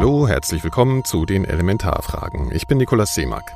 Hallo, 0.00 0.26
herzlich 0.26 0.64
willkommen 0.64 1.04
zu 1.04 1.26
den 1.26 1.44
Elementarfragen. 1.44 2.50
Ich 2.52 2.66
bin 2.66 2.78
Nikolaus 2.78 3.14
Seemack. 3.14 3.54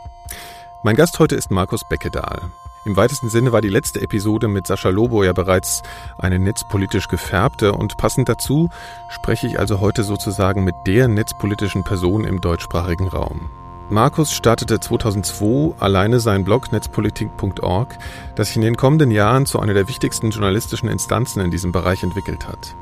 Mein 0.82 0.94
Gast 0.94 1.18
heute 1.18 1.36
ist 1.36 1.50
Markus 1.50 1.88
Beckedahl. 1.88 2.50
Im 2.84 2.98
weitesten 2.98 3.30
Sinne 3.30 3.52
war 3.52 3.62
die 3.62 3.70
letzte 3.70 4.02
Episode 4.02 4.46
mit 4.46 4.66
Sascha 4.66 4.90
Lobo 4.90 5.24
ja 5.24 5.32
bereits 5.32 5.82
eine 6.18 6.38
netzpolitisch 6.38 7.08
gefärbte 7.08 7.72
und 7.72 7.96
passend 7.96 8.28
dazu 8.28 8.68
spreche 9.08 9.46
ich 9.46 9.58
also 9.58 9.80
heute 9.80 10.04
sozusagen 10.04 10.64
mit 10.64 10.74
der 10.86 11.08
netzpolitischen 11.08 11.82
Person 11.82 12.24
im 12.24 12.42
deutschsprachigen 12.42 13.08
Raum. 13.08 13.48
Markus 13.90 14.32
startete 14.32 14.80
2002 14.80 15.74
alleine 15.78 16.18
seinen 16.18 16.44
Blog 16.44 16.72
netzpolitik.org, 16.72 17.98
das 18.34 18.48
sich 18.48 18.56
in 18.56 18.62
den 18.62 18.76
kommenden 18.76 19.10
Jahren 19.10 19.44
zu 19.44 19.60
einer 19.60 19.74
der 19.74 19.88
wichtigsten 19.88 20.30
journalistischen 20.30 20.88
Instanzen 20.88 21.40
in 21.40 21.50
diesem 21.50 21.70
Bereich 21.70 22.02
entwickelt 22.02 22.48
hat. 22.48 22.74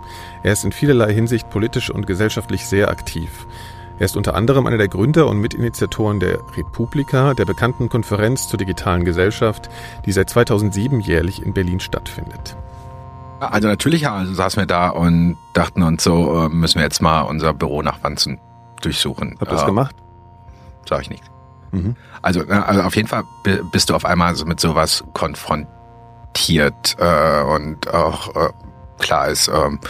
Er 0.44 0.52
ist 0.52 0.64
in 0.64 0.70
vielerlei 0.70 1.12
Hinsicht 1.12 1.50
politisch 1.50 1.90
und 1.90 2.06
gesellschaftlich 2.06 2.66
sehr 2.66 2.88
aktiv. 2.88 3.46
Er 3.98 4.06
ist 4.06 4.16
unter 4.16 4.36
anderem 4.36 4.66
einer 4.66 4.78
der 4.78 4.88
Gründer 4.88 5.26
und 5.26 5.40
Mitinitiatoren 5.40 6.20
der 6.20 6.38
Republika, 6.56 7.34
der 7.34 7.46
bekannten 7.46 7.88
Konferenz 7.88 8.48
zur 8.48 8.58
digitalen 8.58 9.04
Gesellschaft, 9.04 9.70
die 10.06 10.12
seit 10.12 10.30
2007 10.30 11.00
jährlich 11.00 11.42
in 11.44 11.52
Berlin 11.52 11.80
stattfindet. 11.80 12.56
Also 13.40 13.66
natürlich 13.66 14.08
also 14.08 14.32
saßen 14.32 14.62
wir 14.62 14.66
da 14.66 14.90
und 14.90 15.36
dachten 15.52 15.82
uns 15.82 16.04
so, 16.04 16.46
äh, 16.46 16.48
müssen 16.48 16.76
wir 16.76 16.84
jetzt 16.84 17.02
mal 17.02 17.22
unser 17.22 17.52
Büro 17.52 17.82
nach 17.82 18.02
Wanzen 18.04 18.38
durchsuchen. 18.80 19.36
Habt 19.40 19.50
ihr 19.50 19.54
das 19.54 19.62
äh, 19.64 19.66
gemacht? 19.66 19.96
Sag 20.88 21.02
ich 21.02 21.10
nicht. 21.10 21.24
Mhm. 21.72 21.96
Also, 22.20 22.46
also 22.46 22.82
auf 22.82 22.96
jeden 22.96 23.08
Fall 23.08 23.24
bist 23.72 23.90
du 23.90 23.94
auf 23.94 24.04
einmal 24.04 24.34
so 24.34 24.44
mit 24.44 24.60
sowas 24.60 25.04
konfrontiert 25.14 26.96
äh, 26.98 27.42
und 27.42 27.92
auch 27.92 28.34
äh, 28.36 28.50
klar 28.98 29.28
ist, 29.28 29.48
ähm, 29.48 29.80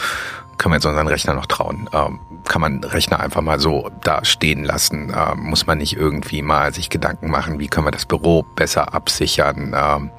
können 0.58 0.72
wir 0.72 0.76
jetzt 0.76 0.86
unseren 0.86 1.08
Rechner 1.08 1.34
noch 1.34 1.46
trauen? 1.46 1.88
Ähm, 1.92 2.20
kann 2.46 2.60
man 2.60 2.84
Rechner 2.84 3.18
einfach 3.18 3.42
mal 3.42 3.58
so 3.58 3.90
da 4.04 4.24
stehen 4.24 4.62
lassen? 4.62 5.12
Ähm, 5.14 5.40
muss 5.40 5.66
man 5.66 5.78
nicht 5.78 5.96
irgendwie 5.96 6.40
mal 6.40 6.72
sich 6.72 6.88
Gedanken 6.88 7.30
machen, 7.30 7.58
wie 7.58 7.66
können 7.66 7.86
wir 7.86 7.90
das 7.90 8.06
Büro 8.06 8.44
besser 8.54 8.94
absichern? 8.94 9.74
Ähm, 9.76 10.10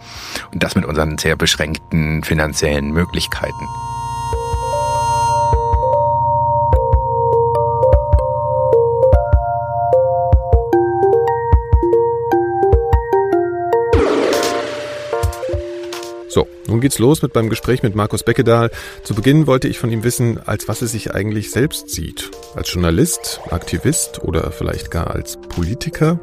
und 0.52 0.62
das 0.62 0.76
mit 0.76 0.84
unseren 0.84 1.18
sehr 1.18 1.38
beschränkten 1.38 2.24
finanziellen 2.24 2.92
Möglichkeiten. 2.92 3.68
So, 16.34 16.48
nun 16.66 16.82
geht's 16.82 16.98
los 16.98 17.22
mit 17.22 17.36
meinem 17.36 17.52
Gespräch 17.52 17.84
mit 17.84 17.94
Markus 17.94 18.24
Beckedahl. 18.24 18.72
Zu 19.04 19.14
Beginn 19.14 19.46
wollte 19.46 19.68
ich 19.68 19.78
von 19.78 19.92
ihm 19.92 20.04
wissen, 20.04 20.40
als 20.40 20.68
was 20.68 20.82
er 20.82 20.88
sich 20.88 21.14
eigentlich 21.14 21.52
selbst 21.52 21.92
sieht. 21.92 22.32
Als 22.56 22.74
Journalist, 22.74 23.40
Aktivist 23.52 24.24
oder 24.24 24.52
vielleicht 24.52 24.90
gar 24.90 25.12
als 25.12 25.38
Politiker? 25.38 26.20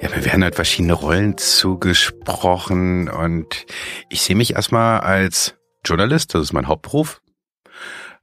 Ja, 0.00 0.10
mir 0.10 0.24
werden 0.24 0.44
halt 0.44 0.54
verschiedene 0.54 0.92
Rollen 0.92 1.38
zugesprochen 1.38 3.08
und 3.08 3.66
ich 4.08 4.22
sehe 4.22 4.36
mich 4.36 4.54
erstmal 4.54 5.00
als 5.00 5.56
Journalist, 5.84 6.32
das 6.32 6.42
ist 6.42 6.52
mein 6.52 6.68
Hauptberuf, 6.68 7.20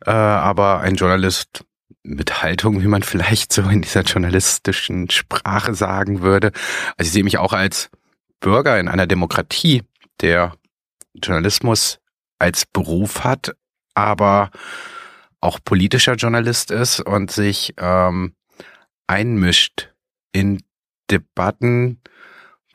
äh, 0.06 0.12
aber 0.12 0.80
ein 0.80 0.96
Journalist 0.96 1.66
mit 2.04 2.42
Haltung, 2.42 2.82
wie 2.82 2.88
man 2.88 3.04
vielleicht 3.04 3.52
so 3.52 3.64
in 3.64 3.82
dieser 3.82 4.04
journalistischen 4.04 5.10
Sprache 5.10 5.76
sagen 5.76 6.22
würde. 6.22 6.54
Also 6.96 7.10
ich 7.10 7.12
sehe 7.12 7.26
mich 7.26 7.40
auch 7.40 7.52
als 7.52 7.90
Bürger 8.40 8.80
in 8.80 8.88
einer 8.88 9.06
Demokratie, 9.06 9.84
der 10.22 10.56
Journalismus 11.14 12.00
als 12.40 12.66
Beruf 12.66 13.24
hat, 13.24 13.56
aber 13.94 14.52
auch 15.42 15.60
politischer 15.64 16.16
Journalist 16.16 16.72
ist 16.72 17.00
und 17.00 17.32
sich 17.32 17.74
ähm, 17.78 18.36
einmischt 19.08 19.94
in 20.32 20.64
Debatten, 21.10 22.02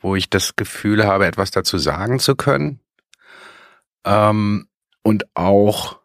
wo 0.01 0.15
ich 0.15 0.29
das 0.29 0.55
Gefühl 0.55 1.05
habe, 1.05 1.25
etwas 1.25 1.51
dazu 1.51 1.77
sagen 1.77 2.19
zu 2.19 2.35
können. 2.35 2.79
Ähm, 4.05 4.67
und 5.03 5.25
auch, 5.35 5.99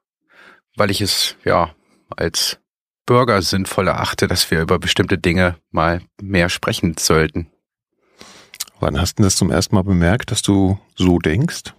weil 0.76 0.90
ich 0.90 1.00
es 1.00 1.36
ja 1.44 1.74
als 2.16 2.58
Bürger 3.06 3.42
sinnvoll 3.42 3.88
erachte, 3.88 4.28
dass 4.28 4.50
wir 4.50 4.60
über 4.60 4.78
bestimmte 4.78 5.18
Dinge 5.18 5.56
mal 5.70 6.02
mehr 6.20 6.48
sprechen 6.48 6.96
sollten. 6.98 7.50
Wann 8.80 8.98
hast 8.98 9.18
du 9.18 9.22
das 9.22 9.36
zum 9.36 9.50
ersten 9.50 9.74
Mal 9.74 9.82
bemerkt, 9.82 10.30
dass 10.30 10.40
du 10.40 10.78
so 10.96 11.18
denkst 11.18 11.74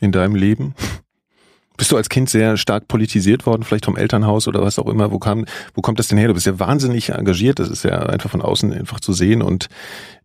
in 0.00 0.12
deinem 0.12 0.36
Leben? 0.36 0.74
Bist 1.76 1.92
du 1.92 1.96
als 1.96 2.08
Kind 2.08 2.30
sehr 2.30 2.56
stark 2.56 2.88
politisiert 2.88 3.44
worden, 3.44 3.62
vielleicht 3.62 3.84
vom 3.84 3.96
Elternhaus 3.96 4.48
oder 4.48 4.62
was 4.62 4.78
auch 4.78 4.86
immer? 4.86 5.10
Wo 5.10 5.18
kam, 5.18 5.44
wo 5.74 5.82
kommt 5.82 5.98
das 5.98 6.08
denn 6.08 6.16
her? 6.16 6.28
Du 6.28 6.32
bist 6.32 6.46
ja 6.46 6.58
wahnsinnig 6.58 7.10
engagiert. 7.10 7.58
Das 7.58 7.68
ist 7.68 7.84
ja 7.84 7.98
einfach 7.98 8.30
von 8.30 8.40
außen 8.40 8.72
einfach 8.72 8.98
zu 8.98 9.12
sehen. 9.12 9.42
Und 9.42 9.68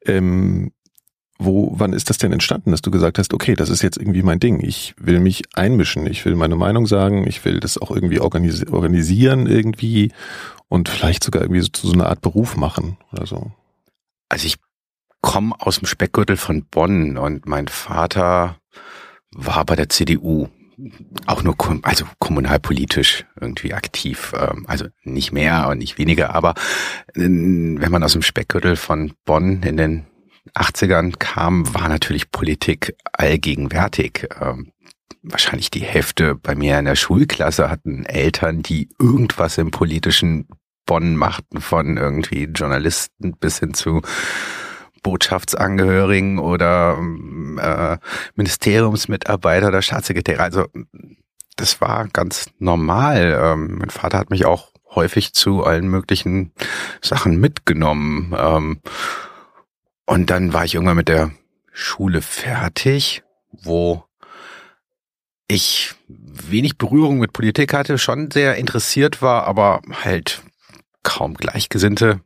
ähm, 0.05 0.71
wo, 1.37 1.73
wann 1.75 1.91
ist 1.91 2.09
das 2.09 2.19
denn 2.19 2.31
entstanden, 2.31 2.71
dass 2.71 2.81
du 2.81 2.89
gesagt 2.89 3.17
hast, 3.17 3.33
okay, 3.33 3.55
das 3.55 3.69
ist 3.69 3.81
jetzt 3.81 3.97
irgendwie 3.97 4.23
mein 4.23 4.39
Ding. 4.39 4.61
Ich 4.61 4.93
will 4.97 5.19
mich 5.19 5.43
einmischen. 5.53 6.07
Ich 6.07 6.23
will 6.23 6.35
meine 6.35 6.55
Meinung 6.55 6.87
sagen. 6.87 7.27
Ich 7.27 7.43
will 7.43 7.59
das 7.59 7.77
auch 7.77 7.91
irgendwie 7.91 8.21
organisi 8.21 8.67
organisieren 8.69 9.45
irgendwie 9.45 10.13
und 10.69 10.87
vielleicht 10.87 11.21
sogar 11.21 11.41
irgendwie 11.41 11.61
so 11.61 11.69
so 11.73 11.91
einer 11.91 12.07
Art 12.07 12.21
Beruf 12.21 12.55
machen 12.55 12.95
oder 13.11 13.25
so. 13.25 13.51
Also 14.29 14.45
ich 14.45 14.55
komme 15.21 15.55
aus 15.59 15.79
dem 15.79 15.87
Speckgürtel 15.87 16.37
von 16.37 16.65
Bonn 16.65 17.17
und 17.17 17.45
mein 17.45 17.67
Vater 17.67 18.57
war 19.31 19.63
bei 19.65 19.75
der 19.75 19.89
CDU 19.89 20.49
auch 21.27 21.43
nur 21.43 21.55
also 21.83 22.05
kommunalpolitisch 22.19 23.25
irgendwie 23.39 23.73
aktiv, 23.73 24.33
ähm, 24.35 24.65
also 24.67 24.85
nicht 25.03 25.31
mehr 25.31 25.67
und 25.69 25.77
nicht 25.77 25.97
weniger, 25.97 26.33
aber 26.33 26.55
wenn 27.13 27.91
man 27.91 28.03
aus 28.03 28.13
dem 28.13 28.23
Speckgürtel 28.23 28.75
von 28.75 29.13
Bonn 29.25 29.61
in 29.63 29.77
den 29.77 30.05
80ern 30.55 31.17
kam, 31.17 31.73
war 31.73 31.87
natürlich 31.87 32.31
Politik 32.31 32.95
allgegenwärtig. 33.13 34.27
Ähm, 34.39 34.71
wahrscheinlich 35.21 35.69
die 35.69 35.83
Hälfte 35.83 36.35
bei 36.35 36.55
mir 36.55 36.79
in 36.79 36.85
der 36.85 36.95
Schulklasse 36.95 37.69
hatten 37.69 38.05
Eltern, 38.05 38.63
die 38.63 38.89
irgendwas 38.99 39.57
im 39.59 39.69
politischen 39.69 40.47
Bonn 40.85 41.15
machten, 41.15 41.61
von 41.61 41.97
irgendwie 41.97 42.45
Journalisten 42.45 43.37
bis 43.37 43.59
hin 43.59 43.75
zu 43.75 44.01
Botschaftsangehörigen 45.03 46.39
oder 46.39 46.97
äh, 47.59 47.97
Ministeriumsmitarbeiter 48.35 49.69
oder 49.69 49.81
Staatssekretäre. 49.81 50.43
Also 50.43 50.67
das 51.55 51.81
war 51.81 52.07
ganz 52.07 52.49
normal. 52.59 53.37
Ähm, 53.41 53.77
mein 53.79 53.89
Vater 53.89 54.17
hat 54.17 54.29
mich 54.29 54.45
auch 54.45 54.71
häufig 54.93 55.33
zu 55.33 55.63
allen 55.63 55.87
möglichen 55.87 56.51
Sachen 57.01 57.39
mitgenommen. 57.39 58.35
Ähm, 58.37 58.81
und 60.05 60.29
dann 60.29 60.53
war 60.53 60.65
ich 60.65 60.75
irgendwann 60.75 60.97
mit 60.97 61.07
der 61.07 61.31
Schule 61.71 62.21
fertig, 62.21 63.23
wo 63.51 64.03
ich 65.47 65.95
wenig 66.07 66.77
Berührung 66.77 67.19
mit 67.19 67.33
Politik 67.33 67.73
hatte, 67.73 67.97
schon 67.97 68.31
sehr 68.31 68.55
interessiert 68.55 69.21
war, 69.21 69.45
aber 69.45 69.81
halt 70.03 70.41
kaum 71.03 71.33
Gleichgesinnte 71.33 72.21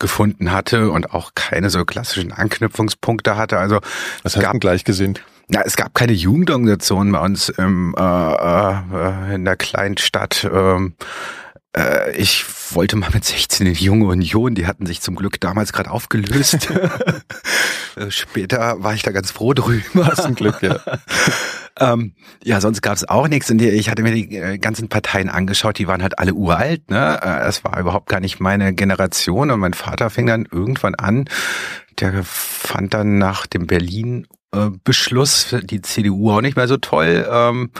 gefunden 0.00 0.50
hatte 0.50 0.90
und 0.90 1.14
auch 1.14 1.32
keine 1.36 1.70
so 1.70 1.84
klassischen 1.84 2.32
Anknüpfungspunkte 2.32 3.36
hatte. 3.36 3.58
Also 3.58 3.78
was 4.24 4.34
heißt 4.34 4.44
gab, 4.44 4.60
gleichgesinnt? 4.60 5.22
Ja, 5.48 5.62
es 5.64 5.76
gab 5.76 5.94
keine 5.94 6.12
Jugendorganisation 6.12 7.12
bei 7.12 7.20
uns 7.20 7.48
im, 7.48 7.94
äh, 7.96 8.02
äh, 8.02 9.34
in 9.34 9.44
der 9.44 9.56
kleinen 9.56 9.96
Stadt. 9.98 10.48
Ähm, 10.52 10.94
äh, 11.76 12.16
ich 12.16 12.44
wollte 12.74 12.96
mal 12.96 13.10
mit 13.12 13.24
16 13.24 13.66
in 13.66 13.74
die 13.74 13.84
Junge 13.84 14.06
Union, 14.06 14.54
die 14.54 14.66
hatten 14.66 14.86
sich 14.86 15.00
zum 15.00 15.16
Glück 15.16 15.40
damals 15.40 15.72
gerade 15.72 15.90
aufgelöst. 15.90 16.68
Äh, 17.96 18.12
später 18.12 18.82
war 18.84 18.94
ich 18.94 19.02
da 19.02 19.10
ganz 19.10 19.32
froh 19.32 19.52
drüber. 19.52 20.12
Ein 20.24 20.36
Glück, 20.36 20.62
ja. 20.62 20.78
ähm, 21.80 22.14
ja, 22.40 22.60
sonst 22.60 22.82
gab 22.82 22.94
es 22.94 23.08
auch 23.08 23.26
nichts. 23.26 23.50
Und 23.50 23.60
ich 23.60 23.90
hatte 23.90 24.04
mir 24.04 24.12
die 24.12 24.36
äh, 24.36 24.58
ganzen 24.58 24.88
Parteien 24.88 25.28
angeschaut, 25.28 25.76
die 25.76 25.88
waren 25.88 26.00
halt 26.00 26.16
alle 26.20 26.34
uralt. 26.34 26.88
Ne? 26.88 27.20
Äh, 27.20 27.48
es 27.48 27.64
war 27.64 27.80
überhaupt 27.80 28.08
gar 28.08 28.20
nicht 28.20 28.38
meine 28.38 28.72
Generation. 28.74 29.50
Und 29.50 29.58
mein 29.58 29.74
Vater 29.74 30.08
fing 30.08 30.26
dann 30.26 30.46
irgendwann 30.50 30.94
an, 30.94 31.28
der 31.98 32.22
fand 32.22 32.94
dann 32.94 33.18
nach 33.18 33.48
dem 33.48 33.66
Berlin-Beschluss 33.66 35.56
die 35.64 35.82
CDU 35.82 36.30
auch 36.30 36.42
nicht 36.42 36.56
mehr 36.56 36.68
so 36.68 36.76
toll. 36.76 37.28
Ähm, 37.28 37.70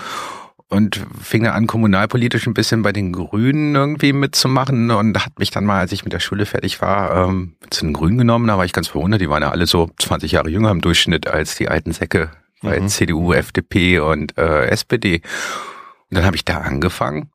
und 0.71 1.05
fing 1.21 1.43
dann 1.43 1.53
an, 1.53 1.67
kommunalpolitisch 1.67 2.47
ein 2.47 2.55
bisschen 2.55 2.83
bei 2.83 2.93
den 2.93 3.13
Grünen 3.13 3.75
irgendwie 3.75 4.13
mitzumachen 4.13 4.91
und 4.93 5.25
hat 5.25 5.39
mich 5.39 5.51
dann 5.51 5.65
mal, 5.65 5.81
als 5.81 5.93
ich 5.93 6.05
mit 6.05 6.13
der 6.13 6.21
Schule 6.21 6.47
fertig 6.47 6.81
war, 6.81 7.29
ähm, 7.29 7.57
zu 7.71 7.85
den 7.85 7.93
Grünen 7.93 8.19
genommen. 8.19 8.47
Da 8.47 8.57
war 8.57 8.65
ich 8.65 8.73
ganz 8.73 8.89
verwundert. 8.89 9.21
Die 9.21 9.29
waren 9.29 9.43
ja 9.43 9.51
alle 9.51 9.67
so 9.67 9.91
20 9.99 10.33
Jahre 10.33 10.49
jünger 10.49 10.71
im 10.71 10.81
Durchschnitt 10.81 11.27
als 11.27 11.57
die 11.57 11.69
alten 11.69 11.93
Säcke 11.93 12.31
bei 12.63 12.81
mhm. 12.81 12.89
CDU, 12.89 13.33
FDP 13.33 13.99
und 13.99 14.39
äh, 14.39 14.67
SPD. 14.67 15.23
Und 16.11 16.17
dann 16.17 16.25
habe 16.25 16.37
ich 16.37 16.45
da 16.45 16.59
angefangen, 16.59 17.31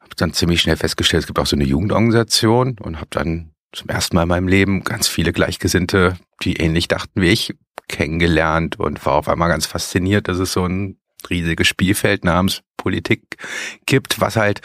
habe 0.00 0.14
dann 0.16 0.32
ziemlich 0.32 0.62
schnell 0.62 0.76
festgestellt, 0.76 1.22
es 1.22 1.26
gibt 1.26 1.38
auch 1.38 1.46
so 1.46 1.56
eine 1.56 1.64
Jugendorganisation 1.64 2.76
und 2.80 2.96
habe 2.96 3.08
dann 3.10 3.50
zum 3.72 3.88
ersten 3.88 4.16
Mal 4.16 4.22
in 4.22 4.28
meinem 4.28 4.48
Leben 4.48 4.84
ganz 4.84 5.06
viele 5.06 5.32
Gleichgesinnte, 5.32 6.16
die 6.42 6.56
ähnlich 6.56 6.88
dachten 6.88 7.20
wie 7.20 7.28
ich, 7.28 7.54
kennengelernt 7.88 8.78
und 8.78 9.04
war 9.04 9.14
auf 9.14 9.28
einmal 9.28 9.48
ganz 9.48 9.66
fasziniert, 9.66 10.28
dass 10.28 10.38
es 10.38 10.52
so 10.52 10.64
ein 10.64 10.99
riesiges 11.28 11.66
Spielfeld 11.66 12.24
namens 12.24 12.62
Politik 12.76 13.36
gibt, 13.84 14.20
was 14.20 14.36
halt 14.36 14.62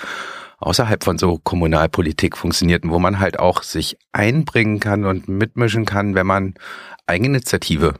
außerhalb 0.59 1.03
von 1.03 1.17
so 1.17 1.37
Kommunalpolitik 1.37 2.37
funktionierten, 2.37 2.91
wo 2.91 2.99
man 2.99 3.19
halt 3.19 3.39
auch 3.39 3.63
sich 3.63 3.97
einbringen 4.13 4.79
kann 4.79 5.05
und 5.05 5.27
mitmischen 5.27 5.85
kann, 5.85 6.15
wenn 6.15 6.27
man 6.27 6.53
Eigeninitiative 7.07 7.95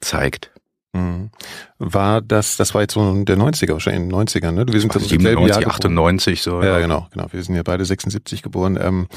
zeigt. 0.00 0.52
Mhm. 0.92 1.30
War 1.78 2.22
das, 2.22 2.56
das 2.56 2.74
war 2.74 2.82
jetzt 2.82 2.94
so 2.94 3.24
der 3.24 3.36
90er, 3.36 3.72
wahrscheinlich 3.72 4.02
in 4.02 4.08
den 4.08 4.18
90ern, 4.18 4.52
ne? 4.52 4.66
Wir 4.68 4.80
sind 4.80 4.94
also 4.94 5.06
97, 5.06 5.62
Jahr 5.62 5.70
98 5.70 6.42
so. 6.42 6.62
Ja, 6.62 6.68
ja, 6.68 6.78
genau, 6.78 7.08
genau. 7.12 7.26
Wir 7.30 7.42
sind 7.42 7.54
ja 7.54 7.62
beide 7.62 7.84
76 7.84 8.42
geboren. 8.42 8.78
Ähm, 8.80 9.08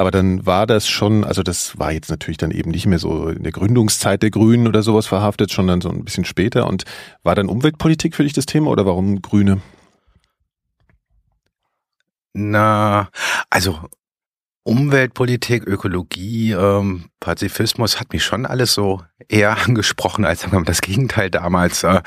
aber 0.00 0.10
dann 0.10 0.46
war 0.46 0.66
das 0.66 0.88
schon, 0.88 1.24
also 1.24 1.42
das 1.42 1.78
war 1.78 1.92
jetzt 1.92 2.08
natürlich 2.08 2.38
dann 2.38 2.52
eben 2.52 2.70
nicht 2.70 2.86
mehr 2.86 2.98
so 2.98 3.28
in 3.28 3.42
der 3.42 3.52
Gründungszeit 3.52 4.22
der 4.22 4.30
Grünen 4.30 4.66
oder 4.66 4.82
sowas 4.82 5.06
verhaftet, 5.06 5.52
schon 5.52 5.66
dann 5.66 5.82
so 5.82 5.90
ein 5.90 6.06
bisschen 6.06 6.24
später. 6.24 6.66
Und 6.66 6.84
war 7.22 7.34
dann 7.34 7.50
Umweltpolitik 7.50 8.16
für 8.16 8.22
dich 8.22 8.32
das 8.32 8.46
Thema 8.46 8.70
oder 8.70 8.86
warum 8.86 9.20
Grüne? 9.20 9.60
Na, 12.32 13.10
also 13.50 13.78
Umweltpolitik, 14.62 15.66
Ökologie, 15.66 16.52
ähm, 16.52 17.10
Pazifismus 17.20 18.00
hat 18.00 18.14
mich 18.14 18.24
schon 18.24 18.46
alles 18.46 18.72
so 18.72 19.02
eher 19.28 19.58
angesprochen 19.66 20.24
als 20.24 20.46
das 20.64 20.80
Gegenteil 20.80 21.28
damals. 21.28 21.84
Äh, 21.84 22.00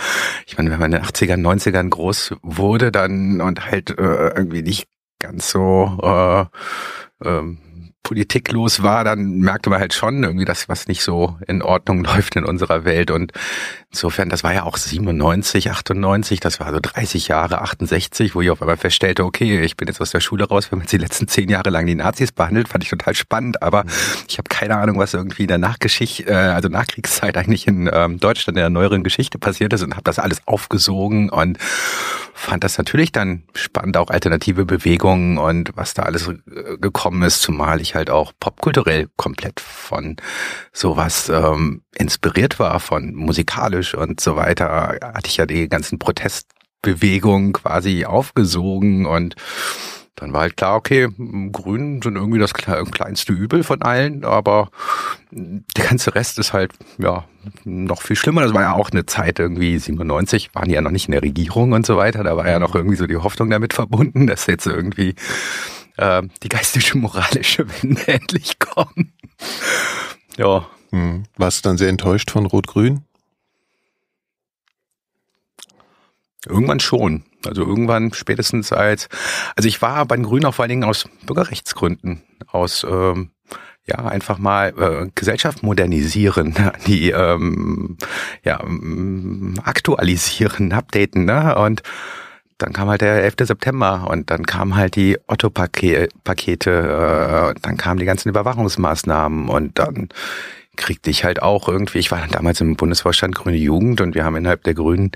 ich 0.47 0.57
meine, 0.57 0.71
wenn 0.71 0.79
man 0.79 0.93
in 0.93 0.99
den 0.99 1.07
80ern, 1.07 1.41
90ern 1.41 1.89
groß 1.89 2.37
wurde 2.41 2.91
dann 2.91 3.39
und 3.39 3.69
halt 3.69 3.91
äh, 3.91 4.29
irgendwie 4.29 4.63
nicht 4.63 4.87
ganz 5.19 5.51
so 5.51 5.99
äh, 6.01 6.45
ähm, 7.23 7.59
politiklos 8.03 8.83
war, 8.83 9.05
dann 9.05 9.39
merkte 9.39 9.69
man 9.69 9.79
halt 9.79 9.93
schon 9.93 10.23
irgendwie, 10.23 10.43
dass 10.43 10.67
was 10.67 10.87
nicht 10.87 11.01
so 11.01 11.37
in 11.47 11.61
Ordnung 11.61 12.03
läuft 12.03 12.35
in 12.35 12.43
unserer 12.43 12.83
Welt. 12.83 13.09
Und 13.09 13.31
insofern, 13.91 14.29
das 14.29 14.43
war 14.43 14.53
ja 14.53 14.63
auch 14.63 14.75
97, 14.75 15.71
98, 15.71 16.41
das 16.41 16.59
war 16.59 16.71
so 16.73 16.79
30 16.81 17.29
Jahre, 17.29 17.61
68, 17.61 18.35
wo 18.35 18.41
ich 18.41 18.49
auf 18.49 18.61
einmal 18.61 18.75
feststellte, 18.75 19.23
okay, 19.23 19.61
ich 19.61 19.77
bin 19.77 19.87
jetzt 19.87 20.01
aus 20.01 20.11
der 20.11 20.19
Schule 20.19 20.45
raus, 20.45 20.69
haben 20.71 20.81
jetzt 20.81 20.91
die 20.91 20.97
letzten 20.97 21.27
zehn 21.29 21.47
Jahre 21.47 21.69
lang 21.69 21.85
die 21.85 21.95
Nazis 21.95 22.33
behandelt, 22.33 22.67
fand 22.67 22.83
ich 22.83 22.89
total 22.89 23.15
spannend, 23.15 23.63
aber 23.63 23.85
ich 24.27 24.37
habe 24.37 24.49
keine 24.49 24.75
Ahnung, 24.77 24.99
was 24.99 25.13
irgendwie 25.13 25.43
in 25.43 25.47
der 25.47 25.57
Nachgeschichte, 25.57 26.29
äh, 26.29 26.33
also 26.33 26.67
Nachkriegszeit 26.67 27.37
eigentlich 27.37 27.67
in 27.67 27.89
ähm, 27.91 28.19
Deutschland 28.19 28.57
in 28.57 28.61
der 28.61 28.69
neueren 28.69 29.03
Geschichte 29.03 29.39
passiert 29.39 29.71
ist 29.71 29.81
und 29.81 29.93
habe 29.93 30.03
das 30.03 30.19
alles 30.19 30.41
aufgesogen 30.45 31.29
und 31.29 31.57
fand 32.33 32.63
das 32.63 32.77
natürlich 32.77 33.11
dann 33.11 33.43
spannend, 33.53 33.95
auch 33.95 34.09
alternative 34.09 34.65
Bewegungen 34.65 35.37
und 35.37 35.71
was 35.75 35.93
da 35.93 36.03
alles 36.03 36.27
äh, 36.27 36.77
gekommen 36.77 37.21
ist, 37.23 37.41
zumal 37.41 37.79
ich 37.79 37.92
halt 37.95 38.09
auch 38.09 38.33
popkulturell 38.39 39.07
komplett 39.17 39.59
von 39.59 40.17
sowas 40.71 41.29
ähm, 41.29 41.83
inspiriert 41.95 42.59
war, 42.59 42.79
von 42.79 43.13
musikalisch 43.13 43.95
und 43.95 44.19
so 44.19 44.35
weiter, 44.35 44.97
hatte 45.01 45.27
ich 45.27 45.37
ja 45.37 45.45
die 45.45 45.69
ganzen 45.69 45.99
Protestbewegungen 45.99 47.53
quasi 47.53 48.05
aufgesogen 48.05 49.05
und 49.05 49.35
dann 50.15 50.31
war 50.31 50.41
halt 50.41 50.57
klar, 50.57 50.75
okay, 50.75 51.07
Grünen 51.51 52.01
sind 52.01 52.15
irgendwie 52.15 52.37
das 52.37 52.53
kleinste 52.53 53.33
Übel 53.33 53.63
von 53.63 53.81
allen, 53.81 54.23
aber 54.23 54.69
der 55.31 55.85
ganze 55.85 56.13
Rest 56.13 56.37
ist 56.37 56.53
halt, 56.53 56.71
ja, 56.99 57.25
noch 57.63 58.03
viel 58.03 58.15
schlimmer. 58.15 58.43
Das 58.43 58.53
war 58.53 58.61
ja 58.61 58.73
auch 58.73 58.91
eine 58.91 59.07
Zeit 59.07 59.39
irgendwie 59.39 59.79
97, 59.79 60.53
waren 60.53 60.69
die 60.69 60.75
ja 60.75 60.81
noch 60.81 60.91
nicht 60.91 61.07
in 61.07 61.13
der 61.13 61.23
Regierung 61.23 61.71
und 61.71 61.85
so 61.85 61.97
weiter. 61.97 62.23
Da 62.23 62.37
war 62.37 62.47
ja 62.47 62.59
noch 62.59 62.75
irgendwie 62.75 62.95
so 62.95 63.07
die 63.07 63.17
Hoffnung 63.17 63.49
damit 63.49 63.73
verbunden, 63.73 64.27
dass 64.27 64.45
jetzt 64.45 64.67
irgendwie 64.67 65.15
äh, 65.97 66.21
die 66.41 66.49
geistige, 66.49 66.97
moralische 66.97 67.67
Wende 67.69 68.07
endlich 68.07 68.59
kommt. 68.59 69.11
Ja. 70.37 70.67
Hm. 70.91 71.23
Warst 71.37 71.65
du 71.65 71.69
dann 71.69 71.77
sehr 71.77 71.89
enttäuscht 71.89 72.31
von 72.31 72.45
Rot-Grün? 72.45 73.03
Irgendwann 76.45 76.79
schon. 76.79 77.23
Also 77.45 77.63
irgendwann 77.63 78.13
spätestens 78.13 78.71
als, 78.71 79.09
also 79.55 79.67
ich 79.67 79.81
war 79.81 80.05
bei 80.05 80.15
den 80.15 80.25
Grünen 80.25 80.45
auch 80.45 80.53
vor 80.53 80.63
allen 80.63 80.69
Dingen 80.69 80.83
aus 80.83 81.05
Bürgerrechtsgründen, 81.25 82.21
aus 82.47 82.85
ähm, 82.89 83.31
ja 83.85 83.97
einfach 84.05 84.37
mal 84.37 84.73
äh, 84.77 85.09
Gesellschaft 85.15 85.63
modernisieren, 85.63 86.55
die 86.87 87.11
ähm, 87.11 87.97
ja 88.43 88.63
aktualisieren, 89.63 90.71
updaten, 90.71 91.25
ne? 91.25 91.55
Und 91.55 91.83
dann 92.57 92.73
kam 92.73 92.89
halt 92.89 93.01
der 93.01 93.23
11. 93.23 93.35
September 93.41 94.07
und 94.09 94.29
dann 94.29 94.45
kamen 94.45 94.75
halt 94.75 94.95
die 94.95 95.17
Otto-Pakete, 95.27 96.71
äh, 96.71 97.59
dann 97.61 97.77
kamen 97.77 97.99
die 97.99 98.05
ganzen 98.05 98.29
Überwachungsmaßnahmen 98.29 99.49
und 99.49 99.79
dann 99.79 100.09
kriegte 100.75 101.09
ich 101.09 101.23
halt 101.23 101.41
auch 101.41 101.67
irgendwie, 101.67 101.99
ich 101.99 102.11
war 102.11 102.19
dann 102.19 102.31
damals 102.31 102.61
im 102.61 102.75
Bundesvorstand 102.75 103.35
Grüne 103.35 103.57
Jugend 103.57 104.01
und 104.01 104.15
wir 104.15 104.23
haben 104.23 104.35
innerhalb 104.35 104.63
der 104.63 104.73
Grünen 104.73 105.11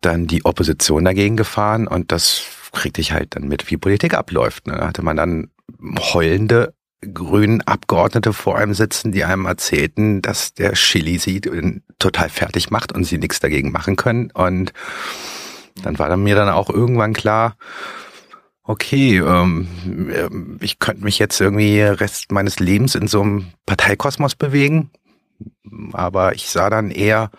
dann 0.00 0.26
die 0.26 0.44
Opposition 0.44 1.04
dagegen 1.04 1.36
gefahren 1.36 1.86
und 1.86 2.10
das 2.10 2.42
kriegte 2.72 3.00
ich 3.00 3.12
halt 3.12 3.36
dann 3.36 3.46
mit, 3.46 3.70
wie 3.70 3.76
Politik 3.76 4.14
abläuft. 4.14 4.66
Ne? 4.66 4.74
Da 4.76 4.88
hatte 4.88 5.02
man 5.02 5.16
dann 5.16 5.50
heulende 6.12 6.74
grünen 7.12 7.62
Abgeordnete 7.62 8.32
vor 8.32 8.56
einem 8.56 8.74
sitzen, 8.74 9.12
die 9.12 9.24
einem 9.24 9.46
erzählten, 9.46 10.22
dass 10.22 10.54
der 10.54 10.72
Chili 10.74 11.18
sie 11.18 11.40
total 11.98 12.28
fertig 12.28 12.70
macht 12.70 12.92
und 12.92 13.04
sie 13.04 13.18
nichts 13.18 13.40
dagegen 13.40 13.72
machen 13.72 13.96
können. 13.96 14.30
Und 14.30 14.72
dann 15.82 15.98
war 15.98 16.08
dann 16.08 16.22
mir 16.22 16.34
dann 16.34 16.48
auch 16.48 16.70
irgendwann 16.70 17.12
klar, 17.12 17.56
okay, 18.64 19.18
ähm, 19.18 20.58
ich 20.60 20.78
könnte 20.78 21.04
mich 21.04 21.18
jetzt 21.18 21.40
irgendwie 21.40 21.80
Rest 21.80 22.30
meines 22.30 22.58
Lebens 22.60 22.94
in 22.94 23.08
so 23.08 23.22
einem 23.22 23.52
Parteikosmos 23.66 24.34
bewegen, 24.34 24.90
aber 25.92 26.34
ich 26.34 26.48
sah 26.48 26.70
dann 26.70 26.90
eher 26.90 27.30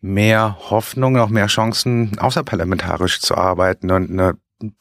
mehr 0.00 0.56
Hoffnung, 0.70 1.14
noch 1.14 1.28
mehr 1.28 1.48
Chancen, 1.48 2.18
außerparlamentarisch 2.18 3.20
zu 3.20 3.36
arbeiten 3.36 3.90
und 3.90 4.10
ne, 4.10 4.36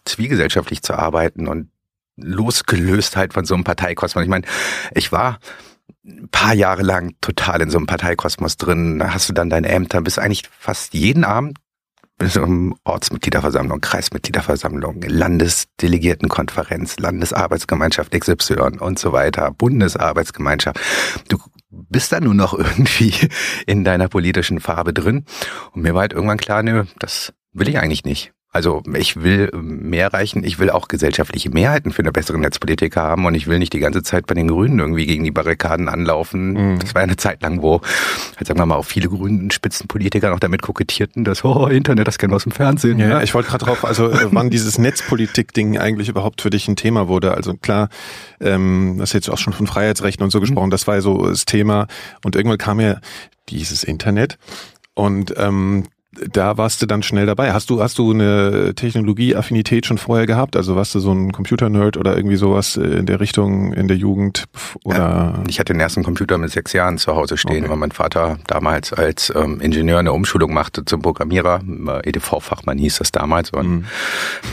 zwielgesellschaftlich 0.06 0.84
zu 0.84 0.94
arbeiten 0.94 1.48
und 1.48 1.72
losgelöst 2.16 3.16
halt 3.16 3.34
von 3.34 3.46
so 3.46 3.54
einem 3.54 3.64
Parteikosmos. 3.64 4.24
Ich 4.24 4.30
meine, 4.30 4.46
ich 4.94 5.12
war 5.12 5.40
ein 6.06 6.30
paar 6.30 6.54
Jahre 6.54 6.84
lang 6.84 7.16
total 7.22 7.62
in 7.62 7.70
so 7.70 7.78
einem 7.78 7.88
Parteikosmos 7.88 8.58
drin. 8.58 9.00
Da 9.00 9.14
hast 9.14 9.30
du 9.30 9.34
dann 9.34 9.50
deine 9.50 9.68
Ämter, 9.70 10.02
bist 10.02 10.20
eigentlich 10.20 10.44
fast 10.58 10.94
jeden 10.94 11.24
Abend 11.24 11.58
bis 12.18 12.38
um 12.38 12.76
Ortsmitgliederversammlung, 12.84 13.80
Kreismitgliederversammlung, 13.82 15.02
Landesdelegiertenkonferenz, 15.02 16.98
Landesarbeitsgemeinschaft 16.98 18.12
XY 18.12 18.80
und 18.80 18.98
so 18.98 19.14
weiter, 19.14 19.52
Bundesarbeitsgemeinschaft. 19.52 20.80
Du 21.28 21.38
bist 21.70 22.12
da 22.12 22.20
nur 22.20 22.34
noch 22.34 22.54
irgendwie 22.58 23.14
in 23.66 23.84
deiner 23.84 24.08
politischen 24.08 24.60
Farbe 24.60 24.94
drin. 24.94 25.26
Und 25.74 25.84
mir 25.84 25.94
war 25.94 26.02
halt 26.02 26.14
irgendwann 26.14 26.38
klar, 26.38 26.64
nö, 26.64 26.86
das 27.00 27.34
will 27.54 27.70
ich 27.70 27.78
eigentlich 27.78 28.04
nicht. 28.04 28.34
Also 28.58 28.82
ich 28.96 29.22
will 29.22 29.52
mehr 29.54 30.06
erreichen, 30.06 30.44
ich 30.44 30.58
will 30.58 30.72
auch 30.72 30.88
gesellschaftliche 30.88 31.52
Mehrheiten 31.52 31.92
für 31.92 32.02
eine 32.02 32.12
bessere 32.12 32.40
Netzpolitik 32.40 32.96
haben 32.96 33.28
und 33.28 33.36
ich 33.36 33.46
will 33.46 33.60
nicht 33.60 33.72
die 33.72 33.78
ganze 33.78 34.02
Zeit 34.02 34.26
bei 34.26 34.34
den 34.34 34.48
Grünen 34.48 34.80
irgendwie 34.80 35.06
gegen 35.06 35.24
die 35.24 35.30
Barrikaden 35.30 35.88
anlaufen. 35.88 36.54
Mhm. 36.54 36.80
Das 36.80 36.96
war 36.96 37.04
eine 37.04 37.18
Zeit 37.18 37.44
lang, 37.44 37.62
wo, 37.62 37.82
halt 38.36 38.48
sagen 38.48 38.60
wir 38.60 38.66
mal, 38.66 38.78
auch 38.78 38.86
viele 38.86 39.10
grünen 39.10 39.52
Spitzenpolitiker 39.52 40.32
noch 40.32 40.40
damit 40.40 40.64
kokettierten, 40.64 41.24
dass, 41.24 41.46
oh, 41.46 41.68
Internet, 41.68 42.08
das 42.08 42.18
kennen 42.18 42.32
wir 42.32 42.38
aus 42.38 42.46
dem 42.46 42.52
Fernsehen. 42.52 42.98
Ja, 42.98 43.10
ja. 43.10 43.22
ich 43.22 43.36
wollte 43.36 43.50
gerade 43.50 43.66
drauf, 43.66 43.86
also 43.86 44.10
äh, 44.10 44.26
wann 44.32 44.50
dieses 44.50 44.80
Netzpolitik-Ding 44.80 45.78
eigentlich 45.78 46.10
überhaupt 46.10 46.42
für 46.42 46.50
dich 46.50 46.68
ein 46.68 46.76
Thema 46.76 47.08
wurde. 47.08 47.36
Also 47.36 47.54
klar, 47.54 47.90
ähm, 48.42 48.96
das 48.98 49.10
hast 49.10 49.14
jetzt 49.14 49.30
auch 49.30 49.38
schon 49.38 49.54
von 49.54 49.68
Freiheitsrechten 49.68 50.24
und 50.24 50.32
so 50.32 50.40
gesprochen, 50.40 50.72
das 50.72 50.88
war 50.88 50.96
ja 50.96 51.02
so 51.02 51.28
das 51.28 51.46
Thema 51.46 51.86
und 52.24 52.36
irgendwann 52.36 52.58
kam 52.58 52.80
ja 52.80 53.02
dieses 53.50 53.84
Internet 53.84 54.40
und 54.96 55.36
ähm, 55.38 55.84
da 56.32 56.58
warst 56.58 56.82
du 56.82 56.86
dann 56.86 57.04
schnell 57.04 57.26
dabei. 57.26 57.54
Hast 57.54 57.70
du, 57.70 57.82
hast 57.82 57.98
du 57.98 58.12
eine 58.12 58.74
Technologieaffinität 58.76 59.86
schon 59.86 59.98
vorher 59.98 60.26
gehabt? 60.26 60.56
Also 60.56 60.76
warst 60.76 60.96
du 60.96 61.00
so 61.00 61.12
ein 61.12 61.32
Computer-Nerd 61.32 61.98
oder 61.98 62.16
irgendwie 62.16 62.36
sowas 62.36 62.76
in 62.76 63.06
der 63.06 63.20
Richtung 63.20 63.74
in 63.74 63.88
der 63.88 63.98
Jugend? 63.98 64.46
Oder? 64.84 64.98
Ja, 64.98 65.44
ich 65.48 65.60
hatte 65.60 65.74
den 65.74 65.80
ersten 65.80 66.04
Computer 66.04 66.38
mit 66.38 66.52
sechs 66.52 66.74
Jahren 66.74 66.98
zu 66.98 67.16
Hause 67.16 67.38
stehen, 67.38 67.64
okay. 67.64 67.70
weil 67.70 67.78
mein 67.78 67.92
Vater 67.92 68.38
damals 68.48 68.94
als 68.94 69.32
ähm, 69.36 69.60
Ingenieur 69.62 70.00
eine 70.00 70.14
Umschulung 70.14 70.54
machte 70.54 70.86
zum 70.86 71.02
Programmierer. 71.02 71.62
EDV-Fachmann 72.04 72.78
hieß 72.78 73.00
das 73.00 73.12
damals. 73.12 73.52
Und 73.52 73.70
mhm. 73.70 73.86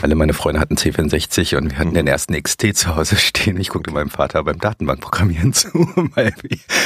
alle 0.01 0.15
meine 0.15 0.33
Freunde 0.33 0.59
hatten 0.59 0.75
C64 0.75 1.57
und 1.57 1.71
wir 1.71 1.79
hatten 1.79 1.89
mhm. 1.89 1.95
den 1.95 2.07
ersten 2.07 2.41
XT 2.41 2.75
zu 2.75 2.95
Hause 2.95 3.15
stehen. 3.15 3.59
Ich 3.59 3.69
guckte 3.69 3.91
meinem 3.91 4.09
Vater 4.09 4.43
beim 4.43 4.59
Datenbankprogrammieren 4.59 5.53
zu, 5.53 5.69
weil 6.15 6.33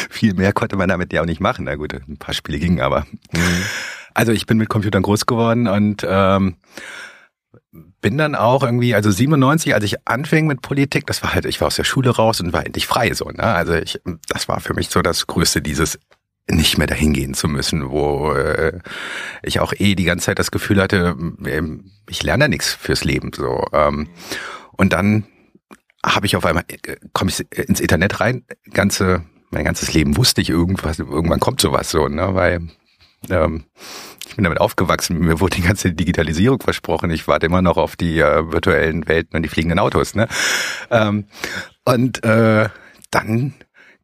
viel 0.10 0.34
mehr 0.34 0.54
konnte 0.54 0.76
man 0.76 0.90
damit 0.90 1.14
ja 1.14 1.22
auch 1.22 1.26
nicht 1.26 1.42
machen. 1.42 1.66
Na 1.66 1.76
gut, 1.76 1.94
ein 1.94 2.18
paar 2.18 2.34
Spiele 2.34 2.60
gingen, 2.60 2.82
aber 2.82 3.06
mhm. 3.32 3.64
Also 4.14 4.32
ich 4.32 4.46
bin 4.46 4.58
mit 4.58 4.70
Computern 4.70 5.04
groß 5.04 5.26
geworden 5.26 5.68
und 5.68 6.06
ähm, 6.08 6.56
bin 8.02 8.18
dann 8.18 8.36
auch 8.36 8.64
irgendwie, 8.64 8.96
also 8.96 9.12
97, 9.12 9.74
als 9.74 9.84
ich 9.84 10.08
anfing 10.08 10.48
mit 10.48 10.62
Politik, 10.62 11.06
das 11.08 11.22
war 11.24 11.34
halt, 11.34 11.46
ich 11.46 11.60
war 11.62 11.68
aus 11.68 11.76
der 11.76 11.84
Schule 11.84 12.10
raus 12.10 12.42
und 12.42 12.54
war 12.54 12.66
endlich 12.66 12.88
frei 12.88 13.14
so, 13.14 13.26
ne? 13.30 13.44
Also 13.44 13.74
ich, 13.74 14.00
das 14.28 14.48
war 14.48 14.60
für 14.60 14.74
mich 14.74 14.90
so 14.90 15.02
das 15.02 15.28
Größte, 15.28 15.62
dieses 15.62 16.00
nicht 16.50 16.78
mehr 16.78 16.88
dahin 16.88 17.14
gehen 17.14 17.34
zu 17.34 17.48
müssen, 17.48 17.90
wo 17.92 18.32
äh, 18.34 18.80
ich 19.44 19.60
auch 19.60 19.74
eh 19.78 19.96
die 19.96 20.04
ganze 20.04 20.28
Zeit 20.28 20.40
das 20.40 20.52
Gefühl 20.52 20.82
hatte, 20.82 21.16
ähm, 21.46 21.92
ich 22.10 22.24
lerne 22.24 22.46
da 22.46 22.48
nichts 22.48 22.74
fürs 22.74 23.04
Leben. 23.04 23.32
So. 23.36 23.66
Ähm, 23.72 24.10
und 24.72 24.94
dann 24.94 25.26
habe 26.04 26.26
ich 26.26 26.36
auf 26.36 26.46
einmal, 26.46 26.64
äh, 26.68 26.96
komme 27.14 27.30
ich 27.30 27.46
ins 27.52 27.80
Internet 27.80 28.20
rein, 28.20 28.46
ganze, 28.72 29.24
mein 29.52 29.66
ganzes 29.66 29.94
Leben 29.94 30.18
wusste 30.18 30.42
ich 30.42 30.50
irgendwas, 30.50 31.00
irgendwann 31.00 31.40
kommt 31.40 31.62
sowas 31.62 31.92
so, 31.92 32.08
ne? 32.08 32.34
Weil 32.34 32.70
Ähm, 33.30 33.66
ich 34.28 34.36
bin 34.36 34.44
damit 34.44 34.62
aufgewachsen. 34.62 35.20
Mir 35.20 35.40
wurde 35.40 35.58
die 35.58 35.64
ganze 35.64 35.92
Digitalisierung 35.92 36.62
versprochen. 36.62 37.10
Ich 37.12 37.28
warte 37.28 37.48
immer 37.48 37.62
noch 37.62 37.78
auf 37.78 37.96
die 37.96 38.20
äh, 38.20 38.52
virtuellen 38.52 39.08
Welten 39.08 39.36
und 39.36 39.44
die 39.44 39.50
fliegenden 39.50 39.80
Autos. 39.80 40.16
Ne? 40.16 40.28
Ähm, 40.92 41.26
und 41.84 42.24
äh, 42.24 42.70
dann 43.12 43.54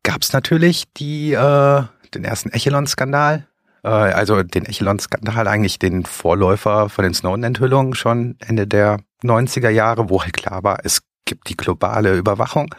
gab's 0.03 0.33
natürlich 0.33 0.85
die 0.97 1.33
äh, 1.33 1.83
den 2.13 2.23
ersten 2.23 2.49
Echelon-Skandal. 2.49 3.47
Äh, 3.83 3.87
also 3.87 4.43
den 4.43 4.65
Echelon-Skandal, 4.65 5.47
eigentlich 5.47 5.79
den 5.79 6.05
Vorläufer 6.05 6.89
von 6.89 7.03
den 7.03 7.13
Snowden-Enthüllungen 7.13 7.93
schon 7.93 8.35
Ende 8.39 8.67
der 8.67 8.99
90er 9.23 9.69
Jahre, 9.69 10.09
wo 10.09 10.23
halt 10.23 10.33
klar 10.33 10.63
war, 10.63 10.79
es 10.83 11.01
gibt 11.25 11.49
die 11.49 11.57
globale 11.57 12.15
Überwachung. 12.15 12.73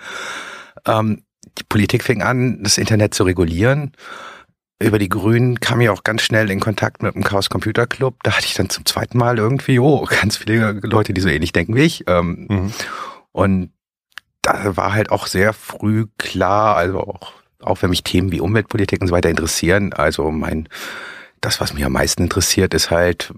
Ähm, 0.87 1.23
die 1.59 1.65
Politik 1.65 2.03
fing 2.03 2.23
an, 2.23 2.63
das 2.63 2.79
Internet 2.79 3.15
zu 3.15 3.25
regulieren 3.25 3.93
über 4.79 4.99
die 4.99 5.09
Grünen 5.09 5.61
kam 5.61 5.81
ich 5.81 5.89
auch 5.89 6.05
ganz 6.05 6.23
schnell 6.23 6.51
in 6.51 6.61
Kontakt 6.61 7.03
mit 7.03 7.15
dem 7.15 7.25
Chaos 7.25 7.49
Computer 7.49 7.87
Club. 7.87 8.23
Da 8.23 8.33
hatte 8.33 8.47
ich 8.47 8.55
dann 8.55 8.69
zum 8.69 8.85
zweiten 8.85 9.17
Mal 9.17 9.39
irgendwie, 9.39 9.79
oh, 9.79 10.05
ganz 10.05 10.37
viele 10.37 10.73
Leute, 10.83 11.15
die 11.15 11.21
so 11.21 11.29
ähnlich 11.29 11.53
denken 11.53 11.75
wie 11.75 11.83
ich. 11.83 12.05
Ähm, 12.07 12.47
mhm. 12.49 12.73
Und 13.33 13.71
da 14.43 14.77
war 14.77 14.93
halt 14.93 15.11
auch 15.11 15.27
sehr 15.27 15.53
früh 15.53 16.07
klar, 16.19 16.77
also 16.77 17.01
auch, 17.01 17.33
auch 17.63 17.83
wenn 17.83 17.91
mich 17.91 18.05
Themen 18.05 18.33
wie 18.33 18.41
Umweltpolitik 18.41 19.01
und 19.01 19.09
so 19.09 19.15
weiter 19.15 19.31
interessieren, 19.31 19.93
also 19.93 20.31
mein, 20.31 20.69
das, 21.41 21.61
was 21.61 21.73
mich 21.73 21.85
am 21.85 21.93
meisten 21.93 22.23
interessiert, 22.23 22.75
ist 22.75 22.91
halt 22.91 23.33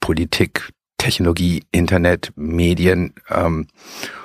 Politik, 0.00 0.70
Technologie, 0.98 1.64
Internet, 1.70 2.32
Medien, 2.36 3.14
ähm, 3.30 3.68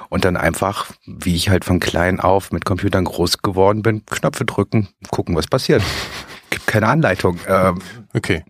und 0.09 0.25
dann 0.25 0.37
einfach, 0.37 0.87
wie 1.05 1.35
ich 1.35 1.49
halt 1.49 1.65
von 1.65 1.79
klein 1.79 2.19
auf 2.19 2.51
mit 2.51 2.65
Computern 2.65 3.03
groß 3.03 3.39
geworden 3.41 3.81
bin, 3.81 4.05
Knöpfe 4.05 4.45
drücken, 4.45 4.87
gucken, 5.09 5.35
was 5.35 5.47
passiert. 5.47 5.83
Gibt 6.50 6.68
keine 6.68 6.88
Anleitung. 6.88 7.39
Ähm, 7.48 7.80
okay. 8.13 8.44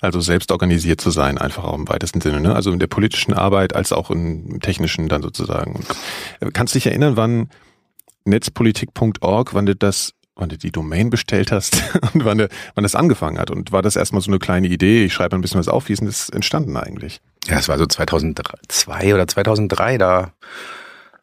Also 0.00 0.20
selbst 0.20 0.52
organisiert 0.52 1.00
zu 1.00 1.10
sein, 1.10 1.38
einfach 1.38 1.64
auch 1.64 1.74
im 1.74 1.88
weitesten 1.88 2.20
Sinne, 2.20 2.40
ne? 2.40 2.54
Also 2.54 2.70
in 2.70 2.78
der 2.78 2.86
politischen 2.86 3.32
Arbeit 3.32 3.74
als 3.74 3.92
auch 3.92 4.10
im 4.10 4.60
technischen 4.60 5.08
dann 5.08 5.22
sozusagen. 5.22 5.84
Kannst 6.52 6.74
du 6.74 6.78
dich 6.78 6.86
erinnern, 6.86 7.16
wann 7.16 7.48
netzpolitik.org, 8.24 9.54
wann 9.54 9.66
du 9.66 9.74
das, 9.74 10.12
wann 10.34 10.50
du 10.50 10.58
die 10.58 10.70
Domain 10.70 11.08
bestellt 11.08 11.50
hast 11.50 11.82
und 12.12 12.24
wann, 12.24 12.38
du, 12.38 12.48
wann 12.74 12.82
das 12.82 12.94
angefangen 12.94 13.38
hat? 13.38 13.50
Und 13.50 13.72
war 13.72 13.82
das 13.82 13.96
erstmal 13.96 14.20
so 14.20 14.30
eine 14.30 14.38
kleine 14.38 14.68
Idee, 14.68 15.04
ich 15.04 15.14
schreibe 15.14 15.34
ein 15.34 15.40
bisschen 15.40 15.60
was 15.60 15.68
auf, 15.68 15.88
wie 15.88 15.94
ist 15.94 16.00
denn 16.00 16.08
das 16.08 16.28
entstanden 16.28 16.76
eigentlich? 16.76 17.20
Ja, 17.46 17.58
es 17.58 17.68
war 17.68 17.78
so 17.78 17.86
2002 17.86 19.14
oder 19.14 19.26
2003, 19.26 19.98
da 19.98 20.32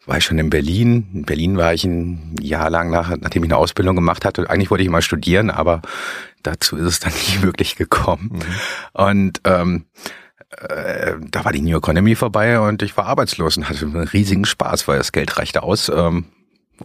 war 0.06 0.18
ich 0.18 0.26
schon 0.26 0.40
in 0.40 0.50
Berlin. 0.50 1.08
In 1.14 1.24
Berlin 1.24 1.58
war 1.58 1.74
ich 1.74 1.84
ein 1.86 2.36
Jahr 2.42 2.70
lang, 2.70 2.90
nach, 2.90 3.16
nachdem 3.18 3.44
ich 3.44 3.50
eine 3.50 3.58
Ausbildung 3.58 3.96
gemacht 3.96 4.26
hatte. 4.26 4.50
Eigentlich 4.50 4.72
wollte 4.72 4.84
ich 4.84 4.90
mal 4.90 5.02
studieren, 5.02 5.50
aber 5.50 5.82
dazu 6.44 6.76
ist 6.78 6.86
es 6.86 7.00
dann 7.00 7.14
nicht 7.14 7.42
wirklich 7.42 7.76
gekommen. 7.76 8.32
Mhm. 8.34 8.42
Und 8.94 9.42
ähm, 9.46 9.86
äh, 10.58 11.14
da 11.32 11.46
war 11.46 11.52
die 11.52 11.62
New 11.62 11.78
Economy 11.78 12.16
vorbei 12.16 12.60
und 12.60 12.82
ich 12.82 12.96
war 12.98 13.06
arbeitslos 13.06 13.58
und 13.58 13.70
hatte 13.70 13.86
einen 13.86 14.08
riesigen 14.08 14.46
Spaß, 14.46 14.88
weil 14.88 14.98
das 14.98 15.12
Geld 15.12 15.38
reichte 15.38 15.64
aus. 15.64 15.90
Ähm, 15.90 16.26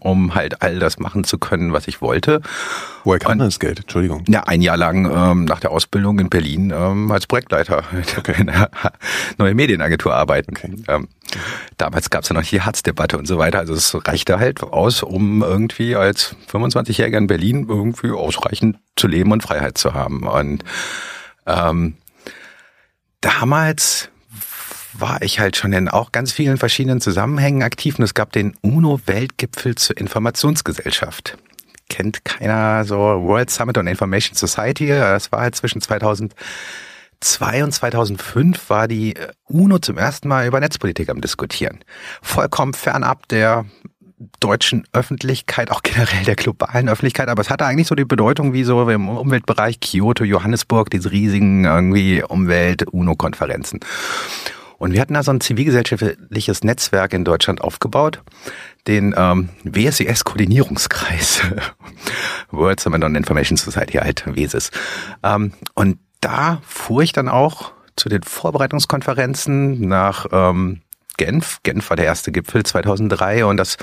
um 0.01 0.35
halt 0.35 0.63
all 0.63 0.79
das 0.79 0.99
machen 0.99 1.25
zu 1.25 1.39
können, 1.39 1.73
was 1.73 1.89
ich 1.89 2.01
wollte. 2.01 2.41
Woher 3.05 3.19
kam 3.19 3.39
das 3.39 3.59
Geld? 3.59 3.81
Entschuldigung. 3.81 4.25
Ja, 4.29 4.45
ein 4.45 4.63
Jahr 4.63 4.77
lang 4.77 5.11
ähm, 5.11 5.45
nach 5.45 5.61
der 5.61 5.71
Ausbildung 5.71 6.19
in 6.19 6.29
Berlin 6.29 6.73
ähm, 6.75 7.11
als 7.11 7.27
Projektleiter 7.27 7.83
okay. 8.19 8.35
in 8.39 8.51
einer 8.51 8.71
neuen 9.39 9.57
Medienagentur 9.57 10.15
arbeiten. 10.15 10.53
Okay. 10.57 10.77
Ähm, 10.89 11.09
damals 11.77 12.11
gab 12.11 12.23
es 12.23 12.29
ja 12.29 12.35
noch 12.35 12.45
die 12.45 12.61
Harz-Debatte 12.61 13.19
und 13.19 13.27
so 13.27 13.39
weiter. 13.39 13.59
Also 13.59 13.75
es 13.75 13.97
reichte 14.07 14.39
halt 14.39 14.63
aus, 14.63 15.03
um 15.03 15.43
irgendwie 15.43 15.97
als 15.97 16.37
25-Jähriger 16.51 17.19
in 17.19 17.27
Berlin 17.27 17.67
irgendwie 17.69 18.11
ausreichend 18.11 18.79
zu 18.97 19.07
leben 19.07 19.33
und 19.33 19.43
Freiheit 19.43 19.79
zu 19.79 19.95
haben. 19.95 20.27
Und 20.27 20.65
ähm, 21.47 21.95
damals 23.21 24.11
war 25.01 25.23
ich 25.23 25.41
halt 25.41 25.57
schon 25.57 25.73
in 25.73 25.89
auch 25.89 26.13
ganz 26.13 26.33
vielen 26.33 26.57
verschiedenen 26.57 27.01
Zusammenhängen 27.01 27.63
aktiv 27.63 27.99
und 27.99 28.05
es 28.05 28.15
gab 28.15 28.33
den 28.33 28.55
UNO-Weltgipfel 28.63 29.75
zur 29.75 29.97
Informationsgesellschaft. 29.97 31.39
Kennt 31.89 32.25
keiner 32.25 32.85
so 32.85 32.97
World 32.97 33.51
Summit 33.51 33.79
on 33.79 33.87
Information 33.87 34.35
Society. 34.35 34.89
Das 34.89 35.33
war 35.33 35.41
halt 35.41 35.55
zwischen 35.55 35.81
2002 35.81 36.35
und 37.65 37.73
2005 37.73 38.69
war 38.69 38.89
die 38.89 39.17
äh, 39.17 39.29
UNO 39.45 39.79
zum 39.79 39.97
ersten 39.97 40.29
Mal 40.29 40.47
über 40.47 40.61
Netzpolitik 40.61 41.09
am 41.09 41.21
diskutieren. 41.21 41.79
Vollkommen 42.21 42.75
fernab 42.75 43.29
der 43.29 43.65
deutschen 44.41 44.85
Öffentlichkeit, 44.93 45.71
auch 45.71 45.83
generell 45.83 46.25
der 46.25 46.37
globalen 46.37 46.89
Öffentlichkeit, 46.89 47.29
aber 47.29 47.41
es 47.41 47.51
hatte 47.51 47.65
eigentlich 47.65 47.87
so 47.87 47.95
die 47.95 48.05
Bedeutung 48.05 48.53
wie 48.53 48.65
so 48.65 48.89
im 48.91 49.09
Umweltbereich 49.09 49.81
Kyoto, 49.81 50.25
Johannesburg, 50.25 50.91
diese 50.91 51.11
riesigen 51.11 51.65
irgendwie 51.65 52.23
Umwelt-UNO-Konferenzen. 52.23 53.81
Und 54.79 54.93
wir 54.93 55.01
hatten 55.01 55.15
da 55.15 55.23
so 55.23 55.33
ein 55.33 55.41
zivilgesellschaftliches 55.41 56.63
Netzwerk 56.65 57.13
in 57.13 57.25
Deutschland 57.25 57.61
aufgebaut, 57.61 58.23
den 58.87 59.15
ähm, 59.17 59.51
WSIS-Koordinierungskreis, 59.65 61.43
World 62.51 62.81
Summit 62.81 63.05
on 63.05 63.17
Information 63.17 63.57
Society, 63.57 63.99
halt 63.99 64.25
WSIS. 64.27 64.71
Ähm, 65.23 65.53
und 65.75 65.99
da 66.21 66.63
fuhr 66.65 67.03
ich 67.03 67.13
dann 67.13 67.29
auch 67.29 67.73
zu 67.97 68.09
den 68.09 68.23
Vorbereitungskonferenzen 68.23 69.87
nach 69.89 70.27
ähm, 70.31 70.81
Genf. 71.19 71.59
Genf 71.63 71.91
war 71.91 71.97
der 71.97 72.07
erste 72.07 72.33
Gipfel 72.33 72.65
2003 72.65 73.45
und 73.45 73.59
das 73.59 73.77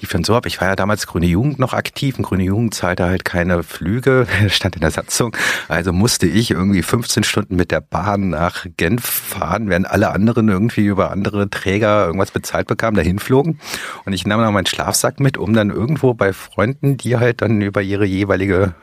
lief 0.00 0.10
dann 0.10 0.24
so 0.24 0.34
ab. 0.36 0.44
Ich 0.44 0.60
war 0.60 0.68
ja 0.68 0.76
damals 0.76 1.06
Grüne 1.06 1.26
Jugend 1.26 1.58
noch 1.58 1.72
aktiv 1.72 2.18
und 2.18 2.24
Grüne 2.24 2.42
Jugend 2.42 2.74
zahlte 2.74 3.06
halt 3.06 3.24
keine 3.24 3.62
Flüge, 3.62 4.26
stand 4.48 4.74
in 4.74 4.82
der 4.82 4.90
Satzung. 4.90 5.34
Also 5.68 5.92
musste 5.94 6.26
ich 6.26 6.50
irgendwie 6.50 6.82
15 6.82 7.24
Stunden 7.24 7.56
mit 7.56 7.70
der 7.70 7.80
Bahn 7.80 8.28
nach 8.28 8.66
Genf 8.76 9.06
fahren, 9.06 9.70
während 9.70 9.90
alle 9.90 10.10
anderen 10.10 10.48
irgendwie 10.48 10.84
über 10.84 11.10
andere 11.10 11.48
Träger 11.48 12.04
irgendwas 12.06 12.32
bezahlt 12.32 12.66
bekamen, 12.66 12.96
dahin 12.96 13.18
flogen. 13.18 13.58
Und 14.04 14.12
ich 14.12 14.26
nahm 14.26 14.40
dann 14.40 14.52
meinen 14.52 14.66
Schlafsack 14.66 15.20
mit, 15.20 15.38
um 15.38 15.54
dann 15.54 15.70
irgendwo 15.70 16.12
bei 16.12 16.32
Freunden, 16.32 16.96
die 16.96 17.16
halt 17.16 17.40
dann 17.40 17.60
über 17.62 17.80
ihre 17.80 18.04
jeweilige 18.04 18.74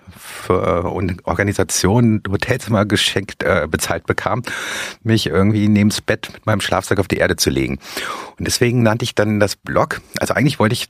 Organisation 0.50 2.22
Hotelzimmer 2.30 2.86
geschenkt 2.86 3.44
äh, 3.44 3.68
bezahlt 3.70 4.06
bekam, 4.06 4.44
mich 5.04 5.28
irgendwie 5.28 5.68
neben's 5.68 6.02
Bett 6.02 6.30
mit 6.34 6.46
meinem 6.46 6.62
Schlafsack 6.62 7.00
auf 7.00 7.08
die 7.08 7.18
Erde 7.18 7.36
zu 7.36 7.50
legen. 7.50 7.80
Und 8.38 8.48
deswegen 8.48 8.84
nannte 8.84 9.04
ich 9.04 9.16
dann 9.16 9.40
das 9.40 9.56
Blog. 9.56 10.02
Also 10.20 10.34
eigentlich 10.34 10.60
wollte 10.60 10.74
ich 10.74 10.90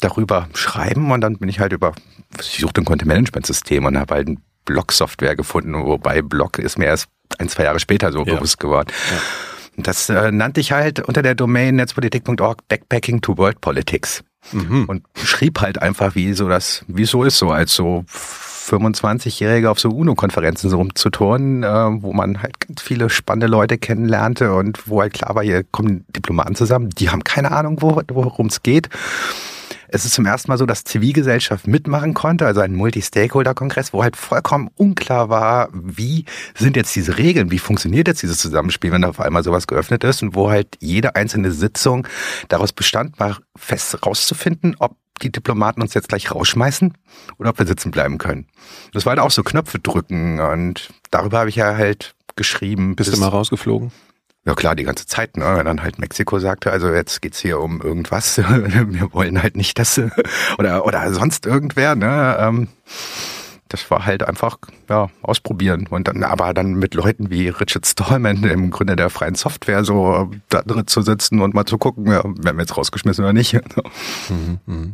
darüber 0.00 0.48
schreiben 0.54 1.10
und 1.12 1.20
dann 1.20 1.38
bin 1.38 1.48
ich 1.48 1.60
halt 1.60 1.72
über, 1.72 1.92
ich 2.40 2.58
suchte 2.58 2.80
ein 2.80 2.84
Content-Management-System 2.84 3.84
und 3.84 3.98
habe 3.98 4.14
halt 4.14 4.28
ein 4.28 4.42
Blog-Software 4.64 5.36
gefunden, 5.36 5.74
wobei 5.74 6.22
Blog 6.22 6.58
ist 6.58 6.78
mir 6.78 6.86
erst 6.86 7.08
ein, 7.38 7.48
zwei 7.48 7.64
Jahre 7.64 7.80
später 7.80 8.12
so 8.12 8.24
ja. 8.24 8.34
bewusst 8.34 8.58
geworden. 8.58 8.88
Ja. 9.10 9.18
Das 9.76 10.08
äh, 10.08 10.30
nannte 10.30 10.60
ich 10.60 10.72
halt 10.72 11.00
unter 11.00 11.22
der 11.22 11.34
Domain 11.34 11.76
netzpolitik.org 11.76 12.68
Backpacking 12.68 13.22
to 13.22 13.38
World 13.38 13.60
Politics. 13.60 14.22
Mhm. 14.50 14.84
Und 14.86 15.04
schrieb 15.14 15.60
halt 15.60 15.80
einfach, 15.80 16.14
wie 16.14 16.32
so 16.32 16.48
das, 16.48 16.84
wie 16.88 17.04
so 17.04 17.24
ist, 17.24 17.38
so 17.38 17.50
als 17.50 17.74
so 17.74 18.04
25-Jährige 18.08 19.70
auf 19.70 19.80
so 19.80 19.90
UNO-Konferenzen 19.90 20.70
so 20.70 20.76
rumzuturnen, 20.76 21.62
äh, 21.62 22.02
wo 22.02 22.12
man 22.12 22.42
halt 22.42 22.60
ganz 22.60 22.82
viele 22.82 23.10
spannende 23.10 23.46
Leute 23.46 23.78
kennenlernte 23.78 24.54
und 24.54 24.88
wo 24.88 25.00
halt 25.00 25.14
klar 25.14 25.34
war, 25.34 25.42
hier 25.42 25.64
kommen 25.64 26.04
Diplomaten 26.08 26.54
zusammen, 26.54 26.90
die 26.90 27.10
haben 27.10 27.24
keine 27.24 27.52
Ahnung, 27.52 27.80
worum 27.80 28.46
es 28.46 28.62
geht. 28.62 28.88
Es 29.94 30.06
ist 30.06 30.14
zum 30.14 30.24
ersten 30.24 30.50
Mal 30.50 30.56
so, 30.56 30.64
dass 30.64 30.84
Zivilgesellschaft 30.84 31.66
mitmachen 31.66 32.14
konnte, 32.14 32.46
also 32.46 32.62
ein 32.62 32.74
Multi-Stakeholder-Kongress, 32.74 33.92
wo 33.92 34.02
halt 34.02 34.16
vollkommen 34.16 34.70
unklar 34.74 35.28
war, 35.28 35.68
wie 35.74 36.24
sind 36.56 36.76
jetzt 36.76 36.96
diese 36.96 37.18
Regeln, 37.18 37.50
wie 37.50 37.58
funktioniert 37.58 38.08
jetzt 38.08 38.22
dieses 38.22 38.38
Zusammenspiel, 38.38 38.90
wenn 38.90 39.04
auf 39.04 39.20
einmal 39.20 39.44
sowas 39.44 39.66
geöffnet 39.66 40.02
ist 40.02 40.22
und 40.22 40.34
wo 40.34 40.50
halt 40.50 40.78
jede 40.80 41.14
einzelne 41.14 41.52
Sitzung 41.52 42.08
daraus 42.48 42.72
bestand, 42.72 43.20
mal 43.20 43.36
fest 43.54 44.06
rauszufinden, 44.06 44.76
ob 44.78 44.96
die 45.20 45.30
Diplomaten 45.30 45.82
uns 45.82 45.92
jetzt 45.92 46.08
gleich 46.08 46.30
rausschmeißen 46.30 46.94
oder 47.36 47.50
ob 47.50 47.58
wir 47.58 47.66
sitzen 47.66 47.90
bleiben 47.90 48.16
können. 48.16 48.46
Das 48.94 49.04
war 49.04 49.10
halt 49.10 49.20
auch 49.20 49.30
so 49.30 49.42
Knöpfe 49.42 49.78
drücken 49.78 50.40
und 50.40 50.88
darüber 51.10 51.40
habe 51.40 51.50
ich 51.50 51.56
ja 51.56 51.76
halt 51.76 52.14
geschrieben. 52.34 52.96
Bist 52.96 53.12
du 53.12 53.20
mal 53.20 53.28
rausgeflogen? 53.28 53.92
Ja 54.44 54.54
klar, 54.54 54.74
die 54.74 54.84
ganze 54.84 55.06
Zeit, 55.06 55.36
ne? 55.36 55.44
Wenn 55.56 55.66
dann 55.66 55.82
halt 55.82 56.00
Mexiko 56.00 56.38
sagte, 56.40 56.72
also 56.72 56.92
jetzt 56.92 57.22
geht's 57.22 57.38
hier 57.38 57.60
um 57.60 57.80
irgendwas, 57.80 58.38
wir 58.38 59.12
wollen 59.12 59.40
halt 59.40 59.56
nicht 59.56 59.78
das 59.78 60.00
oder 60.58 60.84
oder 60.84 61.12
sonst 61.14 61.46
irgendwer, 61.46 61.94
ne? 61.94 62.36
Ähm, 62.40 62.68
das 63.68 63.90
war 63.90 64.04
halt 64.04 64.22
einfach 64.22 64.58
ja 64.88 65.08
ausprobieren 65.22 65.86
und 65.88 66.08
dann 66.08 66.24
aber 66.24 66.52
dann 66.54 66.74
mit 66.74 66.94
Leuten 66.94 67.30
wie 67.30 67.48
Richard 67.48 67.86
Stallman, 67.86 68.42
dem 68.42 68.70
Gründer 68.70 68.96
der 68.96 69.10
freien 69.10 69.34
Software, 69.34 69.84
so 69.84 70.30
da 70.48 70.62
drin 70.62 70.86
zu 70.86 71.02
sitzen 71.02 71.40
und 71.40 71.54
mal 71.54 71.64
zu 71.64 71.78
gucken, 71.78 72.06
ja, 72.06 72.22
werden 72.24 72.56
wir 72.56 72.62
jetzt 72.62 72.76
rausgeschmissen 72.76 73.24
oder 73.24 73.32
nicht. 73.32 73.54
mhm, 74.28 74.58
mh. 74.66 74.86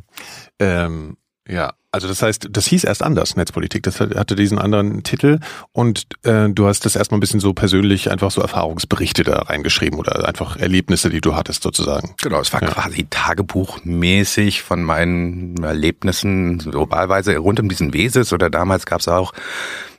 ähm, 0.60 1.16
ja, 1.48 1.72
also 1.90 2.06
das 2.06 2.20
heißt, 2.20 2.48
das 2.50 2.66
hieß 2.66 2.84
erst 2.84 3.02
anders, 3.02 3.34
Netzpolitik. 3.34 3.82
Das 3.82 3.98
hatte 3.98 4.36
diesen 4.36 4.58
anderen 4.58 5.02
Titel 5.04 5.38
und 5.72 6.06
äh, 6.22 6.50
du 6.50 6.66
hast 6.66 6.84
das 6.84 6.96
erstmal 6.96 7.16
ein 7.16 7.20
bisschen 7.20 7.40
so 7.40 7.54
persönlich 7.54 8.10
einfach 8.10 8.30
so 8.30 8.42
Erfahrungsberichte 8.42 9.24
da 9.24 9.38
reingeschrieben 9.38 9.98
oder 9.98 10.28
einfach 10.28 10.56
Erlebnisse, 10.56 11.08
die 11.08 11.22
du 11.22 11.34
hattest 11.34 11.62
sozusagen. 11.62 12.14
Genau, 12.22 12.40
es 12.40 12.52
war 12.52 12.62
ja. 12.62 12.68
quasi 12.68 13.06
tagebuchmäßig 13.08 14.62
von 14.62 14.82
meinen 14.82 15.62
Erlebnissen, 15.62 16.58
globalweise 16.58 17.36
rund 17.38 17.58
um 17.58 17.70
diesen 17.70 17.94
Weses 17.94 18.34
oder 18.34 18.50
damals 18.50 18.84
gab 18.84 19.00
es 19.00 19.08
auch 19.08 19.32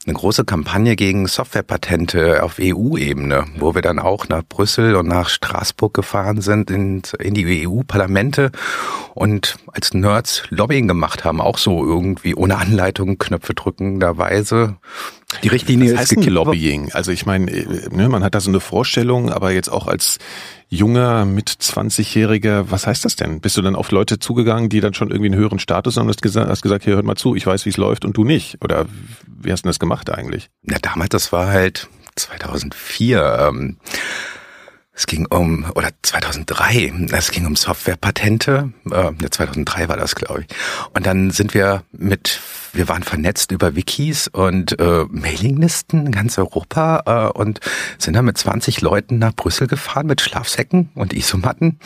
eine 0.10 0.18
große 0.18 0.44
Kampagne 0.44 0.96
gegen 0.96 1.28
Softwarepatente 1.28 2.42
auf 2.42 2.56
EU-Ebene, 2.60 3.46
wo 3.60 3.76
wir 3.76 3.84
dann 3.84 4.00
auch 4.00 4.28
nach 4.28 4.42
Brüssel 4.42 4.96
und 4.96 5.08
nach 5.08 5.30
Straßburg 5.30 5.94
gefahren 5.94 6.42
sind, 6.42 6.72
in, 6.72 7.04
in 7.20 7.36
die 7.36 7.68
EU-Parlamente 7.68 8.52
und 9.14 9.58
als 9.68 9.94
Nerds 9.94 10.44
Lobbying 10.50 10.88
gemacht 10.88 11.26
haben, 11.26 11.40
auch 11.40 11.60
so 11.60 11.86
irgendwie 11.86 12.34
ohne 12.34 12.58
Anleitung, 12.58 13.20
Knöpfe 13.20 13.54
drückenderweise. 13.54 14.78
Die 15.44 15.48
Richtlinie 15.48 15.94
ist 15.94 16.26
Lobbying. 16.26 16.92
Also 16.94 17.12
ich 17.12 17.26
meine, 17.26 17.52
äh, 17.52 17.90
ne, 17.92 18.10
man 18.10 18.24
hat 18.24 18.36
da 18.36 18.40
so 18.40 18.50
eine 18.50 18.60
Vorstellung, 18.60 19.32
aber 19.32 19.52
jetzt 19.52 19.70
auch 19.70 19.88
als 19.88 20.18
junger, 20.68 21.26
mit 21.26 21.50
20-Jähriger, 21.50 22.66
was 22.70 22.88
heißt 22.88 23.06
das 23.06 23.16
denn? 23.16 23.40
Bist 23.40 23.56
du 23.58 23.62
dann 23.62 23.76
auf 23.76 23.92
Leute 23.92 24.20
zugegangen, 24.20 24.70
die 24.70 24.82
dann 24.82 24.94
schon 24.94 25.10
irgendwie 25.10 25.32
einen 25.32 25.40
höheren 25.40 25.60
Status 25.60 25.98
haben 25.98 26.08
und 26.08 26.10
hast 26.10 26.22
gesagt, 26.22 26.50
hast 26.50 26.62
gesagt, 26.62 26.84
hier 26.84 26.96
hört 26.96 27.06
mal 27.06 27.16
zu, 27.16 27.36
ich 27.36 27.46
weiß, 27.46 27.66
wie 27.66 27.70
es 27.70 27.78
läuft 27.78 28.06
und 28.06 28.18
du 28.18 28.24
nicht? 28.24 28.58
Oder 28.64 28.86
wie 29.28 29.52
hast 29.52 29.66
du 29.66 29.70
das 29.70 29.80
gemacht 29.80 30.10
eigentlich? 30.10 30.50
Ja, 30.64 30.78
damals, 30.82 31.10
das 31.10 31.32
war 31.32 31.48
halt 31.48 31.88
2004. 32.16 33.50
Ähm 33.50 33.78
es 35.00 35.08
ging 35.08 35.28
um, 35.28 35.66
oder 35.76 35.92
2003, 36.02 37.08
es 37.14 37.32
ging 37.32 37.46
um 37.46 37.56
Softwarepatente. 37.56 38.74
Äh, 38.92 39.30
2003 39.30 39.88
war 39.88 39.96
das, 39.96 40.14
glaube 40.14 40.42
ich. 40.42 40.48
Und 40.94 41.06
dann 41.06 41.32
sind 41.32 41.54
wir 41.54 41.84
mit 41.94 42.42
wir 42.74 42.88
waren 42.88 43.04
vernetzt 43.04 43.52
über 43.52 43.76
Wikis 43.76 44.28
und 44.28 44.80
äh, 44.80 45.06
Mailinglisten 45.10 46.08
in 46.08 46.12
ganz 46.12 46.38
Europa 46.38 47.32
äh, 47.34 47.38
und 47.38 47.60
sind 47.98 48.16
dann 48.16 48.26
mit 48.26 48.38
20 48.38 48.82
Leuten 48.82 49.20
nach 49.20 49.34
Brüssel 49.36 49.68
gefahren 49.68 50.08
mit 50.08 50.22
Schlafsäcken 50.22 50.90
und 50.96 51.14
Isomatten. 51.14 51.80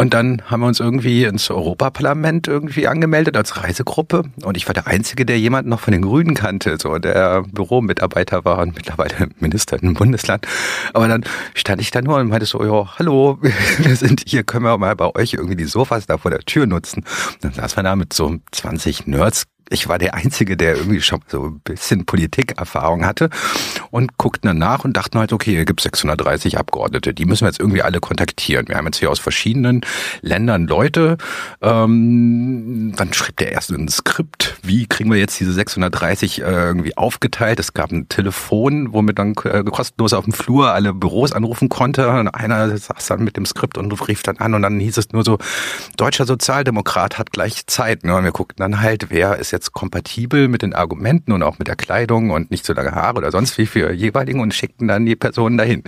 Und 0.00 0.14
dann 0.14 0.42
haben 0.46 0.60
wir 0.60 0.66
uns 0.66 0.80
irgendwie 0.80 1.24
ins 1.24 1.50
Europaparlament 1.50 2.48
irgendwie 2.48 2.88
angemeldet 2.88 3.36
als 3.36 3.62
Reisegruppe. 3.62 4.24
Und 4.42 4.56
ich 4.56 4.66
war 4.66 4.72
der 4.72 4.86
Einzige, 4.86 5.26
der 5.26 5.38
jemanden 5.38 5.68
noch 5.68 5.80
von 5.80 5.92
den 5.92 6.02
Grünen 6.02 6.34
kannte, 6.34 6.78
so 6.80 6.98
der 6.98 7.42
Büromitarbeiter 7.42 8.44
war 8.46 8.60
und 8.60 8.74
mittlerweile 8.74 9.28
Minister 9.40 9.82
im 9.82 9.92
Bundesland. 9.92 10.46
Aber 10.94 11.06
dann 11.06 11.24
stand 11.54 11.82
ich 11.82 11.90
da 11.90 12.00
nur 12.00 12.16
und 12.16 12.28
meinte 12.28 12.46
so, 12.46 12.64
ja, 12.64 12.98
hallo, 12.98 13.38
wir 13.78 13.96
sind 13.96 14.22
hier, 14.26 14.42
können 14.42 14.64
wir 14.64 14.78
mal 14.78 14.96
bei 14.96 15.14
euch 15.14 15.34
irgendwie 15.34 15.56
die 15.56 15.66
Sofas 15.66 16.06
da 16.06 16.16
vor 16.16 16.30
der 16.30 16.40
Tür 16.40 16.66
nutzen. 16.66 17.04
Und 17.34 17.44
dann 17.44 17.52
saß 17.52 17.76
man 17.76 17.84
da 17.84 17.94
mit 17.94 18.14
so 18.14 18.36
20 18.52 19.06
Nerds 19.06 19.49
ich 19.70 19.88
war 19.88 19.98
der 19.98 20.14
Einzige, 20.14 20.56
der 20.56 20.76
irgendwie 20.76 21.00
schon 21.00 21.20
so 21.28 21.44
ein 21.44 21.60
bisschen 21.60 22.04
Politikerfahrung 22.04 23.06
hatte 23.06 23.30
und 23.90 24.18
guckten 24.18 24.48
dann 24.48 24.58
nach 24.58 24.84
und 24.84 24.96
dachten 24.96 25.18
halt, 25.18 25.32
okay, 25.32 25.52
hier 25.52 25.64
gibt 25.64 25.80
630 25.80 26.58
Abgeordnete, 26.58 27.14
die 27.14 27.24
müssen 27.24 27.42
wir 27.42 27.48
jetzt 27.48 27.60
irgendwie 27.60 27.82
alle 27.82 28.00
kontaktieren. 28.00 28.66
Wir 28.68 28.76
haben 28.76 28.86
jetzt 28.86 28.98
hier 28.98 29.10
aus 29.10 29.20
verschiedenen 29.20 29.82
Ländern 30.22 30.66
Leute. 30.66 31.18
Ähm, 31.62 32.94
dann 32.96 33.12
schrieb 33.12 33.36
der 33.36 33.52
erste 33.52 33.76
ein 33.76 33.88
Skript, 33.88 34.56
wie 34.62 34.86
kriegen 34.86 35.10
wir 35.10 35.18
jetzt 35.18 35.38
diese 35.38 35.52
630 35.52 36.40
äh, 36.40 36.44
irgendwie 36.44 36.96
aufgeteilt. 36.96 37.60
Es 37.60 37.72
gab 37.72 37.92
ein 37.92 38.08
Telefon, 38.08 38.92
womit 38.92 39.20
dann 39.20 39.34
äh, 39.44 39.62
kostenlos 39.62 40.12
auf 40.12 40.24
dem 40.24 40.32
Flur 40.32 40.72
alle 40.72 40.92
Büros 40.92 41.32
anrufen 41.32 41.68
konnte. 41.68 42.08
Und 42.08 42.28
einer 42.28 42.76
saß 42.76 43.06
dann 43.06 43.22
mit 43.22 43.36
dem 43.36 43.46
Skript 43.46 43.78
und 43.78 43.92
rief 44.08 44.24
dann 44.24 44.38
an 44.38 44.54
und 44.54 44.62
dann 44.62 44.80
hieß 44.80 44.96
es 44.96 45.12
nur 45.12 45.22
so, 45.22 45.38
deutscher 45.96 46.26
Sozialdemokrat 46.26 47.18
hat 47.18 47.30
gleich 47.30 47.66
Zeit. 47.66 48.04
Ne? 48.04 48.16
Und 48.16 48.24
wir 48.24 48.32
guckten 48.32 48.62
dann 48.62 48.80
halt, 48.80 49.10
wer 49.10 49.36
ist 49.36 49.52
jetzt 49.52 49.59
jetzt 49.60 49.72
kompatibel 49.72 50.48
mit 50.48 50.62
den 50.62 50.74
Argumenten 50.74 51.32
und 51.32 51.42
auch 51.42 51.58
mit 51.58 51.68
der 51.68 51.76
Kleidung 51.76 52.30
und 52.30 52.50
nicht 52.50 52.64
so 52.64 52.72
lange 52.72 52.92
Haare 52.92 53.18
oder 53.18 53.30
sonst 53.30 53.58
wie 53.58 53.66
für 53.66 53.92
jeweiligen 53.92 54.40
und 54.40 54.54
schickten 54.54 54.88
dann 54.88 55.04
die 55.04 55.16
Personen 55.16 55.58
dahin. 55.58 55.84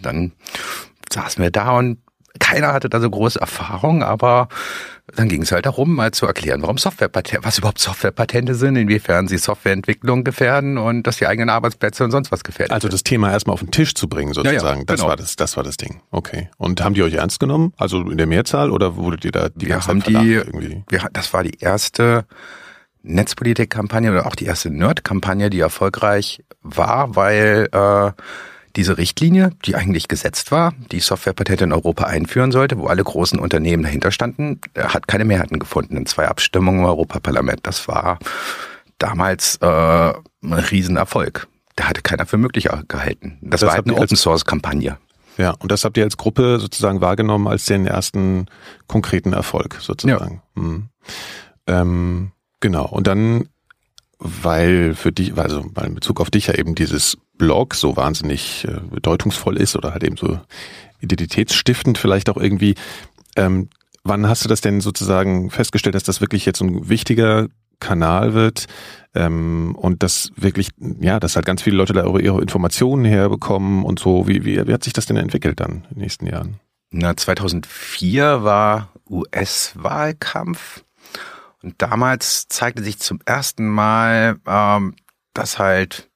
Dann 0.00 0.32
saßen 1.12 1.42
wir 1.42 1.50
da 1.50 1.76
und 1.76 1.98
keiner 2.38 2.72
hatte 2.72 2.88
da 2.88 2.98
so 2.98 3.10
große 3.10 3.38
Erfahrung, 3.38 4.02
aber 4.02 4.48
dann 5.14 5.28
ging 5.28 5.42
es 5.42 5.52
halt 5.52 5.66
darum, 5.66 5.94
mal 5.94 6.12
zu 6.12 6.26
erklären, 6.26 6.62
warum 6.62 6.78
Softwarepatente, 6.78 7.44
was 7.44 7.58
überhaupt 7.58 7.78
Softwarepatente 7.78 8.54
sind, 8.54 8.76
inwiefern 8.76 9.28
sie 9.28 9.36
Softwareentwicklung 9.36 10.24
gefährden 10.24 10.78
und 10.78 11.06
dass 11.06 11.18
die 11.18 11.26
eigenen 11.26 11.50
Arbeitsplätze 11.50 12.04
und 12.04 12.10
sonst 12.10 12.32
was 12.32 12.42
gefährden. 12.44 12.72
Also 12.72 12.88
das 12.88 13.02
Thema 13.02 13.30
erstmal 13.30 13.52
auf 13.52 13.60
den 13.60 13.70
Tisch 13.70 13.94
zu 13.94 14.08
bringen, 14.08 14.32
sozusagen. 14.32 14.64
Ja, 14.64 14.74
ja, 14.74 14.84
das 14.86 15.00
genau. 15.00 15.08
war 15.10 15.16
das, 15.16 15.36
das 15.36 15.58
war 15.58 15.64
das 15.64 15.76
Ding. 15.76 16.00
Okay. 16.10 16.48
Und 16.56 16.82
haben 16.82 16.94
die 16.94 17.02
euch 17.02 17.12
ernst 17.12 17.40
genommen? 17.40 17.74
Also 17.76 18.00
in 18.00 18.16
der 18.16 18.26
Mehrzahl 18.26 18.70
oder 18.70 18.96
wurdet 18.96 19.26
ihr 19.26 19.32
da 19.32 19.50
die 19.50 19.66
wir 19.66 19.84
haben 19.84 20.02
die, 20.02 20.32
irgendwie? 20.32 20.84
Wir, 20.88 21.06
das 21.12 21.34
war 21.34 21.42
die 21.42 21.58
erste 21.60 22.24
Netzpolitik-Kampagne 23.02 24.10
oder 24.10 24.26
auch 24.26 24.34
die 24.34 24.46
erste 24.46 24.70
Nerd-Kampagne, 24.70 25.50
die 25.50 25.60
erfolgreich 25.60 26.44
war, 26.62 27.16
weil 27.16 27.68
äh, 27.72 28.12
diese 28.76 28.96
Richtlinie, 28.96 29.50
die 29.64 29.76
eigentlich 29.76 30.08
gesetzt 30.08 30.50
war, 30.50 30.72
die 30.90 31.00
Softwarepatente 31.00 31.64
in 31.64 31.72
Europa 31.72 32.04
einführen 32.04 32.52
sollte, 32.52 32.78
wo 32.78 32.86
alle 32.86 33.04
großen 33.04 33.38
Unternehmen 33.38 33.82
dahinter 33.82 34.10
standen, 34.10 34.60
hat 34.76 35.08
keine 35.08 35.24
Mehrheiten 35.24 35.58
gefunden 35.58 35.96
in 35.96 36.06
zwei 36.06 36.28
Abstimmungen 36.28 36.80
im 36.80 36.86
Europaparlament. 36.86 37.60
Das 37.64 37.86
war 37.88 38.18
damals 38.98 39.56
äh, 39.56 39.66
ein 39.66 40.52
Riesenerfolg. 40.52 41.48
Da 41.76 41.84
hatte 41.88 42.02
keiner 42.02 42.26
für 42.26 42.38
möglich 42.38 42.68
gehalten. 42.88 43.38
Das, 43.40 43.60
das 43.60 43.68
war 43.68 43.76
halt 43.76 43.86
eine 43.86 43.96
Open-Source-Kampagne. 43.96 44.98
Ja, 45.38 45.54
und 45.58 45.72
das 45.72 45.84
habt 45.84 45.96
ihr 45.96 46.04
als 46.04 46.16
Gruppe 46.16 46.60
sozusagen 46.60 47.00
wahrgenommen 47.00 47.48
als 47.48 47.64
den 47.64 47.86
ersten 47.86 48.46
konkreten 48.86 49.32
Erfolg 49.32 49.78
sozusagen. 49.80 50.42
Ja. 50.56 50.62
Mhm. 50.62 50.88
Ähm, 51.66 52.32
Genau. 52.62 52.86
Und 52.86 53.06
dann, 53.08 53.48
weil 54.18 54.94
für 54.94 55.12
dich, 55.12 55.36
also 55.36 55.66
weil 55.74 55.88
in 55.88 55.94
Bezug 55.94 56.20
auf 56.20 56.30
dich 56.30 56.46
ja 56.46 56.54
eben 56.54 56.74
dieses 56.74 57.18
Blog 57.36 57.74
so 57.74 57.96
wahnsinnig 57.96 58.64
äh, 58.66 58.80
bedeutungsvoll 58.88 59.58
ist 59.58 59.76
oder 59.76 59.92
halt 59.92 60.04
eben 60.04 60.16
so 60.16 60.38
identitätsstiftend 61.00 61.98
vielleicht 61.98 62.30
auch 62.30 62.36
irgendwie, 62.36 62.76
ähm, 63.36 63.68
wann 64.04 64.28
hast 64.28 64.44
du 64.44 64.48
das 64.48 64.60
denn 64.60 64.80
sozusagen 64.80 65.50
festgestellt, 65.50 65.96
dass 65.96 66.04
das 66.04 66.20
wirklich 66.20 66.46
jetzt 66.46 66.62
ein 66.62 66.88
wichtiger 66.88 67.48
Kanal 67.80 68.32
wird 68.32 68.66
ähm, 69.12 69.74
und 69.74 70.04
dass 70.04 70.30
wirklich, 70.36 70.68
ja, 71.00 71.18
dass 71.18 71.34
halt 71.34 71.46
ganz 71.46 71.62
viele 71.62 71.76
Leute 71.76 71.94
da 71.94 72.06
ihre 72.16 72.40
Informationen 72.40 73.04
herbekommen 73.04 73.84
und 73.84 73.98
so. 73.98 74.28
Wie, 74.28 74.44
wie, 74.44 74.64
wie 74.68 74.72
hat 74.72 74.84
sich 74.84 74.92
das 74.92 75.06
denn 75.06 75.16
entwickelt 75.16 75.58
dann 75.58 75.84
in 75.88 75.94
den 75.94 75.98
nächsten 75.98 76.26
Jahren? 76.28 76.60
Na, 76.92 77.16
2004 77.16 78.44
war 78.44 78.92
US-Wahlkampf 79.10 80.84
und 81.62 81.80
damals 81.80 82.48
zeigte 82.48 82.82
sich 82.82 82.98
zum 82.98 83.20
ersten 83.24 83.68
Mal, 83.68 84.36
ähm, 84.46 84.94
dass 85.34 85.58
halt 85.58 86.08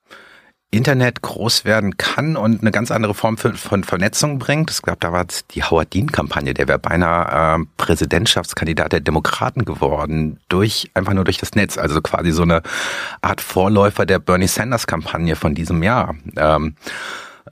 Internet 0.72 1.22
groß 1.22 1.64
werden 1.64 1.96
kann 1.96 2.36
und 2.36 2.60
eine 2.60 2.72
ganz 2.72 2.90
andere 2.90 3.14
Form 3.14 3.38
von 3.38 3.84
Vernetzung 3.84 4.38
bringt. 4.38 4.70
Es 4.70 4.82
gab 4.82 5.00
damals 5.00 5.46
die 5.46 5.62
Howard 5.62 5.94
Dean-Kampagne, 5.94 6.54
der 6.54 6.68
wäre 6.68 6.78
beinahe 6.78 7.60
äh, 7.60 7.64
Präsidentschaftskandidat 7.76 8.92
der 8.92 9.00
Demokraten 9.00 9.64
geworden, 9.64 10.40
durch 10.48 10.90
einfach 10.94 11.14
nur 11.14 11.24
durch 11.24 11.38
das 11.38 11.54
Netz. 11.54 11.78
Also 11.78 12.02
quasi 12.02 12.32
so 12.32 12.42
eine 12.42 12.62
Art 13.22 13.40
Vorläufer 13.40 14.06
der 14.06 14.18
Bernie 14.18 14.48
Sanders-Kampagne 14.48 15.36
von 15.36 15.54
diesem 15.54 15.82
Jahr. 15.82 16.14
Ähm, 16.36 16.74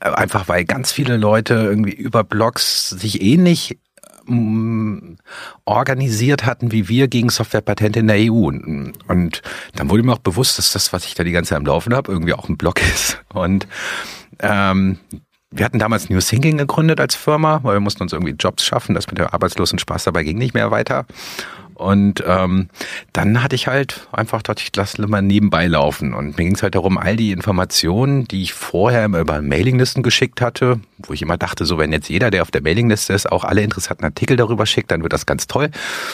einfach 0.01 0.49
weil 0.49 0.65
ganz 0.65 0.93
viele 0.93 1.17
Leute 1.17 1.55
irgendwie 1.55 1.95
über 1.95 2.25
Blogs 2.25 2.91
sich 2.91 3.23
ähnlich 3.23 3.79
organisiert 5.65 6.47
hatten, 6.47 6.73
wie 6.73 6.89
wir 6.89 7.09
gegen 7.09 7.29
Softwarepatente 7.29 8.01
in 8.01 8.07
der 8.07 8.17
EU. 8.19 8.47
Und 8.47 9.43
dann 9.75 9.91
wurde 9.91 10.03
mir 10.03 10.13
auch 10.13 10.19
bewusst, 10.19 10.59
dass 10.59 10.73
das, 10.73 10.93
was 10.93 11.05
ich 11.05 11.15
da 11.15 11.25
die 11.25 11.33
ganze 11.33 11.51
Zeit 11.51 11.59
am 11.59 11.67
Laufen 11.67 11.95
habe, 11.95 12.11
irgendwie 12.11 12.35
auch 12.35 12.49
ein 12.49 12.57
Blog 12.57 12.81
ist. 12.95 13.23
Und 13.33 13.67
ähm, 14.41 14.99
wir 15.51 15.65
hatten 15.65 15.79
damals 15.79 16.11
New 16.11 16.19
Thinking 16.19 16.59
gegründet 16.59 17.01
als 17.01 17.15
Firma, 17.15 17.61
weil 17.63 17.77
wir 17.77 17.81
mussten 17.81 18.03
uns 18.03 18.13
irgendwie 18.13 18.35
Jobs 18.39 18.65
schaffen. 18.65 18.95
Das 18.95 19.07
mit 19.07 19.19
der 19.19 19.33
Arbeitslosen 19.33 19.79
Spaß 19.79 20.05
dabei 20.05 20.25
ging 20.25 20.37
nicht 20.37 20.55
mehr 20.55 20.71
weiter. 20.71 21.07
Und 21.75 22.23
ähm, 22.27 22.69
dann 23.13 23.43
hatte 23.43 23.57
ich 23.57 23.67
halt 23.67 24.07
einfach, 24.13 24.43
dachte 24.43 24.63
ich, 24.65 24.71
lass 24.77 24.97
mal 24.99 25.23
nebenbei 25.23 25.67
laufen. 25.67 26.15
Und 26.15 26.39
mir 26.39 26.45
ging 26.45 26.55
es 26.55 26.63
halt 26.63 26.77
darum, 26.77 26.99
all 26.99 27.17
die 27.17 27.33
Informationen, 27.33 28.27
die 28.29 28.43
ich 28.43 28.55
vorher 28.55 29.05
immer 29.05 29.19
über 29.19 29.43
Mailinglisten 29.43 30.03
geschickt 30.03 30.41
hatte, 30.41 30.81
wo 30.99 31.13
ich 31.13 31.23
immer 31.23 31.37
dachte, 31.37 31.65
so 31.65 31.77
wenn 31.77 31.93
jetzt 31.93 32.09
jeder, 32.09 32.31
der 32.31 32.43
auf 32.43 32.51
der 32.51 32.63
Mailingliste 32.63 33.13
ist, 33.13 33.31
auch 33.31 33.45
alle 33.45 33.63
interessanten 33.63 34.05
Artikel 34.05 34.37
darüber 34.37 34.67
schickt, 34.67 34.91
dann 34.93 35.03
wird 35.03 35.13
das 35.13 35.27
ganz 35.27 35.47
toll. 35.49 35.71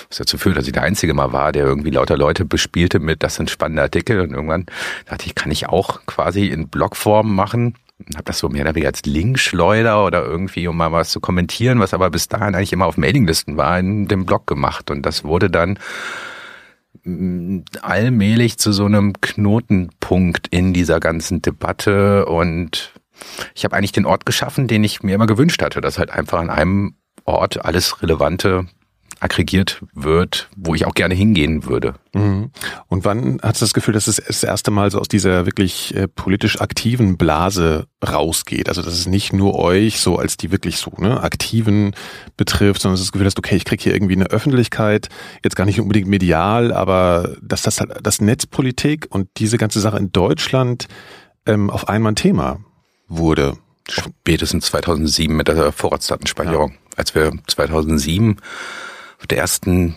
Was 0.08 0.18
dazu 0.18 0.38
führt, 0.38 0.56
dass 0.56 0.66
ich 0.66 0.72
der 0.72 0.82
Einzige 0.82 1.12
mal 1.12 1.32
war, 1.32 1.52
der 1.52 1.64
irgendwie 1.64 1.90
lauter 1.90 2.16
Leute 2.16 2.44
bespielte 2.44 2.98
mit, 2.98 3.22
das 3.22 3.34
sind 3.34 3.50
spannende 3.50 3.82
Artikel. 3.82 4.20
Und 4.20 4.32
irgendwann 4.32 4.66
dachte 5.06 5.26
ich, 5.26 5.34
kann 5.34 5.50
ich 5.50 5.68
auch 5.68 6.06
quasi 6.06 6.46
in 6.46 6.68
Blogform 6.68 7.34
machen 7.34 7.74
habe 8.14 8.24
das 8.24 8.38
so 8.38 8.48
mehr 8.48 8.62
oder 8.62 8.74
weniger 8.74 8.88
als 8.88 9.04
Linkschleuder 9.04 10.04
oder 10.04 10.24
irgendwie, 10.24 10.66
um 10.68 10.76
mal 10.76 10.92
was 10.92 11.10
zu 11.10 11.20
kommentieren, 11.20 11.80
was 11.80 11.94
aber 11.94 12.10
bis 12.10 12.28
dahin 12.28 12.54
eigentlich 12.54 12.72
immer 12.72 12.86
auf 12.86 12.96
Mailinglisten 12.96 13.56
war, 13.56 13.78
in 13.78 14.08
dem 14.08 14.26
Blog 14.26 14.46
gemacht. 14.46 14.90
Und 14.90 15.02
das 15.02 15.24
wurde 15.24 15.50
dann 15.50 15.78
mm, 17.04 17.60
allmählich 17.82 18.58
zu 18.58 18.72
so 18.72 18.84
einem 18.84 19.14
Knotenpunkt 19.20 20.48
in 20.48 20.72
dieser 20.72 21.00
ganzen 21.00 21.42
Debatte 21.42 22.26
und 22.26 22.92
ich 23.54 23.64
habe 23.64 23.76
eigentlich 23.76 23.92
den 23.92 24.06
Ort 24.06 24.24
geschaffen, 24.24 24.66
den 24.66 24.82
ich 24.82 25.02
mir 25.02 25.14
immer 25.14 25.26
gewünscht 25.26 25.62
hatte, 25.62 25.80
dass 25.80 25.98
halt 25.98 26.10
einfach 26.10 26.40
an 26.40 26.48
einem 26.50 26.94
Ort 27.24 27.64
alles 27.64 28.02
Relevante 28.02 28.66
aggregiert 29.20 29.82
wird, 29.94 30.48
wo 30.56 30.74
ich 30.74 30.86
auch 30.86 30.94
gerne 30.94 31.14
hingehen 31.14 31.66
würde. 31.66 31.94
Mhm. 32.14 32.50
Und 32.88 33.04
wann 33.04 33.38
hast 33.42 33.60
du 33.60 33.64
das 33.64 33.74
Gefühl, 33.74 33.92
dass 33.92 34.06
es 34.06 34.16
das 34.16 34.42
erste 34.42 34.70
Mal 34.70 34.90
so 34.90 34.98
aus 34.98 35.08
dieser 35.08 35.44
wirklich 35.44 35.94
äh, 35.94 36.08
politisch 36.08 36.60
aktiven 36.60 37.18
Blase 37.18 37.86
rausgeht? 38.06 38.68
Also 38.68 38.80
dass 38.80 38.94
es 38.94 39.06
nicht 39.06 39.34
nur 39.34 39.58
euch 39.58 40.00
so 40.00 40.16
als 40.16 40.38
die 40.38 40.50
wirklich 40.50 40.78
so 40.78 40.92
ne, 40.96 41.22
aktiven 41.22 41.94
betrifft, 42.38 42.80
sondern 42.80 42.94
dass 42.94 43.00
du 43.00 43.06
das 43.06 43.12
Gefühl 43.12 43.26
hast, 43.26 43.38
okay, 43.38 43.56
ich 43.56 43.66
kriege 43.66 43.82
hier 43.82 43.94
irgendwie 43.94 44.16
eine 44.16 44.26
Öffentlichkeit, 44.26 45.08
jetzt 45.44 45.54
gar 45.54 45.66
nicht 45.66 45.80
unbedingt 45.80 46.08
medial, 46.08 46.72
aber 46.72 47.36
dass 47.42 47.62
das 47.62 47.80
halt 47.80 47.92
das 48.02 48.22
Netzpolitik 48.22 49.06
und 49.10 49.28
diese 49.36 49.58
ganze 49.58 49.80
Sache 49.80 49.98
in 49.98 50.12
Deutschland 50.12 50.88
ähm, 51.44 51.68
auf 51.68 51.88
einmal 51.88 52.12
ein 52.12 52.16
Thema 52.16 52.58
wurde. 53.06 53.58
Spätestens 53.88 54.66
2007 54.66 55.36
mit 55.36 55.48
der 55.48 55.72
Vorratsdatenspeicherung. 55.72 56.70
Ja. 56.70 56.76
Als 56.96 57.14
wir 57.14 57.32
2007 57.46 58.36
auf 59.20 59.26
der 59.26 59.38
ersten 59.38 59.96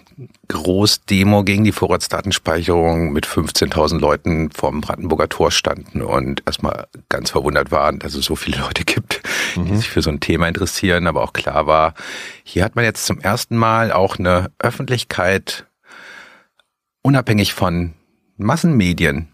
Großdemo 0.50 1.46
gegen 1.46 1.64
die 1.64 1.72
Vorratsdatenspeicherung 1.72 3.14
mit 3.14 3.26
15.000 3.26 3.98
Leuten 4.00 4.52
vorm 4.52 4.82
Brandenburger 4.82 5.30
Tor 5.30 5.50
standen 5.50 6.02
und 6.02 6.44
erstmal 6.46 6.88
ganz 7.08 7.30
verwundert 7.30 7.72
waren, 7.72 8.00
dass 8.00 8.16
es 8.16 8.26
so 8.26 8.36
viele 8.36 8.60
Leute 8.60 8.84
gibt, 8.84 9.22
mhm. 9.56 9.66
die 9.66 9.78
sich 9.78 9.90
für 9.90 10.02
so 10.02 10.10
ein 10.10 10.20
Thema 10.20 10.50
interessieren, 10.50 11.08
aber 11.08 11.24
auch 11.24 11.32
klar 11.32 11.68
war, 11.68 11.94
hier 12.44 12.66
hat 12.66 12.76
man 12.76 12.84
jetzt 12.84 13.06
zum 13.06 13.22
ersten 13.22 13.56
Mal 13.56 13.94
auch 13.94 14.20
eine 14.20 14.52
Öffentlichkeit 14.60 15.68
unabhängig 17.02 17.54
von 17.54 17.94
Massenmedien 18.36 19.30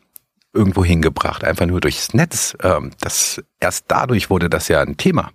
irgendwo 0.53 0.85
hingebracht, 0.85 1.43
einfach 1.43 1.65
nur 1.65 1.81
durchs 1.81 2.13
Netz. 2.13 2.55
Ähm, 2.61 2.91
das 3.01 3.41
erst 3.59 3.85
dadurch 3.87 4.29
wurde 4.29 4.51
das 4.51 4.67
ja 4.67 4.81
ein 4.81 4.97
Thema 4.97 5.31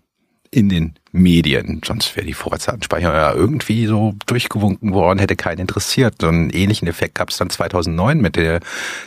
in 0.53 0.69
den 0.69 0.95
Medien. 1.15 1.81
Sonst 1.85 2.17
wäre 2.17 2.27
die 2.27 2.35
Vorratsdatenspeicherung 2.35 3.15
ja 3.15 3.33
irgendwie 3.33 3.87
so 3.87 4.15
durchgewunken 4.27 4.93
worden, 4.93 5.21
hätte 5.21 5.37
keinen 5.37 5.61
interessiert. 5.61 6.17
So 6.21 6.27
einen 6.27 6.51
ähnlichen 6.51 6.89
Effekt 6.89 7.15
gab 7.15 7.31
es 7.31 7.37
dann 7.37 7.51
2009 7.51 8.21
mit 8.21 8.35
der 8.35 8.59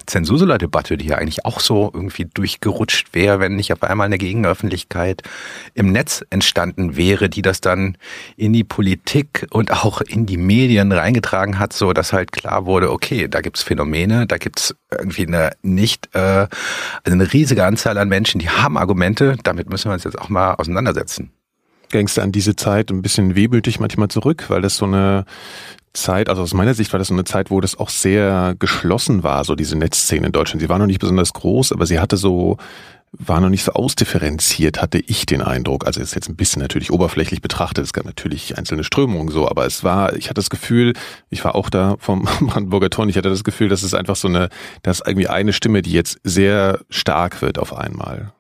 Zensursula-Debatte, 0.05 0.97
die 0.97 1.07
ja 1.07 1.17
eigentlich 1.17 1.45
auch 1.45 1.59
so 1.59 1.91
irgendwie 1.93 2.23
durchgerutscht 2.25 3.13
wäre, 3.13 3.41
wenn 3.41 3.57
nicht 3.57 3.73
auf 3.73 3.83
einmal 3.83 4.05
eine 4.05 4.17
Gegenöffentlichkeit 4.17 5.21
im 5.73 5.91
Netz 5.91 6.23
entstanden 6.29 6.95
wäre, 6.95 7.29
die 7.29 7.41
das 7.41 7.59
dann 7.59 7.97
in 8.37 8.53
die 8.53 8.63
Politik 8.63 9.45
und 9.51 9.71
auch 9.71 9.99
in 9.99 10.25
die 10.25 10.37
Medien 10.37 10.93
reingetragen 10.93 11.59
hat, 11.59 11.73
so 11.73 11.91
dass 11.91 12.13
halt 12.13 12.31
klar 12.31 12.65
wurde, 12.65 12.89
okay, 12.89 13.27
da 13.27 13.41
gibt's 13.41 13.63
Phänomene, 13.63 14.27
da 14.27 14.37
gibt's 14.37 14.73
irgendwie 14.89 15.27
eine 15.27 15.51
nicht, 15.61 16.07
äh, 16.15 16.19
also 16.19 16.49
eine 17.03 17.33
riesige 17.33 17.65
Anzahl 17.65 17.97
an 17.97 18.07
Menschen, 18.07 18.39
die 18.39 18.49
haben 18.49 18.77
Argumente, 18.77 19.35
damit 19.43 19.69
müssen 19.69 19.89
wir 19.89 19.93
uns 19.93 20.05
jetzt 20.05 20.17
auch 20.17 20.29
mal 20.29 20.53
auseinandersetzen 20.53 21.33
du 21.91 22.21
an 22.21 22.31
diese 22.31 22.55
Zeit 22.55 22.91
ein 22.91 23.01
bisschen 23.01 23.35
wehmütig 23.35 23.79
manchmal 23.79 24.07
zurück, 24.09 24.45
weil 24.49 24.61
das 24.61 24.77
so 24.77 24.85
eine 24.85 25.25
Zeit, 25.93 26.29
also 26.29 26.43
aus 26.43 26.53
meiner 26.53 26.73
Sicht 26.73 26.93
war 26.93 26.99
das 26.99 27.07
so 27.07 27.13
eine 27.13 27.23
Zeit, 27.23 27.49
wo 27.49 27.59
das 27.59 27.77
auch 27.77 27.89
sehr 27.89 28.55
geschlossen 28.59 29.23
war, 29.23 29.43
so 29.43 29.55
diese 29.55 29.77
Netzszene 29.77 30.27
in 30.27 30.31
Deutschland. 30.31 30.61
Sie 30.61 30.69
war 30.69 30.79
noch 30.79 30.85
nicht 30.85 30.99
besonders 30.99 31.33
groß, 31.33 31.71
aber 31.71 31.85
sie 31.85 31.99
hatte 31.99 32.17
so, 32.17 32.57
war 33.11 33.39
noch 33.39 33.49
nicht 33.49 33.63
so 33.63 33.73
ausdifferenziert, 33.73 34.81
hatte 34.81 34.99
ich 34.99 35.25
den 35.25 35.41
Eindruck. 35.41 35.85
Also 35.85 35.99
ist 36.01 36.13
jetzt 36.13 36.29
ein 36.29 36.35
bisschen 36.35 36.61
natürlich 36.61 36.91
oberflächlich 36.91 37.41
betrachtet. 37.41 37.83
Es 37.83 37.93
gab 37.93 38.05
natürlich 38.05 38.57
einzelne 38.57 38.83
Strömungen 38.83 39.29
so, 39.29 39.49
aber 39.49 39.65
es 39.65 39.83
war, 39.83 40.15
ich 40.15 40.25
hatte 40.25 40.35
das 40.35 40.49
Gefühl, 40.49 40.93
ich 41.29 41.43
war 41.43 41.55
auch 41.55 41.69
da 41.69 41.95
vom 41.99 42.23
Brandenburger 42.41 42.89
Tor, 42.89 43.07
ich 43.07 43.17
hatte 43.17 43.29
das 43.29 43.43
Gefühl, 43.43 43.69
dass 43.69 43.83
es 43.83 43.93
einfach 43.93 44.15
so 44.15 44.27
eine, 44.27 44.49
dass 44.83 45.01
irgendwie 45.05 45.27
eine 45.27 45.53
Stimme, 45.53 45.81
die 45.81 45.93
jetzt 45.93 46.19
sehr 46.23 46.79
stark 46.89 47.41
wird 47.41 47.57
auf 47.59 47.75
einmal. 47.75 48.33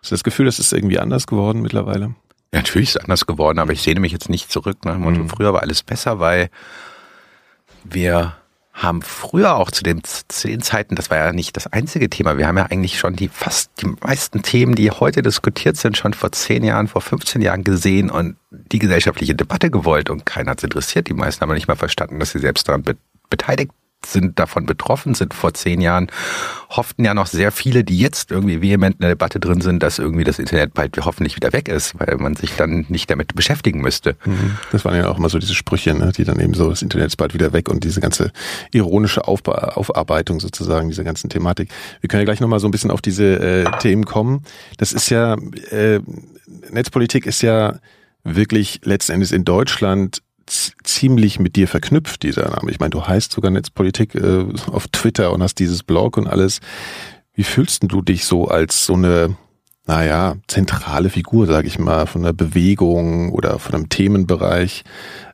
Hast 0.00 0.10
du 0.10 0.14
das 0.14 0.24
Gefühl, 0.24 0.46
das 0.46 0.58
ist 0.58 0.72
irgendwie 0.72 0.98
anders 0.98 1.26
geworden 1.26 1.62
mittlerweile? 1.62 2.14
Natürlich 2.54 2.90
ist 2.90 2.96
es 2.96 3.02
anders 3.02 3.26
geworden, 3.26 3.58
aber 3.58 3.72
ich 3.72 3.82
sehne 3.82 4.00
mich 4.00 4.12
jetzt 4.12 4.28
nicht 4.28 4.50
zurück. 4.50 4.84
Ne? 4.84 4.94
Mhm. 4.94 5.28
Früher 5.28 5.52
war 5.52 5.62
alles 5.62 5.82
besser, 5.82 6.20
weil 6.20 6.50
wir 7.82 8.36
haben 8.72 9.02
früher 9.02 9.54
auch 9.54 9.70
zu 9.70 9.84
den, 9.84 10.02
zu 10.02 10.48
den 10.48 10.60
Zeiten, 10.60 10.96
das 10.96 11.08
war 11.08 11.18
ja 11.18 11.32
nicht 11.32 11.56
das 11.56 11.68
einzige 11.68 12.10
Thema, 12.10 12.38
wir 12.38 12.48
haben 12.48 12.58
ja 12.58 12.66
eigentlich 12.66 12.98
schon 12.98 13.14
die 13.14 13.28
fast 13.28 13.70
die 13.80 13.86
meisten 13.86 14.42
Themen, 14.42 14.74
die 14.74 14.90
heute 14.90 15.22
diskutiert 15.22 15.76
sind, 15.76 15.96
schon 15.96 16.12
vor 16.12 16.32
zehn 16.32 16.64
Jahren, 16.64 16.88
vor 16.88 17.00
15 17.00 17.40
Jahren 17.40 17.62
gesehen 17.62 18.10
und 18.10 18.36
die 18.50 18.80
gesellschaftliche 18.80 19.36
Debatte 19.36 19.70
gewollt 19.70 20.10
und 20.10 20.26
keiner 20.26 20.52
hat 20.52 20.58
es 20.58 20.64
interessiert. 20.64 21.08
Die 21.08 21.14
meisten 21.14 21.40
haben 21.40 21.54
nicht 21.54 21.68
mal 21.68 21.76
verstanden, 21.76 22.18
dass 22.18 22.32
sie 22.32 22.40
selbst 22.40 22.68
daran 22.68 22.82
be 22.82 22.96
beteiligt 23.30 23.72
sind 24.06 24.38
davon 24.38 24.66
betroffen 24.66 25.14
sind 25.14 25.34
vor 25.34 25.54
zehn 25.54 25.80
Jahren, 25.80 26.08
hofften 26.70 27.04
ja 27.04 27.14
noch 27.14 27.26
sehr 27.26 27.52
viele, 27.52 27.84
die 27.84 27.98
jetzt 27.98 28.30
irgendwie 28.30 28.60
vehement 28.60 28.96
in 28.96 29.00
der 29.02 29.10
Debatte 29.10 29.40
drin 29.40 29.60
sind, 29.60 29.82
dass 29.82 29.98
irgendwie 29.98 30.24
das 30.24 30.38
Internet 30.38 30.74
bald 30.74 30.96
hoffentlich 31.04 31.36
wieder 31.36 31.52
weg 31.52 31.68
ist, 31.68 31.98
weil 31.98 32.16
man 32.16 32.36
sich 32.36 32.56
dann 32.56 32.86
nicht 32.88 33.10
damit 33.10 33.34
beschäftigen 33.34 33.80
müsste. 33.80 34.16
Mhm. 34.24 34.58
Das 34.72 34.84
waren 34.84 34.96
ja 34.96 35.08
auch 35.08 35.18
immer 35.18 35.28
so 35.28 35.38
diese 35.38 35.54
Sprüche, 35.54 35.94
ne, 35.94 36.12
die 36.16 36.24
dann 36.24 36.40
eben 36.40 36.54
so, 36.54 36.70
das 36.70 36.82
Internet 36.82 37.08
ist 37.08 37.16
bald 37.16 37.34
wieder 37.34 37.52
weg 37.52 37.68
und 37.68 37.84
diese 37.84 38.00
ganze 38.00 38.32
ironische 38.72 39.26
Aufba 39.26 39.52
Aufarbeitung 39.74 40.40
sozusagen 40.40 40.88
dieser 40.88 41.04
ganzen 41.04 41.30
Thematik. 41.30 41.70
Wir 42.00 42.08
können 42.08 42.20
ja 42.20 42.24
gleich 42.24 42.40
nochmal 42.40 42.60
so 42.60 42.68
ein 42.68 42.70
bisschen 42.70 42.90
auf 42.90 43.00
diese 43.00 43.38
äh, 43.38 43.78
Themen 43.78 44.04
kommen. 44.04 44.42
Das 44.78 44.92
ist 44.92 45.10
ja, 45.10 45.36
äh, 45.70 46.00
Netzpolitik 46.70 47.26
ist 47.26 47.42
ja 47.42 47.76
wirklich 48.24 48.80
letzten 48.84 49.12
Endes 49.12 49.32
in 49.32 49.44
Deutschland 49.44 50.22
ziemlich 50.46 51.38
mit 51.38 51.56
dir 51.56 51.68
verknüpft, 51.68 52.22
dieser 52.22 52.50
Name. 52.50 52.70
Ich 52.70 52.80
meine, 52.80 52.90
du 52.90 53.06
heißt 53.06 53.32
sogar 53.32 53.50
Netzpolitik 53.50 54.14
äh, 54.14 54.46
auf 54.70 54.88
Twitter 54.88 55.32
und 55.32 55.42
hast 55.42 55.58
dieses 55.58 55.82
Blog 55.82 56.16
und 56.16 56.26
alles. 56.26 56.60
Wie 57.34 57.44
fühlst 57.44 57.82
du 57.84 58.02
dich 58.02 58.24
so 58.24 58.46
als 58.46 58.86
so 58.86 58.94
eine, 58.94 59.36
naja, 59.86 60.36
zentrale 60.46 61.10
Figur, 61.10 61.46
sage 61.46 61.66
ich 61.66 61.78
mal, 61.78 62.06
von 62.06 62.22
einer 62.22 62.32
Bewegung 62.32 63.32
oder 63.32 63.58
von 63.58 63.74
einem 63.74 63.88
Themenbereich? 63.88 64.84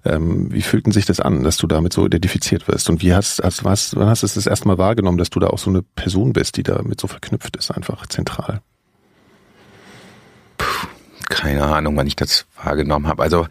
Ähm, 0.05 0.51
wie 0.51 0.63
fühlten 0.63 0.93
sich 0.93 1.05
das 1.05 1.21
an, 1.21 1.45
dass 1.45 1.59
du 1.59 1.67
damit 1.67 1.93
so 1.93 2.07
identifiziert 2.07 2.67
wirst? 2.69 2.89
Und 2.89 3.03
wie 3.03 3.13
hast, 3.13 3.43
hast 3.43 3.65
was, 3.65 3.95
wann 3.97 4.09
hast 4.09 4.23
du 4.23 4.27
das 4.27 4.47
erste 4.47 4.67
Mal 4.67 4.79
wahrgenommen, 4.79 5.19
dass 5.19 5.31
du 5.31 5.41
da 5.41 5.49
auch 5.49 5.59
so 5.59 5.71
eine 5.71 5.83
Person 5.83 6.33
bist, 6.33 6.57
die 6.57 6.63
damit 6.63 7.01
so 7.01 7.07
verknüpft 7.07 7.57
ist, 7.57 7.71
einfach 7.71 8.07
zentral? 8.07 8.63
Puh, 10.57 10.87
keine 11.29 11.65
Ahnung, 11.65 11.97
wann 11.97 12.07
ich 12.07 12.17
das 12.17 12.47
wahrgenommen 12.63 13.07
habe. 13.07 13.23
Also 13.23 13.47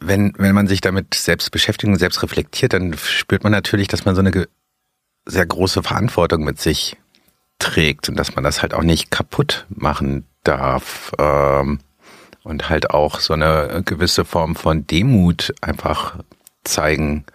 wenn, 0.00 0.32
wenn 0.36 0.54
man 0.54 0.66
sich 0.66 0.80
damit 0.80 1.14
selbst 1.14 1.50
beschäftigt 1.50 1.92
und 1.92 1.98
selbst 1.98 2.22
reflektiert, 2.22 2.72
dann 2.72 2.96
spürt 2.96 3.42
man 3.42 3.52
natürlich, 3.52 3.88
dass 3.88 4.04
man 4.04 4.14
so 4.14 4.20
eine 4.20 4.48
sehr 5.26 5.46
große 5.46 5.82
Verantwortung 5.82 6.44
mit 6.44 6.60
sich 6.60 6.96
trägt 7.58 8.08
und 8.08 8.16
dass 8.16 8.34
man 8.34 8.44
das 8.44 8.62
halt 8.62 8.74
auch 8.74 8.82
nicht 8.82 9.10
kaputt 9.10 9.66
machen 9.68 10.24
darf. 10.44 11.12
Ähm, 11.18 11.80
und 12.48 12.70
halt 12.70 12.90
auch 12.90 13.20
so 13.20 13.34
eine 13.34 13.82
gewisse 13.84 14.24
Form 14.24 14.56
von 14.56 14.86
Demut 14.86 15.52
einfach 15.60 16.16
zeigen 16.64 17.26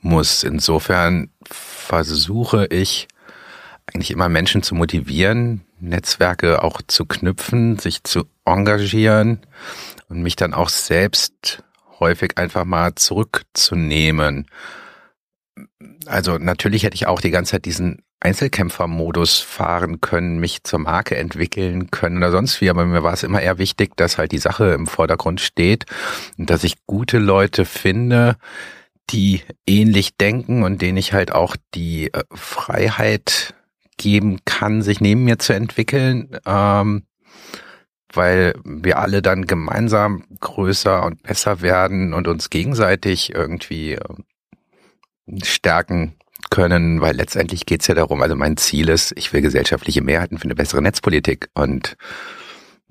muss. 0.00 0.42
Insofern 0.42 1.30
versuche 1.48 2.66
ich 2.66 3.06
eigentlich 3.86 4.10
immer 4.10 4.28
Menschen 4.28 4.64
zu 4.64 4.74
motivieren, 4.74 5.62
Netzwerke 5.78 6.64
auch 6.64 6.82
zu 6.86 7.04
knüpfen, 7.04 7.78
sich 7.78 8.02
zu 8.02 8.24
engagieren 8.44 9.40
und 10.08 10.22
mich 10.22 10.34
dann 10.34 10.54
auch 10.54 10.68
selbst 10.68 11.62
häufig 12.02 12.36
einfach 12.36 12.64
mal 12.64 12.94
zurückzunehmen. 12.96 14.46
Also 16.06 16.38
natürlich 16.38 16.82
hätte 16.82 16.96
ich 16.96 17.06
auch 17.06 17.20
die 17.20 17.30
ganze 17.30 17.52
Zeit 17.52 17.64
diesen 17.64 18.02
Einzelkämpfermodus 18.20 19.38
fahren 19.38 20.00
können, 20.00 20.38
mich 20.38 20.64
zur 20.64 20.80
Marke 20.80 21.16
entwickeln 21.16 21.90
können 21.90 22.18
oder 22.18 22.32
sonst 22.32 22.60
wie, 22.60 22.70
aber 22.70 22.84
mir 22.84 23.02
war 23.02 23.12
es 23.12 23.22
immer 23.22 23.40
eher 23.40 23.58
wichtig, 23.58 23.96
dass 23.96 24.18
halt 24.18 24.32
die 24.32 24.38
Sache 24.38 24.72
im 24.72 24.86
Vordergrund 24.86 25.40
steht 25.40 25.86
und 26.38 26.50
dass 26.50 26.64
ich 26.64 26.86
gute 26.86 27.18
Leute 27.18 27.64
finde, 27.64 28.36
die 29.10 29.42
ähnlich 29.66 30.16
denken 30.16 30.62
und 30.62 30.82
denen 30.82 30.98
ich 30.98 31.12
halt 31.12 31.32
auch 31.32 31.56
die 31.74 32.12
äh, 32.12 32.22
Freiheit 32.32 33.54
geben 33.96 34.38
kann, 34.44 34.82
sich 34.82 35.00
neben 35.00 35.24
mir 35.24 35.38
zu 35.38 35.52
entwickeln. 35.52 36.36
Ähm, 36.46 37.04
weil 38.16 38.54
wir 38.64 38.98
alle 38.98 39.22
dann 39.22 39.46
gemeinsam 39.46 40.24
größer 40.40 41.04
und 41.04 41.22
besser 41.22 41.60
werden 41.62 42.14
und 42.14 42.28
uns 42.28 42.50
gegenseitig 42.50 43.34
irgendwie 43.34 43.92
ähm, 43.92 44.24
stärken 45.42 46.16
können, 46.50 47.00
weil 47.00 47.16
letztendlich 47.16 47.66
geht's 47.66 47.86
ja 47.86 47.94
darum, 47.94 48.20
also 48.22 48.34
mein 48.34 48.56
Ziel 48.56 48.88
ist, 48.88 49.12
ich 49.16 49.32
will 49.32 49.40
gesellschaftliche 49.40 50.02
Mehrheiten 50.02 50.38
für 50.38 50.44
eine 50.44 50.54
bessere 50.54 50.82
Netzpolitik 50.82 51.48
und 51.54 51.96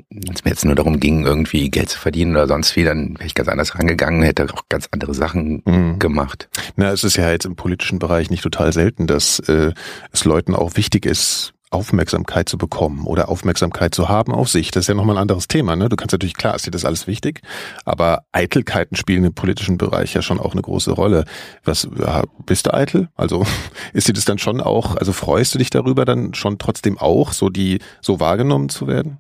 wenn 0.10 0.34
es 0.34 0.44
mir 0.44 0.52
jetzt 0.52 0.66
nur 0.66 0.76
darum 0.76 1.00
ging, 1.00 1.26
irgendwie 1.26 1.70
Geld 1.70 1.90
zu 1.90 2.00
verdienen 2.00 2.32
oder 2.32 2.48
sonst 2.48 2.76
wie, 2.76 2.84
dann 2.84 3.18
wäre 3.18 3.28
ich 3.28 3.36
ganz 3.36 3.50
anders 3.50 3.76
rangegangen, 3.76 4.24
hätte 4.24 4.48
auch 4.52 4.64
ganz 4.70 4.88
andere 4.92 5.14
Sachen 5.14 5.62
mhm. 5.66 6.00
gemacht. 6.00 6.50
Na, 6.76 6.92
es 6.92 7.04
ist 7.04 7.18
ja 7.18 7.32
jetzt 7.32 7.46
im 7.46 7.56
politischen 7.56 8.00
Bereich 8.00 8.30
nicht 8.30 8.44
total 8.44 8.74
selten, 8.74 9.08
dass 9.08 9.40
äh, 9.40 9.74
es 10.12 10.26
Leuten 10.26 10.56
auch 10.56 10.76
wichtig 10.76 11.06
ist, 11.06 11.54
Aufmerksamkeit 11.72 12.50
zu 12.50 12.58
bekommen 12.58 13.06
oder 13.08 13.30
Aufmerksamkeit 13.30 13.96
zu 13.96 14.10
haben 14.10 14.34
auf 14.34 14.50
sich. 14.50 14.72
Das 14.72 14.84
ist 14.84 14.88
ja 14.90 14.94
nochmal 14.94 15.16
ein 15.16 15.22
anderes 15.22 15.48
Thema. 15.48 15.76
Ne? 15.76 15.90
Du 15.90 15.96
kannst 15.96 16.12
natürlich, 16.12 16.36
klar, 16.36 16.54
ist 16.56 16.68
dir 16.68 16.72
das 16.72 16.86
alles 16.86 17.08
wichtig, 17.08 17.42
aber 17.86 18.24
Eitelkeiten 18.32 18.96
spielen 18.96 19.24
im 19.24 19.34
politischen 19.34 19.78
Bereich 19.78 20.14
ja 20.14 20.22
schon 20.22 20.40
auch 20.40 20.52
eine 20.52 20.62
große 20.62 20.92
Rolle. 20.92 21.26
Was, 21.64 21.88
bist 22.46 22.68
du 22.68 22.74
eitel? 22.74 23.10
Also 23.16 23.46
ist 23.94 24.08
dir 24.08 24.14
das 24.14 24.26
dann 24.26 24.38
schon 24.38 24.62
auch, 24.62 24.96
also 24.98 25.14
freust 25.14 25.56
du 25.56 25.58
dich 25.58 25.70
darüber 25.70 26.06
dann 26.06 26.34
schon 26.34 26.60
trotzdem 26.60 26.98
auch, 26.98 27.32
so 27.32 27.50
die, 27.50 27.80
so 28.02 28.20
wahrgenommen 28.20 28.70
zu 28.70 28.88
werden? 28.88 29.20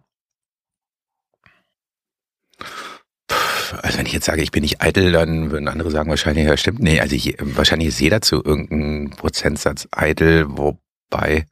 also 3.81 3.97
wenn 3.97 4.05
ich 4.05 4.13
jetzt 4.13 4.25
sage, 4.25 4.41
ich 4.41 4.51
bin 4.51 4.61
nicht 4.61 4.81
eitel, 4.81 5.11
dann 5.11 5.51
würden 5.51 5.67
andere 5.67 5.91
sagen 5.91 6.09
wahrscheinlich, 6.09 6.45
ja 6.45 6.57
stimmt, 6.57 6.79
nee, 6.79 6.99
also 6.99 7.15
ich, 7.15 7.37
wahrscheinlich 7.39 7.89
ist 7.89 7.99
jeder 7.99 8.21
zu 8.21 8.43
irgendeinem 8.43 9.11
Prozentsatz 9.11 9.87
eitel, 9.91 10.45
wobei, 10.49 11.45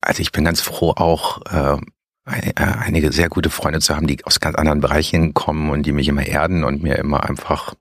also 0.00 0.20
ich 0.20 0.32
bin 0.32 0.44
ganz 0.44 0.60
froh 0.60 0.92
auch, 0.96 1.40
äh, 1.50 1.78
einige 2.24 3.10
sehr 3.12 3.28
gute 3.28 3.50
Freunde 3.50 3.80
zu 3.80 3.96
haben, 3.96 4.06
die 4.06 4.24
aus 4.24 4.40
ganz 4.40 4.56
anderen 4.56 4.80
Bereichen 4.80 5.32
kommen 5.34 5.70
und 5.70 5.84
die 5.84 5.92
mich 5.92 6.08
immer 6.08 6.26
erden 6.26 6.62
und 6.62 6.82
mir 6.82 6.96
immer 6.96 7.24
einfach 7.28 7.74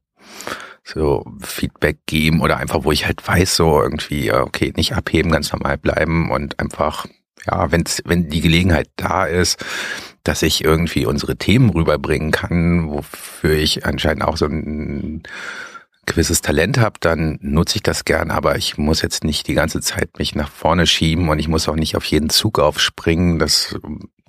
so 0.83 1.25
Feedback 1.41 1.99
geben 2.05 2.41
oder 2.41 2.57
einfach, 2.57 2.85
wo 2.85 2.91
ich 2.91 3.05
halt 3.05 3.27
weiß, 3.27 3.55
so 3.55 3.81
irgendwie, 3.81 4.31
okay, 4.31 4.71
nicht 4.75 4.95
abheben, 4.95 5.31
ganz 5.31 5.51
normal 5.51 5.77
bleiben 5.77 6.31
und 6.31 6.59
einfach, 6.59 7.07
ja, 7.45 7.71
wenn's, 7.71 8.01
wenn 8.05 8.29
die 8.29 8.41
Gelegenheit 8.41 8.89
da 8.95 9.25
ist, 9.25 9.63
dass 10.23 10.43
ich 10.43 10.63
irgendwie 10.63 11.05
unsere 11.05 11.35
Themen 11.35 11.69
rüberbringen 11.69 12.31
kann, 12.31 12.89
wofür 12.89 13.51
ich 13.51 13.85
anscheinend 13.85 14.23
auch 14.23 14.37
so 14.37 14.45
ein 14.45 15.23
gewisses 16.07 16.41
Talent 16.41 16.79
habe, 16.79 16.95
dann 16.99 17.37
nutze 17.41 17.75
ich 17.75 17.83
das 17.83 18.03
gern, 18.03 18.31
aber 18.31 18.57
ich 18.57 18.77
muss 18.77 19.01
jetzt 19.03 19.23
nicht 19.23 19.47
die 19.47 19.53
ganze 19.53 19.81
Zeit 19.81 20.17
mich 20.17 20.33
nach 20.33 20.49
vorne 20.49 20.87
schieben 20.87 21.29
und 21.29 21.37
ich 21.37 21.47
muss 21.47 21.69
auch 21.69 21.75
nicht 21.75 21.95
auf 21.95 22.05
jeden 22.05 22.29
Zug 22.29 22.59
aufspringen. 22.59 23.37
Das 23.37 23.75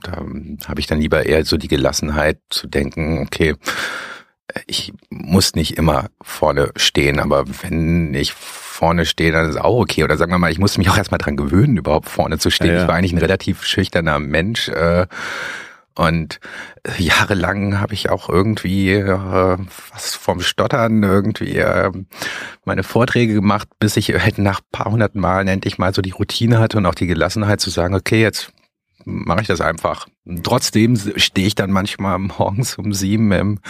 da 0.03 0.23
habe 0.69 0.81
ich 0.81 0.87
dann 0.87 1.01
lieber 1.01 1.27
eher 1.27 1.45
so 1.45 1.57
die 1.57 1.69
Gelassenheit 1.69 2.39
zu 2.51 2.67
denken, 2.69 3.19
okay, 3.19 3.57
ich 4.67 4.93
muss 5.11 5.55
nicht 5.55 5.77
immer 5.77 6.09
vorne 6.23 6.71
stehen, 6.77 7.21
aber 7.21 7.45
wenn 7.63 8.15
ich 8.15 8.33
vorne 8.33 9.05
stehe, 9.05 9.33
dann 9.33 9.47
ist 9.47 9.57
es 9.57 9.61
auch 9.61 9.79
okay. 9.79 10.05
Oder 10.05 10.17
sagen 10.17 10.33
wir 10.33 10.39
mal, 10.39 10.51
ich 10.51 10.59
musste 10.59 10.79
mich 10.79 10.89
auch 10.89 10.97
erstmal 10.97 11.19
dran 11.19 11.37
gewöhnen, 11.37 11.77
überhaupt 11.77 12.09
vorne 12.09 12.39
zu 12.39 12.51
stehen. 12.51 12.69
Ja, 12.69 12.75
ja. 12.75 12.83
Ich 12.83 12.89
war 12.89 12.95
eigentlich 12.95 13.13
ein 13.13 13.19
relativ 13.19 13.65
schüchterner 13.65 14.19
Mensch. 14.19 14.69
Äh, 14.69 15.07
und 15.99 16.39
jahrelang 16.97 17.81
habe 17.81 17.93
ich 17.93 18.09
auch 18.09 18.29
irgendwie 18.29 18.93
äh, 18.93 19.59
was 19.93 20.15
vom 20.15 20.41
Stottern 20.41 21.03
irgendwie 21.03 21.57
äh, 21.57 21.91
meine 22.65 22.85
Vorträge 22.85 23.35
gemacht, 23.35 23.69
bis 23.81 23.97
ich 23.97 24.15
halt 24.15 24.39
nach 24.39 24.61
paar 24.71 24.93
hundert 24.93 25.17
Malen 25.17 25.49
endlich 25.49 25.77
mal 25.77 25.93
so 25.93 26.01
die 26.01 26.13
Routine 26.13 26.61
hatte 26.61 26.79
und 26.79 26.87
auch 26.87 26.95
die 26.95 27.09
Gelassenheit 27.09 27.61
zu 27.61 27.71
sagen, 27.71 27.97
okay, 27.97 28.23
jetzt 28.23 28.53
mache 29.05 29.41
ich 29.41 29.49
das 29.49 29.61
einfach. 29.61 30.07
Trotzdem 30.45 30.97
stehe 31.17 31.49
ich 31.49 31.57
dann 31.57 31.73
manchmal 31.73 32.19
morgens 32.19 32.79
um 32.79 32.93
sieben, 32.93 33.31
wenn 33.31 33.61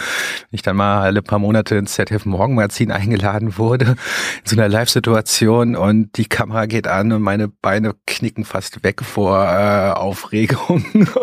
ich 0.51 0.61
dann 0.61 0.75
mal 0.75 1.01
alle 1.01 1.23
paar 1.23 1.39
Monate 1.39 1.77
ins 1.77 1.93
ZDF 1.93 2.25
Morgenmagazin 2.25 2.91
eingeladen 2.91 3.57
wurde, 3.57 3.85
in 3.85 3.95
so 4.43 4.55
einer 4.55 4.69
Live-Situation 4.69 5.75
und 5.75 6.15
die 6.17 6.25
Kamera 6.25 6.67
geht 6.67 6.87
an 6.87 7.11
und 7.11 7.23
meine 7.23 7.47
Beine 7.47 7.95
knicken 8.05 8.45
fast 8.45 8.83
weg 8.83 9.01
vor 9.03 9.43
äh, 9.47 9.91
Aufregung. 9.93 10.85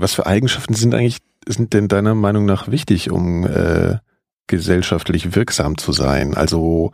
Was 0.00 0.14
für 0.14 0.26
Eigenschaften 0.26 0.74
sind 0.74 0.94
eigentlich, 0.94 1.18
sind 1.46 1.72
denn 1.72 1.88
deiner 1.88 2.14
Meinung 2.14 2.44
nach 2.44 2.68
wichtig, 2.68 3.10
um 3.10 3.44
äh, 3.44 3.96
gesellschaftlich 4.46 5.34
wirksam 5.34 5.76
zu 5.76 5.92
sein? 5.92 6.34
Also 6.34 6.92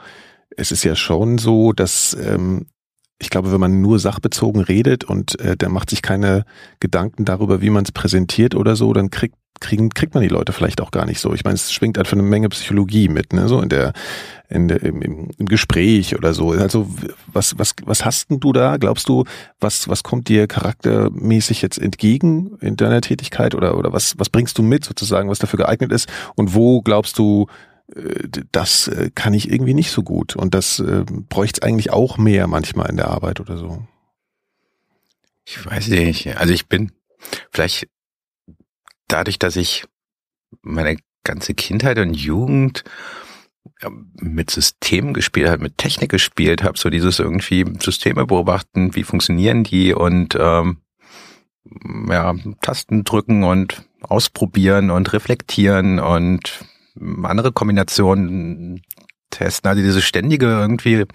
es 0.57 0.73
ist 0.73 0.85
ja 0.85 0.97
schon 0.97 1.37
so, 1.37 1.73
dass 1.73 2.17
ähm, 2.19 2.67
ich 3.19 3.29
glaube, 3.29 3.53
wenn 3.53 3.61
man 3.61 3.83
nur 3.83 3.99
sachbezogen 3.99 4.63
redet 4.63 5.05
und 5.05 5.39
äh, 5.39 5.55
der 5.55 5.69
macht 5.69 5.91
sich 5.91 6.01
keine 6.01 6.47
Gedanken 6.81 7.27
darüber, 7.27 7.61
wie 7.61 7.69
man 7.69 7.85
es 7.85 7.93
präsentiert 7.93 8.55
oder 8.55 8.75
so, 8.75 8.93
dann 8.95 9.11
kriegt 9.11 9.37
kriegen, 9.61 9.91
kriegt 9.91 10.15
man 10.15 10.23
die 10.23 10.29
Leute 10.29 10.53
vielleicht 10.53 10.81
auch 10.81 10.91
gar 10.91 11.07
nicht 11.07 11.21
so. 11.21 11.33
Ich 11.35 11.45
meine, 11.45 11.55
es 11.55 11.73
schwingt 11.73 11.99
einfach 11.99 12.13
eine 12.13 12.23
Menge 12.23 12.49
Psychologie 12.49 13.09
mit, 13.09 13.33
ne, 13.33 13.49
so 13.49 13.61
in 13.61 13.69
der, 13.69 13.93
in 14.49 14.69
der 14.69 14.83
im, 14.83 15.03
im 15.03 15.47
Gespräch 15.47 16.17
oder 16.17 16.35
so. 16.35 16.53
Also 16.53 16.89
was, 17.27 17.59
was, 17.59 17.75
was 17.85 18.05
hast 18.05 18.31
denn 18.31 18.41
du 18.41 18.53
da? 18.53 18.77
Glaubst 18.77 19.09
du, 19.09 19.25
was, 19.61 19.89
was 19.89 20.03
kommt 20.03 20.29
dir 20.29 20.47
charaktermäßig 20.47 21.63
jetzt 21.63 21.79
entgegen 21.79 22.57
in 22.61 22.77
deiner 22.77 23.01
Tätigkeit 23.01 23.55
oder, 23.55 23.79
oder 23.79 23.93
was, 23.93 24.19
was 24.19 24.29
bringst 24.29 24.59
du 24.59 24.63
mit 24.63 24.85
sozusagen, 24.85 25.29
was 25.29 25.39
dafür 25.39 25.59
geeignet 25.59 25.93
ist? 25.93 26.09
Und 26.35 26.55
wo 26.55 26.83
glaubst 26.83 27.19
du, 27.19 27.47
äh, 27.95 28.29
das 28.53 28.89
äh, 28.89 29.11
kann 29.15 29.35
ich 29.35 29.51
irgendwie 29.51 29.75
nicht 29.75 29.91
so 29.91 30.03
gut. 30.03 30.37
Und 30.37 30.55
das 30.55 30.81
äh, 30.81 31.05
bräuchte 31.29 31.61
es 31.61 31.67
eigentlich 31.67 31.93
auch 31.93 32.19
mehr 32.19 32.47
manchmal 32.47 32.91
in 32.91 32.97
der 32.97 33.09
Arbeit 33.09 33.41
oder 33.41 33.57
so. 33.57 33.87
Ich 35.47 35.65
weiß 35.65 35.89
nicht. 35.89 36.37
Also 36.39 36.53
ich 36.53 36.69
bin 36.69 36.93
vielleicht 37.51 37.89
dadurch, 39.09 39.39
dass 39.39 39.57
ich 39.57 39.85
meine 40.63 40.97
ganze 41.25 41.55
Kindheit 41.55 41.99
und 41.99 42.15
Jugend 42.15 42.85
mit 44.21 44.51
Systemen 44.51 45.15
gespielt 45.15 45.49
habe, 45.49 45.63
mit 45.63 45.79
Technik 45.79 46.11
gespielt 46.11 46.63
habe, 46.63 46.79
so 46.79 46.91
dieses 46.91 47.19
irgendwie 47.19 47.65
Systeme 47.81 48.27
beobachten, 48.27 48.95
wie 48.95 49.05
funktionieren 49.05 49.65
die 49.65 49.95
und 49.95 50.37
ähm, 50.39 50.79
ja, 52.09 52.35
Tasten 52.61 53.05
drücken 53.05 53.43
und 53.43 53.85
ausprobieren 54.03 54.91
und 54.91 55.13
reflektieren 55.13 55.99
und 55.99 56.65
andere 57.23 57.53
Kombinationen 57.53 58.83
testen. 59.31 59.69
Also 59.69 59.83
diese 59.83 60.03
ständige 60.03 60.47
irgendwie 60.47 61.07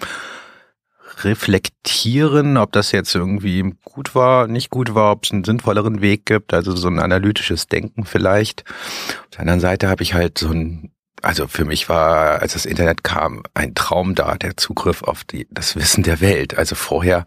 reflektieren, 1.23 2.57
ob 2.57 2.71
das 2.71 2.91
jetzt 2.91 3.13
irgendwie 3.15 3.75
gut 3.83 4.15
war, 4.15 4.47
nicht 4.47 4.69
gut 4.69 4.95
war, 4.95 5.11
ob 5.11 5.25
es 5.25 5.31
einen 5.31 5.43
sinnvolleren 5.43 6.01
Weg 6.01 6.25
gibt, 6.25 6.53
also 6.53 6.75
so 6.75 6.87
ein 6.87 6.99
analytisches 6.99 7.67
Denken 7.67 8.05
vielleicht. 8.05 8.63
Auf 8.67 9.29
der 9.31 9.41
anderen 9.41 9.59
Seite 9.59 9.89
habe 9.89 10.03
ich 10.03 10.13
halt 10.13 10.37
so 10.37 10.49
ein 10.49 10.91
also 11.21 11.47
für 11.47 11.65
mich 11.65 11.89
war, 11.89 12.41
als 12.41 12.53
das 12.53 12.65
Internet 12.65 13.03
kam, 13.03 13.43
ein 13.53 13.75
Traum 13.75 14.15
da, 14.15 14.35
der 14.35 14.57
Zugriff 14.57 15.03
auf 15.03 15.23
die, 15.23 15.47
das 15.51 15.75
Wissen 15.75 16.03
der 16.03 16.21
Welt. 16.21 16.57
Also 16.57 16.75
vorher 16.75 17.25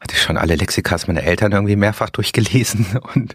hatte 0.00 0.14
ich 0.14 0.22
schon 0.22 0.36
alle 0.36 0.54
Lexikas 0.56 1.06
meiner 1.06 1.22
Eltern 1.22 1.52
irgendwie 1.52 1.76
mehrfach 1.76 2.10
durchgelesen 2.22 2.98
und 3.14 3.34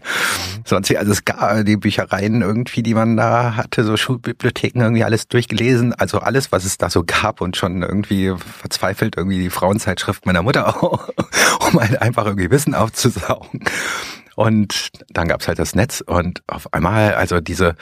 sonst, 0.64 0.94
also 0.94 1.12
es 1.12 1.24
gab 1.24 1.64
die 1.64 1.76
Büchereien 1.76 2.42
irgendwie, 2.42 2.82
die 2.82 2.94
man 2.94 3.16
da 3.16 3.56
hatte, 3.56 3.84
so 3.84 3.96
Schulbibliotheken 3.96 4.80
irgendwie 4.80 5.04
alles 5.04 5.28
durchgelesen. 5.28 5.94
Also 5.94 6.18
alles, 6.20 6.52
was 6.52 6.64
es 6.64 6.78
da 6.78 6.90
so 6.90 7.04
gab 7.04 7.40
und 7.40 7.56
schon 7.56 7.82
irgendwie 7.82 8.32
verzweifelt 8.60 9.16
irgendwie 9.16 9.38
die 9.38 9.50
Frauenzeitschrift 9.50 10.26
meiner 10.26 10.42
Mutter 10.42 10.82
auch, 10.82 11.08
um 11.72 11.80
halt 11.80 12.00
einfach 12.00 12.26
irgendwie 12.26 12.50
Wissen 12.50 12.74
aufzusaugen. 12.74 13.64
Und 14.38 14.90
dann 15.10 15.26
gab's 15.26 15.48
halt 15.48 15.58
das 15.58 15.74
Netz 15.74 16.00
und 16.00 16.44
auf 16.46 16.72
einmal, 16.72 17.14
also 17.14 17.40
diese 17.40 17.74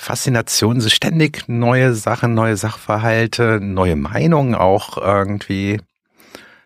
Faszination, 0.00 0.80
ständig 0.80 1.46
neue 1.46 1.92
Sachen, 1.94 2.32
neue 2.32 2.56
Sachverhalte, 2.56 3.60
neue 3.60 3.96
Meinungen 3.96 4.54
auch 4.54 4.96
irgendwie 4.96 5.78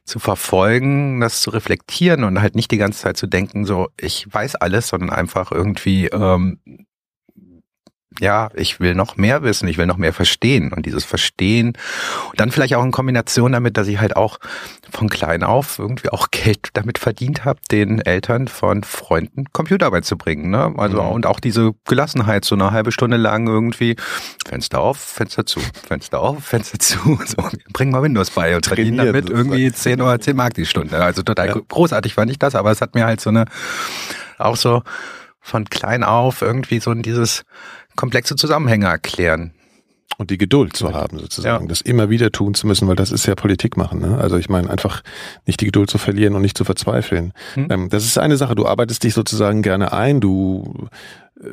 zu 0.04 0.20
verfolgen, 0.20 1.20
das 1.20 1.40
zu 1.40 1.50
reflektieren 1.50 2.22
und 2.22 2.40
halt 2.40 2.54
nicht 2.54 2.70
die 2.70 2.76
ganze 2.76 3.00
Zeit 3.00 3.16
zu 3.16 3.26
denken, 3.26 3.64
so 3.64 3.88
ich 3.96 4.32
weiß 4.32 4.54
alles, 4.54 4.88
sondern 4.88 5.10
einfach 5.10 5.50
irgendwie 5.50 6.06
ähm, 6.06 6.60
ja, 8.20 8.50
ich 8.54 8.80
will 8.80 8.94
noch 8.94 9.16
mehr 9.16 9.42
wissen, 9.42 9.68
ich 9.68 9.78
will 9.78 9.86
noch 9.86 9.96
mehr 9.96 10.12
verstehen. 10.12 10.72
Und 10.72 10.86
dieses 10.86 11.04
Verstehen 11.04 11.76
und 12.30 12.40
dann 12.40 12.50
vielleicht 12.50 12.74
auch 12.74 12.84
in 12.84 12.92
Kombination 12.92 13.52
damit, 13.52 13.76
dass 13.76 13.88
ich 13.88 13.98
halt 13.98 14.16
auch 14.16 14.38
von 14.90 15.08
klein 15.08 15.42
auf 15.42 15.78
irgendwie 15.78 16.10
auch 16.10 16.28
Geld 16.30 16.68
damit 16.74 16.98
verdient 16.98 17.44
habe, 17.44 17.60
den 17.70 18.00
Eltern 18.00 18.48
von 18.48 18.84
Freunden 18.84 19.46
Computerarbeit 19.52 20.04
zu 20.04 20.16
bringen. 20.16 20.50
Ne? 20.50 20.74
Also 20.76 21.02
mhm. 21.02 21.08
und 21.10 21.26
auch 21.26 21.40
diese 21.40 21.72
Gelassenheit, 21.86 22.44
so 22.44 22.54
eine 22.54 22.70
halbe 22.70 22.92
Stunde 22.92 23.16
lang 23.16 23.46
irgendwie 23.46 23.96
Fenster 24.46 24.80
auf, 24.80 24.98
Fenster 24.98 25.46
zu, 25.46 25.60
Fenster 25.86 26.20
auf, 26.20 26.44
Fenster 26.44 26.78
zu. 26.78 27.18
So, 27.26 27.48
bring 27.72 27.90
mal 27.90 28.02
Windows 28.02 28.30
bei 28.30 28.54
und 28.54 28.66
verdienen 28.66 28.98
damit 28.98 29.30
irgendwie 29.30 29.72
10 29.72 30.02
oder 30.02 30.20
10 30.20 30.36
Mark 30.36 30.54
die 30.54 30.66
Stunde. 30.66 31.02
Also 31.02 31.22
total 31.22 31.48
ja. 31.48 31.54
großartig 31.68 32.14
fand 32.14 32.30
ich 32.30 32.38
das, 32.38 32.54
aber 32.54 32.70
es 32.70 32.80
hat 32.80 32.94
mir 32.94 33.06
halt 33.06 33.20
so 33.20 33.30
eine 33.30 33.46
auch 34.38 34.56
so 34.56 34.82
von 35.40 35.66
klein 35.66 36.04
auf 36.04 36.42
irgendwie 36.42 36.80
so 36.80 36.94
dieses 36.94 37.44
komplexe 37.96 38.36
Zusammenhänge 38.36 38.86
erklären. 38.86 39.52
Und 40.16 40.30
die 40.30 40.38
Geduld 40.38 40.76
zu 40.76 40.92
haben, 40.92 41.18
sozusagen, 41.18 41.64
ja. 41.64 41.68
das 41.68 41.80
immer 41.80 42.08
wieder 42.08 42.30
tun 42.30 42.54
zu 42.54 42.68
müssen, 42.68 42.86
weil 42.86 42.94
das 42.94 43.10
ist 43.10 43.26
ja 43.26 43.34
Politik 43.34 43.76
machen. 43.76 44.00
Ne? 44.00 44.16
Also 44.16 44.36
ich 44.36 44.48
meine, 44.48 44.70
einfach 44.70 45.02
nicht 45.44 45.60
die 45.60 45.64
Geduld 45.64 45.90
zu 45.90 45.98
verlieren 45.98 46.36
und 46.36 46.42
nicht 46.42 46.56
zu 46.56 46.64
verzweifeln. 46.64 47.32
Hm. 47.54 47.66
Ähm, 47.68 47.88
das 47.88 48.04
ist 48.04 48.16
eine 48.16 48.36
Sache, 48.36 48.54
du 48.54 48.64
arbeitest 48.66 49.02
dich 49.02 49.12
sozusagen 49.12 49.62
gerne 49.62 49.92
ein, 49.92 50.20
du 50.20 50.86
äh, 51.40 51.48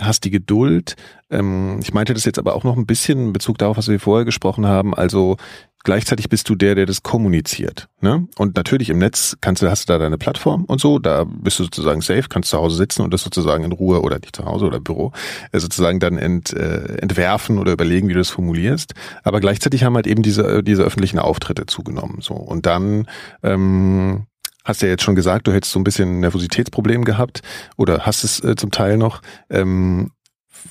hast 0.00 0.24
die 0.24 0.30
Geduld. 0.30 0.96
Ähm, 1.30 1.80
ich 1.82 1.94
meinte 1.94 2.12
das 2.12 2.26
jetzt 2.26 2.38
aber 2.38 2.54
auch 2.54 2.64
noch 2.64 2.76
ein 2.76 2.84
bisschen 2.84 3.28
in 3.28 3.32
Bezug 3.32 3.56
darauf, 3.56 3.78
was 3.78 3.88
wir 3.88 3.98
vorher 3.98 4.26
gesprochen 4.26 4.66
haben. 4.66 4.94
Also 4.94 5.38
gleichzeitig 5.84 6.28
bist 6.28 6.48
du 6.48 6.54
der, 6.54 6.74
der 6.74 6.86
das 6.86 7.02
kommuniziert. 7.02 7.88
Ne? 8.00 8.26
Und 8.36 8.56
natürlich 8.56 8.90
im 8.90 8.98
Netz 8.98 9.36
kannst 9.40 9.62
du, 9.62 9.70
hast 9.70 9.88
du 9.88 9.92
da 9.92 9.98
deine 9.98 10.18
Plattform 10.18 10.64
und 10.64 10.80
so, 10.80 10.98
da 10.98 11.24
bist 11.24 11.58
du 11.58 11.64
sozusagen 11.64 12.00
safe, 12.00 12.24
kannst 12.28 12.50
zu 12.50 12.58
Hause 12.58 12.76
sitzen 12.76 13.02
und 13.02 13.14
das 13.14 13.22
sozusagen 13.22 13.64
in 13.64 13.72
Ruhe 13.72 14.02
oder 14.02 14.18
nicht 14.18 14.34
zu 14.34 14.44
Hause 14.44 14.64
oder 14.64 14.80
Büro, 14.80 15.12
äh, 15.52 15.60
sozusagen 15.60 16.00
dann 16.00 16.18
ent, 16.18 16.52
äh, 16.52 16.96
entwerfen 16.96 17.58
oder 17.58 17.72
überlegen, 17.72 18.08
wie 18.08 18.14
du 18.14 18.18
das 18.18 18.30
formulierst. 18.30 18.94
Aber 19.22 19.40
gleichzeitig 19.40 19.84
haben 19.84 19.94
halt 19.94 20.06
eben 20.06 20.22
diese, 20.22 20.58
äh, 20.58 20.62
diese 20.62 20.82
öffentlichen 20.82 21.18
Auftritte 21.18 21.66
zugenommen. 21.66 22.20
So. 22.20 22.34
Und 22.34 22.66
dann 22.66 23.06
ähm, 23.42 24.26
hast 24.64 24.82
ja 24.82 24.88
jetzt 24.88 25.02
schon 25.02 25.14
gesagt, 25.14 25.46
du 25.46 25.52
hättest 25.52 25.72
so 25.72 25.78
ein 25.78 25.84
bisschen 25.84 26.20
Nervositätsproblem 26.20 27.04
gehabt 27.04 27.42
oder 27.76 28.00
hast 28.06 28.24
es 28.24 28.42
äh, 28.42 28.56
zum 28.56 28.70
Teil 28.70 28.96
noch. 28.96 29.20
Ähm, 29.50 30.10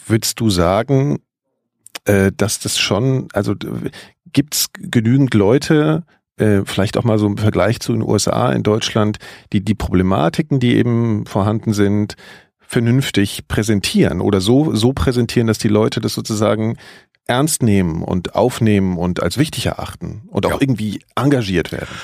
würdest 0.08 0.40
du 0.40 0.50
sagen, 0.50 1.20
äh, 2.06 2.32
dass 2.36 2.60
das 2.60 2.80
schon, 2.80 3.28
also 3.34 3.54
gibt 4.34 4.56
es 4.56 4.68
genügend 4.74 5.34
Leute, 5.34 6.04
äh, 6.38 6.62
vielleicht 6.66 6.98
auch 6.98 7.04
mal 7.04 7.20
so 7.20 7.28
im 7.28 7.38
Vergleich 7.38 7.80
zu 7.80 7.94
den 7.94 8.02
USA 8.02 8.52
in 8.52 8.64
Deutschland, 8.64 9.20
die 9.54 9.64
die 9.64 9.76
Problematiken, 9.76 10.60
die 10.60 10.76
eben 10.76 11.26
vorhanden 11.26 11.74
sind, 11.74 12.16
vernünftig 12.60 13.48
präsentieren 13.48 14.20
oder 14.20 14.42
so, 14.42 14.74
so 14.76 14.94
präsentieren, 14.94 15.48
dass 15.48 15.60
die 15.60 15.68
Leute 15.68 16.02
das 16.02 16.14
sozusagen 16.14 16.78
ernst 17.26 17.64
nehmen 17.64 18.04
und 18.04 18.36
aufnehmen 18.36 18.98
und 18.98 19.22
als 19.22 19.38
wichtig 19.38 19.68
erachten 19.68 20.24
und 20.28 20.46
auch 20.46 20.54
ja. 20.54 20.58
irgendwie 20.60 21.02
engagiert 21.16 21.72
werden. 21.72 21.96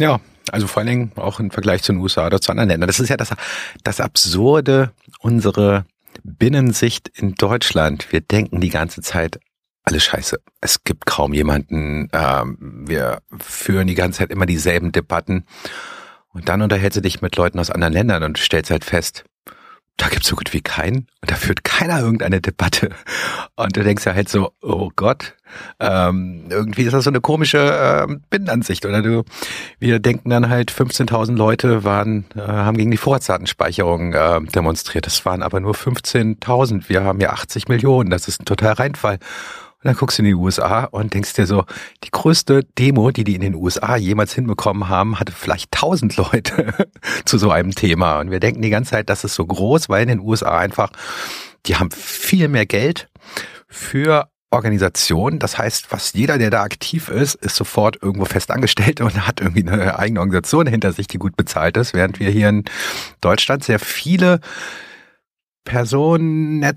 Ja, 0.00 0.20
also 0.50 0.66
vor 0.66 0.80
allen 0.80 0.88
Dingen 0.88 1.12
auch 1.16 1.40
im 1.40 1.50
Vergleich 1.50 1.82
zu 1.82 1.92
den 1.92 2.00
USA 2.00 2.26
oder 2.26 2.40
zu 2.40 2.50
anderen 2.50 2.68
Ländern. 2.68 2.86
Das 2.86 3.00
ist 3.00 3.08
ja 3.08 3.16
das, 3.16 3.30
das 3.82 4.00
Absurde, 4.00 4.92
unsere 5.20 5.86
Binnensicht 6.22 7.08
in 7.08 7.34
Deutschland. 7.34 8.12
Wir 8.12 8.20
denken 8.20 8.60
die 8.60 8.68
ganze 8.68 9.00
Zeit, 9.00 9.40
alles 9.84 10.04
scheiße. 10.04 10.40
Es 10.60 10.82
gibt 10.84 11.06
kaum 11.06 11.32
jemanden. 11.32 12.08
Ähm, 12.12 12.84
wir 12.86 13.20
führen 13.38 13.86
die 13.86 13.94
ganze 13.94 14.18
Zeit 14.18 14.30
immer 14.30 14.46
dieselben 14.46 14.92
Debatten. 14.92 15.44
Und 16.28 16.48
dann 16.48 16.62
unterhältst 16.62 16.96
du 16.96 17.00
dich 17.02 17.22
mit 17.22 17.36
Leuten 17.36 17.60
aus 17.60 17.70
anderen 17.70 17.92
Ländern 17.92 18.24
und 18.24 18.38
stellst 18.38 18.70
halt 18.70 18.84
fest, 18.84 19.24
da 19.96 20.08
gibt's 20.08 20.26
so 20.26 20.34
gut 20.34 20.52
wie 20.52 20.60
keinen 20.60 21.06
und 21.20 21.30
da 21.30 21.36
führt 21.36 21.62
keiner 21.62 22.00
irgendeine 22.00 22.40
Debatte. 22.40 22.90
Und 23.54 23.76
du 23.76 23.84
denkst 23.84 24.04
ja 24.04 24.14
halt 24.14 24.28
so, 24.28 24.52
oh 24.60 24.90
Gott, 24.96 25.36
ähm, 25.78 26.46
irgendwie 26.50 26.82
ist 26.82 26.92
das 26.92 27.04
so 27.04 27.10
eine 27.10 27.20
komische 27.20 27.58
ähm, 27.58 28.22
Binnenansicht. 28.28 28.84
Oder 28.86 29.02
du, 29.02 29.22
wir 29.78 30.00
denken 30.00 30.30
dann 30.30 30.48
halt, 30.48 30.72
15.000 30.72 31.36
Leute 31.36 31.84
waren, 31.84 32.24
äh, 32.34 32.40
haben 32.40 32.76
gegen 32.76 32.90
die 32.90 32.96
Vorratsdatenspeicherung 32.96 34.14
äh, 34.14 34.40
demonstriert. 34.52 35.06
Das 35.06 35.24
waren 35.24 35.44
aber 35.44 35.60
nur 35.60 35.74
15.000. 35.74 36.88
Wir 36.88 37.04
haben 37.04 37.20
ja 37.20 37.30
80 37.30 37.68
Millionen. 37.68 38.10
Das 38.10 38.26
ist 38.26 38.40
ein 38.40 38.46
totaler 38.46 38.80
Reinfall. 38.80 39.20
Und 39.84 39.88
dann 39.88 39.96
guckst 39.96 40.18
du 40.18 40.22
in 40.22 40.28
die 40.28 40.34
USA 40.34 40.84
und 40.84 41.12
denkst 41.12 41.34
dir 41.34 41.46
so, 41.46 41.66
die 42.04 42.10
größte 42.10 42.64
Demo, 42.78 43.10
die 43.10 43.22
die 43.22 43.34
in 43.34 43.42
den 43.42 43.54
USA 43.54 43.96
jemals 43.96 44.32
hinbekommen 44.32 44.88
haben, 44.88 45.20
hatte 45.20 45.32
vielleicht 45.32 45.72
tausend 45.72 46.16
Leute 46.16 46.72
zu 47.26 47.36
so 47.36 47.50
einem 47.50 47.74
Thema. 47.74 48.18
Und 48.20 48.30
wir 48.30 48.40
denken 48.40 48.62
die 48.62 48.70
ganze 48.70 48.92
Zeit, 48.92 49.10
das 49.10 49.24
ist 49.24 49.34
so 49.34 49.44
groß, 49.44 49.90
weil 49.90 50.02
in 50.02 50.08
den 50.08 50.20
USA 50.20 50.56
einfach, 50.56 50.90
die 51.66 51.76
haben 51.76 51.90
viel 51.90 52.48
mehr 52.48 52.64
Geld 52.64 53.10
für 53.68 54.30
Organisation. 54.50 55.38
Das 55.38 55.58
heißt, 55.58 55.86
fast 55.86 56.14
jeder, 56.14 56.38
der 56.38 56.48
da 56.48 56.62
aktiv 56.62 57.10
ist, 57.10 57.34
ist 57.34 57.56
sofort 57.56 57.98
irgendwo 58.00 58.24
fest 58.24 58.50
angestellt 58.50 59.02
und 59.02 59.26
hat 59.26 59.42
irgendwie 59.42 59.68
eine 59.68 59.98
eigene 59.98 60.20
Organisation 60.20 60.66
hinter 60.66 60.92
sich, 60.92 61.08
die 61.08 61.18
gut 61.18 61.36
bezahlt 61.36 61.76
ist, 61.76 61.92
während 61.92 62.20
wir 62.20 62.30
hier 62.30 62.48
in 62.48 62.64
Deutschland 63.20 63.64
sehr 63.64 63.78
viele 63.78 64.40
Personen 65.64 66.62
äh, 66.62 66.74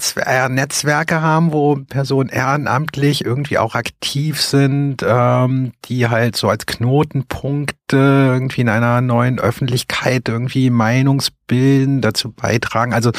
haben, 1.21 1.52
wo 1.52 1.76
Personen 1.76 2.30
ehrenamtlich 2.30 3.23
irgendwie 3.23 3.58
auch 3.58 3.76
aktiv 3.76 4.41
sind, 4.41 5.04
ähm, 5.06 5.73
die 5.86 6.08
halt 6.08 6.36
so 6.36 6.50
als 6.50 6.65
Knotenpunkte 6.65 7.97
irgendwie 7.97 8.62
in 8.62 8.69
einer 8.69 9.02
neuen 9.02 9.39
Öffentlichkeit 9.39 10.30
irgendwie 10.30 10.69
Meinungsbilden 10.69 12.02
dazu 12.02 12.32
beitragen. 12.32 12.93
Also 12.93 13.12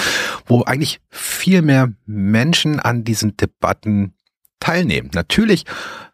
wo 0.47 0.63
eigentlich 0.63 1.01
viel 1.11 1.63
mehr 1.63 1.93
Menschen 2.07 2.81
an 2.81 3.05
diesen 3.05 3.37
Debatten 3.37 4.15
teilnehmen. 4.61 5.11
Natürlich 5.15 5.65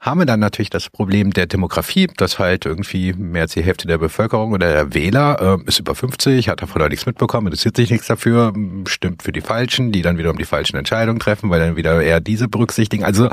haben 0.00 0.20
wir 0.20 0.26
dann 0.26 0.40
natürlich 0.40 0.70
das 0.70 0.90
Problem 0.90 1.32
der 1.32 1.46
Demografie, 1.46 2.08
dass 2.16 2.38
halt 2.38 2.66
irgendwie 2.66 3.12
mehr 3.14 3.42
als 3.42 3.54
die 3.54 3.62
Hälfte 3.62 3.86
der 3.86 3.98
Bevölkerung 3.98 4.52
oder 4.52 4.70
der 4.72 4.94
Wähler 4.94 5.58
äh, 5.60 5.68
ist 5.68 5.78
über 5.78 5.94
50, 5.94 6.48
hat 6.48 6.62
davon 6.62 6.82
auch 6.82 6.88
nichts 6.88 7.06
mitbekommen, 7.06 7.46
interessiert 7.46 7.76
sich 7.76 7.90
nichts 7.90 8.06
dafür, 8.06 8.52
stimmt 8.86 9.22
für 9.22 9.32
die 9.32 9.40
Falschen, 9.40 9.92
die 9.92 10.02
dann 10.02 10.18
wiederum 10.18 10.38
die 10.38 10.44
falschen 10.44 10.76
Entscheidungen 10.76 11.20
treffen, 11.20 11.50
weil 11.50 11.60
dann 11.60 11.76
wieder 11.76 12.02
eher 12.02 12.20
diese 12.20 12.48
berücksichtigen. 12.48 13.04
Also 13.04 13.28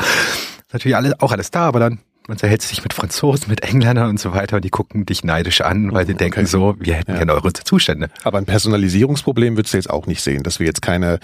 natürlich 0.72 0.96
alles, 0.96 1.20
auch 1.20 1.32
alles 1.32 1.52
da, 1.52 1.68
aber 1.68 1.80
dann 1.80 2.00
man 2.28 2.36
unterhält 2.36 2.62
sich 2.62 2.84
mit 2.84 2.94
Franzosen, 2.94 3.50
mit 3.50 3.64
Engländern 3.64 4.10
und 4.10 4.20
so 4.20 4.34
weiter 4.34 4.58
und 4.58 4.66
die 4.66 4.70
gucken 4.70 5.06
dich 5.06 5.24
neidisch 5.24 5.62
an, 5.62 5.92
weil 5.92 6.06
sie 6.06 6.14
okay. 6.14 6.26
denken 6.26 6.46
so, 6.46 6.76
wir 6.80 6.94
hätten 6.94 7.12
ja. 7.12 7.18
gerne 7.18 7.34
eure 7.34 7.52
Zustände. 7.52 8.10
Aber 8.24 8.38
ein 8.38 8.46
Personalisierungsproblem 8.46 9.58
würdest 9.58 9.74
du 9.74 9.78
jetzt 9.78 9.90
auch 9.90 10.06
nicht 10.06 10.22
sehen, 10.22 10.44
dass 10.44 10.60
wir 10.60 10.68
jetzt 10.68 10.82
keine 10.82 11.20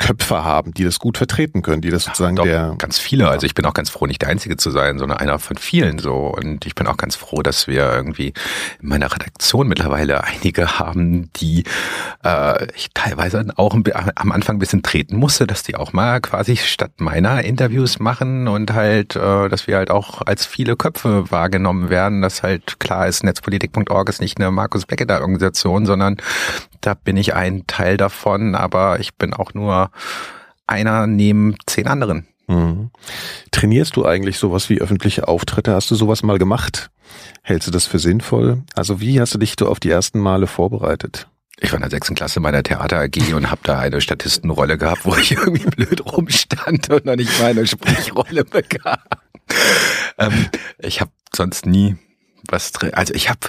Köpfe 0.00 0.42
haben, 0.44 0.72
die 0.72 0.82
das 0.82 0.98
gut 0.98 1.18
vertreten 1.18 1.60
können, 1.60 1.82
die 1.82 1.90
das 1.90 2.04
sozusagen 2.04 2.36
Doch, 2.36 2.44
der 2.44 2.74
ganz 2.78 2.98
viele. 2.98 3.28
Also 3.28 3.46
ich 3.46 3.54
bin 3.54 3.66
auch 3.66 3.74
ganz 3.74 3.90
froh, 3.90 4.06
nicht 4.06 4.22
der 4.22 4.30
Einzige 4.30 4.56
zu 4.56 4.70
sein, 4.70 4.98
sondern 4.98 5.18
einer 5.18 5.38
von 5.38 5.58
vielen 5.58 5.98
so. 5.98 6.34
Und 6.34 6.64
ich 6.64 6.74
bin 6.74 6.86
auch 6.86 6.96
ganz 6.96 7.16
froh, 7.16 7.42
dass 7.42 7.66
wir 7.66 7.92
irgendwie 7.92 8.32
in 8.80 8.88
meiner 8.88 9.12
Redaktion 9.12 9.68
mittlerweile 9.68 10.24
einige 10.24 10.78
haben, 10.78 11.30
die 11.34 11.64
äh, 12.24 12.66
ich 12.74 12.88
teilweise 12.94 13.44
auch 13.56 13.74
am 13.74 14.32
Anfang 14.32 14.56
ein 14.56 14.58
bisschen 14.58 14.82
treten 14.82 15.16
musste, 15.16 15.46
dass 15.46 15.62
die 15.62 15.76
auch 15.76 15.92
mal 15.92 16.20
quasi 16.20 16.56
statt 16.56 16.92
meiner 16.96 17.44
Interviews 17.44 17.98
machen 17.98 18.48
und 18.48 18.72
halt, 18.72 19.16
äh, 19.16 19.48
dass 19.50 19.66
wir 19.66 19.76
halt 19.76 19.90
auch 19.90 20.22
als 20.22 20.46
viele 20.46 20.76
Köpfe 20.76 21.30
wahrgenommen 21.30 21.90
werden, 21.90 22.22
dass 22.22 22.42
halt 22.42 22.80
klar 22.80 23.06
ist, 23.06 23.22
netzpolitik.org 23.22 24.08
ist 24.08 24.22
nicht 24.22 24.38
eine 24.38 24.50
Markus 24.50 24.86
Becketer 24.86 25.20
Organisation, 25.20 25.84
sondern 25.84 26.16
da 26.80 26.94
bin 26.94 27.18
ich 27.18 27.34
ein 27.34 27.66
Teil 27.66 27.98
davon, 27.98 28.54
aber 28.54 29.00
ich 29.00 29.14
bin 29.14 29.34
auch 29.34 29.52
nur 29.52 29.89
einer 30.66 31.06
neben 31.06 31.56
zehn 31.66 31.86
anderen. 31.86 32.26
Mhm. 32.46 32.90
Trainierst 33.50 33.96
du 33.96 34.04
eigentlich 34.04 34.38
sowas 34.38 34.68
wie 34.70 34.80
öffentliche 34.80 35.28
Auftritte? 35.28 35.74
Hast 35.74 35.90
du 35.90 35.94
sowas 35.94 36.22
mal 36.22 36.38
gemacht? 36.38 36.90
Hältst 37.42 37.68
du 37.68 37.72
das 37.72 37.86
für 37.86 37.98
sinnvoll? 37.98 38.62
Also 38.74 39.00
wie 39.00 39.20
hast 39.20 39.34
du 39.34 39.38
dich 39.38 39.56
du 39.56 39.68
auf 39.68 39.80
die 39.80 39.90
ersten 39.90 40.18
Male 40.18 40.46
vorbereitet? 40.46 41.28
Ich 41.62 41.70
war 41.72 41.76
in 41.76 41.82
der 41.82 41.90
sechsten 41.90 42.14
Klasse 42.14 42.40
meiner 42.40 42.62
Theater 42.62 42.98
AG 43.00 43.34
und 43.34 43.50
habe 43.50 43.60
da 43.64 43.78
eine 43.78 44.00
Statistenrolle 44.00 44.78
gehabt, 44.78 45.04
wo 45.04 45.14
ich 45.16 45.32
irgendwie 45.36 45.66
blöd 45.66 46.04
rumstand 46.04 46.90
und 46.90 47.04
noch 47.04 47.16
nicht 47.16 47.38
meine 47.40 47.66
Sprechrolle 47.66 48.44
bekam. 48.44 48.98
ähm, 50.18 50.46
ich 50.78 51.00
habe 51.00 51.10
sonst 51.34 51.66
nie 51.66 51.96
was 52.48 52.72
drin. 52.72 52.94
Also 52.94 53.14
ich 53.14 53.28
habe 53.28 53.40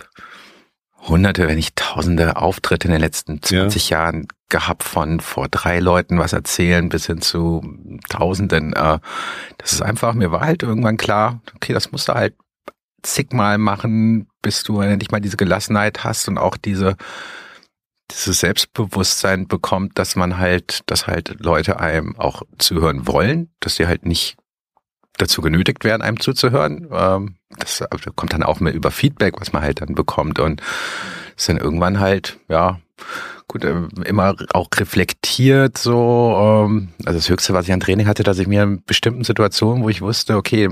hunderte, 1.08 1.48
wenn 1.48 1.56
nicht 1.56 1.76
tausende 1.76 2.36
Auftritte 2.36 2.88
in 2.88 2.92
den 2.92 3.02
letzten 3.02 3.42
20 3.42 3.90
ja. 3.90 3.98
Jahren 3.98 4.28
gehabt 4.52 4.84
von 4.84 5.20
vor 5.20 5.48
drei 5.50 5.80
Leuten 5.80 6.20
was 6.20 6.34
erzählen 6.34 6.90
bis 6.90 7.08
hin 7.08 7.22
zu 7.22 7.64
tausenden. 8.10 8.74
Äh, 8.74 9.00
das 9.58 9.74
ist 9.74 9.82
einfach, 9.82 10.14
mir 10.14 10.32
war 10.32 10.42
halt 10.42 10.62
irgendwann 10.62 10.98
klar, 10.98 11.42
okay, 11.56 11.74
das 11.74 11.92
musst 11.92 12.08
du 12.08 12.14
halt 12.14 12.36
zigmal 13.02 13.58
machen, 13.58 14.28
bis 14.44 14.64
du 14.64 14.80
endlich 14.82 15.10
mal 15.10 15.22
diese 15.22 15.38
Gelassenheit 15.38 16.04
hast 16.04 16.28
und 16.28 16.38
auch 16.38 16.58
diese 16.58 16.96
dieses 18.12 18.42
Selbstbewusstsein 18.42 19.48
bekommt, 19.48 19.98
dass 19.98 20.16
man 20.16 20.38
halt, 20.38 20.82
dass 20.88 21.08
halt 21.08 21.38
Leute 21.40 21.80
einem 21.80 22.18
auch 22.20 22.44
zuhören 22.58 23.08
wollen, 23.08 23.50
dass 23.62 23.76
sie 23.76 23.88
halt 23.88 24.06
nicht 24.06 24.36
dazu 25.18 25.42
genötigt 25.42 25.84
werden, 25.84 26.02
einem 26.02 26.20
zuzuhören. 26.20 26.88
Ähm, 26.92 27.36
das 27.58 27.84
kommt 28.16 28.34
dann 28.34 28.44
auch 28.44 28.60
mehr 28.60 28.74
über 28.74 28.92
Feedback, 28.92 29.40
was 29.40 29.54
man 29.54 29.62
halt 29.62 29.82
dann 29.82 29.96
bekommt 29.96 30.40
und 30.40 30.62
ist 31.36 31.50
dann 31.50 31.58
irgendwann 31.58 32.00
halt, 32.00 32.40
ja, 32.48 32.80
gut, 33.52 33.66
äh, 33.66 33.76
immer 34.06 34.36
auch 34.54 34.70
reflektiert 34.76 35.78
so. 35.78 36.66
Ähm, 36.66 36.90
also 37.06 37.20
das 37.20 37.30
Höchste, 37.30 37.54
was 37.54 37.68
ich 37.68 37.74
an 37.74 37.82
Training 37.82 38.08
hatte, 38.08 38.24
dass 38.24 38.40
ich 38.40 38.48
mir 38.48 38.64
in 38.64 38.84
bestimmten 38.86 39.26
Situationen, 39.26 39.84
wo 39.84 39.90
ich 39.90 40.02
wusste, 40.02 40.38
okay, 40.38 40.70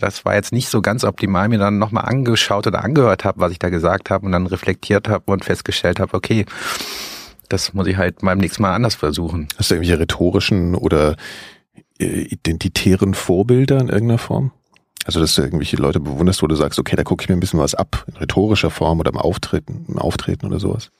das 0.00 0.24
war 0.24 0.34
jetzt 0.34 0.52
nicht 0.52 0.68
so 0.68 0.82
ganz 0.82 1.04
optimal, 1.04 1.48
mir 1.48 1.58
dann 1.58 1.78
nochmal 1.78 2.06
angeschaut 2.06 2.66
oder 2.66 2.82
angehört 2.82 3.24
habe, 3.24 3.40
was 3.40 3.52
ich 3.52 3.60
da 3.60 3.68
gesagt 3.68 4.10
habe 4.10 4.26
und 4.26 4.32
dann 4.32 4.46
reflektiert 4.46 5.08
habe 5.08 5.30
und 5.30 5.44
festgestellt 5.44 6.00
habe, 6.00 6.14
okay, 6.14 6.44
das 7.48 7.72
muss 7.72 7.86
ich 7.86 7.96
halt 7.96 8.16
beim 8.20 8.38
nächsten 8.38 8.62
Mal 8.62 8.74
anders 8.74 8.96
versuchen. 8.96 9.48
Hast 9.56 9.70
du 9.70 9.76
irgendwelche 9.76 10.00
rhetorischen 10.00 10.74
oder 10.74 11.16
äh, 12.00 12.22
identitären 12.22 13.14
Vorbilder 13.14 13.78
in 13.78 13.88
irgendeiner 13.88 14.18
Form? 14.18 14.50
Also, 15.04 15.20
dass 15.20 15.36
du 15.36 15.42
irgendwelche 15.42 15.76
Leute 15.76 16.00
bewunderst, 16.00 16.42
wo 16.42 16.48
du 16.48 16.56
sagst, 16.56 16.78
okay, 16.78 16.96
da 16.96 17.04
gucke 17.04 17.22
ich 17.22 17.28
mir 17.28 17.36
ein 17.36 17.40
bisschen 17.40 17.60
was 17.60 17.74
ab, 17.74 18.04
in 18.08 18.16
rhetorischer 18.16 18.70
Form 18.70 18.98
oder 18.98 19.10
im 19.10 19.16
Auftreten, 19.16 19.86
im 19.88 19.98
Auftreten 19.98 20.44
oder 20.44 20.58
sowas. 20.58 20.90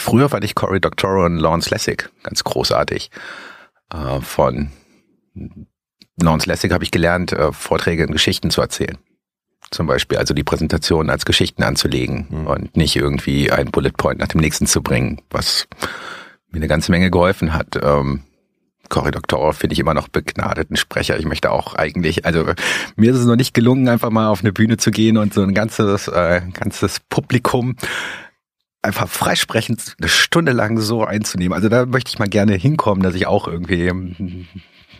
Früher 0.00 0.28
fand 0.28 0.44
ich 0.44 0.54
Cory 0.54 0.80
Doctorow 0.80 1.26
und 1.26 1.36
Lawrence 1.38 1.70
Lessig 1.70 2.08
ganz 2.22 2.42
großartig. 2.42 3.10
Äh, 3.92 4.20
von 4.20 4.70
Lawrence 6.16 6.48
Lessig 6.48 6.72
habe 6.72 6.84
ich 6.84 6.90
gelernt, 6.90 7.32
äh, 7.32 7.52
Vorträge 7.52 8.04
in 8.04 8.12
Geschichten 8.12 8.50
zu 8.50 8.60
erzählen. 8.60 8.98
Zum 9.70 9.86
Beispiel, 9.86 10.18
also 10.18 10.34
die 10.34 10.42
Präsentation 10.42 11.10
als 11.10 11.24
Geschichten 11.24 11.62
anzulegen 11.62 12.26
mhm. 12.30 12.46
und 12.46 12.76
nicht 12.76 12.96
irgendwie 12.96 13.52
ein 13.52 13.70
Bullet 13.70 13.92
Point 13.92 14.18
nach 14.18 14.28
dem 14.28 14.40
nächsten 14.40 14.66
zu 14.66 14.82
bringen, 14.82 15.20
was 15.30 15.68
mir 16.50 16.56
eine 16.56 16.68
ganze 16.68 16.90
Menge 16.90 17.10
geholfen 17.10 17.52
hat. 17.52 17.78
Ähm, 17.80 18.24
Cory 18.88 19.12
Doctorow 19.12 19.54
finde 19.56 19.74
ich 19.74 19.78
immer 19.78 19.94
noch 19.94 20.08
begnadeten 20.08 20.76
Sprecher. 20.76 21.18
Ich 21.18 21.24
möchte 21.24 21.52
auch 21.52 21.74
eigentlich, 21.74 22.24
also 22.24 22.46
mir 22.96 23.12
ist 23.12 23.18
es 23.18 23.26
noch 23.26 23.36
nicht 23.36 23.54
gelungen, 23.54 23.88
einfach 23.88 24.10
mal 24.10 24.28
auf 24.28 24.40
eine 24.40 24.52
Bühne 24.52 24.78
zu 24.78 24.90
gehen 24.90 25.16
und 25.16 25.32
so 25.32 25.42
ein 25.42 25.54
ganzes, 25.54 26.08
äh, 26.08 26.40
ganzes 26.52 26.98
Publikum 27.08 27.76
einfach 28.82 29.08
freisprechend 29.08 29.94
eine 29.98 30.08
Stunde 30.08 30.52
lang 30.52 30.78
so 30.78 31.04
einzunehmen. 31.04 31.52
Also 31.54 31.68
da 31.68 31.86
möchte 31.86 32.10
ich 32.10 32.18
mal 32.18 32.28
gerne 32.28 32.54
hinkommen, 32.54 33.02
dass 33.02 33.14
ich 33.14 33.26
auch 33.26 33.46
irgendwie 33.46 34.46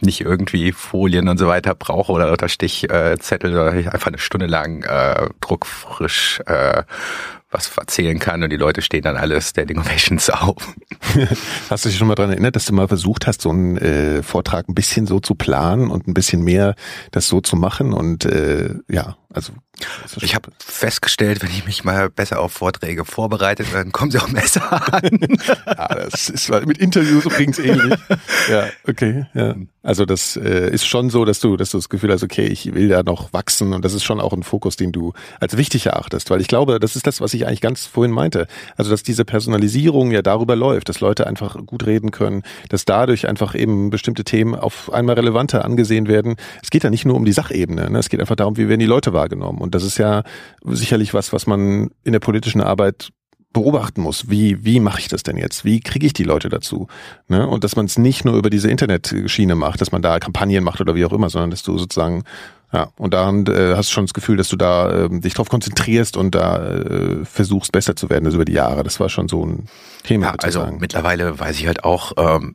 nicht 0.01 0.21
irgendwie 0.21 0.73
Folien 0.73 1.29
und 1.29 1.39
so 1.39 1.47
weiter 1.47 1.75
brauche 1.75 2.13
oder 2.13 2.49
Stichzettel, 2.49 3.53
äh, 3.53 3.55
oder 3.55 3.73
einfach 3.73 4.09
eine 4.09 4.19
Stunde 4.19 4.47
lang 4.47 4.83
äh, 4.83 5.29
druckfrisch 5.41 6.41
äh, 6.47 6.85
was 7.51 7.71
erzählen 7.77 8.19
kann 8.19 8.43
und 8.43 8.51
die 8.51 8.57
Leute 8.57 8.83
stehen 8.83 9.03
dann 9.03 9.17
alle 9.17 9.41
Standing 9.41 9.79
Ovations 9.79 10.31
auf. 10.31 10.75
hast 11.71 11.85
du 11.85 11.89
dich 11.89 11.99
schon 11.99 12.09
mal 12.09 12.15
dran 12.15 12.31
erinnert, 12.31 12.57
dass 12.57 12.67
du 12.67 12.73
mal 12.73 12.89
versucht 12.89 13.27
hast, 13.27 13.43
so 13.43 13.51
einen 13.51 13.77
äh, 13.79 14.23
Vortrag 14.23 14.69
ein 14.69 14.75
bisschen 14.75 15.07
so 15.07 15.21
zu 15.21 15.35
planen 15.35 15.91
und 15.91 16.07
ein 16.07 16.15
bisschen 16.15 16.43
mehr 16.43 16.75
das 17.11 17.27
so 17.29 17.41
zu 17.41 17.57
machen 17.57 17.93
und 17.93 18.25
äh, 18.25 18.75
ja, 18.89 19.17
also 19.33 19.53
ich 20.21 20.35
habe 20.35 20.51
festgestellt, 20.59 21.43
wenn 21.43 21.51
ich 21.51 21.65
mich 21.65 21.85
mal 21.85 22.11
besser 22.11 22.41
auf 22.41 22.53
Vorträge 22.53 23.05
vorbereite, 23.05 23.65
dann 23.73 23.93
kommen 23.93 24.11
sie 24.11 24.19
auch 24.19 24.29
besser 24.29 24.93
an. 24.93 25.19
ja, 25.67 25.89
das 26.11 26.29
ist 26.29 26.51
mit 26.67 26.79
Interviews 26.79 27.25
übrigens 27.25 27.59
ähnlich. 27.59 27.99
Ja, 28.51 28.67
okay. 28.87 29.27
Ja. 29.35 29.55
Also 29.83 30.05
das 30.05 30.37
äh, 30.37 30.71
ist 30.71 30.87
schon 30.87 31.09
so, 31.09 31.25
dass 31.25 31.41
du, 31.41 31.57
dass 31.57 31.71
du 31.71 31.79
das 31.79 31.89
Gefühl 31.89 32.13
hast, 32.13 32.23
okay, 32.23 32.47
ich 32.47 32.75
will 32.75 32.89
da 32.89 33.03
noch 33.03 33.33
wachsen 33.33 33.73
und 33.73 33.85
das 33.85 33.95
ist 33.95 34.05
schon 34.05 34.21
auch 34.21 34.33
ein 34.33 34.43
Fokus, 34.43 34.77
den 34.77 34.93
du 34.93 35.15
als 35.39 35.57
wichtig 35.57 35.87
erachtest, 35.87 36.29
weil 36.31 36.41
ich 36.41 36.49
glaube, 36.49 36.81
das 36.81 36.97
ist 36.97 37.07
das, 37.07 37.21
was 37.21 37.33
ich 37.33 37.40
eigentlich 37.47 37.61
ganz 37.61 37.87
vorhin 37.87 38.13
meinte. 38.13 38.47
Also 38.77 38.91
dass 38.91 39.03
diese 39.03 39.25
Personalisierung 39.25 40.11
ja 40.11 40.23
darüber 40.23 40.57
läuft, 40.57 40.89
dass 40.89 41.01
Leute 41.01 41.27
einfach 41.27 41.57
gut 41.67 41.87
reden 41.87 42.11
können, 42.11 42.43
dass 42.69 42.85
dadurch 42.85 43.29
einfach 43.29 43.55
eben 43.55 43.91
bestimmte 43.91 44.25
Themen 44.25 44.55
auf 44.55 44.93
einmal 44.93 45.17
relevanter 45.17 45.65
angesehen 45.65 46.09
werden. 46.09 46.37
Es 46.63 46.71
geht 46.71 46.85
ja 46.85 46.91
nicht 46.91 47.05
nur 47.05 47.17
um 47.17 47.25
die 47.25 47.33
Sachebene, 47.33 47.91
ne? 47.91 47.99
es 47.99 48.09
geht 48.09 48.21
einfach 48.21 48.37
darum, 48.37 48.57
wie 48.57 48.69
werden 48.69 48.81
die 48.81 48.87
Leute 48.87 49.13
wahrgenommen. 49.13 49.61
Und 49.61 49.75
das 49.75 49.85
ist 49.85 49.99
ja 49.99 50.23
sicherlich 50.65 51.15
was, 51.15 51.33
was 51.33 51.47
man 51.47 51.91
in 52.05 52.13
der 52.13 52.21
politischen 52.21 52.61
Arbeit 52.61 53.11
beobachten 53.53 54.03
muss, 54.03 54.31
wie, 54.31 54.65
wie 54.65 54.79
mache 54.79 55.01
ich 55.01 55.09
das 55.09 55.23
denn 55.23 55.37
jetzt? 55.37 55.65
Wie 55.65 55.81
kriege 55.81 56.07
ich 56.07 56.13
die 56.13 56.23
Leute 56.23 56.49
dazu? 56.49 56.87
Ne? 57.29 57.47
Und 57.47 57.65
dass 57.65 57.75
man 57.75 57.87
es 57.87 57.99
nicht 57.99 58.25
nur 58.25 58.37
über 58.37 58.49
diese 58.49 58.71
Internetschiene 58.71 59.57
macht, 59.57 59.81
dass 59.81 59.91
man 59.91 60.03
da 60.03 60.21
Kampagnen 60.21 60.63
macht 60.63 60.81
oder 60.81 60.95
wie 60.95 61.05
auch 61.05 61.13
immer, 61.13 61.31
sondern 61.31 61.51
dass 61.51 61.63
du 61.63 61.77
sozusagen, 61.77 62.23
ja, 62.73 62.89
und 62.97 63.15
daran 63.15 63.47
äh, 63.47 63.75
hast 63.75 63.91
du 63.91 63.95
schon 63.95 64.05
das 64.05 64.15
Gefühl, 64.15 64.37
dass 64.37 64.49
du 64.49 64.57
da 64.57 65.07
äh, 65.07 65.09
dich 65.09 65.35
drauf 65.35 65.49
konzentrierst 65.49 66.17
und 66.17 66.35
da 66.35 66.69
äh, 66.69 67.25
versuchst, 67.25 67.73
besser 67.73 67.97
zu 67.97 68.09
werden, 68.11 68.27
also 68.27 68.37
über 68.37 68.45
die 68.45 68.53
Jahre. 68.53 68.85
Das 68.85 69.01
war 69.01 69.09
schon 69.09 69.29
so 69.29 69.45
ein 69.45 69.67
Thema. 70.05 70.27
Ja, 70.27 70.35
also 70.39 70.67
mittlerweile 70.79 71.39
weiß 71.39 71.59
ich 71.59 71.67
halt 71.67 71.83
auch, 71.83 72.13
ähm, 72.17 72.55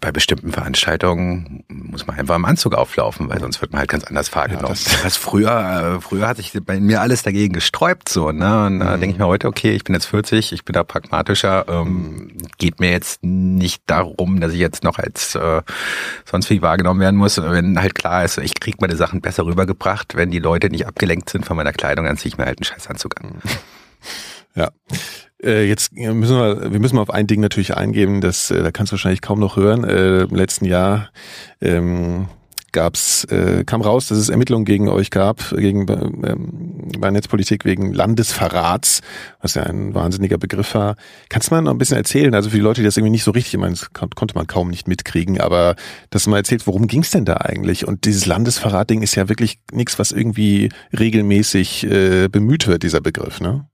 bei 0.00 0.12
bestimmten 0.12 0.52
Veranstaltungen 0.52 1.64
muss 1.68 2.06
man 2.06 2.18
einfach 2.18 2.36
im 2.36 2.44
Anzug 2.44 2.74
auflaufen, 2.74 3.28
weil 3.28 3.40
sonst 3.40 3.60
wird 3.60 3.72
man 3.72 3.80
halt 3.80 3.90
ganz 3.90 4.04
anders 4.04 4.34
wahrgenommen. 4.34 4.74
Ja, 4.74 4.92
das, 4.92 5.02
das 5.02 5.16
früher, 5.16 5.96
äh, 5.96 6.00
früher 6.00 6.28
hat 6.28 6.36
sich 6.36 6.52
bei 6.64 6.80
mir 6.80 7.00
alles 7.00 7.22
dagegen 7.22 7.52
gesträubt 7.52 8.08
so, 8.08 8.32
ne? 8.32 8.66
Und 8.66 8.80
da 8.80 8.96
mhm. 8.96 9.00
denke 9.00 9.14
ich 9.14 9.18
mir 9.18 9.26
heute, 9.26 9.48
okay, 9.48 9.72
ich 9.72 9.84
bin 9.84 9.94
jetzt 9.94 10.06
40, 10.06 10.52
ich 10.52 10.64
bin 10.64 10.72
da 10.74 10.84
pragmatischer. 10.84 11.66
Ähm, 11.68 12.36
geht 12.58 12.80
mir 12.80 12.90
jetzt 12.90 13.22
nicht 13.22 13.82
darum, 13.86 14.40
dass 14.40 14.52
ich 14.52 14.60
jetzt 14.60 14.84
noch 14.84 14.98
als 14.98 15.34
äh, 15.34 15.62
sonst 16.24 16.50
wie 16.50 16.62
wahrgenommen 16.62 17.00
werden 17.00 17.16
muss. 17.16 17.38
Wenn 17.38 17.78
halt 17.78 17.94
klar 17.94 18.24
ist, 18.24 18.38
ich 18.38 18.54
kriege 18.54 18.78
meine 18.80 18.96
Sachen 18.96 19.20
besser 19.20 19.46
rübergebracht, 19.46 20.16
wenn 20.16 20.30
die 20.30 20.38
Leute 20.38 20.70
nicht 20.70 20.86
abgelenkt 20.86 21.30
sind 21.30 21.44
von 21.46 21.56
meiner 21.56 21.72
Kleidung, 21.72 22.06
dann 22.06 22.16
ziehe 22.16 22.32
ich 22.32 22.38
mir 22.38 22.46
halt 22.46 22.58
einen 22.58 22.64
Scheißanzug 22.64 23.20
an. 23.20 23.32
Ja. 24.54 24.70
Äh, 25.42 25.66
jetzt 25.66 25.92
müssen 25.92 26.36
wir, 26.36 26.72
wir 26.72 26.80
müssen 26.80 26.96
mal 26.96 27.02
auf 27.02 27.10
ein 27.10 27.26
Ding 27.26 27.40
natürlich 27.40 27.76
eingeben, 27.76 28.20
das, 28.20 28.50
äh, 28.50 28.62
da 28.62 28.70
kannst 28.70 28.92
du 28.92 28.94
wahrscheinlich 28.94 29.22
kaum 29.22 29.40
noch 29.40 29.56
hören. 29.56 29.84
Äh, 29.84 30.22
Im 30.22 30.34
letzten 30.36 30.64
Jahr 30.64 31.10
ähm, 31.60 32.28
gab's, 32.72 33.24
äh, 33.24 33.64
kam 33.64 33.82
raus, 33.82 34.08
dass 34.08 34.18
es 34.18 34.28
Ermittlungen 34.28 34.64
gegen 34.64 34.88
euch 34.88 35.10
gab, 35.10 35.50
gegen 35.50 35.86
ähm, 35.88 36.90
bei 36.98 37.10
Netzpolitik 37.10 37.64
wegen 37.64 37.92
Landesverrats, 37.92 39.02
was 39.40 39.54
ja 39.54 39.64
ein 39.64 39.94
wahnsinniger 39.94 40.38
Begriff 40.38 40.74
war. 40.74 40.96
Kannst 41.28 41.50
du 41.50 41.54
mal 41.54 41.62
noch 41.62 41.70
ein 41.70 41.78
bisschen 41.78 41.98
erzählen? 41.98 42.34
Also 42.34 42.50
für 42.50 42.56
die 42.56 42.62
Leute, 42.62 42.80
die 42.80 42.86
das 42.86 42.96
irgendwie 42.96 43.10
nicht 43.10 43.24
so 43.24 43.30
richtig, 43.30 43.54
ich 43.54 43.60
meine, 43.60 43.74
das 43.74 43.92
konnte 43.92 44.34
man 44.34 44.46
kaum 44.46 44.68
nicht 44.68 44.88
mitkriegen, 44.88 45.40
aber 45.40 45.76
dass 46.10 46.24
du 46.24 46.30
mal 46.30 46.38
erzählt, 46.38 46.66
worum 46.66 46.86
ging's 46.86 47.10
denn 47.10 47.24
da 47.24 47.34
eigentlich? 47.34 47.86
Und 47.86 48.04
dieses 48.04 48.26
Landesverrat-Ding 48.26 49.02
ist 49.02 49.14
ja 49.14 49.28
wirklich 49.28 49.58
nichts, 49.72 49.98
was 49.98 50.12
irgendwie 50.12 50.70
regelmäßig 50.98 51.84
äh, 51.84 52.28
bemüht 52.28 52.66
wird, 52.66 52.82
dieser 52.82 53.00
Begriff, 53.00 53.40
ne? 53.40 53.66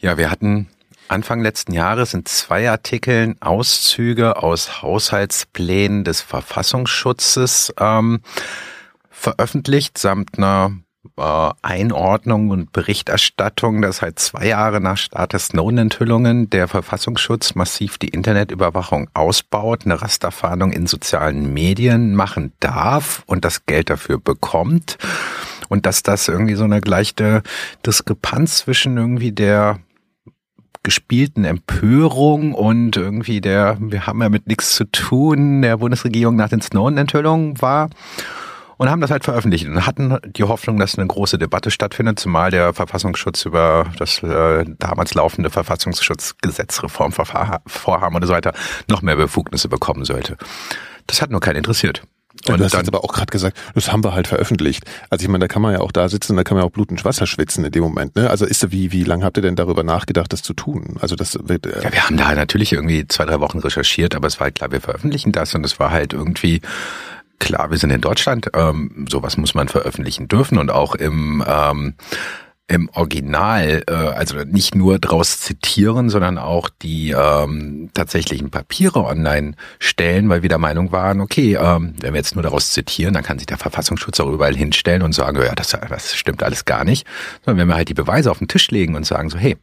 Ja, 0.00 0.16
wir 0.16 0.30
hatten 0.30 0.68
Anfang 1.08 1.40
letzten 1.40 1.72
Jahres 1.72 2.12
in 2.12 2.26
zwei 2.26 2.70
Artikeln 2.70 3.36
Auszüge 3.40 4.42
aus 4.42 4.82
Haushaltsplänen 4.82 6.04
des 6.04 6.20
Verfassungsschutzes 6.20 7.72
ähm, 7.80 8.20
veröffentlicht, 9.10 9.96
samt 9.96 10.36
einer 10.36 10.72
äh, 11.16 11.50
Einordnung 11.62 12.50
und 12.50 12.72
Berichterstattung, 12.72 13.80
dass 13.80 14.02
halt 14.02 14.18
zwei 14.18 14.48
Jahre 14.48 14.80
nach 14.80 14.98
Start 14.98 15.32
der 15.32 15.40
Snowden-Enthüllungen 15.40 16.50
der 16.50 16.68
Verfassungsschutz 16.68 17.54
massiv 17.54 17.96
die 17.96 18.08
Internetüberwachung 18.08 19.08
ausbaut, 19.14 19.86
eine 19.86 20.00
Rasterfahndung 20.00 20.72
in 20.72 20.86
sozialen 20.86 21.54
Medien 21.54 22.14
machen 22.14 22.52
darf 22.60 23.22
und 23.26 23.46
das 23.46 23.64
Geld 23.64 23.88
dafür 23.88 24.18
bekommt. 24.18 24.98
Und 25.70 25.86
dass 25.86 26.02
das 26.02 26.28
irgendwie 26.28 26.54
so 26.54 26.64
eine 26.64 26.80
gleiche 26.80 27.42
Diskrepanz 27.84 28.58
zwischen 28.58 28.96
irgendwie 28.96 29.32
der 29.32 29.78
gespielten 30.82 31.44
Empörung 31.44 32.54
und 32.54 32.96
irgendwie 32.96 33.40
der, 33.40 33.76
wir 33.80 34.06
haben 34.06 34.22
ja 34.22 34.28
mit 34.28 34.46
nichts 34.46 34.74
zu 34.74 34.84
tun, 34.84 35.62
der 35.62 35.78
Bundesregierung 35.78 36.36
nach 36.36 36.48
den 36.48 36.60
Snowden-Enthüllungen 36.60 37.60
war 37.60 37.90
und 38.78 38.88
haben 38.88 39.00
das 39.00 39.10
halt 39.10 39.24
veröffentlicht 39.24 39.66
und 39.66 39.86
hatten 39.86 40.18
die 40.24 40.44
Hoffnung, 40.44 40.78
dass 40.78 40.96
eine 40.96 41.06
große 41.06 41.36
Debatte 41.36 41.70
stattfindet, 41.70 42.18
zumal 42.18 42.50
der 42.50 42.72
Verfassungsschutz 42.72 43.44
über 43.44 43.92
das 43.98 44.22
äh, 44.22 44.64
damals 44.78 45.12
laufende 45.14 45.50
Verfassungsschutzgesetzreformvorhaben 45.50 48.16
und 48.16 48.26
so 48.26 48.32
weiter 48.32 48.54
noch 48.88 49.02
mehr 49.02 49.16
Befugnisse 49.16 49.68
bekommen 49.68 50.04
sollte. 50.04 50.38
Das 51.06 51.20
hat 51.20 51.30
nur 51.30 51.40
keinen 51.40 51.56
interessiert. 51.56 52.04
Und 52.46 52.58
du 52.58 52.64
hast 52.64 52.74
dann, 52.74 52.86
aber 52.86 53.04
auch 53.04 53.12
gerade 53.12 53.30
gesagt, 53.30 53.58
das 53.74 53.92
haben 53.92 54.04
wir 54.04 54.14
halt 54.14 54.28
veröffentlicht. 54.28 54.84
Also 55.10 55.22
ich 55.24 55.28
meine, 55.28 55.42
da 55.42 55.48
kann 55.48 55.62
man 55.62 55.72
ja 55.72 55.80
auch 55.80 55.92
da 55.92 56.08
sitzen, 56.08 56.36
da 56.36 56.44
kann 56.44 56.56
man 56.56 56.62
ja 56.62 56.68
auch 56.68 56.72
Blut 56.72 56.90
und 56.90 57.04
Wasser 57.04 57.26
schwitzen 57.26 57.64
in 57.64 57.72
dem 57.72 57.82
Moment. 57.82 58.16
Ne? 58.16 58.30
Also 58.30 58.44
ist 58.44 58.70
wie 58.70 58.92
wie 58.92 59.04
lange 59.04 59.24
habt 59.24 59.36
ihr 59.36 59.42
denn 59.42 59.56
darüber 59.56 59.82
nachgedacht, 59.82 60.32
das 60.32 60.42
zu 60.42 60.54
tun? 60.54 60.96
Also 61.00 61.16
das 61.16 61.38
wird. 61.42 61.66
Äh 61.66 61.82
ja, 61.82 61.92
wir 61.92 62.04
haben 62.04 62.16
da 62.16 62.34
natürlich 62.34 62.72
irgendwie 62.72 63.06
zwei 63.08 63.24
drei 63.24 63.40
Wochen 63.40 63.58
recherchiert, 63.58 64.14
aber 64.14 64.28
es 64.28 64.38
war 64.40 64.46
halt 64.46 64.56
klar, 64.56 64.70
wir 64.70 64.80
veröffentlichen 64.80 65.32
das 65.32 65.54
und 65.54 65.64
es 65.64 65.78
war 65.78 65.90
halt 65.90 66.12
irgendwie 66.12 66.60
klar, 67.38 67.70
wir 67.70 67.78
sind 67.78 67.90
in 67.90 68.00
Deutschland, 68.00 68.50
ähm, 68.54 69.06
sowas 69.08 69.36
muss 69.36 69.54
man 69.54 69.68
veröffentlichen 69.68 70.28
dürfen 70.28 70.58
und 70.58 70.70
auch 70.70 70.94
im 70.94 71.44
ähm, 71.46 71.94
im 72.68 72.90
Original, 72.90 73.82
äh, 73.88 73.92
also 73.92 74.36
nicht 74.44 74.74
nur 74.74 74.98
draus 74.98 75.40
zitieren, 75.40 76.10
sondern 76.10 76.36
auch 76.36 76.68
die 76.68 77.10
ähm, 77.10 77.90
tatsächlichen 77.94 78.50
Papiere 78.50 79.04
online 79.04 79.54
stellen, 79.78 80.28
weil 80.28 80.42
wir 80.42 80.50
der 80.50 80.58
Meinung 80.58 80.92
waren, 80.92 81.22
okay, 81.22 81.54
ähm, 81.54 81.94
wenn 82.00 82.12
wir 82.12 82.18
jetzt 82.18 82.34
nur 82.34 82.42
daraus 82.42 82.72
zitieren, 82.72 83.14
dann 83.14 83.24
kann 83.24 83.38
sich 83.38 83.46
der 83.46 83.56
Verfassungsschutz 83.56 84.20
auch 84.20 84.30
überall 84.30 84.54
hinstellen 84.54 85.02
und 85.02 85.14
sagen, 85.14 85.40
ja, 85.42 85.54
das, 85.54 85.70
das 85.88 86.14
stimmt 86.14 86.42
alles 86.42 86.66
gar 86.66 86.84
nicht. 86.84 87.06
Sondern 87.44 87.62
wenn 87.62 87.68
wir 87.68 87.76
halt 87.76 87.88
die 87.88 87.94
Beweise 87.94 88.30
auf 88.30 88.38
den 88.38 88.48
Tisch 88.48 88.70
legen 88.70 88.94
und 88.94 89.06
sagen 89.06 89.30
so, 89.30 89.38
hey, 89.38 89.56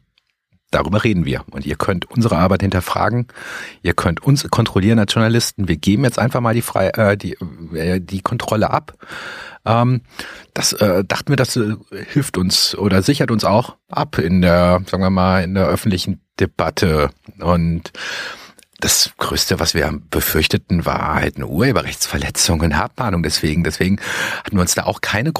Darüber 0.70 1.04
reden 1.04 1.24
wir. 1.24 1.44
Und 1.50 1.64
ihr 1.64 1.76
könnt 1.76 2.10
unsere 2.10 2.36
Arbeit 2.36 2.62
hinterfragen. 2.62 3.28
Ihr 3.82 3.94
könnt 3.94 4.22
uns 4.22 4.48
kontrollieren 4.50 4.98
als 4.98 5.14
Journalisten. 5.14 5.68
Wir 5.68 5.76
geben 5.76 6.04
jetzt 6.04 6.18
einfach 6.18 6.40
mal 6.40 6.54
die, 6.54 6.62
Frei 6.62 6.88
äh, 6.88 7.16
die, 7.16 7.36
äh, 7.74 8.00
die 8.00 8.20
Kontrolle 8.20 8.70
ab. 8.70 8.94
Ähm, 9.64 10.02
das 10.54 10.72
äh, 10.72 11.04
dachten 11.04 11.28
wir, 11.28 11.36
das 11.36 11.56
äh, 11.56 11.76
hilft 12.08 12.36
uns 12.36 12.76
oder 12.76 13.02
sichert 13.02 13.30
uns 13.30 13.44
auch 13.44 13.76
ab 13.88 14.18
in 14.18 14.42
der, 14.42 14.82
sagen 14.86 15.02
wir 15.02 15.10
mal, 15.10 15.44
in 15.44 15.54
der 15.54 15.66
öffentlichen 15.66 16.20
Debatte. 16.40 17.10
Und 17.38 17.92
das 18.80 19.12
Größte, 19.18 19.58
was 19.60 19.74
wir 19.74 20.00
befürchteten, 20.10 20.84
war 20.84 21.14
halt 21.14 21.36
eine 21.36 21.46
Urheberrechtsverletzung 21.46 22.60
und 22.60 22.72
Abmahnung. 22.72 23.22
Deswegen, 23.22 23.64
deswegen 23.64 24.00
hatten 24.44 24.56
wir 24.56 24.60
uns 24.62 24.74
da 24.74 24.84
auch 24.84 25.00
keine 25.00 25.32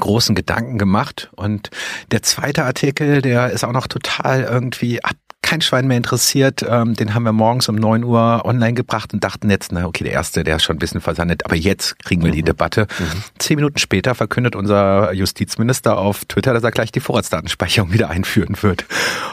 großen 0.00 0.34
Gedanken 0.34 0.78
gemacht. 0.78 1.30
Und 1.36 1.70
der 2.10 2.22
zweite 2.22 2.64
Artikel, 2.64 3.22
der 3.22 3.50
ist 3.50 3.64
auch 3.64 3.72
noch 3.72 3.86
total 3.86 4.42
irgendwie, 4.42 4.98
hat 4.98 5.16
kein 5.42 5.60
Schwein 5.62 5.88
mehr 5.88 5.96
interessiert. 5.96 6.64
Ähm, 6.68 6.94
den 6.94 7.12
haben 7.12 7.24
wir 7.24 7.32
morgens 7.32 7.68
um 7.68 7.74
neun 7.74 8.04
Uhr 8.04 8.42
online 8.44 8.74
gebracht 8.74 9.12
und 9.12 9.24
dachten 9.24 9.50
jetzt, 9.50 9.72
na 9.72 9.84
okay, 9.86 10.04
der 10.04 10.12
erste, 10.12 10.44
der 10.44 10.56
ist 10.56 10.62
schon 10.62 10.76
ein 10.76 10.78
bisschen 10.78 11.00
versandet, 11.00 11.44
aber 11.44 11.56
jetzt 11.56 11.98
kriegen 11.98 12.22
wir 12.22 12.30
die 12.30 12.42
mhm. 12.42 12.46
Debatte. 12.46 12.86
Mhm. 12.98 13.22
Zehn 13.38 13.56
Minuten 13.56 13.78
später 13.78 14.14
verkündet 14.14 14.54
unser 14.54 15.12
Justizminister 15.12 15.98
auf 15.98 16.24
Twitter, 16.26 16.54
dass 16.54 16.62
er 16.62 16.70
gleich 16.70 16.92
die 16.92 17.00
Vorratsdatenspeicherung 17.00 17.92
wieder 17.92 18.10
einführen 18.10 18.56
wird. 18.60 18.84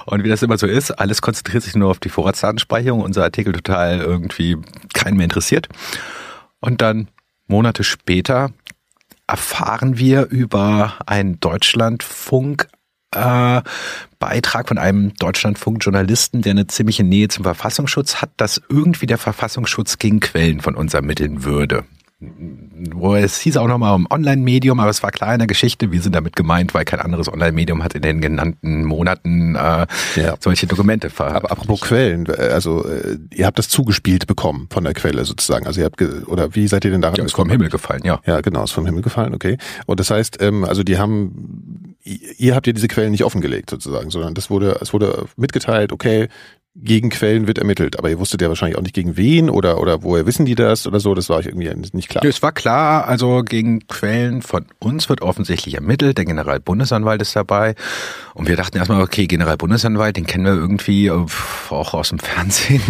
Und 0.05 0.23
wie 0.23 0.29
das 0.29 0.41
immer 0.41 0.57
so 0.57 0.65
ist, 0.65 0.91
alles 0.91 1.21
konzentriert 1.21 1.63
sich 1.63 1.75
nur 1.75 1.91
auf 1.91 1.99
die 1.99 2.09
Vorratsdatenspeicherung. 2.09 3.01
Unser 3.01 3.23
Artikel 3.23 3.53
total 3.53 3.99
irgendwie 3.99 4.57
keinen 4.95 5.17
mehr 5.17 5.25
interessiert. 5.25 5.69
Und 6.61 6.81
dann 6.81 7.09
Monate 7.47 7.83
später 7.83 8.49
erfahren 9.27 9.97
wir 9.97 10.27
über 10.27 10.95
einen 11.05 11.39
Deutschlandfunk 11.39 12.67
äh, 13.11 13.61
von 14.19 14.77
einem 14.77 15.13
Deutschlandfunk-Journalisten, 15.15 16.41
der 16.41 16.51
eine 16.51 16.67
ziemliche 16.67 17.03
Nähe 17.03 17.27
zum 17.27 17.43
Verfassungsschutz 17.43 18.15
hat, 18.21 18.31
dass 18.37 18.61
irgendwie 18.69 19.05
der 19.05 19.17
Verfassungsschutz 19.17 19.97
gegen 19.97 20.19
Quellen 20.19 20.61
von 20.61 20.75
uns 20.75 20.93
ermitteln 20.93 21.43
würde 21.43 21.85
wo 22.19 23.15
es 23.15 23.39
hieß 23.39 23.57
auch 23.57 23.67
nochmal 23.67 23.93
um 23.93 24.07
Online-Medium, 24.09 24.79
aber 24.79 24.89
es 24.89 25.03
war 25.03 25.11
klar 25.11 25.33
in 25.33 25.39
der 25.39 25.47
Geschichte, 25.47 25.91
wir 25.91 26.01
sind 26.01 26.15
damit 26.15 26.35
gemeint, 26.35 26.73
weil 26.73 26.83
kein 26.83 26.99
anderes 26.99 27.31
Online-Medium 27.31 27.83
hat 27.83 27.93
in 27.93 28.01
den 28.01 28.21
genannten 28.21 28.85
Monaten 28.85 29.53
äh, 29.53 29.85
ja. 30.15 30.35
solche 30.39 30.65
Dokumente 30.65 31.11
ver 31.11 31.27
Aber 31.35 31.51
apropos 31.51 31.81
Quellen, 31.81 32.27
also 32.27 32.85
äh, 32.87 33.19
ihr 33.31 33.45
habt 33.45 33.59
das 33.59 33.69
zugespielt 33.69 34.25
bekommen 34.25 34.67
von 34.71 34.83
der 34.83 34.95
Quelle 34.95 35.25
sozusagen. 35.25 35.67
Also 35.67 35.81
ihr 35.81 35.85
habt 35.85 36.01
oder 36.27 36.55
wie 36.55 36.67
seid 36.67 36.85
ihr 36.85 36.91
denn 36.91 37.01
daran? 37.01 37.17
Ja, 37.17 37.25
ist 37.25 37.35
vom 37.35 37.51
Himmel 37.51 37.69
gefallen, 37.69 38.01
ja. 38.03 38.19
Ja, 38.25 38.41
genau, 38.41 38.63
ist 38.63 38.71
vom 38.71 38.87
Himmel 38.87 39.03
gefallen, 39.03 39.35
okay. 39.35 39.57
Und 39.85 39.99
das 39.99 40.09
heißt, 40.09 40.41
ähm, 40.41 40.63
also 40.63 40.81
die 40.81 40.97
haben 40.97 41.95
ihr 42.03 42.55
habt 42.55 42.65
ja 42.65 42.73
diese 42.73 42.87
Quellen 42.87 43.11
nicht 43.11 43.25
offengelegt 43.25 43.69
sozusagen, 43.69 44.09
sondern 44.09 44.33
das 44.33 44.49
wurde, 44.49 44.79
es 44.81 44.93
wurde 44.93 45.25
mitgeteilt, 45.35 45.91
okay, 45.91 46.29
gegen 46.83 47.09
Quellen 47.09 47.47
wird 47.47 47.57
ermittelt. 47.57 47.97
Aber 47.97 48.09
ihr 48.09 48.19
wusstet 48.19 48.41
ja 48.41 48.49
wahrscheinlich 48.49 48.77
auch 48.77 48.83
nicht 48.83 48.93
gegen 48.93 49.17
wen 49.17 49.49
oder, 49.49 49.79
oder 49.81 50.03
woher 50.03 50.25
wissen 50.25 50.45
die 50.45 50.55
das 50.55 50.85
oder 50.85 50.99
so. 50.99 51.15
Das 51.15 51.29
war 51.29 51.37
euch 51.37 51.47
irgendwie 51.47 51.69
nicht 51.93 52.09
klar. 52.09 52.23
Es 52.23 52.41
war 52.41 52.51
klar, 52.51 53.07
also 53.07 53.43
gegen 53.43 53.87
Quellen 53.87 54.41
von 54.41 54.65
uns 54.79 55.09
wird 55.09 55.21
offensichtlich 55.21 55.75
ermittelt. 55.75 56.17
Der 56.17 56.25
Generalbundesanwalt 56.25 57.21
ist 57.21 57.35
dabei. 57.35 57.75
Und 58.33 58.47
wir 58.47 58.55
dachten 58.55 58.77
erstmal, 58.77 59.01
okay, 59.01 59.25
Generalbundesanwalt, 59.25 60.17
den 60.17 60.27
kennen 60.27 60.45
wir 60.45 60.53
irgendwie 60.53 61.07
äh, 61.07 61.25
auch 61.69 61.93
aus 61.93 62.09
dem 62.09 62.19
Fernsehen. 62.27 62.81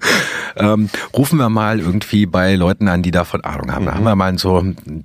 ähm, 0.56 0.90
rufen 1.16 1.38
wir 1.38 1.48
mal 1.48 1.78
irgendwie 1.80 2.26
bei 2.26 2.56
Leuten 2.56 2.88
an, 2.88 3.02
die 3.02 3.12
davon 3.12 3.42
Ahnung 3.42 3.72
haben. 3.72 3.86
Da 3.86 3.94
haben 3.94 4.04
wir 4.04 4.16
mal 4.16 4.36
so 4.38 4.62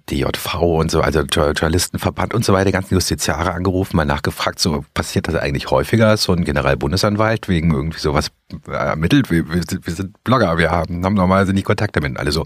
DJV 0.09 0.55
und 0.55 0.91
so, 0.91 1.01
also 1.01 1.21
Journalistenverband 1.21 2.33
und 2.33 2.43
so 2.43 2.53
weiter, 2.53 2.71
ganzen 2.71 2.95
Justiziare 2.95 3.53
angerufen, 3.53 3.95
mal 3.95 4.05
nachgefragt, 4.05 4.59
so 4.59 4.83
passiert 4.93 5.27
das 5.27 5.35
eigentlich 5.35 5.69
häufiger, 5.69 6.17
so 6.17 6.33
ein 6.33 6.43
Generalbundesanwalt 6.43 7.47
wegen 7.47 7.71
irgendwie 7.73 7.99
sowas 7.99 8.22
ermittelt. 8.67 9.31
Wir, 9.31 9.49
wir, 9.49 9.63
sind, 9.67 9.85
wir 9.85 9.93
sind 9.93 10.23
Blogger, 10.23 10.57
wir 10.57 10.71
haben, 10.71 11.03
haben 11.03 11.15
normalerweise 11.15 11.53
nicht 11.53 11.65
Kontakt 11.65 11.95
damit. 11.95 12.17
Alle 12.17 12.31
so, 12.31 12.45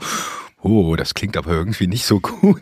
oh, 0.61 0.95
das 0.95 1.13
klingt 1.13 1.37
aber 1.37 1.51
irgendwie 1.51 1.87
nicht 1.87 2.05
so 2.05 2.19
gut. 2.19 2.61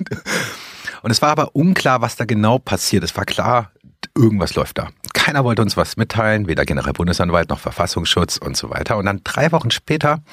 Und 1.02 1.12
es 1.12 1.22
war 1.22 1.30
aber 1.30 1.56
unklar, 1.56 2.02
was 2.02 2.16
da 2.16 2.26
genau 2.26 2.58
passiert. 2.58 3.04
Es 3.04 3.16
war 3.16 3.26
klar, 3.26 3.72
irgendwas 4.16 4.56
läuft 4.56 4.78
da. 4.78 4.90
Keiner 5.14 5.44
wollte 5.44 5.62
uns 5.62 5.78
was 5.78 5.98
mitteilen, 5.98 6.48
weder 6.48 6.66
Generalbundesanwalt 6.66 7.50
noch 7.50 7.60
Verfassungsschutz 7.60 8.38
und 8.38 8.58
so 8.58 8.70
weiter. 8.70 8.98
Und 8.98 9.06
dann 9.06 9.22
drei 9.24 9.52
Wochen 9.52 9.72
später 9.72 10.24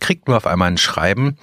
kriegten 0.00 0.32
wir 0.32 0.36
auf 0.36 0.46
einmal 0.46 0.70
ein 0.70 0.78
Schreiben, 0.78 1.36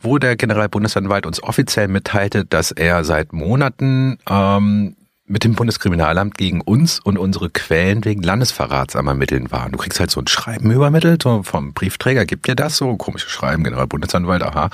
wo 0.00 0.18
der 0.18 0.36
Generalbundesanwalt 0.36 1.26
uns 1.26 1.42
offiziell 1.42 1.88
mitteilte, 1.88 2.44
dass 2.44 2.70
er 2.70 3.04
seit 3.04 3.32
Monaten 3.32 4.18
ähm, 4.28 4.96
mit 5.32 5.44
dem 5.44 5.54
Bundeskriminalamt 5.54 6.36
gegen 6.36 6.60
uns 6.60 7.00
und 7.00 7.16
unsere 7.16 7.48
Quellen 7.48 8.04
wegen 8.04 8.22
Landesverrats 8.22 8.94
am 8.96 9.08
Ermitteln 9.08 9.50
waren. 9.50 9.72
Du 9.72 9.78
kriegst 9.78 9.98
halt 9.98 10.10
so 10.10 10.20
ein 10.20 10.26
Schreiben 10.26 10.70
übermittelt, 10.70 11.22
so 11.22 11.42
vom 11.42 11.72
Briefträger 11.72 12.26
gibt 12.26 12.46
dir 12.46 12.54
das 12.54 12.76
so, 12.76 12.96
komisches 12.96 13.30
Schreiben, 13.30 13.64
Generalbundesanwalt, 13.64 14.42
aha, 14.42 14.68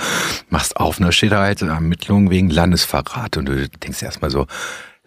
machst 0.51 0.77
auf, 0.77 0.99
da 0.99 1.13
steht 1.13 1.31
da 1.31 1.43
halt 1.43 1.63
Ermittlungen 1.63 2.31
wegen 2.31 2.51
Landesverrat 2.51 3.37
und 3.37 3.47
du 3.47 3.69
denkst 3.69 4.03
erstmal 4.03 4.33
so, 4.33 4.49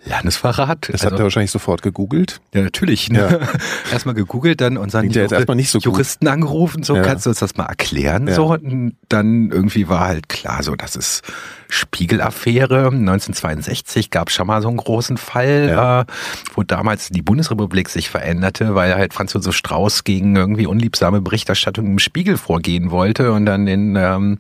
Landesverrat. 0.06 0.89
Das 0.89 1.02
also, 1.02 1.08
habt 1.08 1.20
ihr 1.20 1.24
wahrscheinlich 1.24 1.52
sofort 1.52 1.82
gegoogelt. 1.82 2.41
Ja, 2.54 2.62
natürlich. 2.62 3.10
Ne? 3.10 3.39
Ja. 3.41 3.47
erstmal 3.91 4.16
gegoogelt, 4.16 4.60
dann 4.62 4.78
unseren 4.78 5.10
ja 5.10 5.22
jetzt 5.22 5.32
erstmal 5.32 5.56
nicht 5.56 5.70
so 5.70 5.80
Juristen 5.80 6.26
gut. 6.26 6.34
angerufen, 6.34 6.84
so 6.84 6.95
ja. 6.95 7.04
kannst 7.04 7.26
du 7.26 7.30
uns 7.30 7.39
das 7.39 7.56
mal 7.56 7.66
erklären. 7.66 8.28
Ja. 8.28 8.34
So, 8.34 8.54
und 8.54 8.95
dann 9.10 9.52
irgendwie 9.52 9.88
war 9.88 10.08
halt 10.08 10.28
klar, 10.28 10.64
so 10.64 10.76
das 10.76 10.95
ist 10.95 11.22
Spiegelaffäre. 11.70 12.88
1962 12.88 14.10
gab 14.10 14.30
es 14.30 14.36
schon 14.36 14.47
mal 14.47 14.62
so 14.62 14.68
einen 14.68 14.78
großen 14.78 15.18
Fall, 15.18 15.68
ja. 15.70 16.02
äh, 16.02 16.06
wo 16.54 16.64
damals 16.64 17.10
die 17.10 17.22
Bundesrepublik 17.22 17.89
sich 17.89 18.10
veränderte, 18.10 18.76
weil 18.76 18.95
halt 18.95 19.14
Franz 19.14 19.34
Josef 19.34 19.56
Strauß 19.56 20.04
gegen 20.04 20.36
irgendwie 20.36 20.66
unliebsame 20.66 21.22
Berichterstattung 21.22 21.86
im 21.86 21.99
Spiegel 21.99 22.38
vorgehen 22.38 22.91
wollte 22.91 23.32
und 23.32 23.45
dann 23.45 23.66
den, 23.66 23.95
ähm, 23.95 24.39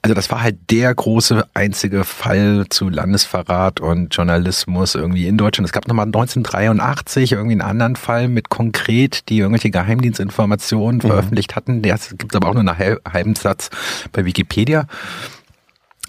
also 0.00 0.14
das 0.14 0.30
war 0.30 0.42
halt 0.42 0.70
der 0.70 0.94
große 0.94 1.44
einzige 1.54 2.04
Fall 2.04 2.66
zu 2.70 2.88
Landesverrat 2.88 3.80
und 3.80 4.14
Journalismus 4.14 4.91
irgendwie 4.94 5.26
in 5.26 5.38
Deutschland. 5.38 5.66
Es 5.66 5.72
gab 5.72 5.88
nochmal 5.88 6.06
1983 6.06 7.32
irgendwie 7.32 7.52
einen 7.52 7.60
anderen 7.60 7.96
Fall 7.96 8.28
mit 8.28 8.48
konkret, 8.48 9.28
die 9.28 9.38
irgendwelche 9.38 9.70
Geheimdienstinformationen 9.70 10.98
mhm. 10.98 11.00
veröffentlicht 11.02 11.56
hatten. 11.56 11.82
Der 11.82 11.98
gibt 12.16 12.32
es 12.32 12.36
aber 12.36 12.48
auch 12.48 12.54
nur 12.54 12.68
einen 12.68 12.98
halben 13.12 13.34
Satz 13.34 13.70
bei 14.12 14.24
Wikipedia. 14.24 14.86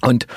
Und 0.02 0.28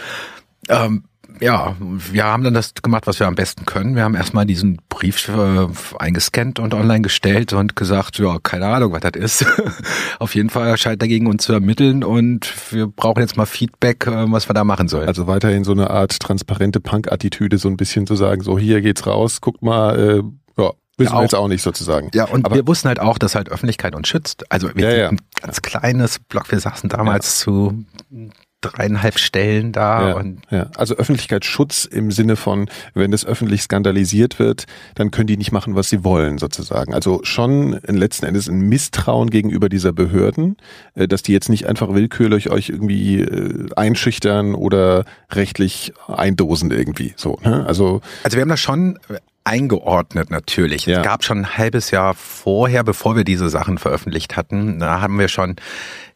ähm, 0.68 1.04
ja, 1.40 1.76
wir 1.78 2.24
haben 2.24 2.44
dann 2.44 2.54
das 2.54 2.74
gemacht, 2.74 3.06
was 3.06 3.20
wir 3.20 3.26
am 3.26 3.34
besten 3.34 3.66
können. 3.66 3.94
Wir 3.94 4.04
haben 4.04 4.14
erstmal 4.14 4.46
diesen 4.46 4.78
Brief 4.88 5.28
äh, 5.28 5.66
eingescannt 5.98 6.58
und 6.58 6.74
online 6.74 7.02
gestellt 7.02 7.52
und 7.52 7.76
gesagt, 7.76 8.18
ja, 8.18 8.38
keine 8.42 8.66
Ahnung, 8.66 8.92
was 8.92 9.00
das 9.00 9.12
ist. 9.14 9.46
Auf 10.18 10.34
jeden 10.34 10.50
Fall 10.50 10.76
scheint 10.76 11.02
dagegen 11.02 11.26
uns 11.26 11.44
zu 11.44 11.52
ermitteln 11.52 12.04
und 12.04 12.52
wir 12.72 12.86
brauchen 12.86 13.20
jetzt 13.20 13.36
mal 13.36 13.46
Feedback, 13.46 14.06
äh, 14.06 14.30
was 14.30 14.48
wir 14.48 14.54
da 14.54 14.64
machen 14.64 14.88
sollen. 14.88 15.08
Also 15.08 15.26
weiterhin 15.26 15.64
so 15.64 15.72
eine 15.72 15.90
Art 15.90 16.18
transparente 16.18 16.80
Punk-Attitüde, 16.80 17.58
so 17.58 17.68
ein 17.68 17.76
bisschen 17.76 18.06
zu 18.06 18.16
sagen, 18.16 18.42
so 18.42 18.58
hier 18.58 18.80
geht's 18.80 19.06
raus, 19.06 19.40
guckt 19.40 19.62
mal, 19.62 19.98
äh, 19.98 20.22
ja, 20.62 20.72
Wissen 20.98 21.12
ja, 21.12 21.18
wir 21.18 21.22
jetzt 21.22 21.34
auch 21.34 21.48
nicht 21.48 21.62
sozusagen. 21.62 22.10
Ja, 22.14 22.24
und 22.24 22.46
Aber 22.46 22.54
wir 22.54 22.66
wussten 22.66 22.88
halt 22.88 23.00
auch, 23.00 23.18
dass 23.18 23.34
halt 23.34 23.50
Öffentlichkeit 23.50 23.94
uns 23.94 24.08
schützt. 24.08 24.50
Also 24.50 24.70
wir 24.74 24.96
ja, 24.96 25.08
sind 25.08 25.20
ein 25.20 25.26
ganz 25.42 25.60
kleines 25.60 26.18
Blog, 26.20 26.50
wir 26.50 26.58
saßen 26.58 26.88
damals 26.88 27.40
ja. 27.40 27.44
zu 27.44 27.84
dreieinhalb 28.60 29.18
Stellen 29.18 29.72
da. 29.72 30.08
Ja, 30.08 30.16
und 30.16 30.42
ja. 30.50 30.66
Also 30.76 30.96
Öffentlichkeitsschutz 30.96 31.84
im 31.84 32.10
Sinne 32.10 32.36
von, 32.36 32.68
wenn 32.94 33.10
das 33.10 33.24
öffentlich 33.24 33.62
skandalisiert 33.62 34.38
wird, 34.38 34.64
dann 34.94 35.10
können 35.10 35.26
die 35.26 35.36
nicht 35.36 35.52
machen, 35.52 35.74
was 35.74 35.88
sie 35.88 36.04
wollen, 36.04 36.38
sozusagen. 36.38 36.94
Also 36.94 37.20
schon 37.22 37.78
letzten 37.86 38.26
Endes 38.26 38.48
ein 38.48 38.60
Misstrauen 38.60 39.30
gegenüber 39.30 39.68
dieser 39.68 39.92
Behörden, 39.92 40.56
äh, 40.94 41.06
dass 41.06 41.22
die 41.22 41.32
jetzt 41.32 41.48
nicht 41.48 41.66
einfach 41.66 41.92
willkürlich 41.92 42.50
euch 42.50 42.68
irgendwie 42.68 43.20
äh, 43.20 43.68
einschüchtern 43.76 44.54
oder 44.54 45.04
rechtlich 45.30 45.92
eindosen 46.08 46.70
irgendwie. 46.70 47.14
So, 47.16 47.38
ne? 47.44 47.64
Also, 47.66 48.00
also 48.24 48.36
wir 48.36 48.42
haben 48.42 48.48
da 48.48 48.56
schon 48.56 48.98
eingeordnet 49.46 50.30
natürlich. 50.30 50.86
Ja. 50.86 50.98
Es 50.98 51.04
gab 51.04 51.22
schon 51.22 51.38
ein 51.38 51.56
halbes 51.56 51.92
Jahr 51.92 52.14
vorher, 52.14 52.82
bevor 52.82 53.16
wir 53.16 53.22
diese 53.22 53.48
Sachen 53.48 53.78
veröffentlicht 53.78 54.36
hatten, 54.36 54.80
da 54.80 55.00
haben 55.00 55.18
wir 55.18 55.28
schon 55.28 55.54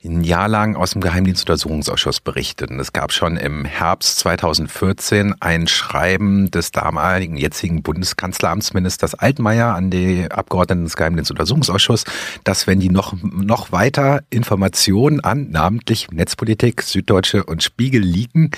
ein 0.03 0.24
Jahr 0.24 0.48
lang 0.48 0.76
aus 0.76 0.92
dem 0.92 1.03
Geheimdienstuntersuchungsausschuss 1.03 2.20
berichtet. 2.20 2.70
Und 2.70 2.80
es 2.80 2.94
gab 2.94 3.12
schon 3.12 3.36
im 3.36 3.66
Herbst 3.66 4.18
2014 4.20 5.34
ein 5.40 5.68
Schreiben 5.68 6.51
des 6.51 6.72
damaligen 6.72 7.36
jetzigen 7.36 7.82
Bundeskanzleramtsministers 7.82 9.14
Altmaier 9.14 9.74
an 9.74 9.90
die 9.90 10.30
Abgeordneten 10.30 10.84
des 10.84 10.96
Geheimdienstuntersuchungsausschusses, 10.96 12.11
dass 12.44 12.66
wenn 12.66 12.80
die 12.80 12.88
noch, 12.88 13.14
noch 13.22 13.72
weiter 13.72 14.22
Informationen 14.30 15.20
an, 15.20 15.51
namentlich 15.51 16.11
Netzpolitik, 16.11 16.80
Süddeutsche 16.80 17.44
und 17.44 17.62
Spiegel 17.62 18.01
liegen, 18.01 18.53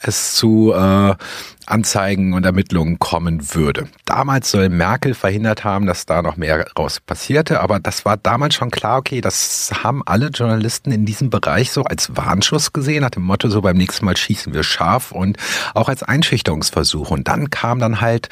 es 0.00 0.34
zu 0.34 0.72
äh, 0.72 1.14
Anzeigen 1.70 2.32
und 2.32 2.44
Ermittlungen 2.44 2.98
kommen 2.98 3.54
würde. 3.54 3.88
Damals 4.04 4.50
soll 4.50 4.68
Merkel 4.68 5.14
verhindert 5.14 5.64
haben, 5.64 5.86
dass 5.86 6.06
da 6.06 6.22
noch 6.22 6.36
mehr 6.36 6.66
raus 6.78 7.00
passierte, 7.00 7.60
aber 7.60 7.80
das 7.80 8.04
war 8.04 8.16
damals 8.16 8.54
schon 8.54 8.70
klar, 8.70 8.98
okay, 8.98 9.20
das 9.20 9.70
haben 9.82 10.02
alle 10.04 10.28
Journalisten 10.28 10.92
in 10.92 11.06
diesem 11.06 11.30
Bereich 11.30 11.70
so 11.72 11.84
als 11.84 12.16
Warnschuss 12.16 12.72
gesehen, 12.72 13.02
nach 13.02 13.10
dem 13.10 13.22
Motto, 13.22 13.48
so 13.48 13.62
beim 13.62 13.76
nächsten 13.76 14.04
Mal 14.04 14.16
schießen 14.16 14.52
wir 14.52 14.62
scharf 14.62 15.12
und 15.12 15.36
auch 15.74 15.88
als 15.88 16.02
Einschüchterungsversuch. 16.02 17.10
Und 17.10 17.28
dann 17.28 17.50
kam 17.50 17.78
dann 17.78 18.00
halt 18.00 18.28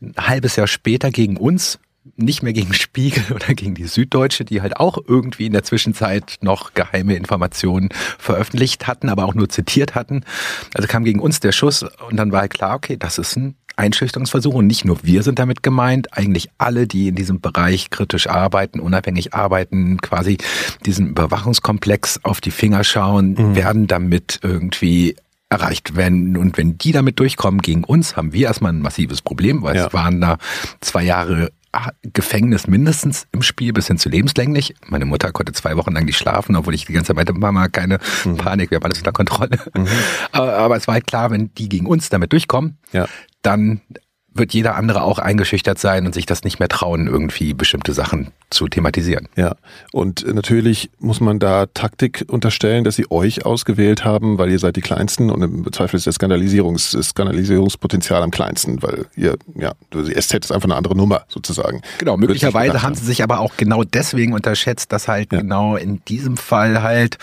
ein 0.00 0.14
halbes 0.18 0.56
Jahr 0.56 0.66
später 0.66 1.10
gegen 1.10 1.36
uns 1.36 1.78
nicht 2.16 2.42
mehr 2.42 2.52
gegen 2.52 2.74
Spiegel 2.74 3.24
oder 3.34 3.54
gegen 3.54 3.74
die 3.74 3.86
Süddeutsche, 3.86 4.44
die 4.44 4.62
halt 4.62 4.76
auch 4.76 4.98
irgendwie 5.06 5.46
in 5.46 5.52
der 5.52 5.64
Zwischenzeit 5.64 6.38
noch 6.40 6.74
geheime 6.74 7.14
Informationen 7.14 7.88
veröffentlicht 8.18 8.86
hatten, 8.86 9.08
aber 9.08 9.24
auch 9.24 9.34
nur 9.34 9.48
zitiert 9.48 9.94
hatten. 9.94 10.24
Also 10.74 10.88
kam 10.88 11.04
gegen 11.04 11.20
uns 11.20 11.40
der 11.40 11.52
Schuss 11.52 11.84
und 12.08 12.16
dann 12.16 12.32
war 12.32 12.42
halt 12.42 12.54
klar, 12.54 12.76
okay, 12.76 12.96
das 12.96 13.18
ist 13.18 13.36
ein 13.36 13.54
Einschüchterungsversuch 13.76 14.54
und 14.54 14.66
nicht 14.66 14.84
nur 14.84 14.98
wir 15.02 15.22
sind 15.22 15.38
damit 15.38 15.62
gemeint, 15.62 16.16
eigentlich 16.16 16.48
alle, 16.58 16.86
die 16.86 17.08
in 17.08 17.16
diesem 17.16 17.40
Bereich 17.40 17.90
kritisch 17.90 18.28
arbeiten, 18.28 18.78
unabhängig 18.78 19.34
arbeiten, 19.34 20.00
quasi 20.00 20.38
diesen 20.86 21.08
Überwachungskomplex 21.08 22.20
auf 22.22 22.40
die 22.40 22.52
Finger 22.52 22.84
schauen, 22.84 23.34
mhm. 23.34 23.56
werden 23.56 23.86
damit 23.86 24.38
irgendwie 24.42 25.16
erreicht 25.48 25.96
werden. 25.96 26.36
Und 26.36 26.56
wenn 26.56 26.78
die 26.78 26.92
damit 26.92 27.18
durchkommen 27.18 27.60
gegen 27.60 27.84
uns, 27.84 28.16
haben 28.16 28.32
wir 28.32 28.46
erstmal 28.46 28.72
ein 28.72 28.80
massives 28.80 29.22
Problem, 29.22 29.62
weil 29.62 29.76
ja. 29.76 29.86
es 29.86 29.92
waren 29.92 30.20
da 30.20 30.38
zwei 30.80 31.02
Jahre 31.04 31.50
Gefängnis 32.02 32.66
mindestens 32.66 33.26
im 33.32 33.42
Spiel 33.42 33.72
bis 33.72 33.86
hin 33.88 33.98
zu 33.98 34.08
lebenslänglich. 34.08 34.74
Meine 34.86 35.04
Mutter 35.04 35.32
konnte 35.32 35.52
zwei 35.52 35.76
Wochen 35.76 35.92
lang 35.92 36.04
nicht 36.04 36.18
schlafen, 36.18 36.56
obwohl 36.56 36.74
ich 36.74 36.86
die 36.86 36.92
ganze 36.92 37.08
Zeit 37.08 37.16
meinte, 37.16 37.32
Mama, 37.32 37.68
keine 37.68 37.98
mhm. 38.24 38.36
Panik, 38.36 38.70
wir 38.70 38.76
haben 38.76 38.84
alles 38.84 38.98
unter 38.98 39.12
Kontrolle. 39.12 39.58
Mhm. 39.74 39.88
Aber, 40.32 40.52
aber, 40.58 40.76
es 40.76 40.86
war 40.86 40.94
halt 40.94 41.06
klar, 41.06 41.30
wenn 41.30 41.52
die 41.54 41.68
gegen 41.68 41.86
uns 41.86 42.08
damit 42.08 42.32
durchkommen, 42.32 42.78
ja. 42.92 43.06
dann 43.42 43.80
wird 44.34 44.52
jeder 44.52 44.74
andere 44.74 45.02
auch 45.02 45.18
eingeschüchtert 45.18 45.78
sein 45.78 46.06
und 46.06 46.14
sich 46.14 46.26
das 46.26 46.42
nicht 46.42 46.58
mehr 46.58 46.68
trauen, 46.68 47.06
irgendwie 47.06 47.54
bestimmte 47.54 47.92
Sachen 47.92 48.32
zu 48.50 48.68
thematisieren. 48.68 49.28
Ja, 49.36 49.54
und 49.92 50.26
natürlich 50.32 50.90
muss 50.98 51.20
man 51.20 51.38
da 51.38 51.66
Taktik 51.66 52.24
unterstellen, 52.28 52.84
dass 52.84 52.96
sie 52.96 53.10
euch 53.10 53.46
ausgewählt 53.46 54.04
haben, 54.04 54.38
weil 54.38 54.50
ihr 54.50 54.58
seid 54.58 54.76
die 54.76 54.80
Kleinsten 54.80 55.30
und 55.30 55.42
im 55.42 55.72
Zweifel 55.72 55.96
ist 55.96 56.06
das, 56.06 56.16
Skandalisierungs 56.16 56.96
Skandalisierungspotenzial 57.00 58.22
am 58.22 58.30
kleinsten, 58.30 58.82
weil 58.82 59.06
ihr, 59.16 59.36
ja, 59.54 59.72
die 59.92 60.20
SZ 60.20 60.34
ist 60.34 60.52
einfach 60.52 60.68
eine 60.68 60.76
andere 60.76 60.96
Nummer 60.96 61.22
sozusagen. 61.28 61.82
Genau, 61.98 62.16
möglicherweise 62.16 62.82
haben 62.82 62.94
sie 62.94 63.04
sich 63.04 63.22
aber 63.22 63.40
auch 63.40 63.56
genau 63.56 63.84
deswegen 63.84 64.32
unterschätzt, 64.32 64.92
dass 64.92 65.08
halt 65.08 65.32
ja. 65.32 65.40
genau 65.40 65.76
in 65.76 66.04
diesem 66.06 66.36
Fall 66.36 66.82
halt 66.82 67.18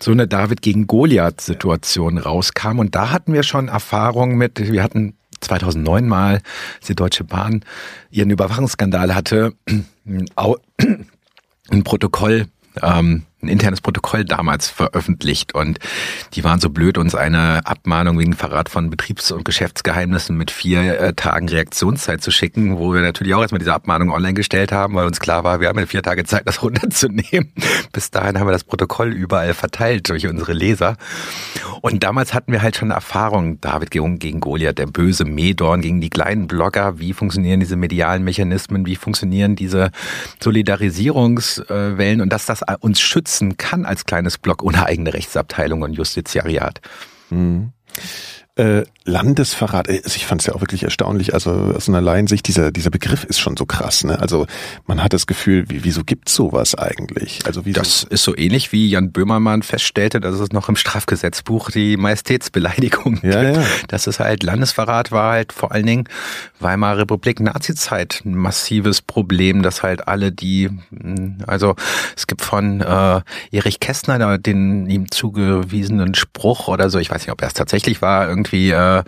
so 0.00 0.10
eine 0.10 0.26
David 0.26 0.62
gegen 0.62 0.86
Goliath 0.86 1.40
Situation 1.40 2.18
rauskam 2.18 2.78
und 2.78 2.94
da 2.94 3.10
hatten 3.10 3.32
wir 3.32 3.42
schon 3.42 3.68
Erfahrungen 3.68 4.36
mit, 4.36 4.70
wir 4.70 4.82
hatten 4.82 5.14
2009 5.46 6.06
mal, 6.06 6.40
als 6.78 6.86
die 6.86 6.94
Deutsche 6.94 7.24
Bahn 7.24 7.64
ihren 8.10 8.30
Überwachungsskandal 8.30 9.14
hatte, 9.14 9.54
ein 11.70 11.84
Protokoll 11.84 12.46
ähm, 12.82 13.22
ein 13.46 13.48
internes 13.48 13.80
Protokoll 13.80 14.24
damals 14.24 14.68
veröffentlicht 14.68 15.54
und 15.54 15.78
die 16.34 16.44
waren 16.44 16.60
so 16.60 16.70
blöd, 16.70 16.98
uns 16.98 17.14
eine 17.14 17.66
Abmahnung 17.66 18.18
wegen 18.18 18.34
Verrat 18.34 18.68
von 18.68 18.90
Betriebs- 18.90 19.30
und 19.30 19.44
Geschäftsgeheimnissen 19.44 20.36
mit 20.36 20.50
vier 20.50 21.00
äh, 21.00 21.12
Tagen 21.14 21.48
Reaktionszeit 21.48 22.22
zu 22.22 22.30
schicken, 22.30 22.78
wo 22.78 22.92
wir 22.92 23.00
natürlich 23.00 23.34
auch 23.34 23.40
erstmal 23.40 23.58
diese 23.58 23.74
Abmahnung 23.74 24.10
online 24.10 24.34
gestellt 24.34 24.72
haben, 24.72 24.94
weil 24.94 25.06
uns 25.06 25.20
klar 25.20 25.44
war, 25.44 25.60
wir 25.60 25.68
haben 25.68 25.78
ja 25.78 25.86
vier 25.86 26.02
Tage 26.02 26.24
Zeit, 26.24 26.42
das 26.46 26.62
runterzunehmen. 26.62 27.52
Bis 27.92 28.10
dahin 28.10 28.38
haben 28.38 28.46
wir 28.46 28.52
das 28.52 28.64
Protokoll 28.64 29.12
überall 29.12 29.54
verteilt 29.54 30.08
durch 30.08 30.26
unsere 30.26 30.52
Leser. 30.52 30.96
Und 31.82 32.02
damals 32.02 32.34
hatten 32.34 32.52
wir 32.52 32.62
halt 32.62 32.76
schon 32.76 32.90
Erfahrung, 32.90 33.60
David 33.60 33.90
gegen 33.90 34.40
Goliath, 34.40 34.78
der 34.78 34.86
böse 34.86 35.24
Medorn 35.24 35.80
gegen 35.80 36.00
die 36.00 36.10
kleinen 36.10 36.48
Blogger, 36.48 36.98
wie 36.98 37.12
funktionieren 37.12 37.60
diese 37.60 37.76
medialen 37.76 38.24
Mechanismen, 38.24 38.86
wie 38.86 38.96
funktionieren 38.96 39.56
diese 39.56 39.90
Solidarisierungswellen 40.40 42.20
und 42.20 42.32
dass 42.32 42.46
das 42.46 42.62
uns 42.80 43.00
schützen 43.36 43.56
kann 43.56 43.84
als 43.84 44.04
kleines 44.04 44.38
Blog 44.38 44.62
ohne 44.62 44.86
eigene 44.86 45.12
Rechtsabteilung 45.12 45.82
und 45.82 45.92
Justiziariat. 45.92 46.80
Mhm. 47.30 47.72
Äh, 48.56 48.84
Landesverrat, 49.04 49.86
äh, 49.88 50.00
also 50.02 50.16
ich 50.16 50.24
fand 50.24 50.40
es 50.40 50.46
ja 50.46 50.54
auch 50.54 50.62
wirklich 50.62 50.82
erstaunlich. 50.82 51.34
Also 51.34 51.50
aus 51.50 51.90
einer 51.90 52.00
Laiensicht, 52.00 52.48
dieser, 52.48 52.72
dieser 52.72 52.88
Begriff 52.88 53.22
ist 53.24 53.38
schon 53.38 53.54
so 53.54 53.66
krass. 53.66 54.02
Ne? 54.02 54.18
Also 54.18 54.46
man 54.86 55.02
hat 55.02 55.12
das 55.12 55.26
Gefühl, 55.26 55.66
wie, 55.68 55.84
wieso 55.84 56.04
gibt's 56.04 56.34
sowas 56.34 56.74
eigentlich? 56.74 57.40
Also 57.44 57.66
wieso? 57.66 57.78
Das 57.78 58.02
ist 58.04 58.22
so 58.22 58.34
ähnlich 58.34 58.72
wie 58.72 58.88
Jan 58.88 59.12
Böhmermann 59.12 59.62
feststellte, 59.62 60.20
dass 60.20 60.40
es 60.40 60.52
noch 60.52 60.70
im 60.70 60.76
Strafgesetzbuch 60.76 61.70
die 61.70 61.98
Majestätsbeleidigung 61.98 63.20
ja, 63.22 63.42
gibt. 63.42 63.56
Ja. 63.56 63.64
Das 63.88 64.06
ist 64.06 64.20
halt 64.20 64.42
Landesverrat 64.42 65.12
war 65.12 65.32
halt 65.32 65.52
vor 65.52 65.72
allen 65.72 65.86
Dingen 65.86 66.04
Weimarer 66.58 67.00
Republik 67.00 67.40
Nazizeit 67.40 68.22
ein 68.24 68.34
massives 68.34 69.02
Problem, 69.02 69.62
dass 69.62 69.82
halt 69.82 70.08
alle 70.08 70.32
die, 70.32 70.70
hm, 70.90 71.44
also 71.46 71.76
es 72.16 72.26
gibt 72.26 72.40
von 72.40 72.80
äh, 72.80 73.20
Erich 73.50 73.80
Kästner 73.80 74.38
den 74.38 74.88
ihm 74.88 75.10
zugewiesenen 75.10 76.14
Spruch 76.14 76.68
oder 76.68 76.88
so, 76.88 76.98
ich 76.98 77.10
weiß 77.10 77.22
nicht, 77.22 77.32
ob 77.32 77.42
er 77.42 77.48
es 77.48 77.54
tatsächlich 77.54 78.00
war, 78.00 78.26
irgendwie 78.26 78.45
irgendwie, 78.46 78.70
äh, 78.70 79.02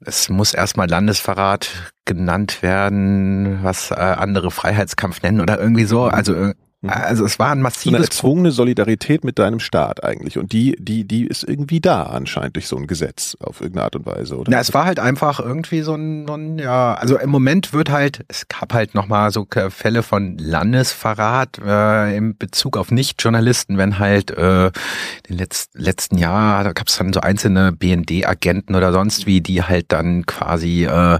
es 0.00 0.28
muss 0.28 0.54
erstmal 0.54 0.88
Landesverrat 0.88 1.92
genannt 2.04 2.62
werden, 2.62 3.62
was 3.62 3.90
äh, 3.90 3.94
andere 3.94 4.50
Freiheitskampf 4.50 5.22
nennen 5.22 5.40
oder 5.40 5.58
irgendwie 5.58 5.84
so. 5.84 6.04
Also 6.04 6.34
äh. 6.34 6.54
Also 6.86 7.24
es 7.24 7.40
war 7.40 7.50
ein 7.50 7.60
massives 7.60 7.96
eine 7.96 8.04
erzwungene 8.04 8.52
Solidarität 8.52 9.24
mit 9.24 9.40
deinem 9.40 9.58
Staat 9.58 10.04
eigentlich 10.04 10.38
und 10.38 10.52
die 10.52 10.76
die 10.78 11.04
die 11.04 11.26
ist 11.26 11.42
irgendwie 11.42 11.80
da 11.80 12.04
anscheinend 12.04 12.54
durch 12.54 12.68
so 12.68 12.76
ein 12.76 12.86
Gesetz 12.86 13.36
auf 13.40 13.60
irgendeine 13.60 13.84
Art 13.84 13.96
und 13.96 14.06
Weise, 14.06 14.36
oder? 14.36 14.52
Ja, 14.52 14.60
es 14.60 14.72
war 14.72 14.84
halt 14.84 15.00
einfach 15.00 15.40
irgendwie 15.40 15.82
so 15.82 15.96
ein, 15.96 16.28
so 16.28 16.34
ein 16.34 16.58
ja, 16.60 16.94
also 16.94 17.18
im 17.18 17.30
Moment 17.30 17.72
wird 17.72 17.90
halt 17.90 18.24
es 18.28 18.46
gab 18.46 18.74
halt 18.74 18.94
noch 18.94 19.08
mal 19.08 19.32
so 19.32 19.46
Fälle 19.70 20.04
von 20.04 20.38
Landesverrat 20.38 21.58
äh, 21.58 22.16
im 22.16 22.36
Bezug 22.36 22.76
auf 22.76 22.92
Nichtjournalisten, 22.92 23.76
wenn 23.76 23.98
halt 23.98 24.30
äh, 24.30 24.70
den 25.28 25.36
letzten 25.36 25.82
letzten 25.82 26.16
Jahr 26.16 26.62
da 26.62 26.72
gab 26.72 26.86
es 26.86 26.96
dann 26.96 27.12
so 27.12 27.20
einzelne 27.20 27.72
BND 27.72 28.24
Agenten 28.24 28.76
oder 28.76 28.92
sonst 28.92 29.26
wie, 29.26 29.40
die 29.40 29.64
halt 29.64 29.86
dann 29.90 30.26
quasi 30.26 30.84
äh, 30.84 31.18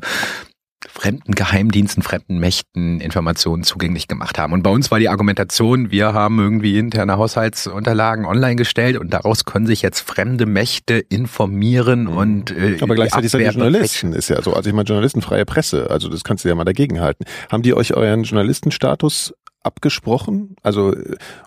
fremden 0.86 1.32
Geheimdiensten, 1.34 2.02
fremden 2.02 2.38
Mächten 2.38 3.00
Informationen 3.00 3.64
zugänglich 3.64 4.06
gemacht 4.06 4.38
haben. 4.38 4.52
Und 4.52 4.62
bei 4.62 4.70
uns 4.70 4.90
war 4.90 4.98
die 4.98 5.08
Argumentation, 5.08 5.90
wir 5.90 6.12
haben 6.12 6.38
irgendwie 6.38 6.78
interne 6.78 7.16
Haushaltsunterlagen 7.16 8.24
online 8.24 8.56
gestellt 8.56 8.96
und 8.96 9.12
daraus 9.12 9.44
können 9.44 9.66
sich 9.66 9.82
jetzt 9.82 10.00
fremde 10.00 10.46
Mächte 10.46 10.98
informieren 10.98 12.02
mhm. 12.02 12.16
und 12.16 12.50
äh, 12.56 12.78
Aber 12.80 12.94
gleichzeitig 12.94 13.30
seid 13.30 13.40
ihr 13.40 13.50
Journalisten, 13.50 14.12
ist 14.12 14.28
ja 14.28 14.40
so. 14.40 14.52
Also 14.52 14.70
ich 14.70 14.74
meine, 14.74 14.86
Journalisten, 14.86 15.20
freie 15.20 15.44
Presse, 15.44 15.90
also 15.90 16.08
das 16.08 16.22
kannst 16.22 16.44
du 16.44 16.48
ja 16.48 16.54
mal 16.54 16.64
dagegen 16.64 17.00
halten. 17.00 17.24
Haben 17.50 17.62
die 17.62 17.74
euch 17.74 17.94
euren 17.94 18.22
Journalistenstatus 18.22 19.34
abgesprochen? 19.62 20.56
Also, 20.62 20.94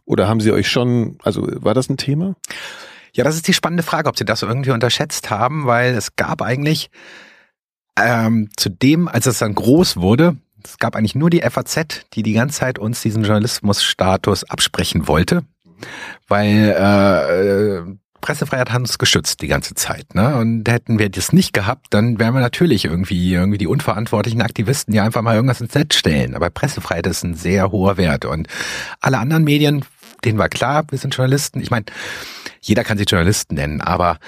oder 0.06 0.28
haben 0.28 0.42
sie 0.42 0.52
euch 0.52 0.68
schon, 0.68 1.18
also 1.24 1.48
war 1.52 1.74
das 1.74 1.90
ein 1.90 1.98
Thema? 1.98 2.36
Ja, 3.14 3.24
das 3.24 3.36
ist 3.36 3.48
die 3.48 3.54
spannende 3.54 3.84
Frage, 3.84 4.10
ob 4.10 4.18
sie 4.18 4.26
das 4.26 4.42
irgendwie 4.42 4.72
unterschätzt 4.72 5.30
haben, 5.30 5.66
weil 5.66 5.96
es 5.96 6.16
gab 6.16 6.42
eigentlich 6.42 6.90
ähm, 7.98 8.50
zudem, 8.56 9.08
als 9.08 9.26
es 9.26 9.40
dann 9.40 9.56
groß 9.56 9.98
wurde, 9.98 10.38
es 10.64 10.78
gab 10.78 10.96
eigentlich 10.96 11.16
nur 11.16 11.30
die 11.30 11.42
FAZ, 11.42 12.06
die 12.14 12.24
die 12.24 12.34
ganze 12.34 12.60
Zeit 12.60 12.80
uns 12.80 13.02
diesen 13.02 13.24
Journalismusstatus 13.24 14.44
absprechen 14.44 15.08
wollte, 15.08 15.44
weil 16.28 16.70
äh, 16.70 17.96
Pressefreiheit 18.22 18.72
hat 18.72 18.80
uns 18.80 18.98
geschützt 19.00 19.42
die 19.42 19.48
ganze 19.48 19.74
Zeit. 19.74 20.14
Ne? 20.16 20.36
Und 20.38 20.70
hätten 20.70 21.00
wir 21.00 21.10
das 21.10 21.34
nicht 21.34 21.54
gehabt, 21.54 21.88
dann 21.90 22.20
wären 22.20 22.34
wir 22.34 22.42
natürlich 22.42 22.86
irgendwie 22.86 23.34
irgendwie 23.34 23.58
die 23.58 23.68
unverantwortlichen 23.68 24.42
Aktivisten, 24.42 24.94
die 24.94 25.00
einfach 25.00 25.24
mal 25.24 25.36
irgendwas 25.36 25.62
ins 25.62 25.74
Netz 25.74 25.96
stellen. 25.96 26.36
Aber 26.36 26.50
Pressefreiheit 26.50 27.08
ist 27.08 27.24
ein 27.24 27.34
sehr 27.34 27.72
hoher 27.72 27.98
Wert. 27.98 28.26
Und 28.26 28.48
alle 29.00 29.18
anderen 29.18 29.44
Medien, 29.44 29.84
denen 30.24 30.38
war 30.38 30.50
klar, 30.50 30.86
wir 30.90 31.00
sind 31.00 31.16
Journalisten. 31.16 31.60
Ich 31.60 31.72
meine, 31.72 31.86
jeder 32.62 32.84
kann 32.84 32.98
sich 32.98 33.10
Journalisten 33.10 33.56
nennen, 33.56 33.82
aber 33.82 34.20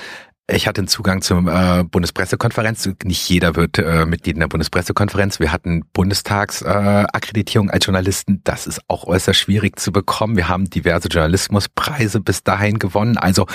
ich 0.47 0.67
hatte 0.67 0.81
einen 0.81 0.89
Zugang 0.89 1.21
zur 1.21 1.39
äh, 1.47 1.83
Bundespressekonferenz. 1.85 2.89
Nicht 3.03 3.29
jeder 3.29 3.55
wird 3.55 3.77
äh, 3.77 4.05
Mitglied 4.05 4.35
in 4.35 4.41
der 4.41 4.47
Bundespressekonferenz. 4.47 5.39
Wir 5.39 5.53
hatten 5.53 5.83
Bundestagsakkreditierung 5.93 7.69
äh, 7.69 7.71
als 7.71 7.85
Journalisten. 7.85 8.41
Das 8.43 8.67
ist 8.67 8.81
auch 8.89 9.05
äußerst 9.05 9.39
schwierig 9.39 9.79
zu 9.79 9.93
bekommen. 9.93 10.35
Wir 10.35 10.49
haben 10.49 10.69
diverse 10.69 11.07
Journalismuspreise 11.07 12.19
bis 12.19 12.43
dahin 12.43 12.77
gewonnen. 12.77 13.17
Also 13.17 13.47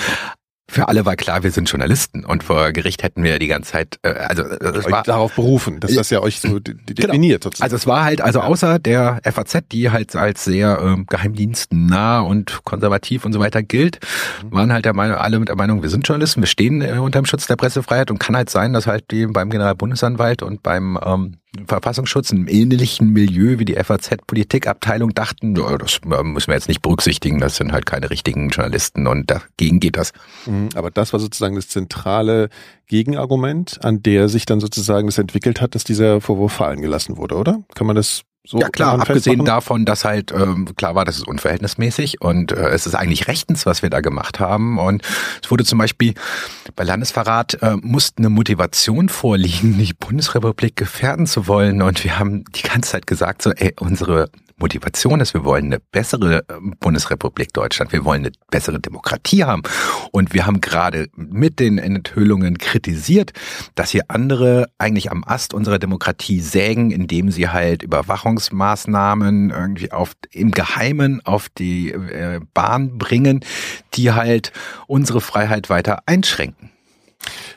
für 0.69 0.87
alle 0.87 1.05
war 1.05 1.15
klar, 1.15 1.43
wir 1.43 1.51
sind 1.51 1.69
Journalisten 1.69 2.23
und 2.23 2.43
vor 2.43 2.71
Gericht 2.71 3.01
hätten 3.01 3.23
wir 3.23 3.39
die 3.39 3.47
ganze 3.47 3.71
Zeit, 3.71 3.99
äh, 4.03 4.09
also 4.09 4.43
äh, 4.43 4.77
es 4.77 4.89
war 4.89 5.03
darauf 5.03 5.33
berufen, 5.33 5.79
dass 5.79 5.93
das 5.93 6.09
ja 6.11 6.21
euch 6.21 6.39
so 6.39 6.59
genau. 6.63 6.79
definiert. 6.87 7.43
Sozusagen. 7.43 7.63
Also 7.63 7.75
es 7.75 7.87
war 7.87 8.03
halt, 8.03 8.21
also 8.21 8.41
außer 8.41 8.77
der 8.77 9.19
FAZ, 9.23 9.63
die 9.71 9.89
halt 9.89 10.15
als 10.15 10.45
sehr 10.45 10.79
ähm, 10.81 11.05
geheimdienstnah 11.07 12.19
und 12.21 12.63
konservativ 12.63 13.25
und 13.25 13.33
so 13.33 13.39
weiter 13.39 13.63
gilt, 13.63 13.99
mhm. 14.43 14.53
waren 14.53 14.73
halt 14.73 14.85
der 14.85 14.93
Meinung, 14.93 15.17
alle 15.17 15.39
mit 15.39 15.49
der 15.49 15.55
Meinung, 15.55 15.81
wir 15.81 15.89
sind 15.89 16.07
Journalisten, 16.07 16.41
wir 16.41 16.47
stehen 16.47 16.81
äh, 16.81 16.99
unter 16.99 17.19
dem 17.19 17.25
Schutz 17.25 17.47
der 17.47 17.55
Pressefreiheit 17.55 18.11
und 18.11 18.19
kann 18.19 18.35
halt 18.35 18.49
sein, 18.49 18.73
dass 18.73 18.85
halt 18.85 19.11
die 19.11 19.25
beim 19.25 19.49
Generalbundesanwalt 19.49 20.43
und 20.43 20.61
beim 20.61 20.99
ähm, 21.03 21.37
Verfassungsschutz 21.65 22.31
im 22.31 22.47
ähnlichen 22.47 23.11
Milieu 23.11 23.57
wie 23.57 23.65
die 23.65 23.75
FAZ-Politikabteilung 23.75 25.13
dachten, 25.15 25.55
das 25.55 25.99
müssen 26.03 26.47
wir 26.47 26.53
jetzt 26.53 26.67
nicht 26.67 26.81
berücksichtigen, 26.81 27.39
das 27.39 27.55
sind 27.55 27.71
halt 27.71 27.87
keine 27.87 28.09
richtigen 28.09 28.49
Journalisten 28.49 29.07
und 29.07 29.31
dagegen 29.31 29.79
geht 29.79 29.97
das. 29.97 30.13
Mhm, 30.45 30.69
aber 30.75 30.91
das 30.91 31.11
war 31.11 31.19
sozusagen 31.19 31.55
das 31.55 31.67
zentrale 31.67 32.49
Gegenargument, 32.87 33.83
an 33.83 34.03
der 34.03 34.29
sich 34.29 34.45
dann 34.45 34.59
sozusagen 34.59 35.07
das 35.07 35.17
entwickelt 35.17 35.59
hat, 35.59 35.73
dass 35.73 35.83
dieser 35.83 36.21
Vorwurf 36.21 36.53
fallen 36.53 36.81
gelassen 36.81 37.17
wurde, 37.17 37.35
oder? 37.35 37.63
Kann 37.73 37.87
man 37.87 37.95
das 37.95 38.21
so 38.45 38.59
ja 38.59 38.69
klar, 38.69 38.99
abgesehen 38.99 39.43
davon, 39.43 39.85
dass 39.85 40.05
halt 40.05 40.31
ähm, 40.31 40.73
klar 40.75 40.95
war, 40.95 41.05
das 41.05 41.17
ist 41.17 41.27
unverhältnismäßig 41.27 42.21
und 42.21 42.51
äh, 42.51 42.69
es 42.69 42.87
ist 42.87 42.95
eigentlich 42.95 43.27
rechtens, 43.27 43.65
was 43.65 43.83
wir 43.83 43.89
da 43.89 43.99
gemacht 43.99 44.39
haben. 44.39 44.79
Und 44.79 45.03
es 45.43 45.51
wurde 45.51 45.65
zum 45.65 45.77
Beispiel 45.77 46.13
bei 46.75 46.83
Landesverrat 46.83 47.61
äh, 47.61 47.75
musste 47.81 48.19
eine 48.19 48.29
Motivation 48.29 49.09
vorliegen, 49.09 49.77
die 49.77 49.93
Bundesrepublik 49.93 50.75
gefährden 50.75 51.27
zu 51.27 51.47
wollen. 51.47 51.81
Und 51.81 52.03
wir 52.03 52.17
haben 52.17 52.45
die 52.55 52.63
ganze 52.63 52.91
Zeit 52.91 53.07
gesagt, 53.07 53.41
so, 53.41 53.51
ey, 53.51 53.73
unsere 53.79 54.29
Motivation 54.59 55.19
ist, 55.19 55.33
wir 55.33 55.43
wollen 55.43 55.65
eine 55.65 55.79
bessere 55.79 56.43
ähm, 56.49 56.75
Bundesrepublik 56.79 57.53
Deutschland, 57.53 57.91
wir 57.91 58.05
wollen 58.05 58.25
eine 58.25 58.31
bessere 58.51 58.79
Demokratie 58.79 59.43
haben. 59.43 59.63
Und 60.11 60.33
wir 60.33 60.45
haben 60.45 60.61
gerade 60.61 61.07
mit 61.15 61.59
den 61.59 61.77
Enthüllungen 61.77 62.57
kritisiert, 62.57 63.31
dass 63.75 63.91
hier 63.91 64.03
andere 64.07 64.69
eigentlich 64.77 65.11
am 65.11 65.23
Ast 65.23 65.53
unserer 65.53 65.79
Demokratie 65.79 66.41
sägen, 66.41 66.91
indem 66.91 67.31
sie 67.31 67.49
halt 67.49 67.83
Überwachungsmaßnahmen 67.83 69.49
irgendwie 69.49 69.91
auf, 69.91 70.13
im 70.31 70.51
Geheimen 70.51 71.25
auf 71.25 71.49
die 71.49 71.91
äh, 71.91 72.39
Bahn 72.53 72.97
bringen, 72.97 73.41
die 73.93 74.11
halt 74.11 74.51
unsere 74.87 75.21
Freiheit 75.21 75.69
weiter 75.69 76.03
einschränken. 76.05 76.71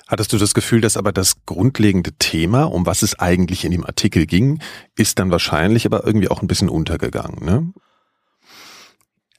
Hattest 0.09 0.33
du 0.33 0.39
das 0.39 0.55
Gefühl, 0.55 0.81
dass 0.81 0.97
aber 0.97 1.13
das 1.13 1.45
grundlegende 1.47 2.13
Thema, 2.13 2.65
um 2.65 2.87
was 2.87 3.03
es 3.03 3.19
eigentlich 3.19 3.65
in 3.65 3.71
dem 3.71 3.85
Artikel 3.85 4.27
ging, 4.27 4.61
ist 4.97 5.19
dann 5.19 5.31
wahrscheinlich 5.31 5.87
aber 5.87 6.05
irgendwie 6.05 6.29
auch 6.29 6.43
ein 6.43 6.49
bisschen 6.49 6.69
untergegangen, 6.69 7.45
ne? 7.45 7.73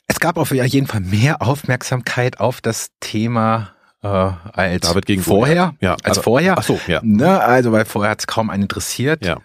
Es 0.07 0.19
gab 0.19 0.37
auf 0.37 0.51
jeden 0.51 0.87
Fall 0.87 0.99
mehr 0.99 1.41
Aufmerksamkeit 1.41 2.39
auf 2.39 2.61
das 2.61 2.89
Thema 2.99 3.73
äh, 4.01 4.07
als 4.07 4.87
David 4.87 5.05
gegen 5.05 5.23
vorher. 5.23 5.75
Ja, 5.79 5.95
als 6.03 6.17
vorher. 6.17 6.57
Ach 6.57 6.63
so, 6.63 6.79
ja. 6.87 6.99
Ne, 7.03 7.41
also 7.41 7.71
weil 7.71 7.85
vorher 7.85 8.11
hat 8.11 8.19
es 8.19 8.27
kaum 8.27 8.49
einen 8.49 8.63
interessiert. 8.63 9.25
Ja. 9.25 9.39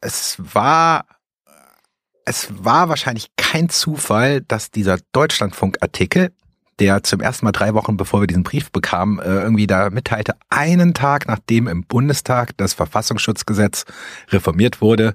Es 0.00 0.36
war 0.38 1.04
es 2.24 2.48
war 2.50 2.88
wahrscheinlich 2.88 3.28
kein 3.36 3.68
Zufall, 3.68 4.40
dass 4.40 4.70
dieser 4.70 4.98
Deutschlandfunk-Artikel 5.12 6.32
der 6.80 7.02
zum 7.02 7.20
ersten 7.20 7.44
Mal 7.44 7.52
drei 7.52 7.74
Wochen 7.74 7.96
bevor 7.96 8.20
wir 8.20 8.26
diesen 8.26 8.42
Brief 8.42 8.72
bekamen, 8.72 9.18
äh, 9.18 9.42
irgendwie 9.42 9.66
da 9.66 9.90
mitteilte, 9.90 10.34
einen 10.48 10.94
Tag 10.94 11.28
nachdem 11.28 11.68
im 11.68 11.84
Bundestag 11.84 12.56
das 12.56 12.72
Verfassungsschutzgesetz 12.72 13.84
reformiert 14.30 14.80
wurde, 14.80 15.14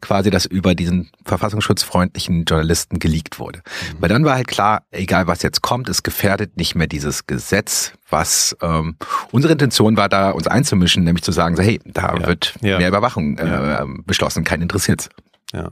quasi 0.00 0.30
das 0.30 0.44
über 0.44 0.74
diesen 0.74 1.10
verfassungsschutzfreundlichen 1.24 2.44
Journalisten 2.44 2.98
geleakt 2.98 3.38
wurde. 3.38 3.60
Mhm. 3.60 3.96
Weil 4.00 4.08
dann 4.08 4.24
war 4.24 4.34
halt 4.34 4.48
klar, 4.48 4.82
egal 4.90 5.26
was 5.26 5.42
jetzt 5.42 5.62
kommt, 5.62 5.88
es 5.88 6.02
gefährdet 6.02 6.56
nicht 6.56 6.74
mehr 6.74 6.88
dieses 6.88 7.26
Gesetz, 7.26 7.92
was 8.10 8.56
ähm, 8.60 8.96
unsere 9.30 9.52
Intention 9.52 9.96
war, 9.96 10.08
da 10.08 10.30
uns 10.30 10.48
einzumischen, 10.48 11.04
nämlich 11.04 11.24
zu 11.24 11.32
sagen, 11.32 11.56
so, 11.56 11.62
hey, 11.62 11.80
da 11.84 12.16
ja. 12.16 12.26
wird 12.26 12.54
ja. 12.60 12.78
mehr 12.78 12.88
Überwachung 12.88 13.38
äh, 13.38 13.46
ja. 13.46 13.86
beschlossen, 14.04 14.44
kein 14.44 14.60
interessiert's. 14.60 15.08
Ja. 15.52 15.70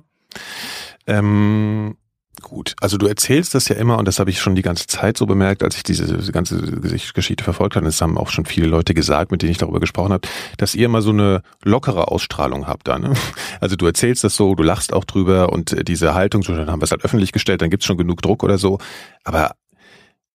Ähm 1.06 1.96
Gut, 2.42 2.74
also 2.80 2.98
du 2.98 3.06
erzählst 3.06 3.54
das 3.54 3.68
ja 3.68 3.76
immer 3.76 3.98
und 3.98 4.06
das 4.06 4.18
habe 4.18 4.28
ich 4.28 4.40
schon 4.40 4.54
die 4.54 4.62
ganze 4.62 4.86
Zeit 4.86 5.16
so 5.16 5.26
bemerkt, 5.26 5.62
als 5.62 5.76
ich 5.76 5.84
diese, 5.84 6.32
ganze 6.32 6.60
Geschichte 6.60 7.44
verfolgt 7.44 7.76
habe. 7.76 7.86
Das 7.86 8.02
haben 8.02 8.18
auch 8.18 8.28
schon 8.28 8.44
viele 8.44 8.66
Leute 8.66 8.94
gesagt, 8.94 9.30
mit 9.30 9.42
denen 9.42 9.52
ich 9.52 9.58
darüber 9.58 9.80
gesprochen 9.80 10.12
habe, 10.12 10.28
dass 10.58 10.74
ihr 10.74 10.86
immer 10.86 11.02
so 11.02 11.10
eine 11.10 11.42
lockere 11.62 12.08
Ausstrahlung 12.08 12.66
habt 12.66 12.88
da. 12.88 12.98
Ne? 12.98 13.14
Also 13.60 13.76
du 13.76 13.86
erzählst 13.86 14.24
das 14.24 14.34
so, 14.34 14.56
du 14.56 14.64
lachst 14.64 14.92
auch 14.92 15.04
drüber 15.04 15.52
und 15.52 15.88
diese 15.88 16.14
Haltung, 16.14 16.42
so 16.42 16.54
dann 16.54 16.68
haben 16.68 16.80
wir 16.80 16.84
es 16.84 16.90
halt 16.90 17.04
öffentlich 17.04 17.30
gestellt, 17.30 17.62
dann 17.62 17.70
gibt's 17.70 17.86
schon 17.86 17.96
genug 17.96 18.20
Druck 18.20 18.42
oder 18.42 18.58
so. 18.58 18.78
Aber 19.22 19.52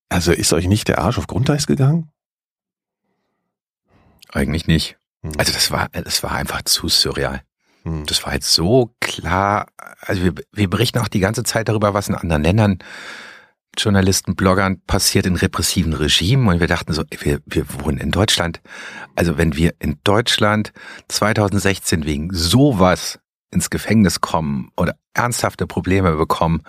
also 0.08 0.32
ist 0.32 0.54
euch 0.54 0.68
nicht 0.68 0.88
der 0.88 1.00
Arsch 1.00 1.18
auf 1.18 1.28
Grundeis 1.28 1.68
gegangen? 1.68 2.10
Eigentlich 4.32 4.66
nicht. 4.66 4.98
Hm. 5.24 5.34
Also 5.38 5.52
das 5.52 5.72
war, 5.72 5.90
das 5.90 6.24
war 6.24 6.32
einfach 6.32 6.62
zu 6.62 6.88
surreal. 6.88 7.42
Hm. 7.88 8.06
Das 8.06 8.26
war 8.26 8.34
jetzt 8.34 8.54
so 8.54 8.92
klar. 9.00 9.68
Also 10.02 10.24
wir, 10.24 10.34
wir 10.52 10.70
berichten 10.70 11.00
auch 11.00 11.08
die 11.08 11.22
ganze 11.22 11.44
Zeit 11.44 11.70
darüber, 11.70 11.94
was 11.94 12.10
in 12.10 12.16
anderen 12.16 12.44
Ländern 12.44 12.80
Journalisten, 13.78 14.36
Bloggern 14.36 14.82
passiert 14.88 15.28
in 15.28 15.36
repressiven 15.36 15.94
Regimen 15.94 16.48
und 16.48 16.60
wir 16.60 16.68
dachten 16.68 16.94
so, 16.94 17.04
wir, 17.20 17.40
wir 17.46 17.66
wohnen 17.80 18.00
in 18.00 18.12
Deutschland. 18.12 18.60
Also 19.16 19.38
wenn 19.38 19.56
wir 19.56 19.76
in 19.80 20.00
Deutschland 20.04 20.74
2016 21.10 22.06
wegen 22.06 22.34
sowas 22.34 23.20
ins 23.52 23.70
Gefängnis 23.70 24.20
kommen 24.20 24.72
oder 24.76 24.96
ernsthafte 25.14 25.68
Probleme 25.68 26.16
bekommen, 26.16 26.64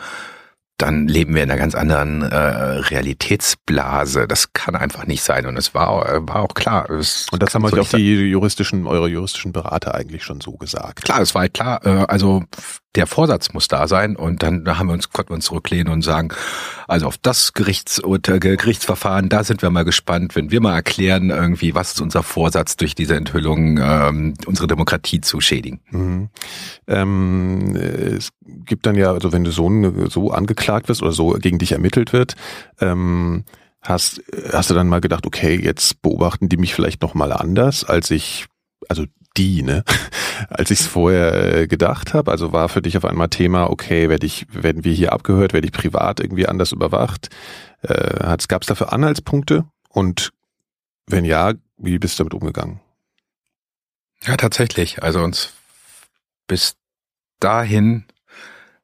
dann 0.79 1.09
leben 1.09 1.35
wir 1.35 1.43
in 1.43 1.51
einer 1.51 1.59
ganz 1.59 1.75
anderen 1.75 2.23
äh, 2.23 2.37
Realitätsblase. 2.37 4.29
Das 4.29 4.53
kann 4.53 4.77
einfach 4.77 5.07
nicht 5.07 5.25
sein. 5.25 5.47
Und 5.47 5.57
es 5.57 5.75
war, 5.75 6.09
äh, 6.09 6.21
war 6.27 6.37
auch 6.37 6.55
klar. 6.55 6.89
Es 6.89 7.27
und 7.33 7.43
das 7.43 7.55
haben 7.55 7.65
euch 7.65 7.73
so 7.73 7.81
auch 7.81 7.89
die 7.89 8.31
juristischen, 8.31 8.87
eure 8.87 9.09
juristischen 9.09 9.53
Berater 9.53 9.97
eigentlich 9.97 10.23
schon 10.23 10.41
so 10.41 10.53
gesagt. 10.53 11.05
Klar, 11.05 11.21
es 11.21 11.35
war 11.35 11.43
halt 11.43 11.55
klar. 11.55 11.85
Äh, 11.85 12.07
also 12.07 12.45
der 12.95 13.09
Vorsatz 13.09 13.53
muss 13.53 13.67
da 13.67 13.89
sein. 13.89 14.15
Und 14.15 14.45
dann 14.45 14.79
haben 14.79 14.87
wir 14.87 14.93
uns, 14.93 15.11
konnten 15.11 15.31
wir 15.31 15.35
uns 15.35 15.47
zurücklehnen 15.47 15.93
und 15.93 16.03
sagen, 16.03 16.29
also 16.89 17.07
auf 17.07 17.19
das 17.19 17.53
Gerichts 17.53 18.03
Gerichtsverfahren, 18.03 19.29
da 19.29 19.45
sind 19.45 19.63
wir 19.63 19.71
mal 19.71 19.85
gespannt, 19.85 20.35
wenn 20.35 20.51
wir 20.51 20.61
mal 20.61 20.75
erklären, 20.75 21.31
irgendwie, 21.31 21.75
was 21.75 21.93
ist 21.93 22.01
unser 22.01 22.23
Vorsatz 22.23 22.77
durch 22.77 22.95
diese 22.95 23.15
Enthüllung, 23.15 23.79
ähm, 23.79 24.35
unsere 24.47 24.67
Demokratie 24.67 25.21
zu 25.21 25.41
schädigen. 25.41 25.81
Mhm. 25.91 26.31
Ähm, 26.87 27.77
es 27.77 28.31
gibt 28.65 28.87
dann 28.87 28.97
ja, 28.97 29.13
also 29.13 29.33
wenn 29.33 29.45
du 29.45 29.51
so, 29.51 29.71
so 30.09 30.31
angeklagt 30.31 30.89
wirst 30.89 31.03
oder 31.03 31.13
so 31.13 31.33
gegen 31.33 31.59
dich 31.59 31.73
ermittelt 31.73 32.13
wird, 32.13 32.35
ähm, 32.81 33.45
hast, 33.83 34.23
hast 34.53 34.71
du 34.71 34.75
dann 34.75 34.89
mal 34.89 35.01
gedacht, 35.01 35.27
okay, 35.27 35.61
jetzt 35.63 36.01
beobachten 36.03 36.49
die 36.49 36.57
mich 36.57 36.75
vielleicht 36.75 37.03
noch 37.03 37.15
mal 37.15 37.33
anders, 37.33 37.85
als 37.85 38.11
ich, 38.11 38.47
also 38.89 39.05
die, 39.37 39.63
ne? 39.63 39.85
Als 40.49 40.71
ich 40.71 40.81
es 40.81 40.87
vorher 40.87 41.55
äh, 41.55 41.67
gedacht 41.67 42.15
habe. 42.15 42.31
Also 42.31 42.53
war 42.53 42.69
für 42.69 42.83
dich 42.83 42.97
auf 42.97 43.05
einmal 43.05 43.29
Thema, 43.29 43.71
okay, 43.71 44.09
werde 44.09 44.27
ich, 44.27 44.47
werden 44.51 44.85
wir 44.85 44.93
hier 44.93 45.13
abgehört, 45.13 45.53
werde 45.53 45.67
ich 45.67 45.73
privat 45.73 46.21
irgendwie 46.21 46.47
anders 46.47 46.73
überwacht? 46.73 47.29
Äh, 47.83 48.37
Gab 48.49 48.63
es 48.63 48.69
dafür 48.69 48.93
Anhaltspunkte? 48.93 49.65
Und 49.89 50.31
wenn 51.07 51.25
ja, 51.25 51.55
wie 51.77 51.99
bist 51.99 52.19
du 52.19 52.25
damit 52.25 52.35
umgegangen? 52.35 52.81
Ja, 54.25 54.37
tatsächlich. 54.37 55.03
Also 55.03 55.21
uns 55.21 55.53
bis 56.47 56.77
dahin 57.41 58.05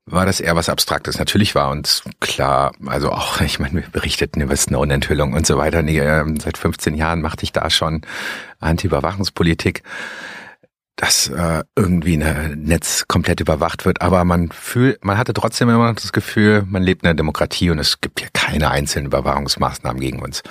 war 0.07 0.26
das 0.26 0.40
eher 0.40 0.55
was 0.55 0.68
Abstraktes. 0.68 1.18
Natürlich 1.18 1.55
war 1.55 1.70
uns 1.70 2.02
klar, 2.20 2.72
also 2.86 3.11
auch, 3.11 3.40
ich 3.40 3.59
meine, 3.59 3.74
wir 3.74 3.88
berichteten 3.90 4.40
über 4.40 4.55
Snowden-Enthüllung 4.55 5.32
und 5.32 5.46
so 5.46 5.57
weiter. 5.57 5.82
Nee, 5.82 5.98
ähm, 5.98 6.38
seit 6.38 6.59
15 6.59 6.94
Jahren 6.94 7.22
machte 7.22 7.44
ich 7.44 7.52
da 7.52 7.70
schon 7.70 8.02
Anti-Überwachungspolitik 8.61 9.82
dass 10.97 11.28
äh, 11.28 11.64
irgendwie 11.76 12.22
ein 12.22 12.62
Netz 12.62 13.07
komplett 13.09 13.40
überwacht 13.40 13.84
wird, 13.84 14.01
aber 14.01 14.24
man 14.24 14.51
fühlt, 14.51 15.05
man 15.05 15.18
hatte 15.18 15.32
trotzdem 15.32 15.68
immer 15.68 15.92
das 15.92 16.12
Gefühl, 16.12 16.64
man 16.68 16.82
lebt 16.82 17.03
in 17.03 17.09
einer 17.09 17.16
Demokratie 17.16 17.70
und 17.70 17.78
es 17.78 18.01
gibt 18.01 18.20
hier 18.20 18.28
keine 18.32 18.70
einzelnen 18.70 19.07
Überwachungsmaßnahmen 19.07 20.01
gegen 20.01 20.22
uns. 20.22 20.42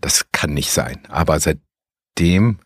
Das 0.00 0.26
kann 0.32 0.54
nicht 0.54 0.72
sein. 0.72 0.98
Aber 1.08 1.38
seitdem 1.38 2.58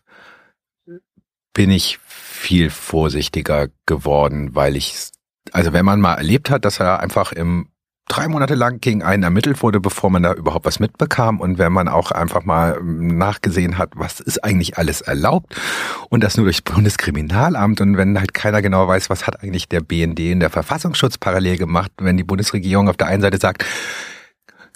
bin 1.53 1.69
ich 1.69 1.99
viel 1.99 2.69
vorsichtiger 2.69 3.67
geworden, 3.85 4.55
weil 4.55 4.75
ich, 4.75 5.11
also 5.51 5.73
wenn 5.73 5.85
man 5.85 6.01
mal 6.01 6.15
erlebt 6.15 6.49
hat, 6.49 6.65
dass 6.65 6.79
er 6.79 7.01
einfach 7.01 7.33
im 7.33 7.70
drei 8.11 8.27
Monate 8.27 8.55
lang 8.55 8.81
gegen 8.81 9.03
einen 9.03 9.23
ermittelt 9.23 9.63
wurde, 9.63 9.79
bevor 9.79 10.09
man 10.09 10.23
da 10.23 10.33
überhaupt 10.33 10.65
was 10.65 10.79
mitbekam. 10.79 11.39
Und 11.39 11.57
wenn 11.57 11.71
man 11.71 11.87
auch 11.87 12.11
einfach 12.11 12.43
mal 12.43 12.77
ähm, 12.77 13.17
nachgesehen 13.17 13.77
hat, 13.77 13.91
was 13.95 14.19
ist 14.19 14.43
eigentlich 14.43 14.77
alles 14.77 14.99
erlaubt 14.99 15.55
und 16.09 16.21
das 16.21 16.35
nur 16.35 16.45
durch 16.45 16.63
Bundeskriminalamt 16.65 17.79
und 17.79 17.95
wenn 17.95 18.19
halt 18.19 18.33
keiner 18.33 18.61
genau 18.61 18.87
weiß, 18.87 19.09
was 19.09 19.27
hat 19.27 19.41
eigentlich 19.41 19.69
der 19.69 19.79
BND 19.79 20.19
in 20.19 20.41
der 20.41 20.49
Verfassungsschutz 20.49 21.17
parallel 21.17 21.57
gemacht, 21.57 21.91
wenn 21.99 22.17
die 22.17 22.23
Bundesregierung 22.23 22.89
auf 22.89 22.97
der 22.97 23.07
einen 23.07 23.21
Seite 23.21 23.37
sagt, 23.37 23.65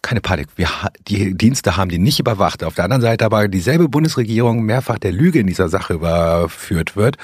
keine 0.06 0.22
Panik. 0.22 0.50
Wir, 0.56 0.70
die 1.08 1.36
Dienste 1.36 1.78
haben 1.78 1.90
die 1.90 1.98
nicht 1.98 2.20
überwacht. 2.20 2.64
Auf 2.64 2.76
der 2.76 2.84
anderen 2.84 3.02
Seite 3.02 3.26
aber 3.26 3.48
dieselbe 3.48 3.90
Bundesregierung 3.90 4.62
mehrfach 4.62 5.00
der 5.00 5.12
Lüge 5.12 5.40
in 5.40 5.48
dieser 5.48 5.68
Sache 5.68 5.94
überführt 5.94 6.96
wird. 6.96 7.18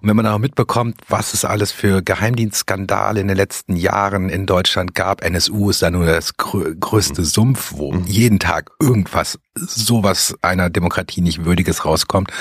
Und 0.00 0.08
wenn 0.08 0.16
man 0.16 0.26
auch 0.26 0.38
mitbekommt, 0.38 0.96
was 1.08 1.34
es 1.34 1.44
alles 1.44 1.70
für 1.70 2.02
Geheimdienstskandale 2.02 3.20
in 3.20 3.28
den 3.28 3.36
letzten 3.36 3.76
Jahren 3.76 4.28
in 4.28 4.44
Deutschland 4.44 4.96
gab, 4.96 5.22
NSU 5.22 5.70
ist 5.70 5.82
da 5.82 5.90
nur 5.92 6.04
das 6.04 6.36
größte 6.36 7.20
mhm. 7.20 7.26
Sumpf, 7.26 7.72
wo 7.76 7.92
mhm. 7.92 8.04
jeden 8.06 8.40
Tag 8.40 8.72
irgendwas, 8.80 9.38
sowas 9.54 10.34
einer 10.42 10.68
Demokratie 10.68 11.20
nicht 11.20 11.44
würdiges 11.44 11.84
rauskommt, 11.84 12.32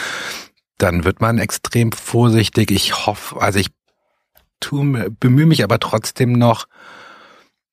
dann 0.80 1.04
wird 1.04 1.22
man 1.22 1.38
extrem 1.38 1.92
vorsichtig. 1.92 2.72
Ich 2.72 3.06
hoffe, 3.06 3.40
also 3.40 3.60
ich 3.60 3.70
tu, 4.60 4.84
bemühe 5.20 5.46
mich 5.46 5.64
aber 5.64 5.80
trotzdem 5.80 6.32
noch, 6.32 6.66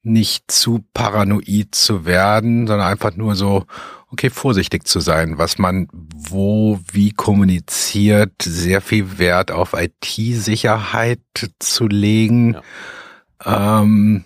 nicht 0.03 0.51
zu 0.51 0.85
paranoid 0.95 1.75
zu 1.75 2.05
werden, 2.05 2.67
sondern 2.67 2.89
einfach 2.89 3.17
nur 3.17 3.35
so, 3.35 3.65
okay, 4.11 4.31
vorsichtig 4.31 4.87
zu 4.87 5.01
sein, 5.01 5.39
was 5.39 5.59
man 5.59 5.89
wo, 5.93 6.79
wie 6.91 7.13
kommuniziert, 7.13 8.33
sehr 8.43 8.81
viel 8.81 9.19
Wert 9.19 9.51
auf 9.51 9.75
IT-Sicherheit 9.75 11.21
zu 11.59 11.87
legen. 11.87 12.57
Ja. 13.45 13.83
Ähm, 13.83 14.25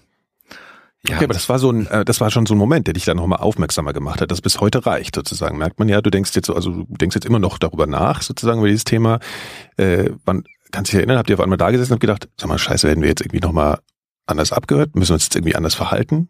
ja. 1.06 1.16
Okay, 1.16 1.24
aber 1.24 1.34
das 1.34 1.48
war 1.48 1.58
so 1.58 1.70
ein, 1.70 1.86
äh, 1.86 2.04
das 2.04 2.20
war 2.20 2.30
schon 2.30 2.46
so 2.46 2.54
ein 2.54 2.58
Moment, 2.58 2.88
der 2.88 2.94
dich 2.94 3.04
dann 3.04 3.16
nochmal 3.16 3.38
aufmerksamer 3.38 3.92
gemacht 3.92 4.20
hat, 4.20 4.30
das 4.30 4.40
bis 4.40 4.60
heute 4.60 4.86
reicht 4.86 5.14
sozusagen. 5.14 5.56
Merkt 5.56 5.78
man 5.78 5.88
ja, 5.88 6.00
du 6.00 6.10
denkst 6.10 6.32
jetzt, 6.34 6.50
also 6.50 6.70
du 6.70 6.86
denkst 6.88 7.14
jetzt 7.14 7.26
immer 7.26 7.38
noch 7.38 7.58
darüber 7.58 7.86
nach 7.86 8.22
sozusagen 8.22 8.58
über 8.58 8.68
dieses 8.68 8.84
Thema. 8.84 9.20
Äh, 9.76 10.10
wann, 10.24 10.44
kannst 10.72 10.90
du 10.90 10.96
dich 10.96 10.98
erinnern, 10.98 11.18
habt 11.18 11.30
ihr 11.30 11.36
auf 11.36 11.40
einmal 11.40 11.58
da 11.58 11.70
gesessen 11.70 11.92
und 11.92 12.00
gedacht, 12.00 12.28
sag 12.36 12.48
mal, 12.48 12.58
scheiße, 12.58 12.88
werden 12.88 13.02
wir 13.02 13.08
jetzt 13.08 13.20
irgendwie 13.20 13.40
nochmal 13.40 13.78
anders 14.26 14.52
abgehört? 14.52 14.94
Müssen 14.94 15.10
wir 15.10 15.14
uns 15.14 15.24
jetzt 15.24 15.36
irgendwie 15.36 15.56
anders 15.56 15.74
verhalten? 15.74 16.28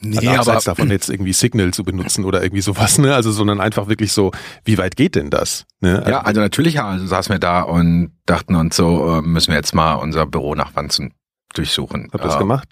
Nee, 0.00 0.28
also 0.28 0.50
aber 0.50 0.60
davon 0.60 0.90
jetzt 0.90 1.08
irgendwie 1.08 1.32
Signal 1.32 1.72
zu 1.72 1.82
benutzen 1.82 2.24
oder 2.24 2.42
irgendwie 2.42 2.60
sowas, 2.60 2.98
ne? 2.98 3.14
Also 3.14 3.32
sondern 3.32 3.60
einfach 3.60 3.88
wirklich 3.88 4.12
so, 4.12 4.32
wie 4.64 4.76
weit 4.76 4.96
geht 4.96 5.14
denn 5.14 5.30
das? 5.30 5.64
Ne? 5.80 6.04
Ja, 6.06 6.20
also 6.22 6.40
natürlich 6.40 6.80
also 6.80 7.06
saßen 7.06 7.34
wir 7.34 7.38
da 7.38 7.62
und 7.62 8.12
dachten 8.26 8.54
uns 8.54 8.76
so, 8.76 9.18
äh, 9.18 9.22
müssen 9.22 9.48
wir 9.48 9.56
jetzt 9.56 9.74
mal 9.74 9.94
unser 9.94 10.26
Büro 10.26 10.54
nach 10.54 10.74
Wanzen 10.76 11.14
durchsuchen. 11.54 12.10
Habt 12.12 12.22
ihr 12.22 12.28
das 12.28 12.36
äh, 12.36 12.38
gemacht? 12.38 12.68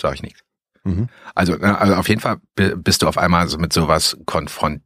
Sag 0.00 0.14
ich 0.14 0.22
nicht. 0.22 0.44
Mhm. 0.84 1.08
Also, 1.34 1.54
also 1.54 1.94
auf 1.94 2.08
jeden 2.08 2.20
Fall 2.20 2.38
bist 2.56 3.02
du 3.02 3.08
auf 3.08 3.16
einmal 3.16 3.48
so 3.48 3.56
mit 3.56 3.72
sowas 3.72 4.18
konfrontiert 4.26 4.82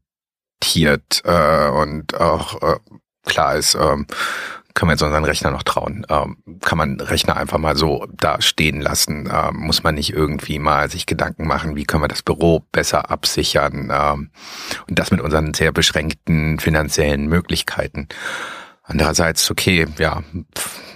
äh, 1.24 1.68
und 1.70 2.14
auch 2.20 2.62
äh, 2.62 2.76
klar 3.24 3.56
ist, 3.56 3.74
ähm, 3.74 4.06
können 4.78 4.90
wir 4.90 4.92
jetzt 4.92 5.02
unseren 5.02 5.24
Rechner 5.24 5.50
noch 5.50 5.64
trauen? 5.64 6.06
Ähm, 6.08 6.36
kann 6.60 6.78
man 6.78 7.00
Rechner 7.00 7.36
einfach 7.36 7.58
mal 7.58 7.76
so 7.76 8.06
da 8.12 8.40
stehen 8.40 8.80
lassen? 8.80 9.28
Ähm, 9.28 9.56
muss 9.56 9.82
man 9.82 9.96
nicht 9.96 10.12
irgendwie 10.12 10.60
mal 10.60 10.88
sich 10.88 11.04
Gedanken 11.04 11.48
machen, 11.48 11.74
wie 11.74 11.82
können 11.82 12.04
wir 12.04 12.08
das 12.08 12.22
Büro 12.22 12.64
besser 12.70 13.10
absichern? 13.10 13.90
Ähm, 13.92 14.30
und 14.88 14.96
das 14.96 15.10
mit 15.10 15.20
unseren 15.20 15.52
sehr 15.52 15.72
beschränkten 15.72 16.60
finanziellen 16.60 17.26
Möglichkeiten. 17.26 18.06
Andererseits, 18.84 19.50
okay, 19.50 19.88
ja, 19.98 20.22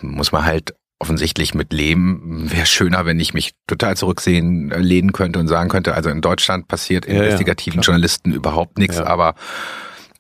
muss 0.01 0.30
man 0.30 0.45
halt 0.45 0.76
offensichtlich 1.01 1.53
mit 1.53 1.72
leben. 1.72 2.53
Wäre 2.53 2.66
schöner, 2.66 3.05
wenn 3.05 3.18
ich 3.18 3.35
mich 3.35 3.53
total 3.66 3.97
zurücksehen, 3.97 4.70
äh, 4.70 4.78
lehnen 4.78 5.12
könnte 5.12 5.41
und 5.41 5.49
sagen 5.49 5.68
könnte, 5.68 5.95
also 5.95 6.09
in 6.09 6.20
Deutschland 6.20 6.68
passiert 6.68 7.09
ja, 7.09 7.14
investigativen 7.14 7.80
ja, 7.80 7.87
Journalisten 7.87 8.30
überhaupt 8.30 8.78
nichts, 8.78 8.99
ja. 8.99 9.07
aber 9.07 9.35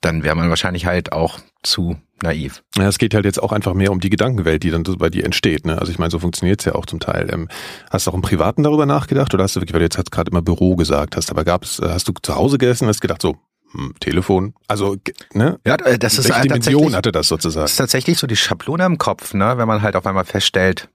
dann 0.00 0.24
wäre 0.24 0.34
man 0.34 0.50
wahrscheinlich 0.50 0.84
halt 0.84 1.12
auch 1.12 1.38
zu 1.62 1.96
naiv. 2.22 2.62
Ja, 2.76 2.88
es 2.88 2.98
geht 2.98 3.14
halt 3.14 3.24
jetzt 3.24 3.42
auch 3.42 3.52
einfach 3.52 3.74
mehr 3.74 3.92
um 3.92 4.00
die 4.00 4.10
Gedankenwelt, 4.10 4.62
die 4.62 4.70
dann 4.70 4.84
so 4.84 4.96
bei 4.96 5.10
dir 5.10 5.24
entsteht. 5.24 5.66
Ne? 5.66 5.78
Also 5.78 5.92
ich 5.92 5.98
meine, 5.98 6.10
so 6.10 6.18
funktioniert's 6.18 6.64
ja 6.64 6.74
auch 6.74 6.86
zum 6.86 7.00
Teil. 7.00 7.28
Ähm, 7.32 7.48
hast 7.90 8.06
du 8.06 8.10
auch 8.10 8.14
im 8.14 8.22
Privaten 8.22 8.62
darüber 8.62 8.86
nachgedacht 8.86 9.32
oder 9.34 9.44
hast 9.44 9.56
du 9.56 9.60
wirklich, 9.60 9.74
weil 9.74 9.80
du 9.80 9.86
jetzt 9.86 9.98
hast 9.98 10.10
gerade 10.10 10.30
immer 10.30 10.42
Büro 10.42 10.76
gesagt 10.76 11.16
hast, 11.16 11.30
aber 11.30 11.44
gab 11.44 11.64
es, 11.64 11.80
hast 11.80 12.08
du 12.08 12.12
zu 12.22 12.34
Hause 12.34 12.58
gegessen 12.58 12.84
und 12.84 12.88
hast 12.88 13.00
gedacht 13.00 13.22
so, 13.22 13.36
hm, 13.72 13.94
Telefon, 14.00 14.54
also 14.68 14.96
ne? 15.32 15.58
Ja, 15.66 15.76
das 15.76 16.18
ist 16.18 16.24
Welche 16.24 16.40
halt 16.40 16.44
Dimension 16.44 16.94
hatte 16.94 17.10
das 17.10 17.28
sozusagen. 17.28 17.64
Das 17.64 17.72
ist 17.72 17.76
tatsächlich 17.78 18.18
so 18.18 18.26
die 18.26 18.36
Schablone 18.36 18.84
im 18.84 18.98
Kopf, 18.98 19.34
ne? 19.34 19.56
Wenn 19.56 19.66
man 19.66 19.82
halt 19.82 19.96
auf 19.96 20.06
einmal 20.06 20.24
feststellt, 20.24 20.90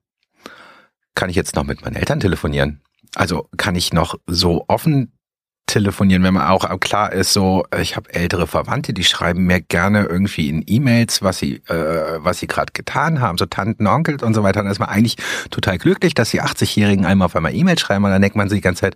kann 1.15 1.29
ich 1.29 1.35
jetzt 1.35 1.55
noch 1.55 1.63
mit 1.63 1.81
meinen 1.83 1.95
Eltern 1.95 2.19
telefonieren? 2.19 2.81
Also 3.15 3.47
kann 3.57 3.75
ich 3.75 3.93
noch 3.93 4.15
so 4.27 4.65
offen 4.67 5.16
telefonieren, 5.67 6.23
wenn 6.23 6.33
man 6.33 6.47
auch 6.47 6.79
klar 6.79 7.11
ist, 7.11 7.33
so 7.33 7.65
ich 7.79 7.95
habe 7.95 8.13
ältere 8.13 8.47
Verwandte, 8.47 8.93
die 8.93 9.03
schreiben 9.03 9.45
mir 9.45 9.61
gerne 9.61 10.05
irgendwie 10.05 10.49
in 10.49 10.63
E-Mails, 10.65 11.21
was 11.21 11.37
sie 11.37 11.57
äh, 11.67 12.17
was 12.19 12.39
sie 12.39 12.47
gerade 12.47 12.71
getan 12.73 13.21
haben, 13.21 13.37
so 13.37 13.45
Tanten, 13.45 13.85
Onkels 13.85 14.23
und 14.23 14.33
so 14.33 14.43
weiter. 14.43 14.63
Dann 14.63 14.71
ist 14.71 14.79
man 14.79 14.89
eigentlich 14.89 15.17
total 15.51 15.77
glücklich, 15.77 16.13
dass 16.13 16.31
die 16.31 16.41
80-Jährigen 16.41 17.05
einmal 17.05 17.27
auf 17.27 17.35
einmal 17.35 17.53
E-Mail 17.53 17.77
schreiben 17.77 18.05
und 18.05 18.11
dann 18.11 18.21
denkt 18.21 18.35
man 18.37 18.49
sich 18.49 18.57
die 18.57 18.63
ganze 18.63 18.81
Zeit, 18.81 18.95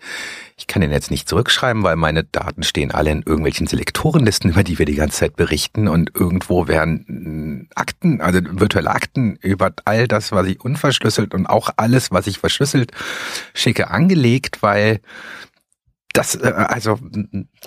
ich 0.58 0.68
kann 0.68 0.82
den 0.82 0.92
jetzt 0.92 1.12
nicht 1.12 1.28
zurückschreiben, 1.28 1.84
weil 1.84 1.96
meine 1.96 2.24
Daten 2.24 2.64
stehen 2.64 2.92
alle 2.92 3.12
in 3.12 3.24
irgendwelchen 3.24 3.68
Selektorenlisten, 3.68 4.52
über 4.52 4.64
die 4.64 4.80
wir 4.80 4.86
die 4.86 4.96
ganze 4.96 5.18
Zeit 5.18 5.36
berichten 5.36 5.88
und 5.88 6.12
irgendwo 6.16 6.68
werden 6.68 7.68
Akten, 7.76 8.22
also 8.22 8.40
virtuelle 8.44 8.92
Akten 8.92 9.38
über 9.42 9.72
all 9.86 10.08
das, 10.08 10.32
was 10.32 10.48
ich 10.48 10.64
unverschlüsselt 10.64 11.34
und 11.34 11.48
auch 11.48 11.70
alles, 11.78 12.12
was 12.12 12.28
ich 12.28 12.38
verschlüsselt 12.40 12.92
schicke, 13.54 13.90
angelegt, 13.90 14.62
weil 14.62 15.02
das, 16.14 16.36
äh, 16.36 16.52
also, 16.52 17.00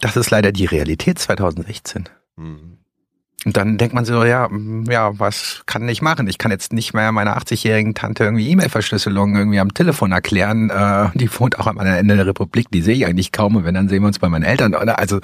das 0.01 0.17
ist 0.17 0.31
leider 0.31 0.53
die 0.53 0.67
Realität 0.67 1.19
2016. 1.19 2.09
Mhm. 2.37 2.84
Und 3.45 3.57
dann 3.57 3.77
denkt 3.77 3.95
man 3.95 4.05
so, 4.05 4.25
ja, 4.25 4.49
mm, 4.49 4.85
ja, 4.91 5.19
was 5.19 5.63
kann 5.67 5.89
ich 5.89 6.03
machen? 6.03 6.27
Ich 6.29 6.39
kann 6.39 6.51
jetzt 6.51 6.73
nicht 6.73 6.95
mehr 6.95 7.13
meiner 7.13 7.37
80-jährigen 7.37 7.95
Tante 7.95 8.25
irgendwie 8.25 8.49
E-Mail-Verschlüsselung 8.51 9.37
irgendwie 9.37 9.61
am 9.61 9.75
Telefon 9.75 10.13
erklären. 10.13 10.71
Äh, 10.71 11.11
die 11.19 11.29
wohnt 11.39 11.59
auch 11.59 11.67
am 11.67 11.79
anderen 11.79 11.99
Ende 11.99 12.17
der 12.17 12.27
Republik, 12.27 12.71
die 12.71 12.83
sehe 12.83 12.95
ich 12.95 13.07
eigentlich 13.07 13.33
kaum. 13.33 13.57
Und 13.57 13.65
wenn, 13.65 13.75
dann 13.75 13.89
sehen 13.89 14.03
wir 14.03 14.09
uns 14.09 14.19
bei 14.19 14.29
meinen 14.29 14.45
Eltern. 14.45 14.75
Oder? 14.75 14.99
Also, 14.99 15.21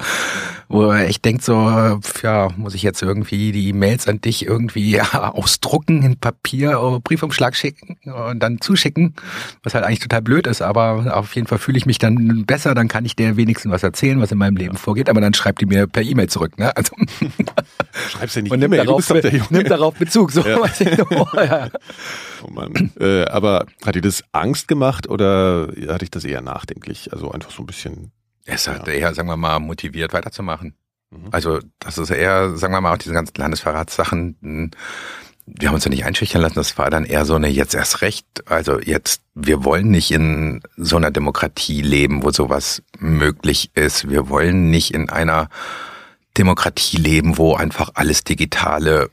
wo 0.67 0.93
ich 0.93 1.21
denke 1.21 1.43
so, 1.43 1.99
ja, 2.23 2.47
muss 2.55 2.75
ich 2.75 2.83
jetzt 2.83 3.01
irgendwie 3.01 3.51
die 3.51 3.69
E-Mails 3.69 4.07
an 4.07 4.21
dich 4.21 4.45
irgendwie 4.45 4.91
ja, 4.91 5.31
ausdrucken 5.33 6.03
in 6.03 6.17
Papier, 6.17 6.79
oh, 6.81 6.99
Briefumschlag 7.03 7.55
schicken 7.55 7.97
und 8.09 8.39
dann 8.39 8.61
zuschicken, 8.61 9.15
was 9.63 9.73
halt 9.73 9.83
eigentlich 9.83 9.99
total 9.99 10.21
blöd 10.21 10.47
ist. 10.47 10.61
Aber 10.61 11.17
auf 11.17 11.35
jeden 11.35 11.47
Fall 11.47 11.57
fühle 11.57 11.77
ich 11.77 11.85
mich 11.85 11.97
dann 11.97 12.45
besser, 12.45 12.75
dann 12.75 12.87
kann 12.87 13.05
ich 13.05 13.15
dir 13.15 13.35
wenigstens 13.35 13.71
was 13.71 13.83
erzählen, 13.83 14.21
was 14.21 14.31
in 14.31 14.37
meinem 14.37 14.57
Leben 14.57 14.77
vorgeht. 14.77 15.09
Aber 15.09 15.21
dann 15.21 15.33
schreibt 15.33 15.61
die 15.61 15.65
mir 15.65 15.87
per 15.87 16.03
E-Mail 16.03 16.29
zurück. 16.29 16.57
Ne? 16.57 16.75
Also 16.75 16.95
schreibst 18.11 18.35
ja 18.35 18.41
nicht 18.41 18.51
und 18.51 18.59
nimmt, 18.59 18.75
darauf, 18.75 19.09
nimmt 19.49 19.69
darauf 19.69 19.95
Bezug. 19.95 20.31
So. 20.31 20.41
Ja. 20.51 20.57
oh, 21.11 21.27
ja. 21.35 21.69
oh 22.43 22.51
Mann. 22.51 22.91
Äh, 22.99 23.25
aber 23.25 23.65
hat 23.85 23.95
dir 23.95 24.01
das 24.01 24.23
Angst 24.31 24.67
gemacht 24.67 25.07
oder 25.09 25.69
hatte 25.87 26.03
ich 26.03 26.11
das 26.11 26.25
eher 26.25 26.41
nachdenklich? 26.41 27.13
Also 27.13 27.31
einfach 27.31 27.51
so 27.51 27.63
ein 27.63 27.65
bisschen. 27.65 28.11
Es 28.45 28.67
hat 28.67 28.87
ja. 28.87 28.93
eher, 28.93 29.13
sagen 29.13 29.27
wir 29.27 29.37
mal, 29.37 29.59
motiviert 29.59 30.13
weiterzumachen. 30.13 30.75
Mhm. 31.11 31.27
Also 31.31 31.59
das 31.79 31.97
ist 31.97 32.09
eher, 32.09 32.57
sagen 32.57 32.73
wir 32.73 32.81
mal, 32.81 32.93
auch 32.93 32.97
diese 32.97 33.13
ganzen 33.13 33.33
Landesverratssachen. 33.37 34.37
Hm, 34.41 34.71
wir 35.45 35.67
haben 35.67 35.75
uns 35.75 35.85
ja 35.85 35.89
nicht 35.89 36.05
einschüchtern 36.05 36.41
lassen, 36.41 36.55
das 36.55 36.77
war 36.77 36.89
dann 36.89 37.05
eher 37.05 37.25
so 37.25 37.35
eine 37.35 37.49
jetzt 37.49 37.73
erst 37.73 38.01
recht. 38.01 38.25
Also 38.45 38.79
jetzt, 38.79 39.21
wir 39.33 39.63
wollen 39.63 39.89
nicht 39.89 40.11
in 40.11 40.61
so 40.77 40.97
einer 40.97 41.11
Demokratie 41.11 41.81
leben, 41.81 42.23
wo 42.23 42.31
sowas 42.31 42.83
möglich 42.99 43.71
ist. 43.75 44.09
Wir 44.09 44.29
wollen 44.29 44.69
nicht 44.69 44.93
in 44.93 45.09
einer 45.09 45.49
Demokratie 46.37 46.97
leben, 46.97 47.37
wo 47.37 47.55
einfach 47.55 47.91
alles 47.95 48.23
Digitale 48.23 49.09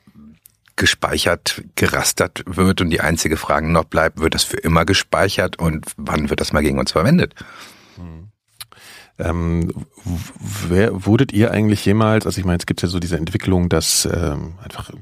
gespeichert, 0.77 1.63
gerastert 1.75 2.45
wird 2.47 2.81
und 2.81 2.91
die 2.91 3.01
einzige 3.01 3.37
Frage 3.37 3.69
noch 3.69 3.85
bleibt, 3.85 4.21
wird 4.21 4.35
das 4.35 4.45
für 4.45 4.59
immer 4.59 4.85
gespeichert 4.85 5.59
und 5.59 5.87
wann 5.97 6.31
wird 6.31 6.41
das 6.41 6.53
mal 6.53 6.63
gegen 6.63 6.79
uns 6.79 6.93
verwendet? 6.93 7.35
Ähm, 9.21 9.73
wer, 10.69 11.05
wurdet 11.05 11.33
ihr 11.33 11.51
eigentlich 11.51 11.85
jemals, 11.85 12.25
also 12.25 12.39
ich 12.39 12.45
meine, 12.45 12.59
es 12.59 12.67
gibt 12.67 12.83
ja 12.83 12.89
so 12.89 13.01
diese 13.01 13.17
Entwicklung, 13.17 13.69
dass 13.69 14.09
ähm, 14.11 14.55
einfach 14.63 14.93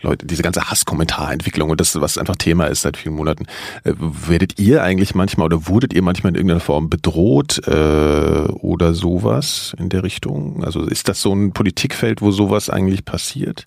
Leute, 0.00 0.26
diese 0.26 0.42
ganze 0.42 0.70
Hasskommentarentwicklung 0.70 1.68
und 1.68 1.78
das, 1.78 2.00
was 2.00 2.16
einfach 2.16 2.36
Thema 2.36 2.66
ist 2.66 2.80
seit 2.80 2.96
vielen 2.96 3.14
Monaten, 3.14 3.44
äh, 3.84 3.92
werdet 3.98 4.58
ihr 4.58 4.82
eigentlich 4.82 5.14
manchmal 5.14 5.46
oder 5.46 5.68
wurdet 5.68 5.92
ihr 5.92 6.02
manchmal 6.02 6.30
in 6.30 6.36
irgendeiner 6.36 6.60
Form 6.60 6.88
bedroht 6.88 7.60
äh, 7.66 7.70
oder 7.70 8.94
sowas 8.94 9.74
in 9.78 9.90
der 9.90 10.02
Richtung? 10.02 10.64
Also 10.64 10.86
ist 10.86 11.08
das 11.08 11.20
so 11.20 11.34
ein 11.34 11.52
Politikfeld, 11.52 12.22
wo 12.22 12.30
sowas 12.30 12.70
eigentlich 12.70 13.04
passiert? 13.04 13.66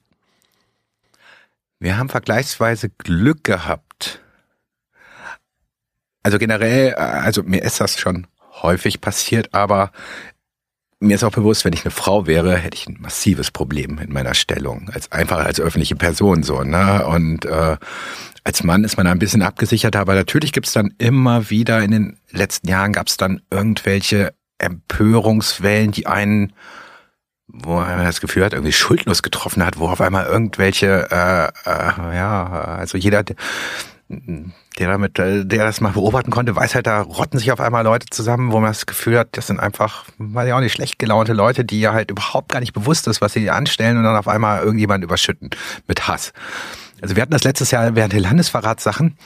Wir 1.79 1.97
haben 1.97 2.09
vergleichsweise 2.09 2.89
Glück 2.89 3.43
gehabt. 3.43 4.19
Also 6.23 6.39
generell, 6.39 6.93
äh, 6.93 6.95
also 6.95 7.43
mir 7.43 7.61
ist 7.61 7.79
das 7.79 7.99
schon 7.99 8.25
häufig 8.61 9.01
passiert, 9.01 9.53
aber 9.53 9.91
mir 10.99 11.15
ist 11.15 11.23
auch 11.23 11.31
bewusst, 11.31 11.65
wenn 11.65 11.73
ich 11.73 11.83
eine 11.83 11.91
Frau 11.91 12.25
wäre, 12.25 12.55
hätte 12.55 12.77
ich 12.77 12.87
ein 12.87 12.97
massives 12.99 13.51
Problem 13.51 13.99
in 13.99 14.11
meiner 14.11 14.33
Stellung, 14.33 14.89
als 14.93 15.11
einfach 15.11 15.39
als 15.45 15.59
öffentliche 15.59 15.95
Person 15.95 16.43
so, 16.43 16.63
ne? 16.63 17.05
Und 17.05 17.45
äh, 17.45 17.77
als 18.43 18.63
Mann 18.63 18.83
ist 18.83 18.97
man 18.97 19.05
da 19.05 19.11
ein 19.11 19.19
bisschen 19.19 19.41
abgesichert, 19.41 19.95
aber 19.95 20.15
natürlich 20.15 20.53
gibt's 20.53 20.73
dann 20.73 20.93
immer 20.97 21.49
wieder 21.49 21.81
in 21.83 21.91
den 21.91 22.17
letzten 22.31 22.69
Jahren 22.69 22.93
gab's 22.93 23.17
dann 23.17 23.41
irgendwelche 23.49 24.33
Empörungswellen, 24.57 25.91
die 25.91 26.07
einen 26.07 26.53
wo 27.47 27.75
man 27.75 28.03
das 28.03 28.21
Gefühl 28.21 28.43
hat, 28.43 28.53
irgendwie 28.53 28.73
schuldlos 28.73 29.21
getroffen 29.21 29.65
hat, 29.65 29.77
wo 29.77 29.87
auf 29.87 30.01
einmal 30.01 30.25
irgendwelche, 30.25 31.07
äh, 31.11 31.69
äh, 31.69 32.15
ja, 32.15 32.47
also 32.79 32.97
jeder, 32.97 33.23
der 34.07 34.87
damit, 34.87 35.17
äh, 35.17 35.45
der 35.45 35.65
das 35.65 35.81
mal 35.81 35.93
beobachten 35.93 36.29
konnte, 36.29 36.55
weiß 36.55 36.75
halt, 36.75 36.85
da 36.85 37.01
rotten 37.01 37.39
sich 37.39 37.51
auf 37.51 37.59
einmal 37.59 37.83
Leute 37.83 38.05
zusammen, 38.11 38.51
wo 38.51 38.59
man 38.59 38.69
das 38.69 38.85
Gefühl 38.85 39.17
hat, 39.17 39.29
das 39.31 39.47
sind 39.47 39.59
einfach, 39.59 40.05
weiß 40.19 40.47
ich 40.47 40.53
auch 40.53 40.59
nicht, 40.59 40.73
schlecht 40.73 40.99
gelaunte 40.99 41.33
Leute, 41.33 41.65
die 41.65 41.79
ja 41.79 41.93
halt 41.93 42.11
überhaupt 42.11 42.51
gar 42.51 42.59
nicht 42.59 42.73
bewusst 42.73 43.07
ist, 43.07 43.21
was 43.21 43.33
sie 43.33 43.49
anstellen 43.49 43.97
und 43.97 44.03
dann 44.03 44.15
auf 44.15 44.27
einmal 44.27 44.61
irgendjemand 44.61 45.03
überschütten 45.03 45.49
mit 45.87 46.07
Hass. 46.07 46.33
Also 47.01 47.15
wir 47.15 47.21
hatten 47.21 47.31
das 47.31 47.43
letztes 47.43 47.71
Jahr 47.71 47.95
während 47.95 48.13
der 48.13 48.21
Landesverratssachen, 48.21 49.17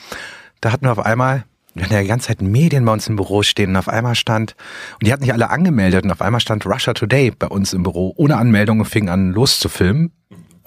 da 0.62 0.72
hatten 0.72 0.86
wir 0.86 0.92
auf 0.92 0.98
einmal, 0.98 1.44
wir 1.74 1.84
hatten 1.84 1.94
ja 1.94 2.00
die 2.00 2.08
ganze 2.08 2.28
Zeit 2.28 2.40
Medien 2.40 2.84
bei 2.86 2.92
uns 2.92 3.06
im 3.06 3.16
Büro 3.16 3.42
stehen 3.42 3.70
und 3.70 3.76
auf 3.76 3.88
einmal 3.88 4.14
stand, 4.14 4.56
und 4.94 5.06
die 5.06 5.12
hatten 5.12 5.22
nicht 5.22 5.34
alle 5.34 5.50
angemeldet 5.50 6.04
und 6.04 6.10
auf 6.10 6.22
einmal 6.22 6.40
stand 6.40 6.64
Russia 6.64 6.94
Today 6.94 7.32
bei 7.32 7.48
uns 7.48 7.74
im 7.74 7.82
Büro 7.82 8.14
ohne 8.16 8.38
Anmeldung 8.38 8.80
und 8.80 8.86
fing 8.86 9.10
an 9.10 9.32
loszufilmen 9.32 10.12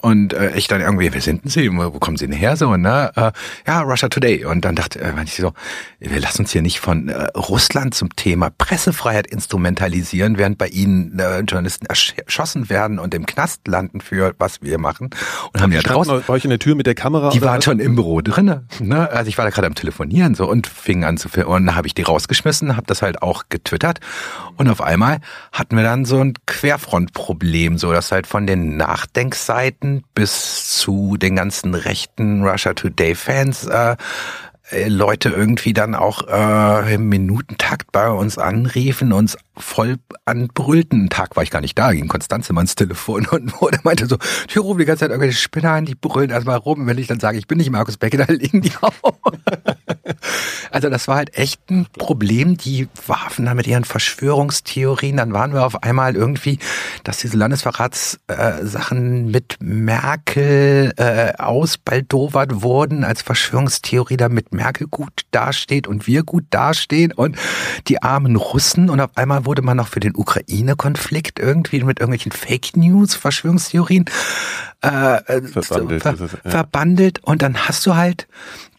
und 0.04 0.34
äh, 0.34 0.54
ich 0.54 0.68
dann 0.68 0.82
irgendwie, 0.82 1.14
wer 1.14 1.20
sind 1.22 1.44
denn 1.44 1.50
Sie? 1.50 1.74
Wo 1.74 1.98
kommen 1.98 2.18
Sie 2.18 2.26
denn 2.26 2.36
her? 2.36 2.58
So, 2.58 2.76
ne? 2.76 3.10
Äh, 3.16 3.32
ja, 3.66 3.80
Russia 3.80 4.10
Today. 4.10 4.44
Und 4.44 4.62
dann 4.62 4.74
dachte 4.74 5.00
äh, 5.00 5.12
ich 5.24 5.36
so, 5.36 5.54
wir 5.98 6.20
lassen 6.20 6.42
uns 6.42 6.52
hier 6.52 6.60
nicht 6.60 6.78
von 6.78 7.08
äh, 7.08 7.22
Russland 7.34 7.94
zum 7.94 8.14
Thema 8.14 8.50
Pressefreiheit 8.50 9.26
instrumentalisieren, 9.26 10.36
während 10.36 10.58
bei 10.58 10.66
Ihnen 10.66 11.18
äh, 11.18 11.40
Journalisten 11.40 11.86
erschossen 11.86 12.68
werden 12.68 12.98
und 12.98 13.14
im 13.14 13.24
Knast 13.24 13.66
landen 13.66 14.02
für 14.02 14.34
was 14.38 14.60
wir 14.60 14.76
machen. 14.76 15.08
Und 15.54 15.62
haben 15.62 15.72
ja 15.72 15.80
draußen 15.80 16.22
bei 16.26 16.34
euch 16.34 16.44
in 16.44 16.50
der 16.50 16.58
Tür 16.58 16.74
mit 16.74 16.86
der 16.86 16.94
Kamera. 16.94 17.30
Die 17.30 17.40
waren 17.40 17.62
schon 17.62 17.80
im 17.80 17.94
Büro 17.94 18.20
drinne. 18.20 18.66
Ne? 18.80 19.08
Also 19.10 19.30
ich 19.30 19.38
war 19.38 19.46
da 19.46 19.50
gerade 19.50 19.66
am 19.66 19.74
Telefonieren 19.74 20.34
so 20.34 20.46
und 20.46 20.66
fing 20.66 21.04
an 21.04 21.16
zu 21.16 21.30
filmen. 21.30 21.48
Und 21.48 21.66
dann 21.66 21.76
habe 21.76 21.86
ich 21.86 21.94
die 21.94 22.02
rausgeschmissen, 22.02 22.76
habe 22.76 22.86
das 22.86 23.00
halt 23.00 23.22
auch 23.22 23.44
getwittert. 23.48 24.00
Und 24.58 24.68
auf 24.68 24.82
einmal 24.82 25.20
hatten 25.50 25.76
wir 25.76 25.82
dann 25.82 26.04
so 26.04 26.20
ein 26.20 26.34
Querfrontproblem, 26.44 27.78
so 27.78 27.90
dass 27.90 28.12
halt 28.12 28.26
von 28.26 28.46
den 28.46 28.76
Nachdenkseiten 28.76 29.93
bis 30.14 30.78
zu 30.78 31.16
den 31.16 31.36
ganzen 31.36 31.74
rechten 31.74 32.42
Russia 32.42 32.74
Today 32.74 33.14
Fans 33.14 33.66
äh, 33.66 33.96
äh, 34.70 34.88
Leute 34.88 35.28
irgendwie 35.28 35.72
dann 35.72 35.94
auch 35.94 36.26
äh, 36.26 36.94
im 36.94 37.08
Minutentakt 37.08 37.92
bei 37.92 38.08
uns 38.08 38.38
anriefen, 38.38 39.12
uns 39.12 39.36
voll 39.56 39.96
anbrüllten. 40.24 41.08
Tag 41.10 41.36
war 41.36 41.42
ich 41.42 41.50
gar 41.50 41.60
nicht 41.60 41.78
da, 41.78 41.92
ging 41.92 42.08
Konstanze 42.08 42.52
mal 42.52 42.62
ins 42.62 42.74
Telefon 42.74 43.26
und 43.26 43.60
wurde 43.60 43.78
meinte 43.84 44.06
so, 44.06 44.16
die 44.52 44.58
rufen 44.58 44.78
die 44.78 44.84
ganze 44.84 45.00
Zeit 45.00 45.10
irgendwelche 45.10 45.38
Spinner 45.38 45.72
an, 45.72 45.84
die 45.84 45.94
brüllen 45.94 46.30
erstmal 46.30 46.56
rum. 46.56 46.86
Wenn 46.86 46.98
ich 46.98 47.06
dann 47.06 47.20
sage, 47.20 47.38
ich 47.38 47.46
bin 47.46 47.58
nicht 47.58 47.70
Markus 47.70 47.96
Becker, 47.96 48.18
dann 48.26 48.36
liegen 48.36 48.62
die 48.62 48.72
auf. 48.80 49.00
also 50.70 50.90
das 50.90 51.08
war 51.08 51.16
halt 51.16 51.36
echt 51.36 51.70
ein 51.70 51.86
Problem. 51.98 52.56
Die 52.56 52.88
warfen 53.06 53.46
da 53.46 53.54
mit 53.54 53.66
ihren 53.66 53.84
Verschwörungstheorien. 53.84 55.16
Dann 55.16 55.32
waren 55.32 55.52
wir 55.52 55.64
auf 55.64 55.82
einmal 55.82 56.16
irgendwie, 56.16 56.58
dass 57.04 57.18
diese 57.18 57.36
Landesverratssachen 57.36 59.26
äh, 59.26 59.30
mit 59.30 59.56
Merkel 59.60 60.92
äh, 60.96 61.32
ausbaldowert 61.38 62.62
wurden 62.62 63.04
als 63.04 63.22
Verschwörungstheorie, 63.22 64.16
damit 64.16 64.52
Merkel 64.52 64.88
gut 64.88 65.22
dasteht 65.30 65.86
und 65.86 66.06
wir 66.06 66.22
gut 66.22 66.44
dastehen 66.50 67.12
und 67.12 67.36
die 67.88 68.02
armen 68.02 68.36
Russen 68.36 68.90
und 68.90 69.00
auf 69.00 69.16
einmal 69.16 69.43
wurde 69.44 69.62
man 69.62 69.76
noch 69.76 69.88
für 69.88 70.00
den 70.00 70.14
Ukraine-Konflikt 70.14 71.38
irgendwie 71.38 71.82
mit 71.82 72.00
irgendwelchen 72.00 72.32
Fake 72.32 72.76
News, 72.76 73.14
Verschwörungstheorien 73.14 74.06
äh, 74.82 75.16
äh 75.16 75.42
verbandelt, 75.42 76.02
ver 76.02 76.16
ja. 76.44 76.50
verbandelt. 76.50 77.20
Und 77.24 77.42
dann 77.42 77.56
hast 77.68 77.86
du 77.86 77.94
halt, 77.94 78.26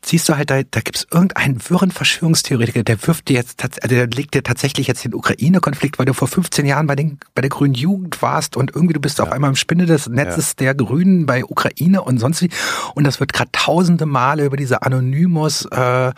siehst 0.04 0.30
du 0.30 0.38
halt, 0.38 0.50
da, 0.50 0.62
da 0.64 0.82
gibt 0.82 0.98
es 0.98 1.08
irgendeinen 1.12 1.60
wirren 1.70 1.92
Verschwörungstheoretiker, 1.92 2.84
der 2.84 3.06
wirft 3.08 3.28
dir 3.28 3.36
jetzt, 3.36 3.64
also 3.64 3.96
der 3.96 4.08
legt 4.08 4.34
dir 4.34 4.44
tatsächlich 4.44 4.88
jetzt 4.88 5.04
den 5.04 5.14
Ukraine-Konflikt, 5.14 6.00
weil 6.00 6.06
du 6.06 6.14
vor 6.14 6.28
15 6.28 6.66
Jahren 6.66 6.88
bei, 6.88 6.96
den, 6.96 7.20
bei 7.34 7.42
der 7.42 7.50
Grünen 7.50 7.74
Jugend 7.74 8.22
warst 8.22 8.56
und 8.56 8.76
irgendwie 8.76 8.94
du 8.94 9.00
bist 9.00 9.20
ja. 9.20 9.26
auf 9.26 9.32
einmal 9.32 9.50
im 9.50 9.56
Spinne 9.56 9.86
des 9.86 10.08
Netzes 10.08 10.56
ja. 10.60 10.74
der 10.74 10.76
Grünen 10.76 11.26
bei 11.26 11.44
Ukraine 11.44 12.02
und 12.04 12.20
sonst 12.20 12.42
wie. 12.42 12.50
Und 12.94 13.06
das 13.06 13.20
wird 13.20 13.34
gerade 13.34 13.52
tausende 13.52 14.06
Male 14.06 14.46
über 14.46 14.58
diese 14.58 14.84
Anonymous 14.84 15.66
äh, 15.66 16.12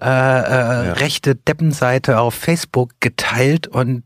äh, 0.00 0.04
äh, 0.04 0.06
ja. 0.06 0.92
rechte 0.94 1.34
Deppenseite 1.34 2.20
auf 2.20 2.34
Facebook 2.34 2.92
geteilt 3.00 3.66
und 3.66 4.04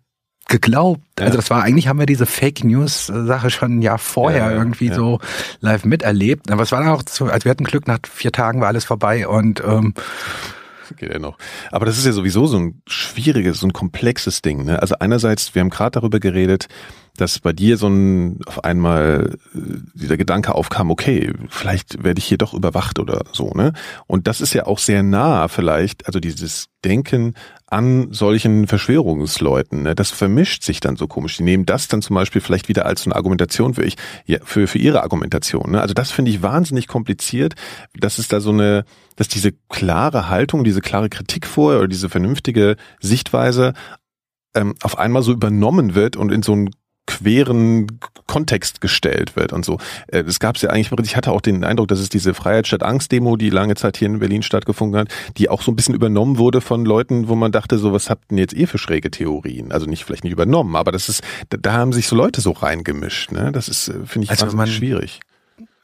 geglaubt. 0.48 1.02
Ja. 1.18 1.26
Also 1.26 1.38
das 1.38 1.50
war 1.50 1.62
eigentlich 1.62 1.88
haben 1.88 1.98
wir 1.98 2.06
diese 2.06 2.26
Fake 2.26 2.64
News 2.64 3.06
Sache 3.06 3.50
schon 3.50 3.78
ein 3.78 3.82
Jahr 3.82 3.98
vorher 3.98 4.50
ja, 4.50 4.52
irgendwie 4.52 4.92
so 4.92 5.18
live 5.60 5.84
miterlebt. 5.84 6.50
Aber 6.50 6.62
es 6.62 6.72
war 6.72 6.80
dann 6.80 6.90
auch 6.90 7.02
so, 7.08 7.26
also 7.26 7.44
wir 7.44 7.50
hatten 7.50 7.64
Glück, 7.64 7.86
nach 7.86 8.00
vier 8.10 8.32
Tagen 8.32 8.60
war 8.60 8.68
alles 8.68 8.84
vorbei 8.84 9.26
und 9.26 9.62
ähm, 9.64 9.94
geht 10.96 11.12
ja 11.12 11.18
noch. 11.18 11.38
Aber 11.70 11.86
das 11.86 11.98
ist 11.98 12.06
ja 12.06 12.12
sowieso 12.12 12.46
so 12.46 12.58
ein 12.58 12.82
schwieriges, 12.86 13.60
so 13.60 13.66
ein 13.66 13.72
komplexes 13.72 14.42
Ding. 14.42 14.64
Ne? 14.64 14.80
Also 14.80 14.96
einerseits, 14.98 15.54
wir 15.54 15.60
haben 15.60 15.70
gerade 15.70 15.92
darüber 15.92 16.20
geredet, 16.20 16.68
dass 17.16 17.38
bei 17.40 17.52
dir 17.52 17.76
so 17.76 17.88
ein 17.88 18.40
auf 18.46 18.64
einmal 18.64 19.38
äh, 19.54 19.58
dieser 19.94 20.16
Gedanke 20.16 20.54
aufkam, 20.54 20.90
okay, 20.90 21.32
vielleicht 21.48 22.02
werde 22.02 22.18
ich 22.18 22.24
hier 22.24 22.38
doch 22.38 22.54
überwacht 22.54 22.98
oder 22.98 23.24
so, 23.32 23.50
ne? 23.50 23.72
Und 24.06 24.26
das 24.26 24.40
ist 24.40 24.54
ja 24.54 24.66
auch 24.66 24.78
sehr 24.78 25.02
nah 25.02 25.48
vielleicht, 25.48 26.06
also 26.06 26.20
dieses 26.20 26.66
Denken 26.84 27.34
an 27.72 28.12
solchen 28.12 28.66
Verschwörungsleuten, 28.66 29.84
ne? 29.84 29.94
das 29.94 30.10
vermischt 30.10 30.62
sich 30.62 30.80
dann 30.80 30.96
so 30.96 31.06
komisch. 31.06 31.38
Die 31.38 31.42
nehmen 31.42 31.64
das 31.64 31.88
dann 31.88 32.02
zum 32.02 32.14
Beispiel 32.14 32.42
vielleicht 32.42 32.68
wieder 32.68 32.84
als 32.84 33.04
so 33.04 33.10
eine 33.10 33.16
Argumentation 33.16 33.74
für 33.74 33.84
ich, 33.84 33.96
ja, 34.26 34.38
für, 34.44 34.66
für 34.66 34.78
ihre 34.78 35.02
Argumentation. 35.02 35.70
Ne? 35.70 35.80
Also 35.80 35.94
das 35.94 36.10
finde 36.10 36.30
ich 36.30 36.42
wahnsinnig 36.42 36.88
kompliziert, 36.88 37.54
dass 37.94 38.18
es 38.18 38.28
da 38.28 38.40
so 38.40 38.50
eine, 38.50 38.84
dass 39.16 39.28
diese 39.28 39.52
klare 39.70 40.28
Haltung, 40.28 40.64
diese 40.64 40.82
klare 40.82 41.08
Kritik 41.08 41.46
vor 41.46 41.78
oder 41.78 41.88
diese 41.88 42.10
vernünftige 42.10 42.76
Sichtweise 43.00 43.72
ähm, 44.54 44.74
auf 44.82 44.98
einmal 44.98 45.22
so 45.22 45.32
übernommen 45.32 45.94
wird 45.94 46.16
und 46.16 46.30
in 46.30 46.42
so 46.42 46.54
ein 46.54 46.70
queren 47.06 47.98
Kontext 48.26 48.80
gestellt 48.80 49.36
wird 49.36 49.52
und 49.52 49.64
so. 49.64 49.78
Äh, 50.08 50.24
das 50.24 50.40
gab 50.40 50.56
es 50.56 50.62
ja 50.62 50.70
eigentlich, 50.70 50.90
ich 51.04 51.16
hatte 51.16 51.32
auch 51.32 51.40
den 51.40 51.64
Eindruck, 51.64 51.88
dass 51.88 51.98
es 51.98 52.08
diese 52.08 52.34
Freiheit 52.34 52.66
statt 52.66 52.82
Angst-Demo, 52.82 53.36
die 53.36 53.50
lange 53.50 53.74
Zeit 53.74 53.96
hier 53.96 54.06
in 54.06 54.20
Berlin 54.20 54.42
stattgefunden 54.42 55.00
hat, 55.00 55.08
die 55.36 55.48
auch 55.48 55.62
so 55.62 55.72
ein 55.72 55.76
bisschen 55.76 55.94
übernommen 55.94 56.38
wurde 56.38 56.60
von 56.60 56.84
Leuten, 56.84 57.28
wo 57.28 57.34
man 57.34 57.52
dachte, 57.52 57.78
so 57.78 57.92
was 57.92 58.08
habt 58.08 58.30
ihr 58.30 58.38
jetzt 58.38 58.56
eh 58.56 58.66
für 58.66 58.78
schräge 58.78 59.10
Theorien? 59.10 59.72
Also 59.72 59.86
nicht 59.86 60.04
vielleicht 60.04 60.24
nicht 60.24 60.32
übernommen, 60.32 60.76
aber 60.76 60.92
das 60.92 61.08
ist, 61.08 61.22
da, 61.50 61.58
da 61.60 61.72
haben 61.72 61.92
sich 61.92 62.06
so 62.06 62.16
Leute 62.16 62.40
so 62.40 62.52
reingemischt. 62.52 63.32
Ne? 63.32 63.52
Das 63.52 63.68
ist, 63.68 63.88
äh, 63.88 64.06
finde 64.06 64.24
ich, 64.24 64.30
also 64.30 64.56
man, 64.56 64.68
schwierig. 64.68 65.20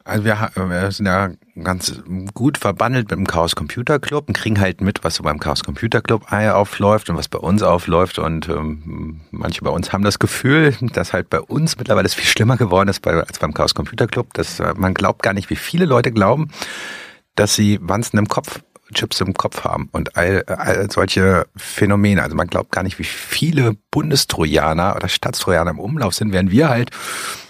Also 0.08 0.24
wir, 0.24 0.50
wir 0.54 0.90
sind 0.90 1.06
ja 1.06 1.30
ganz 1.62 2.00
gut 2.32 2.56
verbandelt 2.56 3.10
mit 3.10 3.18
dem 3.18 3.26
Chaos 3.26 3.54
Computer 3.54 3.98
Club 3.98 4.28
und 4.28 4.34
kriegen 4.34 4.58
halt 4.58 4.80
mit, 4.80 5.04
was 5.04 5.16
so 5.16 5.22
beim 5.22 5.38
Chaos 5.38 5.62
Computer 5.62 6.00
Club 6.00 6.32
aufläuft 6.32 7.10
und 7.10 7.16
was 7.16 7.28
bei 7.28 7.38
uns 7.38 7.62
aufläuft. 7.62 8.18
Und 8.18 8.48
ähm, 8.48 9.20
manche 9.30 9.62
bei 9.62 9.70
uns 9.70 9.92
haben 9.92 10.04
das 10.04 10.18
Gefühl, 10.18 10.74
dass 10.94 11.12
halt 11.12 11.28
bei 11.28 11.40
uns 11.40 11.76
mittlerweile 11.76 12.06
es 12.06 12.14
viel 12.14 12.24
schlimmer 12.24 12.56
geworden 12.56 12.88
ist 12.88 13.06
als 13.06 13.38
beim 13.38 13.52
Chaos 13.52 13.74
Computer 13.74 14.06
Club. 14.06 14.32
Dass, 14.32 14.60
äh, 14.60 14.72
man 14.76 14.94
glaubt 14.94 15.22
gar 15.22 15.34
nicht, 15.34 15.50
wie 15.50 15.56
viele 15.56 15.84
Leute 15.84 16.10
glauben, 16.10 16.48
dass 17.34 17.54
sie 17.54 17.78
Wanzen 17.82 18.18
im 18.18 18.28
Kopf 18.28 18.60
Chips 18.94 19.20
im 19.20 19.34
Kopf 19.34 19.64
haben 19.64 19.90
und 19.92 20.16
all, 20.16 20.44
all 20.46 20.90
solche 20.90 21.46
Phänomene. 21.56 22.22
Also 22.22 22.34
man 22.34 22.46
glaubt 22.46 22.72
gar 22.72 22.82
nicht, 22.82 22.98
wie 22.98 23.04
viele 23.04 23.76
Bundestrojaner 23.90 24.96
oder 24.96 25.08
Staatstrojaner 25.08 25.72
im 25.72 25.78
Umlauf 25.78 26.14
sind, 26.14 26.32
während 26.32 26.50
wir 26.50 26.70
halt 26.70 26.90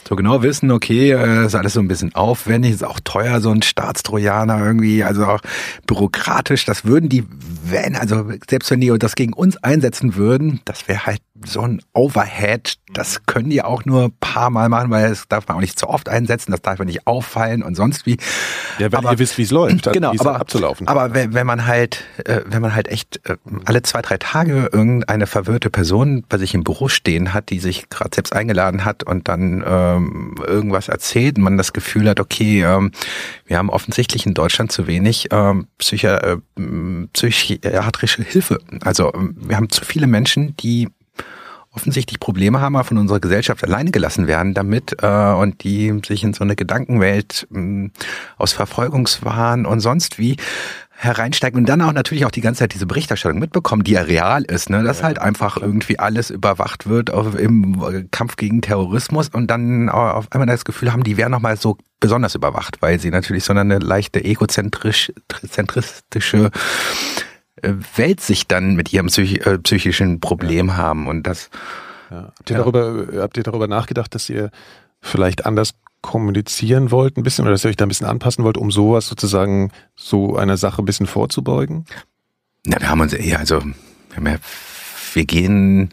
so 0.09 0.17
genau 0.17 0.43
wissen, 0.43 0.71
okay, 0.71 1.13
äh, 1.13 1.45
ist 1.45 1.55
alles 1.55 1.75
so 1.75 1.81
ein 1.81 1.89
bisschen 1.89 2.15
aufwendig, 2.15 2.73
ist 2.73 2.85
auch 2.85 2.99
teuer, 3.05 3.43
so 3.43 3.51
ein 3.51 3.61
Staatstrojaner 3.61 4.65
irgendwie, 4.65 5.05
also 5.05 5.27
auch 5.27 5.41
bürokratisch. 5.87 6.65
Das 6.65 6.87
würden 6.87 7.11
die, 7.11 7.25
wenn, 7.65 7.95
also 7.95 8.31
selbst 8.49 8.71
wenn 8.71 8.81
die 8.81 8.91
das 8.99 9.17
gegen 9.17 9.35
uns 9.35 9.59
einsetzen 9.59 10.15
würden, 10.15 10.61
das 10.65 10.89
wäre 10.89 11.05
halt 11.05 11.21
so 11.45 11.61
ein 11.61 11.83
Overhead. 11.93 12.79
Das 12.93 13.27
können 13.27 13.51
die 13.51 13.63
auch 13.63 13.85
nur 13.85 14.05
ein 14.05 14.13
paar 14.19 14.51
Mal 14.51 14.69
machen, 14.69 14.91
weil 14.91 15.11
das 15.11 15.29
darf 15.29 15.47
man 15.47 15.59
auch 15.59 15.61
nicht 15.61 15.79
zu 15.79 15.89
oft 15.89 16.09
einsetzen, 16.09 16.53
das 16.53 16.63
darf 16.63 16.79
man 16.79 16.87
nicht 16.87 17.07
auffallen 17.07 17.63
und 17.63 17.75
sonst 17.75 18.07
wie. 18.07 18.17
Ja, 18.79 18.91
weil 18.91 19.01
aber, 19.01 19.13
ihr 19.13 19.19
wisst, 19.19 19.39
wie 19.39 19.43
es 19.43 19.51
läuft, 19.51 19.93
genau, 19.93 20.13
aber, 20.19 20.41
abzulaufen. 20.41 20.89
Aber 20.89 21.15
wenn, 21.15 21.35
wenn 21.35 21.47
man 21.47 21.67
halt, 21.67 22.05
äh, 22.25 22.41
wenn 22.47 22.63
man 22.63 22.75
halt 22.75 22.89
echt 22.89 23.21
äh, 23.29 23.37
alle 23.67 23.83
zwei, 23.83 24.03
drei 24.03 24.17
Tage 24.17 24.71
irgendeine 24.73 25.27
verwirrte 25.27 25.71
Person 25.71 26.25
bei 26.29 26.39
sich 26.39 26.55
im 26.55 26.65
Büro 26.65 26.89
stehen 26.89 27.35
hat, 27.35 27.51
die 27.51 27.59
sich 27.59 27.89
gerade 27.91 28.11
selbst 28.15 28.33
eingeladen 28.33 28.85
hat 28.85 29.05
und 29.05 29.29
dann 29.29 29.63
äh, 29.63 29.98
ähm, 29.99 30.35
irgendwas 30.47 30.89
erzählt 30.89 31.39
man 31.39 31.57
das 31.57 31.73
Gefühl 31.73 32.09
hat, 32.09 32.21
okay, 32.21 32.63
ähm, 32.63 32.93
wir 33.47 33.59
haben 33.59 33.71
offensichtlich 33.71 34.27
in 34.27 34.35
Deutschland 34.35 34.73
zu 34.73 34.87
wenig 34.87 35.29
ähm, 35.31 35.67
psychi 35.79 36.07
äh, 36.07 36.37
psychiatrische 37.13 38.23
Hilfe. 38.23 38.59
Also 38.83 39.13
ähm, 39.15 39.37
wir 39.39 39.57
haben 39.57 39.71
zu 39.71 39.85
viele 39.85 40.07
Menschen, 40.07 40.57
die 40.57 40.89
offensichtlich 41.71 42.19
Probleme 42.19 42.61
haben, 42.61 42.77
aber 42.77 42.85
von 42.85 42.99
unserer 42.99 43.21
Gesellschaft 43.21 43.63
alleine 43.63 43.91
gelassen 43.91 44.27
werden 44.27 44.55
damit 44.55 44.97
äh, 45.03 45.07
und 45.07 45.63
die 45.63 46.01
sich 46.07 46.25
in 46.25 46.33
so 46.35 46.43
eine 46.43 46.57
Gedankenwelt 46.57 47.47
äh, 47.55 47.91
aus 48.37 48.53
Verfolgungswahn 48.53 49.67
und 49.67 49.81
sonst 49.81 50.19
wie 50.19 50.37
hereinsteigen 51.01 51.61
und 51.61 51.69
dann 51.69 51.81
auch 51.81 51.93
natürlich 51.93 52.27
auch 52.27 52.33
die 52.33 52.41
ganze 52.41 52.59
Zeit 52.59 52.75
diese 52.75 52.87
Berichterstattung 52.87 53.39
mitbekommen, 53.39 53.85
die 53.85 53.93
ja 53.93 54.03
real 54.03 54.43
ist, 54.43 54.69
ne? 54.69 54.83
dass 54.83 55.05
halt 55.05 55.21
einfach 55.21 55.57
irgendwie 55.57 56.01
alles 56.01 56.31
überwacht 56.31 56.89
wird 56.89 57.13
auf, 57.13 57.39
im 57.39 58.11
Kampf 58.11 58.35
gegen 58.35 58.63
Terrorismus 58.63 59.29
und 59.29 59.49
dann 59.49 59.91
auf 59.91 60.27
einmal 60.33 60.49
das 60.49 60.65
Gefühl 60.65 60.93
haben, 60.93 61.05
die 61.05 61.17
wären 61.17 61.31
nochmal 61.31 61.57
so 61.57 61.79
besonders 62.01 62.35
überwacht, 62.35 62.83
weil 62.83 62.99
sie 62.99 63.11
natürlich 63.11 63.45
so 63.45 63.53
eine 63.53 63.79
leichte 63.79 64.25
egozentristische 64.25 66.51
äh, 67.63 67.75
Weltsicht 67.95 68.51
dann 68.51 68.75
mit 68.75 68.93
ihrem 68.93 69.07
äh, 69.07 69.59
psychischen 69.59 70.19
Problem 70.19 70.67
ja. 70.67 70.79
haben 70.79 71.07
und 71.07 71.29
das 71.29 71.49
ja. 72.11 72.33
Habt 72.39 72.51
ihr 72.51 72.57
ja. 72.57 72.63
darüber 72.63 73.07
habt 73.23 73.37
ihr 73.37 73.45
darüber 73.45 73.69
nachgedacht, 73.69 74.17
dass 74.17 74.29
ihr 74.29 74.51
vielleicht 75.01 75.47
anders 75.47 75.75
kommunizieren 76.01 76.91
wollt 76.91 77.17
ein 77.17 77.23
bisschen 77.23 77.45
oder 77.45 77.53
dass 77.53 77.65
ihr 77.65 77.71
euch 77.71 77.77
da 77.77 77.85
ein 77.85 77.89
bisschen 77.89 78.07
anpassen 78.07 78.45
wollt, 78.45 78.57
um 78.57 78.71
sowas 78.71 79.07
sozusagen 79.07 79.73
so 79.97 80.37
einer 80.37 80.57
Sache 80.57 80.83
ein 80.83 80.85
bisschen 80.85 81.07
vorzubeugen? 81.07 81.87
Na, 82.65 82.81
wir 82.81 82.89
haben 82.89 83.01
uns 83.01 83.13
eher, 83.13 83.39
also 83.39 83.63
wir, 84.17 84.39
wir 85.15 85.25
gehen 85.25 85.91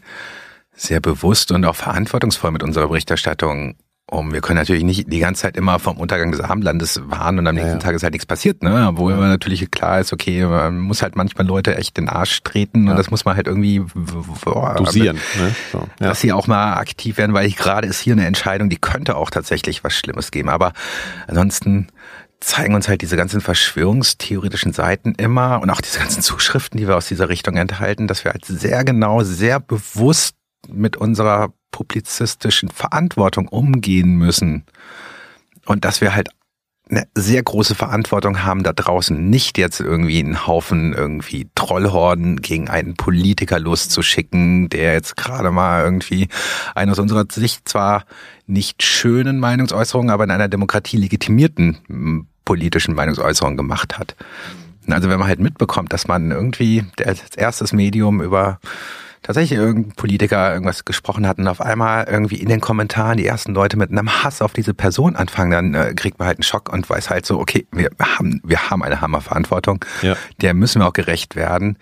sehr 0.72 1.00
bewusst 1.00 1.52
und 1.52 1.64
auch 1.64 1.76
verantwortungsvoll 1.76 2.50
mit 2.50 2.62
unserer 2.62 2.88
Berichterstattung 2.88 3.76
um. 4.10 4.32
Wir 4.32 4.40
können 4.40 4.58
natürlich 4.58 4.84
nicht 4.84 5.12
die 5.12 5.18
ganze 5.18 5.42
Zeit 5.42 5.56
immer 5.56 5.78
vom 5.78 5.96
Untergang 5.96 6.30
des 6.30 6.40
Abendlandes 6.40 7.00
warnen 7.06 7.40
und 7.40 7.46
am 7.46 7.54
nächsten 7.54 7.70
ja, 7.70 7.76
ja. 7.76 7.82
Tag 7.82 7.94
ist 7.94 8.02
halt 8.02 8.12
nichts 8.12 8.26
passiert, 8.26 8.62
ne? 8.62 8.86
Obwohl 8.88 9.12
ja. 9.12 9.18
natürlich 9.18 9.68
klar 9.70 10.00
ist, 10.00 10.12
okay, 10.12 10.44
man 10.44 10.78
muss 10.78 11.02
halt 11.02 11.16
manchmal 11.16 11.46
Leute 11.46 11.76
echt 11.76 11.96
den 11.96 12.08
Arsch 12.08 12.42
treten 12.42 12.88
und 12.88 12.96
das 12.96 13.10
muss 13.10 13.24
man 13.24 13.36
halt 13.36 13.46
irgendwie 13.46 13.84
dosieren, 14.76 15.16
ne? 15.38 15.54
so, 15.72 15.86
dass 15.98 16.20
sie 16.20 16.32
auch 16.32 16.46
mal 16.46 16.74
aktiv 16.74 17.18
werden, 17.18 17.34
weil 17.34 17.46
ich 17.46 17.56
gerade 17.56 17.88
ist 17.88 18.00
hier 18.00 18.12
eine 18.12 18.26
Entscheidung, 18.26 18.70
die 18.70 18.76
könnte 18.76 19.16
auch 19.16 19.30
tatsächlich 19.30 19.82
was 19.82 19.94
Schlimmes 19.94 20.30
geben. 20.30 20.48
Aber 20.48 20.72
ansonsten 21.26 21.88
zeigen 22.40 22.74
uns 22.74 22.88
halt 22.88 23.02
diese 23.02 23.16
ganzen 23.16 23.40
verschwörungstheoretischen 23.40 24.72
Seiten 24.72 25.14
immer 25.16 25.60
und 25.60 25.70
auch 25.70 25.80
diese 25.80 25.98
ganzen 25.98 26.22
Zuschriften, 26.22 26.78
die 26.78 26.86
wir 26.86 26.96
aus 26.96 27.08
dieser 27.08 27.28
Richtung 27.28 27.56
enthalten, 27.56 28.06
dass 28.06 28.24
wir 28.24 28.32
halt 28.32 28.44
sehr 28.44 28.84
genau, 28.84 29.22
sehr 29.22 29.58
bewusst 29.58 30.36
mit 30.68 30.96
unserer 30.96 31.52
publizistischen 31.76 32.70
Verantwortung 32.70 33.48
umgehen 33.48 34.16
müssen 34.16 34.64
und 35.66 35.84
dass 35.84 36.00
wir 36.00 36.14
halt 36.14 36.30
eine 36.88 37.06
sehr 37.14 37.42
große 37.42 37.74
Verantwortung 37.74 38.44
haben 38.44 38.62
da 38.62 38.72
draußen, 38.72 39.28
nicht 39.28 39.58
jetzt 39.58 39.80
irgendwie 39.80 40.20
einen 40.20 40.46
Haufen 40.46 40.94
irgendwie 40.94 41.50
Trollhorden 41.54 42.40
gegen 42.40 42.70
einen 42.70 42.94
Politiker 42.94 43.58
loszuschicken, 43.58 44.70
der 44.70 44.94
jetzt 44.94 45.18
gerade 45.18 45.50
mal 45.50 45.84
irgendwie 45.84 46.28
eine 46.74 46.92
aus 46.92 46.98
unserer 46.98 47.26
Sicht 47.30 47.68
zwar 47.68 48.04
nicht 48.46 48.82
schönen 48.82 49.38
Meinungsäußerungen, 49.38 50.10
aber 50.10 50.24
in 50.24 50.30
einer 50.30 50.48
Demokratie 50.48 50.96
legitimierten 50.96 52.28
politischen 52.46 52.94
Meinungsäußerungen 52.94 53.58
gemacht 53.58 53.98
hat. 53.98 54.16
Also 54.88 55.10
wenn 55.10 55.18
man 55.18 55.28
halt 55.28 55.40
mitbekommt, 55.40 55.92
dass 55.92 56.08
man 56.08 56.30
irgendwie 56.30 56.84
als 57.04 57.20
erstes 57.36 57.72
Medium 57.74 58.22
über 58.22 58.60
tatsächlich 59.22 59.58
irgendein 59.58 59.92
Politiker 59.94 60.52
irgendwas 60.52 60.84
gesprochen 60.84 61.26
hat 61.26 61.38
und 61.38 61.48
auf 61.48 61.60
einmal 61.60 62.06
irgendwie 62.08 62.36
in 62.36 62.48
den 62.48 62.60
Kommentaren 62.60 63.16
die 63.16 63.26
ersten 63.26 63.54
Leute 63.54 63.76
mit 63.76 63.90
einem 63.90 64.22
Hass 64.22 64.42
auf 64.42 64.52
diese 64.52 64.74
Person 64.74 65.16
anfangen, 65.16 65.50
dann 65.50 65.74
äh, 65.74 65.94
kriegt 65.94 66.18
man 66.18 66.28
halt 66.28 66.38
einen 66.38 66.44
Schock 66.44 66.72
und 66.72 66.88
weiß 66.88 67.10
halt 67.10 67.26
so, 67.26 67.38
okay, 67.38 67.66
wir 67.72 67.90
haben, 68.00 68.40
wir 68.44 68.70
haben 68.70 68.82
eine 68.82 69.00
Hammerverantwortung, 69.00 69.84
ja. 70.02 70.16
der 70.40 70.54
müssen 70.54 70.80
wir 70.80 70.86
auch 70.86 70.92
gerecht 70.92 71.36
werden 71.36 71.78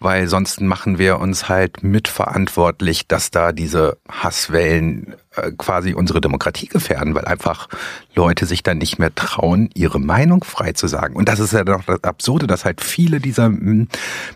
weil 0.00 0.28
sonst 0.28 0.60
machen 0.60 0.98
wir 0.98 1.18
uns 1.18 1.48
halt 1.48 1.82
mitverantwortlich, 1.82 3.08
dass 3.08 3.30
da 3.30 3.52
diese 3.52 3.98
Hasswellen 4.08 5.16
quasi 5.56 5.94
unsere 5.94 6.20
Demokratie 6.20 6.66
gefährden, 6.66 7.14
weil 7.14 7.24
einfach 7.24 7.68
Leute 8.14 8.46
sich 8.46 8.62
dann 8.62 8.78
nicht 8.78 8.98
mehr 8.98 9.14
trauen, 9.14 9.70
ihre 9.74 10.00
Meinung 10.00 10.44
frei 10.44 10.72
zu 10.72 10.86
sagen. 10.86 11.16
Und 11.16 11.28
das 11.28 11.40
ist 11.40 11.52
ja 11.52 11.64
doch 11.64 11.84
das 11.84 12.04
Absurde, 12.04 12.46
dass 12.46 12.64
halt 12.64 12.80
viele 12.80 13.20
dieser 13.20 13.46
hm, 13.46 13.88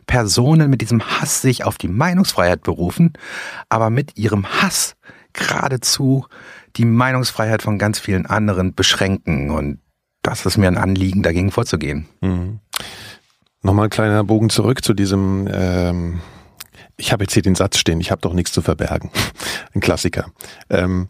Personen 0.07 0.71
mit 0.71 0.81
diesem 0.81 1.03
Hass 1.03 1.43
sich 1.43 1.65
auf 1.65 1.79
die 1.79 1.89
Meinungsfreiheit 1.89 2.63
berufen, 2.63 3.13
aber 3.69 3.91
mit 3.91 4.19
ihrem 4.19 4.47
Hass 4.47 4.97
geradezu 5.33 6.27
die 6.77 6.85
Meinungsfreiheit 6.85 7.63
von 7.63 7.79
ganz 7.79 7.99
vielen 7.99 8.27
anderen 8.27 8.75
beschränken. 8.75 9.51
Und 9.51 9.79
das 10.23 10.47
ist 10.47 10.57
mir 10.57 10.69
ein 10.69 10.79
Anliegen, 10.79 11.23
dagegen 11.23 11.51
vorzugehen. 11.51 12.07
Mhm. 12.21 12.61
Nochmal 13.63 13.87
ein 13.87 13.91
kleiner 13.91 14.25
Bogen 14.25 14.51
zurück 14.51 14.85
zu 14.85 14.93
diesem, 14.93 15.49
ähm, 15.53 16.21
ich 17.03 17.13
habe 17.13 17.25
jetzt 17.25 17.33
hier 17.35 17.43
den 17.43 17.57
Satz 17.57 17.79
stehen, 17.79 18.01
ich 18.01 18.13
habe 18.13 18.21
doch 18.21 18.33
nichts 18.33 18.53
zu 18.53 18.63
verbergen. 18.63 19.11
ein 19.75 19.81
Klassiker. 19.81 20.31
Ähm, 20.71 21.09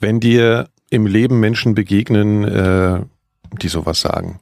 wenn 0.00 0.18
dir 0.18 0.68
im 0.90 1.06
Leben 1.06 1.38
Menschen 1.38 1.76
begegnen, 1.76 2.42
äh, 2.42 3.02
die 3.62 3.68
sowas 3.68 4.00
sagen, 4.00 4.40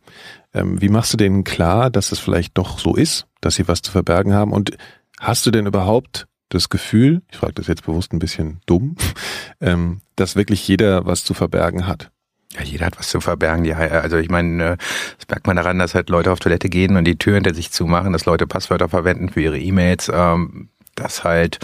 ähm, 0.54 0.80
wie 0.80 0.88
machst 0.88 1.12
du 1.12 1.18
denen 1.18 1.44
klar, 1.44 1.90
dass 1.90 2.11
es 2.11 2.18
vielleicht 2.18 2.57
doch 2.57 2.78
so 2.78 2.94
ist, 2.96 3.26
dass 3.42 3.57
sie 3.57 3.68
was 3.68 3.82
zu 3.82 3.92
verbergen 3.92 4.32
haben? 4.32 4.52
Und 4.52 4.78
hast 5.20 5.44
du 5.44 5.50
denn 5.50 5.66
überhaupt 5.66 6.26
das 6.48 6.70
Gefühl, 6.70 7.20
ich 7.30 7.36
frage 7.36 7.52
das 7.52 7.66
jetzt 7.66 7.84
bewusst 7.84 8.14
ein 8.14 8.18
bisschen 8.18 8.61
dumm, 8.64 8.96
ähm, 9.61 10.00
dass 10.16 10.36
wirklich 10.36 10.66
jeder 10.66 11.04
was 11.04 11.22
zu 11.22 11.34
verbergen 11.34 11.86
hat? 11.86 12.11
Ja, 12.55 12.62
jeder 12.62 12.86
hat 12.86 12.99
was 12.99 13.09
zu 13.09 13.20
verbergen. 13.20 13.64
Ja, 13.64 13.76
also 13.76 14.16
ich 14.16 14.30
meine, 14.30 14.64
äh, 14.64 14.76
das 15.18 15.28
merkt 15.28 15.47
man 15.47 15.57
daran, 15.57 15.78
dass 15.78 15.94
halt 15.94 16.09
Leute 16.11 16.32
auf 16.32 16.40
Toilette 16.40 16.68
gehen 16.68 16.97
und 16.97 17.05
die 17.05 17.18
Tür 17.18 17.34
hinter 17.34 17.55
sich 17.55 17.70
zumachen, 17.70 18.12
dass 18.12 18.24
Leute 18.24 18.47
Passwörter 18.47 18.88
verwenden 18.88 19.28
für 19.28 19.40
ihre 19.40 19.59
E-Mails, 19.59 20.11
ähm, 20.12 20.68
dass 20.94 21.24
halt 21.24 21.59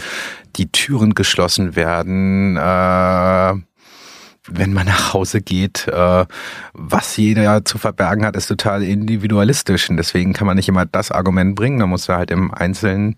die 0.55 0.71
Türen 0.71 1.15
geschlossen 1.15 1.75
werden. 1.75 2.57
Äh, 2.57 3.53
wenn 4.49 4.73
man 4.73 4.87
nach 4.87 5.13
Hause 5.13 5.41
geht, 5.41 5.87
äh, 5.87 6.25
was 6.73 7.17
jeder 7.17 7.63
zu 7.63 7.77
verbergen 7.77 8.25
hat, 8.25 8.35
ist 8.35 8.47
total 8.47 8.83
individualistisch. 8.83 9.89
Und 9.89 9.97
deswegen 9.97 10.33
kann 10.33 10.47
man 10.47 10.57
nicht 10.57 10.67
immer 10.67 10.85
das 10.85 11.11
Argument 11.11 11.55
bringen. 11.55 11.77
Man 11.79 11.89
muss 11.89 12.09
halt 12.09 12.29
im 12.29 12.53
Einzelnen 12.53 13.15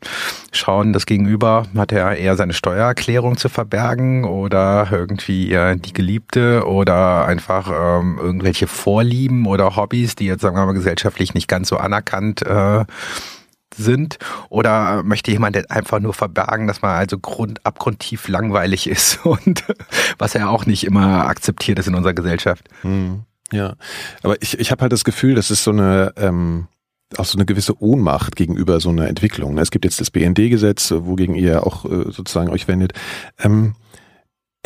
schauen, 0.51 0.93
das 0.93 1.05
Gegenüber 1.05 1.65
hat 1.75 1.91
er 1.91 2.15
eher 2.15 2.35
seine 2.35 2.53
Steuererklärung 2.53 3.37
zu 3.37 3.49
verbergen 3.49 4.25
oder 4.25 4.87
irgendwie 4.91 5.51
äh, 5.51 5.75
die 5.77 5.93
Geliebte 5.93 6.67
oder 6.67 7.25
einfach 7.25 7.71
ähm, 7.71 8.19
irgendwelche 8.21 8.67
Vorlieben 8.67 9.47
oder 9.47 9.75
Hobbys, 9.75 10.15
die 10.15 10.27
jetzt, 10.27 10.41
sagen 10.41 10.55
wir 10.55 10.65
mal, 10.65 10.73
gesellschaftlich 10.73 11.33
nicht 11.33 11.47
ganz 11.47 11.69
so 11.69 11.77
anerkannt 11.77 12.43
äh, 12.43 12.85
sind? 13.77 14.17
Oder 14.49 15.03
möchte 15.03 15.31
jemand 15.31 15.71
einfach 15.71 15.99
nur 15.99 16.13
verbergen, 16.13 16.67
dass 16.67 16.81
man 16.81 16.91
also 16.91 17.17
grund, 17.17 17.65
abgrundtief 17.65 18.27
langweilig 18.27 18.87
ist 18.87 19.19
und 19.25 19.63
was 20.17 20.33
ja 20.33 20.49
auch 20.49 20.65
nicht 20.65 20.85
immer 20.85 21.27
akzeptiert 21.27 21.79
ist 21.79 21.87
in 21.87 21.95
unserer 21.95 22.13
Gesellschaft? 22.13 22.67
Hm, 22.81 23.23
ja, 23.51 23.75
aber 24.23 24.41
ich, 24.41 24.59
ich 24.59 24.71
habe 24.71 24.81
halt 24.81 24.91
das 24.91 25.03
Gefühl, 25.03 25.35
das 25.35 25.51
ist 25.51 25.63
so 25.63 25.71
eine... 25.71 26.13
Ähm 26.17 26.67
auch 27.17 27.25
so 27.25 27.37
eine 27.37 27.45
gewisse 27.45 27.81
Ohnmacht 27.81 28.35
gegenüber 28.35 28.79
so 28.79 28.89
einer 28.89 29.07
Entwicklung. 29.07 29.53
Ne? 29.53 29.61
Es 29.61 29.69
gibt 29.71 29.85
jetzt 29.85 30.01
das 30.01 30.09
BND-Gesetz, 30.09 30.91
wogegen 30.91 31.35
ihr 31.35 31.65
auch 31.65 31.85
äh, 31.85 32.11
sozusagen 32.11 32.49
euch 32.49 32.67
wendet. 32.67 32.93
Ähm, 33.39 33.75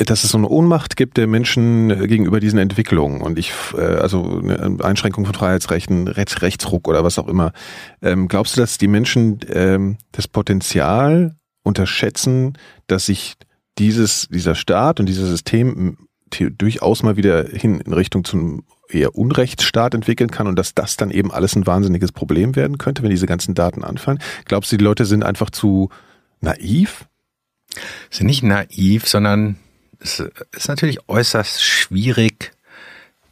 dass 0.06 0.24
es 0.24 0.32
so 0.32 0.38
eine 0.38 0.48
Ohnmacht 0.48 0.96
gibt 0.96 1.18
der 1.18 1.28
Menschen 1.28 1.90
äh, 1.90 2.08
gegenüber 2.08 2.40
diesen 2.40 2.60
Entwicklungen 2.60 3.22
und 3.22 3.38
ich, 3.38 3.52
äh, 3.78 3.82
also 3.82 4.40
eine 4.40 4.78
Einschränkung 4.84 5.26
von 5.26 5.34
Freiheitsrechten, 5.34 6.08
Rechts, 6.08 6.42
Rechtsruck 6.42 6.88
oder 6.88 7.04
was 7.04 7.20
auch 7.20 7.28
immer. 7.28 7.52
Ähm, 8.02 8.28
glaubst 8.28 8.56
du, 8.56 8.62
dass 8.62 8.78
die 8.78 8.88
Menschen 8.88 9.40
ähm, 9.52 9.98
das 10.12 10.28
Potenzial 10.28 11.36
unterschätzen, 11.64 12.58
dass 12.88 13.08
sich 13.08 13.36
dieses, 13.78 14.28
dieser 14.30 14.56
Staat 14.56 15.00
und 15.00 15.06
dieses 15.06 15.30
System 15.30 15.98
durchaus 16.30 17.04
mal 17.04 17.18
wieder 17.18 17.44
hin 17.44 17.80
in 17.80 17.94
Richtung 17.94 18.24
zum 18.24 18.64
eher 18.90 19.16
Unrechtsstaat 19.16 19.94
entwickeln 19.94 20.32
kann 20.32 20.48
und 20.48 20.56
dass 20.58 20.74
das 20.74 20.98
dann 20.98 21.12
eben 21.12 21.32
alles 21.32 21.56
ein 21.56 21.66
wahnsinniges 21.68 22.12
Problem 22.12 22.56
werden 22.56 22.78
könnte, 22.78 23.04
wenn 23.04 23.10
diese 23.10 23.26
ganzen 23.26 23.56
Daten 23.56 23.84
anfallen? 23.84 24.20
Glaubst 24.46 24.72
du, 24.72 24.78
die 24.78 24.84
Leute 24.84 25.06
sind 25.06 25.24
einfach 25.24 25.50
zu 25.50 25.90
naiv? 26.40 27.06
Sind 28.10 28.28
nicht 28.28 28.44
naiv, 28.44 29.08
sondern 29.08 29.58
es 30.00 30.24
ist 30.52 30.68
natürlich 30.68 31.08
äußerst 31.08 31.64
schwierig, 31.64 32.52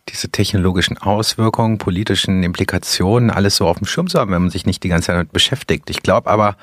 diese 0.09 0.29
technologischen 0.29 0.97
Auswirkungen, 0.97 1.77
politischen 1.77 2.43
Implikationen, 2.43 3.29
alles 3.29 3.57
so 3.57 3.67
auf 3.67 3.77
dem 3.77 3.87
Schirm 3.87 4.07
zu 4.07 4.19
haben, 4.19 4.31
wenn 4.31 4.41
man 4.41 4.51
sich 4.51 4.65
nicht 4.65 4.83
die 4.83 4.89
ganze 4.89 5.07
Zeit 5.07 5.15
damit 5.15 5.33
beschäftigt. 5.33 5.89
Ich 5.89 6.01
glaube 6.01 6.29
aber, 6.29 6.55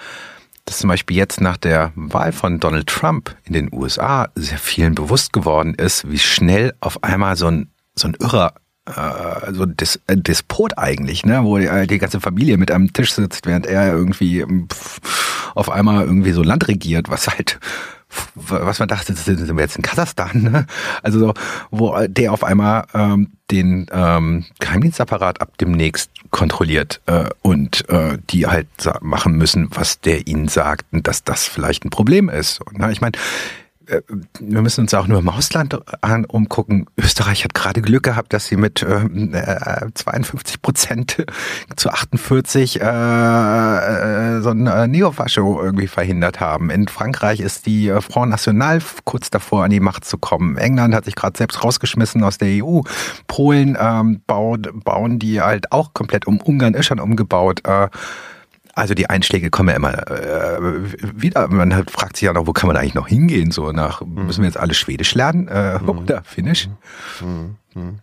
dass 0.64 0.78
zum 0.78 0.88
Beispiel 0.88 1.16
jetzt 1.16 1.40
nach 1.40 1.58
der 1.58 1.92
Wahl 1.94 2.32
von 2.32 2.58
Donald 2.58 2.86
Trump 2.86 3.36
in 3.44 3.52
den 3.52 3.68
USA 3.72 4.28
sehr 4.34 4.58
vielen 4.58 4.94
bewusst 4.94 5.32
geworden 5.32 5.74
ist, 5.74 6.10
wie 6.10 6.18
schnell 6.18 6.74
auf 6.80 7.02
einmal 7.04 7.36
so 7.36 7.48
ein, 7.48 7.68
so 7.94 8.08
ein 8.08 8.16
irrer 8.18 8.54
äh, 8.86 9.52
so 9.52 9.62
ein 9.64 9.76
Dis 9.76 10.00
ein 10.06 10.22
Despot 10.22 10.76
eigentlich, 10.76 11.24
ne, 11.24 11.42
wo 11.44 11.58
die, 11.58 11.66
äh, 11.66 11.86
die, 11.86 11.98
ganze 11.98 12.20
Familie 12.20 12.56
mit 12.56 12.70
am 12.70 12.92
Tisch 12.92 13.12
sitzt, 13.12 13.46
während 13.46 13.66
er 13.66 13.92
irgendwie 13.92 14.44
auf 15.54 15.70
einmal 15.70 16.04
irgendwie 16.04 16.32
so 16.32 16.42
Land 16.42 16.68
regiert, 16.68 17.08
was 17.08 17.28
halt 17.28 17.58
was 18.34 18.78
man 18.78 18.88
dachte, 18.88 19.14
sind 19.14 19.56
wir 19.56 19.62
jetzt 19.62 19.76
in 19.76 19.82
Kasachstan, 19.82 20.42
ne? 20.42 20.66
Also 21.02 21.18
so, 21.18 21.34
wo 21.70 21.96
der 22.06 22.32
auf 22.32 22.44
einmal 22.44 22.86
ähm, 22.94 23.32
den 23.50 23.86
ähm, 23.92 24.44
Geheimdienstapparat 24.58 25.40
ab 25.40 25.56
demnächst 25.58 26.10
kontrolliert 26.30 27.00
äh, 27.06 27.28
und 27.42 27.88
äh, 27.88 28.18
die 28.30 28.46
halt 28.46 28.68
machen 29.00 29.36
müssen, 29.36 29.68
was 29.70 30.00
der 30.00 30.26
ihnen 30.26 30.48
sagt 30.48 30.86
dass 30.92 31.24
das 31.24 31.46
vielleicht 31.46 31.84
ein 31.84 31.90
Problem 31.90 32.28
ist. 32.28 32.60
Und, 32.60 32.78
na, 32.78 32.90
ich 32.90 33.00
meine, 33.00 33.16
wir 34.40 34.62
müssen 34.62 34.82
uns 34.82 34.94
auch 34.94 35.06
nur 35.06 35.18
im 35.18 35.28
Ausland 35.28 35.78
an, 36.02 36.24
umgucken. 36.24 36.86
Österreich 36.96 37.44
hat 37.44 37.54
gerade 37.54 37.82
Glück 37.82 38.02
gehabt, 38.02 38.32
dass 38.32 38.46
sie 38.46 38.56
mit 38.56 38.82
äh, 38.82 39.86
52 39.94 40.62
Prozent 40.62 41.24
zu 41.76 41.90
48 41.90 42.80
äh, 42.80 42.84
äh, 42.84 44.40
so 44.40 44.50
ein 44.50 44.66
äh, 44.66 44.86
Neofascho 44.86 45.62
irgendwie 45.62 45.86
verhindert 45.86 46.40
haben. 46.40 46.70
In 46.70 46.88
Frankreich 46.88 47.40
ist 47.40 47.66
die 47.66 47.88
äh, 47.88 48.00
Front 48.00 48.30
National 48.30 48.80
kurz 49.04 49.30
davor, 49.30 49.64
an 49.64 49.70
die 49.70 49.80
Macht 49.80 50.04
zu 50.04 50.18
kommen. 50.18 50.56
England 50.56 50.94
hat 50.94 51.04
sich 51.04 51.14
gerade 51.14 51.36
selbst 51.36 51.62
rausgeschmissen 51.62 52.22
aus 52.24 52.38
der 52.38 52.64
EU. 52.64 52.80
Polen 53.26 53.76
ähm, 53.80 54.22
baut, 54.26 54.68
bauen 54.84 55.18
die 55.18 55.40
halt 55.40 55.72
auch 55.72 55.94
komplett 55.94 56.26
um. 56.26 56.40
Ungarn 56.40 56.74
ist 56.74 56.86
schon 56.86 57.00
umgebaut. 57.00 57.60
Äh, 57.66 57.88
also 58.74 58.94
die 58.94 59.08
Einschläge 59.08 59.50
kommen 59.50 59.68
ja 59.68 59.76
immer 59.76 60.10
äh, 60.10 60.58
wieder. 61.14 61.48
Man 61.48 61.74
hat, 61.74 61.90
fragt 61.90 62.16
sich 62.16 62.26
ja 62.26 62.32
noch, 62.32 62.46
wo 62.46 62.52
kann 62.52 62.66
man 62.66 62.76
eigentlich 62.76 62.94
noch 62.94 63.08
hingehen? 63.08 63.50
So 63.50 63.72
nach 63.72 64.00
mhm. 64.00 64.26
müssen 64.26 64.42
wir 64.42 64.48
jetzt 64.48 64.58
alle 64.58 64.74
Schwedisch 64.74 65.14
lernen 65.14 65.48
äh, 65.48 65.78
mhm. 65.78 65.88
oder 65.88 66.22
Finnisch? 66.24 66.68
Mhm. 67.20 67.56
mhm. 67.74 68.00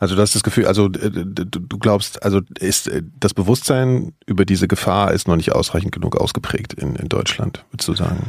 Also 0.00 0.14
du 0.14 0.22
hast 0.22 0.34
das 0.34 0.44
Gefühl, 0.44 0.66
also 0.66 0.86
äh, 0.86 1.10
du 1.10 1.78
glaubst, 1.78 2.22
also 2.22 2.40
ist 2.60 2.86
äh, 2.86 3.02
das 3.18 3.34
Bewusstsein 3.34 4.12
über 4.26 4.44
diese 4.44 4.68
Gefahr 4.68 5.12
ist 5.12 5.26
noch 5.26 5.34
nicht 5.34 5.52
ausreichend 5.52 5.92
genug 5.92 6.16
ausgeprägt 6.16 6.72
in, 6.72 6.94
in 6.94 7.08
Deutschland, 7.08 7.64
würdest 7.70 7.88
du 7.88 7.94
sagen? 7.94 8.28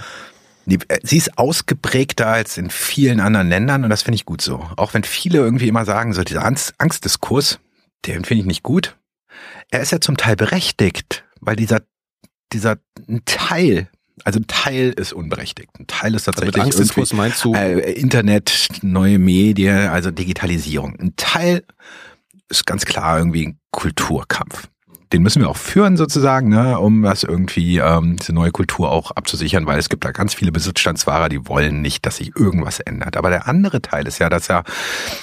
Äh, 0.67 0.77
sie 1.03 1.17
ist 1.17 1.37
ausgeprägter 1.37 2.27
als 2.27 2.57
in 2.57 2.69
vielen 2.69 3.19
anderen 3.19 3.49
Ländern 3.49 3.83
und 3.83 3.91
das 3.91 4.01
finde 4.01 4.15
ich 4.15 4.25
gut 4.25 4.41
so. 4.41 4.67
Auch 4.77 4.93
wenn 4.93 5.03
viele 5.03 5.39
irgendwie 5.39 5.67
immer 5.67 5.85
sagen, 5.85 6.13
so 6.13 6.23
dieser 6.23 6.43
Angst, 6.43 6.73
Angstdiskurs, 6.79 7.59
den 8.07 8.25
finde 8.25 8.41
ich 8.41 8.47
nicht 8.47 8.63
gut. 8.63 8.95
Er 9.69 9.81
ist 9.81 9.91
ja 9.91 10.01
zum 10.01 10.17
Teil 10.17 10.35
berechtigt 10.35 11.23
weil 11.41 11.55
dieser, 11.55 11.81
dieser 12.53 12.77
Teil, 13.25 13.89
also 14.23 14.39
ein 14.39 14.47
Teil 14.47 14.89
ist 14.91 15.13
unberechtigt. 15.13 15.69
Ein 15.79 15.87
Teil 15.87 16.15
ist 16.15 16.23
tatsächlich 16.23 16.55
also 16.55 16.67
mit 16.67 16.75
Angstdiskurs 16.75 17.13
meinst 17.13 17.43
du? 17.43 17.53
Äh, 17.53 17.91
Internet, 17.93 18.69
neue 18.81 19.19
Medien, 19.19 19.89
also 19.89 20.11
Digitalisierung. 20.11 20.95
Ein 20.99 21.13
Teil 21.15 21.63
ist 22.49 22.65
ganz 22.65 22.85
klar 22.85 23.19
irgendwie 23.19 23.47
ein 23.47 23.59
Kulturkampf. 23.71 24.67
Den 25.11 25.23
müssen 25.23 25.41
wir 25.41 25.49
auch 25.49 25.57
führen 25.57 25.97
sozusagen, 25.97 26.49
ne, 26.49 26.77
um 26.79 27.01
das 27.01 27.23
irgendwie 27.23 27.77
ähm, 27.77 28.17
diese 28.17 28.31
neue 28.31 28.51
Kultur 28.51 28.91
auch 28.91 29.09
abzusichern, 29.09 29.65
weil 29.65 29.79
es 29.79 29.89
gibt 29.89 30.05
da 30.05 30.11
ganz 30.11 30.35
viele 30.35 30.51
Besitzstandswahrer, 30.51 31.29
die 31.29 31.47
wollen 31.47 31.81
nicht, 31.81 32.05
dass 32.05 32.17
sich 32.17 32.35
irgendwas 32.35 32.79
ändert. 32.79 33.17
Aber 33.17 33.31
der 33.31 33.47
andere 33.47 33.81
Teil 33.81 34.07
ist 34.07 34.19
ja, 34.19 34.29
dass 34.29 34.49
ja 34.49 34.63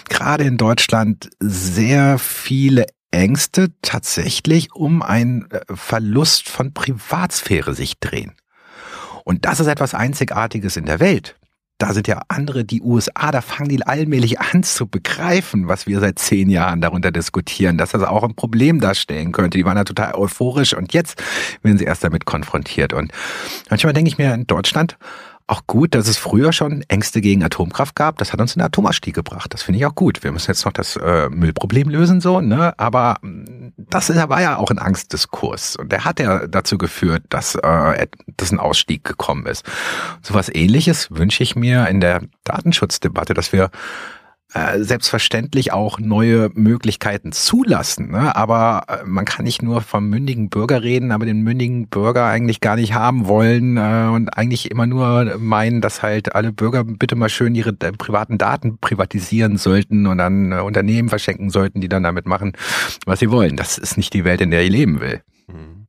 gerade 0.08 0.42
in 0.42 0.56
Deutschland 0.56 1.30
sehr 1.38 2.18
viele 2.18 2.86
Ängste 3.16 3.72
tatsächlich 3.82 4.74
um 4.74 5.02
einen 5.02 5.50
äh, 5.50 5.60
Verlust 5.74 6.48
von 6.48 6.72
Privatsphäre 6.72 7.74
sich 7.74 7.98
drehen. 7.98 8.34
Und 9.24 9.44
das 9.44 9.58
ist 9.58 9.66
etwas 9.66 9.94
Einzigartiges 9.94 10.76
in 10.76 10.84
der 10.84 11.00
Welt. 11.00 11.36
Da 11.78 11.92
sind 11.92 12.08
ja 12.08 12.22
andere, 12.28 12.64
die 12.64 12.80
USA, 12.80 13.30
da 13.32 13.40
fangen 13.40 13.68
die 13.70 13.86
allmählich 13.86 14.38
an 14.52 14.62
zu 14.62 14.86
begreifen, 14.86 15.66
was 15.66 15.86
wir 15.86 16.00
seit 16.00 16.18
zehn 16.18 16.48
Jahren 16.50 16.80
darunter 16.80 17.10
diskutieren, 17.10 17.78
dass 17.78 17.90
das 17.90 18.02
auch 18.02 18.22
ein 18.22 18.34
Problem 18.34 18.80
darstellen 18.80 19.32
könnte. 19.32 19.58
Die 19.58 19.64
waren 19.64 19.76
da 19.76 19.84
total 19.84 20.14
euphorisch 20.14 20.74
und 20.74 20.92
jetzt 20.92 21.22
werden 21.62 21.78
sie 21.78 21.84
erst 21.84 22.04
damit 22.04 22.26
konfrontiert. 22.26 22.92
Und 22.92 23.12
manchmal 23.70 23.94
denke 23.94 24.08
ich 24.08 24.18
mir, 24.18 24.32
in 24.34 24.46
Deutschland 24.46 24.98
auch 25.48 25.66
gut, 25.66 25.94
dass 25.94 26.08
es 26.08 26.16
früher 26.16 26.52
schon 26.52 26.82
Ängste 26.88 27.20
gegen 27.20 27.44
Atomkraft 27.44 27.94
gab. 27.94 28.18
Das 28.18 28.32
hat 28.32 28.40
uns 28.40 28.54
in 28.54 28.60
den 28.60 28.66
Atomausstieg 28.66 29.14
gebracht. 29.14 29.54
Das 29.54 29.62
finde 29.62 29.78
ich 29.78 29.86
auch 29.86 29.94
gut. 29.94 30.24
Wir 30.24 30.32
müssen 30.32 30.50
jetzt 30.50 30.64
noch 30.64 30.72
das 30.72 30.96
äh, 30.96 31.28
Müllproblem 31.28 31.88
lösen, 31.88 32.20
so, 32.20 32.40
ne? 32.40 32.74
Aber 32.78 33.18
mm, 33.22 33.68
das 33.76 34.14
war 34.14 34.42
ja 34.42 34.56
auch 34.56 34.70
ein 34.70 34.78
Angstdiskurs. 34.78 35.76
Und 35.76 35.92
der 35.92 36.04
hat 36.04 36.18
ja 36.18 36.48
dazu 36.48 36.78
geführt, 36.78 37.22
dass, 37.28 37.54
äh, 37.54 38.06
dass 38.36 38.50
ein 38.50 38.58
Ausstieg 38.58 39.04
gekommen 39.04 39.46
ist. 39.46 39.64
So 40.20 40.34
was 40.34 40.52
ähnliches 40.52 41.08
wünsche 41.10 41.44
ich 41.44 41.54
mir 41.54 41.86
in 41.88 42.00
der 42.00 42.22
Datenschutzdebatte, 42.42 43.32
dass 43.32 43.52
wir 43.52 43.70
äh, 44.56 44.82
selbstverständlich 44.82 45.74
auch 45.74 45.98
neue 45.98 46.50
Möglichkeiten 46.54 47.32
zulassen. 47.32 48.12
Ne? 48.12 48.34
Aber 48.34 48.84
äh, 48.88 49.04
man 49.04 49.26
kann 49.26 49.44
nicht 49.44 49.62
nur 49.62 49.82
vom 49.82 50.08
mündigen 50.08 50.48
Bürger 50.48 50.82
reden, 50.82 51.12
aber 51.12 51.26
den 51.26 51.42
mündigen 51.42 51.88
Bürger 51.88 52.24
eigentlich 52.24 52.60
gar 52.60 52.76
nicht 52.76 52.94
haben 52.94 53.26
wollen 53.26 53.76
äh, 53.76 54.08
und 54.10 54.30
eigentlich 54.30 54.70
immer 54.70 54.86
nur 54.86 55.36
meinen, 55.38 55.82
dass 55.82 56.02
halt 56.02 56.34
alle 56.34 56.52
Bürger 56.52 56.84
bitte 56.84 57.16
mal 57.16 57.28
schön 57.28 57.54
ihre 57.54 57.76
äh, 57.80 57.92
privaten 57.92 58.38
Daten 58.38 58.78
privatisieren 58.78 59.58
sollten 59.58 60.06
und 60.06 60.16
dann 60.16 60.54
Unternehmen 60.54 61.10
verschenken 61.10 61.50
sollten, 61.50 61.82
die 61.82 61.88
dann 61.90 62.02
damit 62.02 62.24
machen, 62.24 62.52
was 63.04 63.18
sie 63.18 63.30
wollen. 63.30 63.56
Das 63.56 63.76
ist 63.76 63.98
nicht 63.98 64.14
die 64.14 64.24
Welt, 64.24 64.40
in 64.40 64.50
der 64.50 64.62
ich 64.62 64.70
leben 64.70 65.00
will. 65.00 65.20
Mhm. 65.48 65.86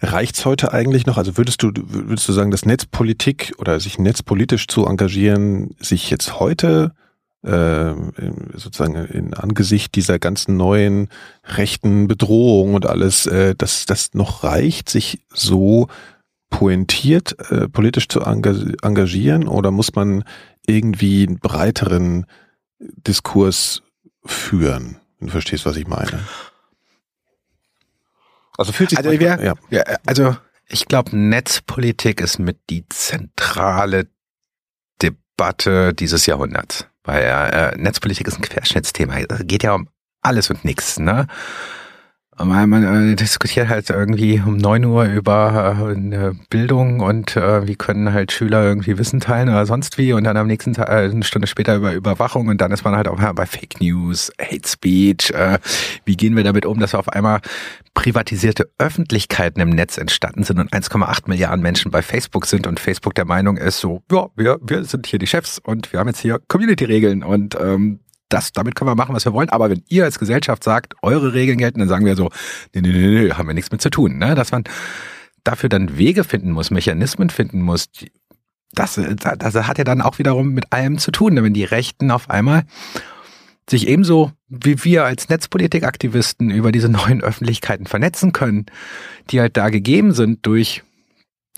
Reicht's 0.00 0.44
heute 0.44 0.72
eigentlich 0.72 1.06
noch? 1.06 1.18
Also 1.18 1.36
würdest 1.36 1.60
du, 1.64 1.72
würdest 1.74 2.28
du 2.28 2.32
sagen, 2.32 2.52
dass 2.52 2.64
Netzpolitik 2.64 3.54
oder 3.58 3.80
sich 3.80 3.98
netzpolitisch 3.98 4.68
zu 4.68 4.86
engagieren, 4.86 5.74
sich 5.80 6.08
jetzt 6.08 6.38
heute 6.38 6.92
äh, 7.42 7.94
sozusagen 8.54 8.96
in 8.96 9.34
Angesicht 9.34 9.94
dieser 9.94 10.18
ganzen 10.18 10.56
neuen 10.56 11.08
rechten 11.44 12.08
Bedrohung 12.08 12.74
und 12.74 12.86
alles, 12.86 13.26
äh, 13.26 13.54
dass 13.54 13.86
das 13.86 14.14
noch 14.14 14.42
reicht, 14.42 14.88
sich 14.88 15.24
so 15.32 15.88
pointiert 16.50 17.36
äh, 17.50 17.68
politisch 17.68 18.08
zu 18.08 18.20
engagieren 18.20 19.46
oder 19.46 19.70
muss 19.70 19.94
man 19.94 20.24
irgendwie 20.66 21.26
einen 21.26 21.38
breiteren 21.38 22.26
Diskurs 22.80 23.82
führen. 24.24 24.98
Du 25.20 25.28
verstehst, 25.28 25.66
was 25.66 25.76
ich 25.76 25.86
meine. 25.86 26.20
Also 28.56 28.72
fühlt 28.72 28.90
sich 28.90 28.98
also, 28.98 29.10
wir, 29.10 29.20
ja. 29.20 29.54
ja. 29.70 29.84
also 30.06 30.36
ich 30.68 30.86
glaube, 30.86 31.16
Netzpolitik 31.16 32.20
ist 32.20 32.38
mit 32.38 32.58
die 32.70 32.86
zentrale 32.88 34.08
Debatte 35.00 35.94
dieses 35.94 36.26
Jahrhunderts. 36.26 36.86
Weil 37.08 37.22
äh, 37.22 37.74
Netzpolitik 37.78 38.28
ist 38.28 38.36
ein 38.36 38.42
Querschnittsthema. 38.42 39.16
Es 39.16 39.46
geht 39.46 39.62
ja 39.62 39.72
um 39.72 39.88
alles 40.20 40.50
und 40.50 40.62
nichts. 40.66 40.98
Ne? 40.98 41.26
Man, 42.44 42.70
man 42.70 43.12
äh, 43.12 43.16
diskutiert 43.16 43.68
halt 43.68 43.90
irgendwie 43.90 44.40
um 44.44 44.56
neun 44.56 44.84
Uhr 44.84 45.06
über 45.06 45.92
äh, 45.92 46.32
Bildung 46.50 47.00
und 47.00 47.36
äh, 47.36 47.66
wie 47.66 47.74
können 47.74 48.12
halt 48.12 48.30
Schüler 48.30 48.62
irgendwie 48.62 48.96
Wissen 48.96 49.18
teilen 49.18 49.48
oder 49.48 49.66
sonst 49.66 49.98
wie 49.98 50.12
und 50.12 50.22
dann 50.22 50.36
am 50.36 50.46
nächsten 50.46 50.72
Tag, 50.72 50.88
äh, 50.88 51.10
eine 51.10 51.24
Stunde 51.24 51.48
später 51.48 51.74
über 51.74 51.92
Überwachung 51.94 52.46
und 52.46 52.60
dann 52.60 52.70
ist 52.70 52.84
man 52.84 52.94
halt 52.94 53.08
auch 53.08 53.18
bei 53.32 53.46
Fake 53.46 53.80
News, 53.80 54.30
Hate 54.40 54.68
Speech. 54.68 55.30
Äh, 55.30 55.58
wie 56.04 56.16
gehen 56.16 56.36
wir 56.36 56.44
damit 56.44 56.64
um, 56.64 56.78
dass 56.78 56.94
auf 56.94 57.08
einmal 57.08 57.40
privatisierte 57.94 58.70
Öffentlichkeiten 58.78 59.60
im 59.60 59.70
Netz 59.70 59.98
entstanden 59.98 60.44
sind 60.44 60.60
und 60.60 60.72
1,8 60.72 61.22
Milliarden 61.26 61.60
Menschen 61.60 61.90
bei 61.90 62.02
Facebook 62.02 62.46
sind 62.46 62.68
und 62.68 62.78
Facebook 62.78 63.16
der 63.16 63.24
Meinung 63.24 63.56
ist 63.56 63.80
so, 63.80 64.02
ja, 64.12 64.28
wir, 64.36 64.58
wir 64.62 64.84
sind 64.84 65.08
hier 65.08 65.18
die 65.18 65.26
Chefs 65.26 65.58
und 65.58 65.92
wir 65.92 65.98
haben 65.98 66.06
jetzt 66.06 66.20
hier 66.20 66.38
Community-Regeln 66.46 67.24
und 67.24 67.56
ähm, 67.60 67.98
das, 68.28 68.52
damit 68.52 68.74
können 68.74 68.90
wir 68.90 68.94
machen, 68.94 69.14
was 69.14 69.24
wir 69.24 69.32
wollen. 69.32 69.48
Aber 69.48 69.70
wenn 69.70 69.82
ihr 69.88 70.04
als 70.04 70.18
Gesellschaft 70.18 70.64
sagt, 70.64 70.94
eure 71.02 71.32
Regeln 71.32 71.58
gelten, 71.58 71.80
dann 71.80 71.88
sagen 71.88 72.04
wir 72.04 72.16
so, 72.16 72.30
nee, 72.74 72.80
nee, 72.80 72.92
nee, 72.92 73.24
nee 73.24 73.32
haben 73.32 73.48
wir 73.48 73.54
nichts 73.54 73.70
mit 73.70 73.80
zu 73.80 73.90
tun. 73.90 74.18
Ne? 74.18 74.34
Dass 74.34 74.52
man 74.52 74.64
dafür 75.44 75.68
dann 75.68 75.96
Wege 75.96 76.24
finden 76.24 76.52
muss, 76.52 76.70
Mechanismen 76.70 77.30
finden 77.30 77.62
muss, 77.62 77.88
das, 78.72 79.00
das 79.38 79.54
hat 79.54 79.78
ja 79.78 79.84
dann 79.84 80.02
auch 80.02 80.18
wiederum 80.18 80.52
mit 80.52 80.72
allem 80.72 80.98
zu 80.98 81.10
tun. 81.10 81.42
Wenn 81.42 81.54
die 81.54 81.64
Rechten 81.64 82.10
auf 82.10 82.28
einmal 82.28 82.64
sich 83.68 83.88
ebenso 83.88 84.32
wie 84.48 84.82
wir 84.84 85.04
als 85.04 85.28
Netzpolitikaktivisten 85.28 86.50
über 86.50 86.72
diese 86.72 86.88
neuen 86.88 87.22
Öffentlichkeiten 87.22 87.86
vernetzen 87.86 88.32
können, 88.32 88.66
die 89.30 89.40
halt 89.40 89.56
da 89.56 89.68
gegeben 89.68 90.12
sind 90.12 90.44
durch 90.46 90.82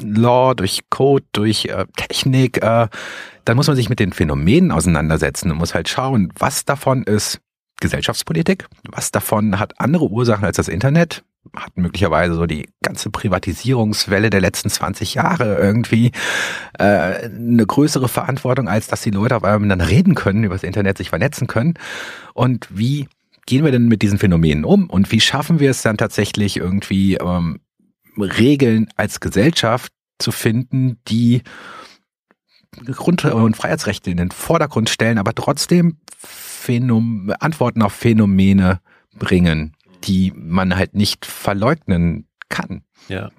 Law, 0.03 0.55
durch 0.55 0.81
Code, 0.89 1.25
durch 1.33 1.67
äh, 1.67 1.85
Technik, 1.97 2.63
äh, 2.63 2.89
dann 3.45 3.57
muss 3.57 3.67
man 3.67 3.77
sich 3.77 3.89
mit 3.89 4.01
den 4.01 4.12
Phänomenen 4.12 4.71
auseinandersetzen 4.71 5.51
und 5.51 5.59
muss 5.59 5.75
halt 5.75 5.89
schauen, 5.89 6.33
was 6.39 6.65
davon 6.65 7.05
ist 7.05 7.41
Gesellschaftspolitik, 7.81 8.67
was 8.91 9.11
davon 9.11 9.59
hat 9.59 9.81
andere 9.81 10.11
Ursachen 10.11 10.45
als 10.45 10.57
das 10.57 10.69
Internet, 10.69 11.25
hat 11.57 11.77
möglicherweise 11.77 12.35
so 12.35 12.47
die 12.47 12.69
ganze 12.83 13.11
Privatisierungswelle 13.11 14.31
der 14.31 14.41
letzten 14.41 14.69
20 14.69 15.15
Jahre 15.15 15.57
irgendwie 15.57 16.12
äh, 16.79 16.85
eine 16.85 17.67
größere 17.67 18.09
Verantwortung, 18.09 18.69
als 18.69 18.87
dass 18.89 19.01
die 19.01 19.11
Leute 19.11 19.37
auf 19.37 19.45
einmal 19.45 19.61
miteinander 19.61 19.89
reden 19.89 20.15
können, 20.15 20.45
über 20.45 20.55
das 20.55 20.62
Internet 20.62 20.99
sich 20.99 21.09
vernetzen 21.09 21.47
können. 21.47 21.75
Und 22.35 22.69
wie 22.71 23.09
gehen 23.47 23.65
wir 23.65 23.73
denn 23.73 23.89
mit 23.89 24.03
diesen 24.03 24.19
Phänomenen 24.19 24.65
um 24.65 24.89
und 24.89 25.11
wie 25.11 25.21
schaffen 25.21 25.59
wir 25.59 25.71
es 25.71 25.83
dann 25.83 25.97
tatsächlich 25.97 26.59
irgendwie 26.59 27.15
ähm, 27.17 27.61
Regeln 28.17 28.89
als 28.97 29.21
Gesellschaft 29.21 29.93
zu 30.19 30.33
finden, 30.33 30.99
die 31.09 31.43
Grund- 32.73 33.25
und 33.25 33.57
Freiheitsrechte 33.57 34.11
in 34.11 34.17
den 34.17 34.31
Vordergrund 34.31 34.89
stellen, 34.91 35.19
aber 35.19 35.35
trotzdem 35.35 35.99
Phänom 36.17 37.33
Antworten 37.41 37.83
auf 37.83 37.93
Phänomene 37.93 38.81
bringen, 39.19 39.77
die 40.05 40.33
man 40.35 40.77
halt 40.77 40.95
nicht 40.95 41.27
verleugnen 41.27 42.27
kann. 42.49 42.83
Ja. 43.09 43.31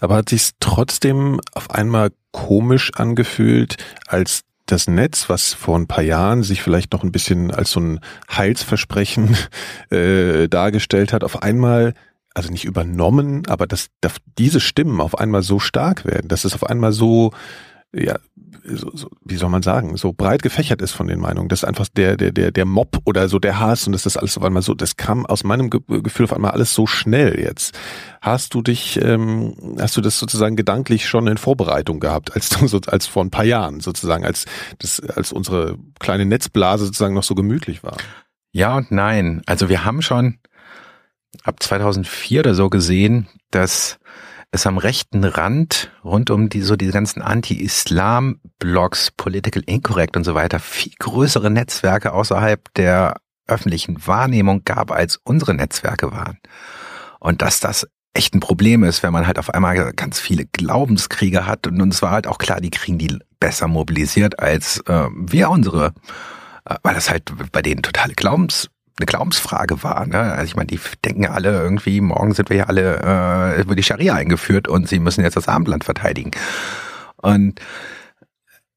Aber 0.00 0.16
hat 0.16 0.28
sich 0.28 0.50
trotzdem 0.60 1.40
auf 1.52 1.70
einmal 1.70 2.10
komisch 2.32 2.92
angefühlt, 2.94 3.76
als 4.06 4.42
das 4.66 4.88
Netz, 4.88 5.28
was 5.28 5.54
vor 5.54 5.78
ein 5.78 5.86
paar 5.86 6.02
Jahren 6.02 6.42
sich 6.42 6.62
vielleicht 6.62 6.92
noch 6.92 7.02
ein 7.04 7.12
bisschen 7.12 7.50
als 7.50 7.72
so 7.72 7.80
ein 7.80 8.00
Heilsversprechen 8.30 9.36
äh, 9.90 10.48
dargestellt 10.48 11.12
hat, 11.12 11.24
auf 11.24 11.42
einmal 11.42 11.94
also 12.34 12.50
nicht 12.50 12.64
übernommen, 12.64 13.46
aber 13.46 13.66
dass, 13.66 13.88
dass 14.00 14.14
diese 14.38 14.60
Stimmen 14.60 15.00
auf 15.00 15.18
einmal 15.18 15.42
so 15.42 15.58
stark 15.58 16.04
werden, 16.06 16.28
dass 16.28 16.44
es 16.44 16.54
auf 16.54 16.64
einmal 16.64 16.92
so, 16.92 17.32
ja, 17.94 18.18
so, 18.64 18.90
so, 18.94 19.10
wie 19.24 19.36
soll 19.36 19.50
man 19.50 19.62
sagen, 19.62 19.96
so 19.96 20.12
breit 20.12 20.42
gefächert 20.42 20.80
ist 20.80 20.92
von 20.92 21.06
den 21.06 21.20
Meinungen, 21.20 21.48
dass 21.48 21.64
einfach 21.64 21.88
der, 21.88 22.16
der, 22.16 22.32
der, 22.32 22.50
der 22.50 22.64
Mob 22.64 22.98
oder 23.04 23.28
so 23.28 23.38
der 23.38 23.58
Hass 23.58 23.86
und 23.86 23.92
dass 23.92 24.04
das 24.04 24.16
alles 24.16 24.38
auf 24.38 24.44
einmal 24.44 24.62
so, 24.62 24.74
das 24.74 24.96
kam 24.96 25.26
aus 25.26 25.44
meinem 25.44 25.68
Ge 25.68 25.80
Gefühl 25.86 26.24
auf 26.24 26.32
einmal 26.32 26.52
alles 26.52 26.74
so 26.74 26.86
schnell 26.86 27.38
jetzt. 27.40 27.78
Hast 28.20 28.54
du 28.54 28.62
dich, 28.62 29.00
ähm, 29.02 29.76
hast 29.78 29.96
du 29.96 30.00
das 30.00 30.18
sozusagen 30.18 30.56
gedanklich 30.56 31.08
schon 31.08 31.26
in 31.26 31.36
Vorbereitung 31.36 32.00
gehabt, 32.00 32.34
als 32.34 32.48
du 32.50 32.66
so, 32.66 32.80
als 32.86 33.06
vor 33.06 33.24
ein 33.24 33.30
paar 33.30 33.44
Jahren 33.44 33.80
sozusagen, 33.80 34.24
als 34.24 34.46
das, 34.78 35.00
als 35.00 35.32
unsere 35.32 35.76
kleine 35.98 36.24
Netzblase 36.24 36.86
sozusagen 36.86 37.14
noch 37.14 37.24
so 37.24 37.34
gemütlich 37.34 37.82
war? 37.82 37.96
Ja 38.52 38.76
und 38.76 38.90
nein. 38.90 39.42
Also 39.46 39.68
wir 39.68 39.84
haben 39.84 40.02
schon, 40.02 40.38
ab 41.44 41.62
2004 41.62 42.40
oder 42.40 42.54
so 42.54 42.70
gesehen, 42.70 43.28
dass 43.50 43.98
es 44.52 44.66
am 44.66 44.76
rechten 44.76 45.24
Rand 45.24 45.90
rund 46.04 46.30
um 46.30 46.50
die 46.50 46.60
so 46.60 46.76
diese 46.76 46.92
ganzen 46.92 47.22
Anti-Islam-Blogs, 47.22 49.10
Political 49.16 49.62
Incorrect 49.66 50.16
und 50.16 50.24
so 50.24 50.34
weiter 50.34 50.60
viel 50.60 50.92
größere 50.98 51.50
Netzwerke 51.50 52.12
außerhalb 52.12 52.72
der 52.74 53.16
öffentlichen 53.48 54.06
Wahrnehmung 54.06 54.62
gab, 54.64 54.92
als 54.92 55.18
unsere 55.24 55.54
Netzwerke 55.54 56.12
waren. 56.12 56.38
Und 57.18 57.40
dass 57.40 57.60
das 57.60 57.88
echt 58.14 58.34
ein 58.34 58.40
Problem 58.40 58.84
ist, 58.84 59.02
wenn 59.02 59.12
man 59.12 59.26
halt 59.26 59.38
auf 59.38 59.50
einmal 59.50 59.92
ganz 59.94 60.20
viele 60.20 60.44
Glaubenskriege 60.44 61.46
hat 61.46 61.66
und 61.66 61.80
uns 61.80 62.02
war 62.02 62.10
halt 62.10 62.26
auch 62.26 62.38
klar, 62.38 62.60
die 62.60 62.70
kriegen 62.70 62.98
die 62.98 63.18
besser 63.40 63.68
mobilisiert 63.68 64.38
als 64.38 64.80
äh, 64.86 65.06
wir 65.14 65.48
unsere, 65.48 65.94
äh, 66.66 66.76
weil 66.82 66.94
das 66.94 67.08
halt 67.08 67.32
bei 67.52 67.62
denen 67.62 67.82
totale 67.82 68.12
Glaubens 68.12 68.68
eine 68.98 69.06
Glaubensfrage 69.06 69.82
war. 69.82 70.06
Ne? 70.06 70.18
Also 70.18 70.44
ich 70.44 70.56
meine, 70.56 70.66
die 70.66 70.80
denken 71.04 71.26
alle 71.26 71.50
irgendwie, 71.60 72.00
morgen 72.00 72.34
sind 72.34 72.50
wir 72.50 72.56
ja 72.56 72.64
alle, 72.64 72.98
äh, 72.98 73.68
wird 73.68 73.78
die 73.78 73.82
Scharia 73.82 74.14
eingeführt 74.14 74.68
und 74.68 74.88
sie 74.88 74.98
müssen 74.98 75.22
jetzt 75.22 75.36
das 75.36 75.48
Abendland 75.48 75.84
verteidigen. 75.84 76.30
Und 77.16 77.60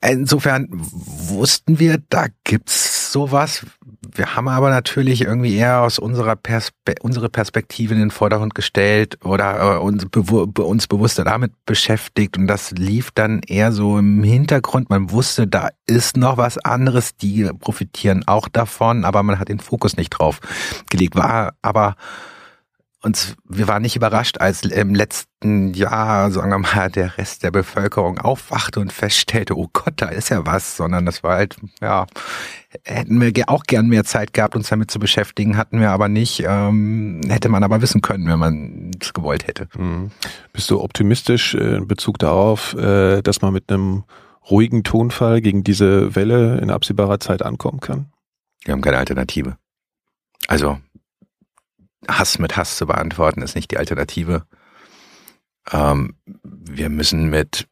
insofern 0.01 0.67
wussten 0.71 1.79
wir, 1.79 2.01
da 2.09 2.27
gibt's 2.43 3.11
sowas. 3.11 3.65
Wir 4.15 4.35
haben 4.35 4.47
aber 4.47 4.69
natürlich 4.69 5.21
irgendwie 5.21 5.57
eher 5.57 5.81
aus 5.81 5.99
unserer 5.99 6.37
Perspe 6.37 6.95
unsere 7.01 7.29
Perspektive 7.29 7.93
in 7.93 7.99
den 7.99 8.11
Vordergrund 8.11 8.55
gestellt 8.55 9.17
oder 9.25 9.75
äh, 9.75 9.77
uns, 9.79 10.05
bewu 10.05 10.43
uns 10.63 10.87
bewusster 10.87 11.25
damit 11.25 11.51
beschäftigt 11.65 12.37
und 12.37 12.47
das 12.47 12.71
lief 12.71 13.11
dann 13.11 13.41
eher 13.45 13.73
so 13.73 13.97
im 13.97 14.23
Hintergrund. 14.23 14.89
Man 14.89 15.11
wusste, 15.11 15.47
da 15.47 15.69
ist 15.85 16.15
noch 16.15 16.37
was 16.37 16.57
anderes, 16.57 17.17
die 17.17 17.49
profitieren 17.59 18.23
auch 18.25 18.47
davon, 18.47 19.03
aber 19.03 19.21
man 19.23 19.37
hat 19.37 19.49
den 19.49 19.59
Fokus 19.59 19.97
nicht 19.97 20.11
drauf 20.11 20.39
gelegt. 20.89 21.15
War 21.15 21.53
aber 21.61 21.95
und 23.05 23.37
wir 23.47 23.67
waren 23.67 23.83
nicht 23.83 23.95
überrascht, 23.95 24.39
als 24.39 24.63
im 24.63 24.95
letzten 24.95 25.75
Jahr, 25.75 26.31
sagen 26.31 26.49
wir 26.49 26.57
mal, 26.57 26.89
der 26.89 27.19
Rest 27.19 27.43
der 27.43 27.51
Bevölkerung 27.51 28.17
aufwachte 28.17 28.79
und 28.79 28.91
feststellte, 28.91 29.55
oh 29.55 29.69
Gott, 29.71 29.93
da 29.97 30.07
ist 30.07 30.29
ja 30.29 30.43
was, 30.47 30.75
sondern 30.75 31.05
das 31.05 31.21
war 31.21 31.35
halt, 31.35 31.55
ja, 31.81 32.07
hätten 32.83 33.21
wir 33.21 33.31
auch 33.47 33.65
gern 33.65 33.89
mehr 33.89 34.05
Zeit 34.05 34.33
gehabt, 34.33 34.55
uns 34.55 34.69
damit 34.69 34.89
zu 34.89 34.97
beschäftigen, 34.97 35.55
hatten 35.55 35.79
wir 35.79 35.91
aber 35.91 36.07
nicht, 36.07 36.43
ähm, 36.47 37.21
hätte 37.29 37.47
man 37.49 37.63
aber 37.63 37.83
wissen 37.83 38.01
können, 38.01 38.25
wenn 38.27 38.39
man 38.39 38.89
es 38.99 39.13
gewollt 39.13 39.45
hätte. 39.45 39.67
Mhm. 39.77 40.09
Bist 40.51 40.71
du 40.71 40.81
optimistisch 40.81 41.53
äh, 41.53 41.75
in 41.75 41.87
Bezug 41.87 42.17
darauf, 42.17 42.73
äh, 42.73 43.21
dass 43.21 43.43
man 43.43 43.53
mit 43.53 43.71
einem 43.71 44.05
ruhigen 44.49 44.83
Tonfall 44.83 45.41
gegen 45.41 45.63
diese 45.63 46.15
Welle 46.15 46.57
in 46.57 46.71
absehbarer 46.71 47.19
Zeit 47.19 47.43
ankommen 47.43 47.81
kann? 47.81 48.07
Wir 48.63 48.71
haben 48.71 48.81
keine 48.81 48.97
Alternative. 48.97 49.57
Also 50.47 50.79
Hass 52.07 52.39
mit 52.39 52.57
Hass 52.57 52.77
zu 52.77 52.85
beantworten, 52.87 53.41
ist 53.41 53.55
nicht 53.55 53.71
die 53.71 53.77
Alternative. 53.77 54.45
Ähm, 55.71 56.15
wir 56.43 56.89
müssen 56.89 57.29
mit 57.29 57.67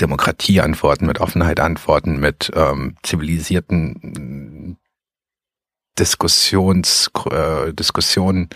Demokratie 0.00 0.60
antworten, 0.60 1.06
mit 1.06 1.20
Offenheit 1.20 1.60
antworten, 1.60 2.18
mit 2.18 2.50
ähm, 2.54 2.96
zivilisierten 3.02 4.78
Diskussions, 5.98 7.10
äh, 7.30 7.72
Diskussionen 7.72 8.48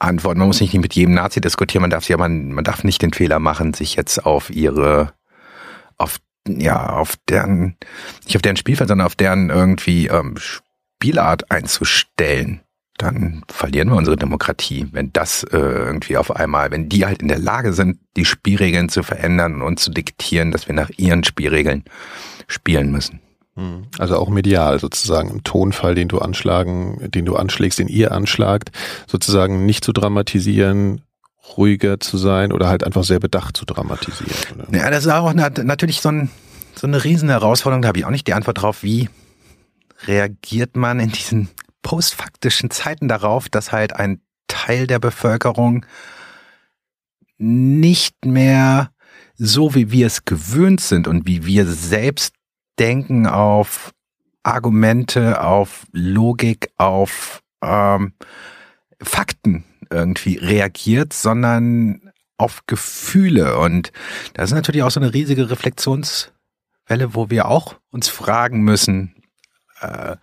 antworten. 0.00 0.40
Man 0.40 0.48
muss 0.48 0.60
nicht 0.60 0.74
mit 0.74 0.94
jedem 0.94 1.14
Nazi 1.14 1.40
diskutieren, 1.40 1.82
man 1.82 1.90
darf 1.90 2.08
ja, 2.08 2.16
man, 2.16 2.52
man 2.52 2.64
darf 2.64 2.82
nicht 2.82 3.02
den 3.02 3.12
Fehler 3.12 3.38
machen, 3.38 3.74
sich 3.74 3.94
jetzt 3.94 4.26
auf 4.26 4.50
ihre, 4.50 5.12
auf, 5.96 6.18
ja, 6.48 6.90
auf 6.90 7.14
deren, 7.28 7.76
nicht 8.24 8.34
auf 8.36 8.42
deren 8.42 8.56
Spielfeld, 8.56 8.88
sondern 8.88 9.06
auf 9.06 9.14
deren 9.14 9.50
irgendwie 9.50 10.08
ähm, 10.08 10.36
Spielart 10.36 11.50
einzustellen 11.52 12.63
dann 12.96 13.42
verlieren 13.48 13.88
wir 13.88 13.96
unsere 13.96 14.16
Demokratie, 14.16 14.86
wenn 14.92 15.12
das 15.12 15.42
äh, 15.44 15.58
irgendwie 15.58 16.16
auf 16.16 16.34
einmal, 16.34 16.70
wenn 16.70 16.88
die 16.88 17.06
halt 17.06 17.22
in 17.22 17.28
der 17.28 17.38
Lage 17.38 17.72
sind, 17.72 17.98
die 18.16 18.24
Spielregeln 18.24 18.88
zu 18.88 19.02
verändern 19.02 19.62
und 19.62 19.80
zu 19.80 19.90
diktieren, 19.90 20.52
dass 20.52 20.68
wir 20.68 20.74
nach 20.74 20.90
ihren 20.96 21.24
Spielregeln 21.24 21.84
spielen 22.46 22.92
müssen. 22.92 23.20
Hm. 23.56 23.86
Also 23.98 24.16
auch 24.16 24.28
medial 24.28 24.78
sozusagen 24.78 25.30
im 25.30 25.44
Tonfall, 25.44 25.94
den 25.94 26.08
du 26.08 26.18
anschlagen, 26.18 27.10
den 27.10 27.24
du 27.24 27.34
anschlägst, 27.36 27.80
den 27.80 27.88
ihr 27.88 28.12
anschlagt, 28.12 28.70
sozusagen 29.08 29.66
nicht 29.66 29.84
zu 29.84 29.92
dramatisieren, 29.92 31.02
ruhiger 31.56 32.00
zu 32.00 32.16
sein 32.16 32.52
oder 32.52 32.68
halt 32.68 32.84
einfach 32.84 33.04
sehr 33.04 33.20
bedacht 33.20 33.56
zu 33.56 33.64
dramatisieren. 33.64 34.32
Oder? 34.54 34.78
Ja, 34.78 34.90
das 34.90 35.04
ist 35.04 35.12
auch 35.12 35.32
natürlich 35.34 36.00
so, 36.00 36.10
ein, 36.10 36.30
so 36.74 36.86
eine 36.86 37.02
riesen 37.02 37.28
Herausforderung, 37.28 37.82
da 37.82 37.88
habe 37.88 37.98
ich 37.98 38.04
auch 38.04 38.10
nicht 38.10 38.26
die 38.26 38.34
Antwort 38.34 38.62
drauf, 38.62 38.82
wie 38.82 39.08
reagiert 40.06 40.76
man 40.76 41.00
in 41.00 41.10
diesen 41.10 41.48
postfaktischen 41.84 42.70
Zeiten 42.70 43.06
darauf, 43.06 43.48
dass 43.48 43.70
halt 43.70 43.94
ein 43.94 44.20
Teil 44.48 44.88
der 44.88 44.98
Bevölkerung 44.98 45.86
nicht 47.38 48.24
mehr 48.24 48.90
so 49.36 49.74
wie 49.74 49.90
wir 49.90 50.06
es 50.06 50.24
gewöhnt 50.24 50.80
sind 50.80 51.06
und 51.06 51.26
wie 51.26 51.44
wir 51.44 51.66
selbst 51.66 52.34
denken 52.78 53.26
auf 53.26 53.92
Argumente, 54.42 55.42
auf 55.42 55.86
Logik, 55.92 56.70
auf 56.76 57.42
ähm, 57.62 58.14
Fakten 59.00 59.64
irgendwie 59.90 60.36
reagiert, 60.36 61.12
sondern 61.12 62.12
auf 62.36 62.62
Gefühle. 62.66 63.58
Und 63.58 63.92
das 64.34 64.50
ist 64.50 64.54
natürlich 64.54 64.82
auch 64.82 64.90
so 64.90 65.00
eine 65.00 65.14
riesige 65.14 65.50
Reflexionswelle, 65.50 67.14
wo 67.14 67.30
wir 67.30 67.48
auch 67.48 67.76
uns 67.90 68.08
fragen 68.08 68.62
müssen, 68.62 69.14
äh, 69.80 70.16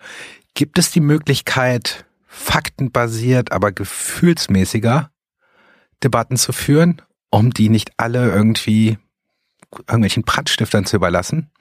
gibt 0.54 0.78
es 0.78 0.92
die 0.92 1.02
Möglichkeit, 1.02 2.06
faktenbasiert, 2.28 3.52
aber 3.52 3.72
gefühlsmäßiger 3.72 5.12
Debatten 6.04 6.38
zu 6.38 6.54
führen, 6.54 7.02
um 7.30 7.52
die 7.52 7.70
nicht 7.70 7.92
alle 7.98 8.32
irgendwie 8.32 8.98
irgendwelchen 9.88 10.24
Prattstiftern 10.24 10.86
zu 10.86 10.96
überlassen? 10.96 11.52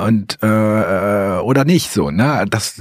und 0.00 0.38
äh, 0.42 0.46
oder 0.46 1.64
nicht 1.64 1.90
so 1.90 2.10
ne 2.10 2.46
das 2.48 2.80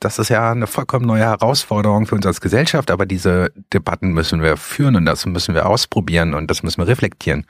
das 0.00 0.18
ist 0.18 0.28
ja 0.28 0.52
eine 0.52 0.66
vollkommen 0.66 1.04
neue 1.04 1.24
Herausforderung 1.24 2.06
für 2.06 2.14
uns 2.14 2.26
als 2.26 2.40
Gesellschaft 2.40 2.90
aber 2.90 3.06
diese 3.06 3.52
Debatten 3.72 4.12
müssen 4.12 4.40
wir 4.40 4.56
führen 4.56 4.96
und 4.96 5.04
das 5.04 5.26
müssen 5.26 5.54
wir 5.54 5.66
ausprobieren 5.66 6.32
und 6.32 6.48
das 6.50 6.62
müssen 6.62 6.78
wir 6.78 6.86
reflektieren 6.88 7.46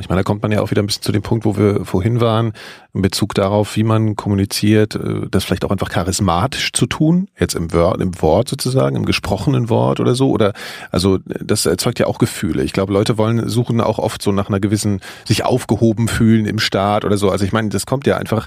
ich 0.00 0.08
meine, 0.08 0.20
da 0.20 0.22
kommt 0.24 0.42
man 0.42 0.52
ja 0.52 0.60
auch 0.60 0.70
wieder 0.70 0.82
ein 0.82 0.86
bisschen 0.86 1.02
zu 1.02 1.12
dem 1.12 1.22
Punkt, 1.22 1.44
wo 1.44 1.56
wir 1.56 1.84
vorhin 1.84 2.20
waren, 2.20 2.52
in 2.92 3.02
Bezug 3.02 3.34
darauf, 3.34 3.76
wie 3.76 3.82
man 3.84 4.16
kommuniziert, 4.16 4.94
äh, 4.94 5.28
das 5.30 5.44
vielleicht 5.44 5.64
auch 5.64 5.70
einfach 5.70 5.90
charismatisch 5.90 6.72
zu 6.72 6.86
tun, 6.86 7.28
jetzt 7.38 7.54
im 7.54 7.72
Wort, 7.72 8.00
im 8.00 8.20
Wort 8.20 8.48
sozusagen, 8.48 8.96
im 8.96 9.04
gesprochenen 9.04 9.68
Wort 9.68 10.00
oder 10.00 10.14
so, 10.14 10.30
oder, 10.30 10.52
also, 10.90 11.18
das 11.24 11.66
erzeugt 11.66 11.98
ja 11.98 12.06
auch 12.06 12.18
Gefühle. 12.18 12.62
Ich 12.62 12.72
glaube, 12.72 12.92
Leute 12.92 13.18
wollen, 13.18 13.48
suchen 13.48 13.80
auch 13.80 13.98
oft 13.98 14.22
so 14.22 14.32
nach 14.32 14.48
einer 14.48 14.60
gewissen, 14.60 15.00
sich 15.24 15.44
aufgehoben 15.44 16.08
fühlen 16.08 16.46
im 16.46 16.58
Staat 16.58 17.04
oder 17.04 17.16
so. 17.16 17.30
Also 17.30 17.44
ich 17.44 17.52
meine, 17.52 17.68
das 17.68 17.86
kommt 17.86 18.06
ja 18.06 18.16
einfach, 18.16 18.46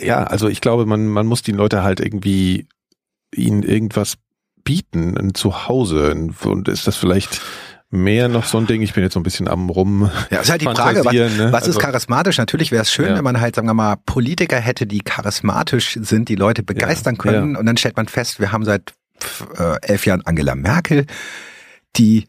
ja, 0.00 0.24
also 0.24 0.48
ich 0.48 0.60
glaube, 0.60 0.86
man, 0.86 1.08
man 1.08 1.26
muss 1.26 1.42
die 1.42 1.52
Leute 1.52 1.82
halt 1.82 2.00
irgendwie, 2.00 2.66
ihnen 3.34 3.62
irgendwas 3.62 4.16
bieten, 4.64 5.16
ein 5.16 5.34
Zuhause, 5.34 6.14
und 6.44 6.68
ist 6.68 6.86
das 6.86 6.96
vielleicht, 6.96 7.40
mehr 7.92 8.28
noch 8.28 8.44
so 8.44 8.58
ein 8.58 8.66
Ding. 8.66 8.82
Ich 8.82 8.94
bin 8.94 9.04
jetzt 9.04 9.12
so 9.12 9.20
ein 9.20 9.22
bisschen 9.22 9.46
am 9.48 9.70
rum. 9.70 10.10
Ja, 10.30 10.40
ist 10.40 10.50
halt 10.50 10.62
die 10.62 10.66
Frage, 10.66 11.04
was, 11.04 11.12
ne? 11.12 11.48
was 11.52 11.62
ist 11.62 11.76
also, 11.76 11.78
charismatisch? 11.80 12.38
Natürlich 12.38 12.72
wäre 12.72 12.82
es 12.82 12.90
schön, 12.90 13.10
ja. 13.10 13.16
wenn 13.16 13.24
man 13.24 13.40
halt, 13.40 13.54
sagen 13.54 13.68
wir 13.68 13.74
mal, 13.74 13.96
Politiker 14.06 14.56
hätte, 14.56 14.86
die 14.86 15.00
charismatisch 15.00 15.98
sind, 16.00 16.28
die 16.28 16.34
Leute 16.34 16.62
begeistern 16.62 17.14
ja, 17.16 17.22
können. 17.22 17.52
Ja. 17.52 17.60
Und 17.60 17.66
dann 17.66 17.76
stellt 17.76 17.96
man 17.96 18.08
fest, 18.08 18.40
wir 18.40 18.50
haben 18.50 18.64
seit 18.64 18.94
äh, 19.58 19.76
elf 19.82 20.06
Jahren 20.06 20.22
Angela 20.24 20.54
Merkel, 20.54 21.06
die 21.96 22.26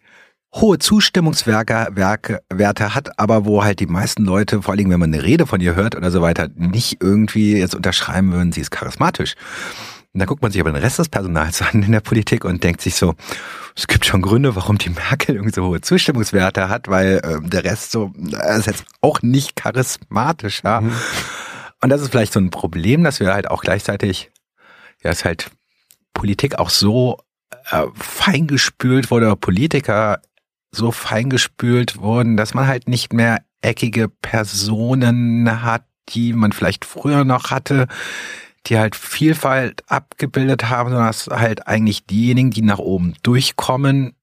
hohe 0.53 0.77
Zustimmungswerte 0.77 1.87
Werte 1.95 2.95
hat, 2.95 3.19
aber 3.19 3.45
wo 3.45 3.63
halt 3.63 3.79
die 3.79 3.87
meisten 3.87 4.23
Leute, 4.23 4.61
vor 4.61 4.73
allen 4.73 4.79
Dingen, 4.79 4.91
wenn 4.91 4.99
man 4.99 5.13
eine 5.13 5.23
Rede 5.23 5.47
von 5.47 5.61
ihr 5.61 5.75
hört 5.75 5.95
oder 5.95 6.11
so 6.11 6.21
weiter, 6.21 6.49
nicht 6.55 6.97
irgendwie 7.01 7.57
jetzt 7.57 7.73
unterschreiben 7.73 8.33
würden, 8.33 8.51
sie 8.51 8.61
ist 8.61 8.69
charismatisch. 8.69 9.33
Und 10.13 10.19
dann 10.19 10.27
guckt 10.27 10.43
man 10.43 10.51
sich 10.51 10.61
aber 10.61 10.71
den 10.71 10.81
Rest 10.81 10.99
des 10.99 11.09
Personals 11.09 11.61
an 11.63 11.81
in 11.81 11.91
der 11.91 11.99
Politik 11.99 12.45
und 12.45 12.63
denkt 12.63 12.81
sich 12.81 12.95
so, 12.95 13.15
es 13.75 13.87
gibt 13.87 14.05
schon 14.05 14.21
Gründe, 14.21 14.55
warum 14.55 14.77
die 14.77 14.91
Merkel 14.91 15.35
irgendwie 15.35 15.53
so 15.53 15.65
hohe 15.65 15.81
Zustimmungswerte 15.81 16.69
hat, 16.69 16.87
weil 16.87 17.19
äh, 17.23 17.41
der 17.41 17.63
Rest 17.63 17.91
so 17.91 18.13
äh, 18.31 18.59
ist 18.59 18.67
jetzt 18.67 18.85
auch 19.01 19.23
nicht 19.23 19.55
charismatisch. 19.55 20.61
Ja? 20.63 20.81
Mhm. 20.81 20.93
Und 21.81 21.89
das 21.89 22.01
ist 22.01 22.11
vielleicht 22.11 22.33
so 22.33 22.39
ein 22.39 22.51
Problem, 22.51 23.03
dass 23.03 23.19
wir 23.19 23.33
halt 23.33 23.49
auch 23.49 23.61
gleichzeitig, 23.61 24.31
ja, 25.03 25.09
ist 25.09 25.25
halt 25.25 25.49
Politik 26.13 26.59
auch 26.59 26.69
so 26.69 27.17
äh, 27.71 27.87
feingespült 27.95 29.09
wurde, 29.09 29.35
Politiker 29.35 30.21
so 30.69 30.91
feingespült 30.91 31.97
wurden, 31.97 32.37
dass 32.37 32.53
man 32.53 32.67
halt 32.67 32.87
nicht 32.87 33.13
mehr 33.13 33.41
eckige 33.61 34.09
Personen 34.09 35.63
hat, 35.63 35.85
die 36.09 36.33
man 36.33 36.51
vielleicht 36.51 36.85
früher 36.85 37.23
noch 37.25 37.51
hatte, 37.51 37.87
die 38.67 38.77
halt 38.77 38.95
Vielfalt 38.95 39.83
abgebildet 39.87 40.69
haben, 40.69 40.89
sondern 40.89 41.07
dass 41.07 41.27
halt 41.27 41.67
eigentlich 41.67 42.05
diejenigen, 42.05 42.51
die 42.51 42.61
nach 42.61 42.79
oben 42.79 43.13
durchkommen, 43.23 44.15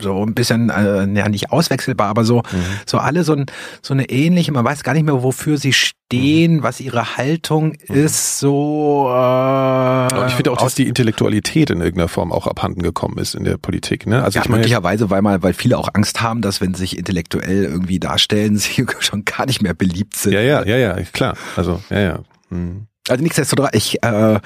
so 0.00 0.24
ein 0.24 0.34
bisschen, 0.34 0.70
äh, 0.70 1.06
ja 1.06 1.28
nicht 1.28 1.50
auswechselbar, 1.50 2.08
aber 2.08 2.24
so, 2.24 2.38
mhm. 2.38 2.64
so 2.86 2.98
alle 2.98 3.24
so, 3.24 3.32
ein, 3.32 3.46
so 3.82 3.94
eine 3.94 4.08
ähnliche, 4.08 4.52
man 4.52 4.64
weiß 4.64 4.84
gar 4.84 4.92
nicht 4.92 5.04
mehr, 5.04 5.22
wofür 5.22 5.58
sie 5.58 5.72
stehen, 5.72 6.56
mhm. 6.56 6.62
was 6.62 6.80
ihre 6.80 7.16
Haltung 7.16 7.76
mhm. 7.88 7.96
ist, 7.96 8.38
so. 8.38 9.08
Äh, 9.10 10.26
ich 10.28 10.34
finde 10.34 10.52
auch, 10.52 10.58
dass 10.58 10.76
die 10.76 10.86
Intellektualität 10.86 11.70
in 11.70 11.80
irgendeiner 11.80 12.08
Form 12.08 12.32
auch 12.32 12.46
abhanden 12.46 12.82
gekommen 12.82 13.18
ist 13.18 13.34
in 13.34 13.42
der 13.42 13.56
Politik. 13.56 14.06
Ne? 14.06 14.22
Also 14.22 14.38
ja, 14.38 14.44
ich 14.44 14.48
meine, 14.48 14.60
möglicherweise, 14.60 15.10
weil 15.10 15.22
mal, 15.22 15.42
weil 15.42 15.52
viele 15.52 15.78
auch 15.78 15.88
Angst 15.94 16.20
haben, 16.20 16.42
dass 16.42 16.60
wenn 16.60 16.74
sie 16.74 16.80
sich 16.80 16.98
intellektuell 16.98 17.64
irgendwie 17.64 17.98
darstellen, 17.98 18.56
sie 18.58 18.86
schon 19.00 19.24
gar 19.24 19.46
nicht 19.46 19.62
mehr 19.62 19.74
beliebt 19.74 20.16
sind. 20.16 20.32
Ja, 20.32 20.40
ja, 20.40 20.64
ja, 20.64 20.76
ja, 20.76 20.94
klar. 21.12 21.36
Also, 21.56 21.82
ja, 21.90 22.00
ja. 22.00 22.18
Mhm. 22.50 22.86
Also 23.08 23.22
nichtsdestotrotz, 23.22 23.70
ich, 23.72 24.02
äh, 24.02 24.40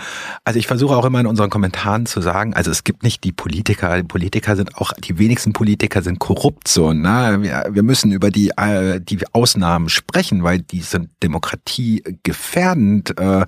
also 0.44 0.58
ich 0.58 0.66
versuche 0.66 0.94
auch 0.94 1.06
immer 1.06 1.20
in 1.20 1.26
unseren 1.26 1.48
Kommentaren 1.48 2.04
zu 2.04 2.20
sagen, 2.20 2.52
also 2.52 2.70
es 2.70 2.84
gibt 2.84 3.02
nicht 3.02 3.24
die 3.24 3.32
Politiker, 3.32 3.96
die 3.96 4.02
Politiker 4.02 4.54
sind 4.54 4.76
auch, 4.76 4.92
die 4.92 5.18
wenigsten 5.18 5.54
Politiker 5.54 6.02
sind 6.02 6.18
korrupt 6.18 6.68
so, 6.68 6.92
ne? 6.92 7.38
Wir, 7.40 7.68
wir 7.70 7.82
müssen 7.82 8.12
über 8.12 8.30
die, 8.30 8.50
äh, 8.56 9.00
die 9.00 9.18
Ausnahmen 9.32 9.88
sprechen, 9.88 10.42
weil 10.42 10.58
die 10.58 10.82
sind 10.82 11.08
demokratiegefährdend 11.22 13.18
äh, 13.18 13.46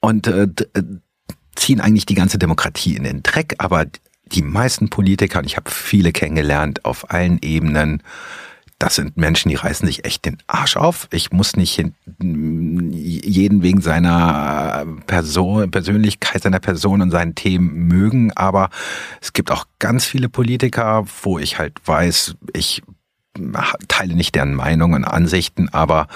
und 0.00 0.26
äh, 0.26 0.44
äh, 0.44 0.82
ziehen 1.54 1.80
eigentlich 1.80 2.06
die 2.06 2.14
ganze 2.14 2.38
Demokratie 2.38 2.96
in 2.96 3.04
den 3.04 3.22
Dreck, 3.22 3.56
aber 3.58 3.84
die 4.32 4.42
meisten 4.42 4.88
Politiker, 4.88 5.40
und 5.40 5.44
ich 5.44 5.56
habe 5.56 5.70
viele 5.70 6.12
kennengelernt 6.12 6.84
auf 6.86 7.10
allen 7.10 7.38
Ebenen, 7.42 8.02
das 8.78 8.96
sind 8.96 9.16
Menschen, 9.16 9.48
die 9.48 9.54
reißen 9.54 9.86
sich 9.86 10.04
echt 10.04 10.24
den 10.24 10.38
Arsch 10.46 10.76
auf. 10.76 11.08
Ich 11.12 11.32
muss 11.32 11.56
nicht 11.56 11.82
jeden 12.20 13.62
wegen 13.62 13.80
seiner 13.80 14.84
Person, 15.06 15.70
Persönlichkeit, 15.70 16.42
seiner 16.42 16.60
Person 16.60 17.00
und 17.00 17.10
seinen 17.10 17.34
Themen 17.34 17.86
mögen, 17.86 18.32
aber 18.36 18.70
es 19.20 19.32
gibt 19.32 19.50
auch 19.50 19.66
ganz 19.78 20.04
viele 20.04 20.28
Politiker, 20.28 21.04
wo 21.22 21.38
ich 21.38 21.58
halt 21.58 21.74
weiß, 21.86 22.36
ich 22.52 22.82
teile 23.88 24.14
nicht 24.14 24.34
deren 24.34 24.54
Meinungen 24.54 25.04
und 25.04 25.10
Ansichten, 25.10 25.68
aber 25.68 26.08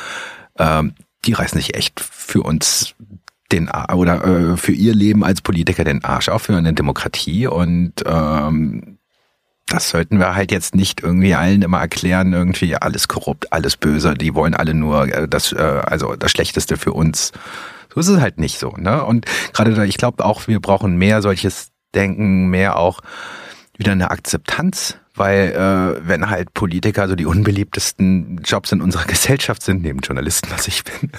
ähm, 0.58 0.94
die 1.24 1.32
reißen 1.32 1.58
sich 1.58 1.74
echt 1.74 2.00
für 2.00 2.42
uns 2.42 2.94
den 3.50 3.70
oder 3.94 4.24
äh, 4.24 4.56
für 4.56 4.72
ihr 4.72 4.94
Leben 4.94 5.24
als 5.24 5.40
Politiker 5.40 5.84
den 5.84 6.04
Arsch 6.04 6.28
auf 6.28 6.42
für 6.42 6.56
eine 6.56 6.74
Demokratie 6.74 7.46
und 7.46 7.94
ähm, 8.04 8.97
das 9.68 9.90
sollten 9.90 10.18
wir 10.18 10.34
halt 10.34 10.50
jetzt 10.50 10.74
nicht 10.74 11.02
irgendwie 11.02 11.34
allen 11.34 11.62
immer 11.62 11.80
erklären, 11.80 12.32
irgendwie 12.32 12.76
alles 12.76 13.08
korrupt, 13.08 13.52
alles 13.52 13.76
böse, 13.76 14.14
die 14.14 14.34
wollen 14.34 14.54
alle 14.54 14.74
nur 14.74 15.08
äh, 15.08 15.28
das, 15.28 15.52
äh, 15.52 15.56
also 15.56 16.16
das 16.16 16.30
Schlechteste 16.30 16.76
für 16.76 16.92
uns. 16.92 17.32
So 17.92 18.00
ist 18.00 18.08
es 18.08 18.20
halt 18.20 18.38
nicht 18.38 18.58
so. 18.58 18.70
Ne? 18.76 19.04
Und 19.04 19.26
gerade 19.52 19.74
da, 19.74 19.84
ich 19.84 19.96
glaube 19.96 20.24
auch, 20.24 20.48
wir 20.48 20.60
brauchen 20.60 20.96
mehr 20.96 21.22
solches 21.22 21.70
Denken, 21.94 22.48
mehr 22.48 22.76
auch 22.76 23.00
wieder 23.76 23.92
eine 23.92 24.10
Akzeptanz 24.10 24.98
weil 25.18 25.52
äh, 25.52 26.08
wenn 26.08 26.30
halt 26.30 26.54
Politiker 26.54 27.08
so 27.08 27.14
die 27.14 27.26
unbeliebtesten 27.26 28.40
Jobs 28.44 28.72
in 28.72 28.80
unserer 28.80 29.04
Gesellschaft 29.06 29.62
sind, 29.62 29.82
neben 29.82 30.00
Journalisten, 30.00 30.50
was 30.50 30.68
ich 30.68 30.84
bin, 30.84 31.10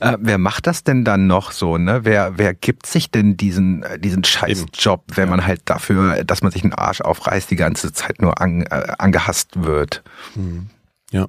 äh, 0.00 0.16
wer 0.20 0.38
macht 0.38 0.66
das 0.66 0.84
denn 0.84 1.04
dann 1.04 1.26
noch 1.26 1.52
so, 1.52 1.78
ne? 1.78 2.00
Wer, 2.04 2.38
wer 2.38 2.54
gibt 2.54 2.86
sich 2.86 3.10
denn 3.10 3.36
diesen, 3.36 3.82
äh, 3.82 3.98
diesen 3.98 4.24
Scheißjob, 4.24 5.04
wenn 5.14 5.28
man 5.28 5.46
halt 5.46 5.62
dafür, 5.66 6.24
dass 6.24 6.42
man 6.42 6.52
sich 6.52 6.62
einen 6.62 6.74
Arsch 6.74 7.00
aufreißt, 7.00 7.50
die 7.50 7.56
ganze 7.56 7.92
Zeit 7.92 8.20
nur 8.20 8.40
an, 8.40 8.62
äh, 8.62 8.94
angehasst 8.98 9.64
wird? 9.64 10.02
Hm. 10.34 10.68
Ja. 11.10 11.28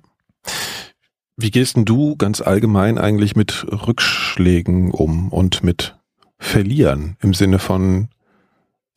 Wie 1.38 1.52
gehst 1.52 1.76
denn 1.76 1.86
du 1.86 2.16
ganz 2.16 2.42
allgemein 2.42 2.98
eigentlich 2.98 3.36
mit 3.36 3.66
Rückschlägen 3.70 4.92
um 4.92 5.30
und 5.30 5.64
mit 5.64 5.98
Verlieren 6.38 7.18
im 7.22 7.34
Sinne 7.34 7.60
von, 7.60 8.10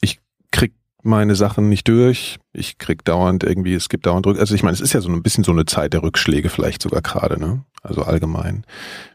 ich 0.00 0.20
krieg 0.50 0.72
meine 1.02 1.34
Sachen 1.34 1.68
nicht 1.68 1.88
durch. 1.88 2.38
Ich 2.52 2.78
krieg 2.78 3.04
dauernd 3.04 3.44
irgendwie, 3.44 3.74
es 3.74 3.88
gibt 3.88 4.06
dauernd 4.06 4.26
Rück, 4.26 4.38
also 4.38 4.54
ich 4.54 4.62
meine, 4.62 4.74
es 4.74 4.80
ist 4.80 4.92
ja 4.92 5.00
so 5.00 5.08
ein 5.08 5.22
bisschen 5.22 5.44
so 5.44 5.52
eine 5.52 5.64
Zeit 5.64 5.92
der 5.92 6.02
Rückschläge 6.02 6.48
vielleicht 6.48 6.82
sogar 6.82 7.02
gerade, 7.02 7.38
ne? 7.38 7.64
Also 7.82 8.02
allgemein. 8.02 8.64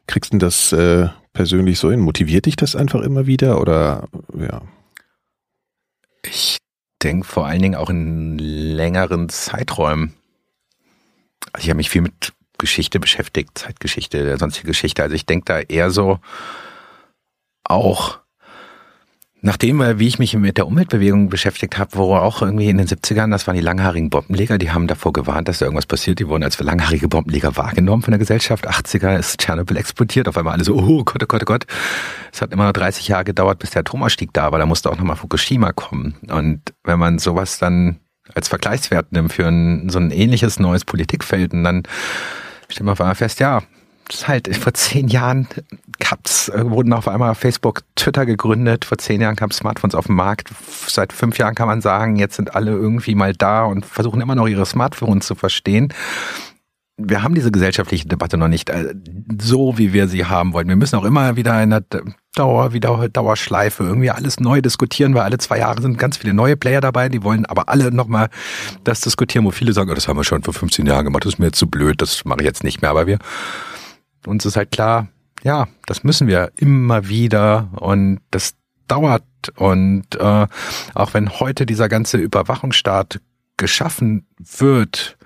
Kriegst 0.08 0.34
du 0.34 0.38
das 0.38 0.72
äh, 0.72 1.10
persönlich 1.34 1.80
so 1.80 1.92
hin? 1.92 2.00
Motiviert 2.00 2.46
dich 2.46 2.56
das 2.56 2.76
einfach 2.76 3.02
immer 3.02 3.28
wieder 3.28 3.60
oder 3.60 4.08
ja? 4.38 4.62
Ich 6.26 6.58
denke 7.02 7.28
vor 7.28 7.46
allen 7.46 7.62
Dingen 7.62 7.76
auch 7.76 7.90
in 7.90 8.38
längeren 8.38 9.28
Zeiträumen. 9.28 10.14
Also 11.52 11.66
ich 11.66 11.70
habe 11.70 11.78
mich 11.78 11.90
viel 11.90 12.02
mit 12.02 12.34
Geschichte 12.58 13.00
beschäftigt, 13.02 13.58
Zeitgeschichte, 13.58 14.38
sonstige 14.38 14.68
Geschichte. 14.68 15.04
Also 15.04 15.16
ich 15.16 15.26
denke 15.26 15.46
da 15.46 15.60
eher 15.60 15.92
so 15.92 16.20
auch 17.66 18.23
Nachdem, 19.46 19.82
wie 20.00 20.08
ich 20.08 20.20
mich 20.20 20.38
mit 20.38 20.56
der 20.56 20.66
Umweltbewegung 20.68 21.28
beschäftigt 21.28 21.78
habe, 21.78 21.98
wo 21.98 22.16
auch 22.16 22.42
irgendwie 22.42 22.70
in 22.70 22.78
den 22.78 22.88
70ern, 22.88 23.30
das 23.30 23.46
waren 23.46 23.58
die 23.58 23.62
langhaarigen 23.62 24.10
Bombenleger, 24.10 24.58
die 24.58 24.72
haben 24.72 24.88
davor 24.88 25.12
gewarnt, 25.12 25.50
dass 25.50 25.58
da 25.58 25.66
irgendwas 25.66 25.86
passiert. 25.86 26.20
Die 26.20 26.30
wurden 26.30 26.44
als 26.44 26.58
langhaarige 26.58 27.10
Bombenleger 27.10 27.58
wahrgenommen 27.58 28.04
von 28.04 28.14
der 28.14 28.20
Gesellschaft. 28.20 28.70
80er 28.70 29.20
ist 29.20 29.42
Tschernobyl 29.42 29.76
explodiert, 29.76 30.30
auf 30.30 30.38
einmal 30.38 30.54
alle 30.54 30.64
so, 30.64 30.78
oh 30.78 31.04
Gott, 31.04 31.22
oh 31.22 31.26
Gott, 31.28 31.42
oh 31.42 31.46
Gott. 31.46 31.66
Es 32.32 32.42
hat 32.42 32.54
immer 32.54 32.72
30 32.72 33.10
Jahre 33.10 33.26
gedauert, 33.26 33.60
bis 33.60 33.72
der 33.72 33.82
Atomausstieg 33.82 34.32
da 34.32 34.54
war. 34.54 34.60
Da 34.60 34.66
musste 34.66 34.90
auch 34.90 34.98
nochmal 34.98 35.18
Fukushima 35.18 35.74
kommen. 35.74 36.16
Und 36.30 36.62
wenn 36.86 36.98
man 36.98 37.20
sowas 37.20 37.60
dann 37.60 37.98
als 38.34 38.48
Vergleichswert 38.48 39.12
nimmt 39.12 39.34
für 39.34 39.46
ein, 39.46 39.90
so 39.90 40.00
ein 40.00 40.12
ähnliches 40.12 40.58
neues 40.58 40.86
Politikfeld, 40.86 41.54
und 41.54 41.66
dann 41.66 41.84
stellt 42.70 42.86
man 42.86 42.94
auf 42.94 43.02
einmal 43.02 43.16
fest, 43.16 43.42
ja, 43.42 43.62
halt 44.28 44.56
vor 44.56 44.74
zehn 44.74 45.08
Jahren 45.08 45.48
gab's, 46.00 46.50
äh, 46.50 46.70
wurden 46.70 46.94
auf 46.94 47.08
einmal 47.08 47.36
Facebook, 47.36 47.82
Twitter 47.96 48.26
gegründet. 48.26 48.86
Vor 48.86 48.98
zehn 48.98 49.22
Jahren 49.22 49.36
kamen 49.36 49.52
Smartphones 49.52 49.96
auf 49.96 50.08
den 50.08 50.16
Markt. 50.16 50.50
Seit 50.88 51.14
fünf 51.14 51.38
Jahren 51.38 51.56
kann 51.56 51.68
man 51.68 51.82
sagen, 51.82 52.16
jetzt 52.18 52.36
sind 52.36 52.56
alle 52.56 52.72
irgendwie 52.72 53.16
mal 53.16 53.34
da 53.34 53.64
und 53.64 53.86
versuchen 53.86 54.22
immer 54.22 54.36
noch 54.36 54.48
ihre 54.48 54.66
Smartphones 54.66 55.26
zu 55.26 55.36
verstehen. 55.36 55.94
Wir 56.98 57.24
haben 57.24 57.34
diese 57.34 57.52
gesellschaftliche 57.52 58.08
Debatte 58.08 58.38
noch 58.38 58.48
nicht 58.48 58.70
äh, 58.70 58.94
so, 59.42 59.78
wie 59.78 59.94
wir 59.94 60.08
sie 60.08 60.26
haben 60.26 60.54
wollen. 60.54 60.68
Wir 60.68 60.76
müssen 60.76 60.96
auch 60.96 61.06
immer 61.06 61.36
wieder 61.36 61.62
in 61.64 61.72
der 61.72 61.84
Dauer, 62.36 62.74
wieder 62.74 63.10
Dauerschleife 63.10 63.84
irgendwie 63.84 64.12
alles 64.12 64.40
neu 64.40 64.62
diskutieren, 64.62 65.16
weil 65.16 65.22
alle 65.22 65.38
zwei 65.40 65.60
Jahre 65.60 65.82
sind 65.82 65.98
ganz 65.98 66.18
viele 66.18 66.34
neue 66.34 66.56
Player 66.56 66.82
dabei, 66.82 67.10
die 67.10 67.24
wollen 67.24 67.46
aber 67.46 67.70
alle 67.70 67.92
nochmal 67.92 68.30
das 68.84 69.02
diskutieren, 69.02 69.46
wo 69.46 69.52
viele 69.52 69.74
sagen, 69.74 69.90
oh, 69.90 69.96
das 69.96 70.08
haben 70.08 70.18
wir 70.18 70.24
schon 70.24 70.44
vor 70.44 70.54
15 70.54 70.86
Jahren 70.86 71.06
gemacht, 71.06 71.26
das 71.26 71.34
ist 71.34 71.40
mir 71.40 71.48
jetzt 71.48 71.60
zu 71.60 71.68
blöd, 71.68 72.02
das 72.02 72.26
mache 72.26 72.42
ich 72.42 72.46
jetzt 72.46 72.64
nicht 72.64 72.82
mehr. 72.82 72.92
Aber 72.92 73.08
wir, 73.08 73.18
uns 74.26 74.46
ist 74.46 74.56
halt 74.56 74.72
klar, 74.72 75.08
ja, 75.44 75.68
das 75.86 76.04
müssen 76.04 76.28
wir 76.28 76.52
immer 76.56 77.08
wieder 77.08 77.70
und 77.74 78.20
das 78.32 78.56
dauert 78.88 79.24
und 79.58 80.16
äh, 80.16 80.48
auch 80.94 81.14
wenn 81.14 81.40
heute 81.40 81.66
dieser 81.66 81.90
ganze 81.90 82.18
Überwachungsstaat 82.18 83.20
geschaffen 83.58 84.26
wird, 84.38 85.18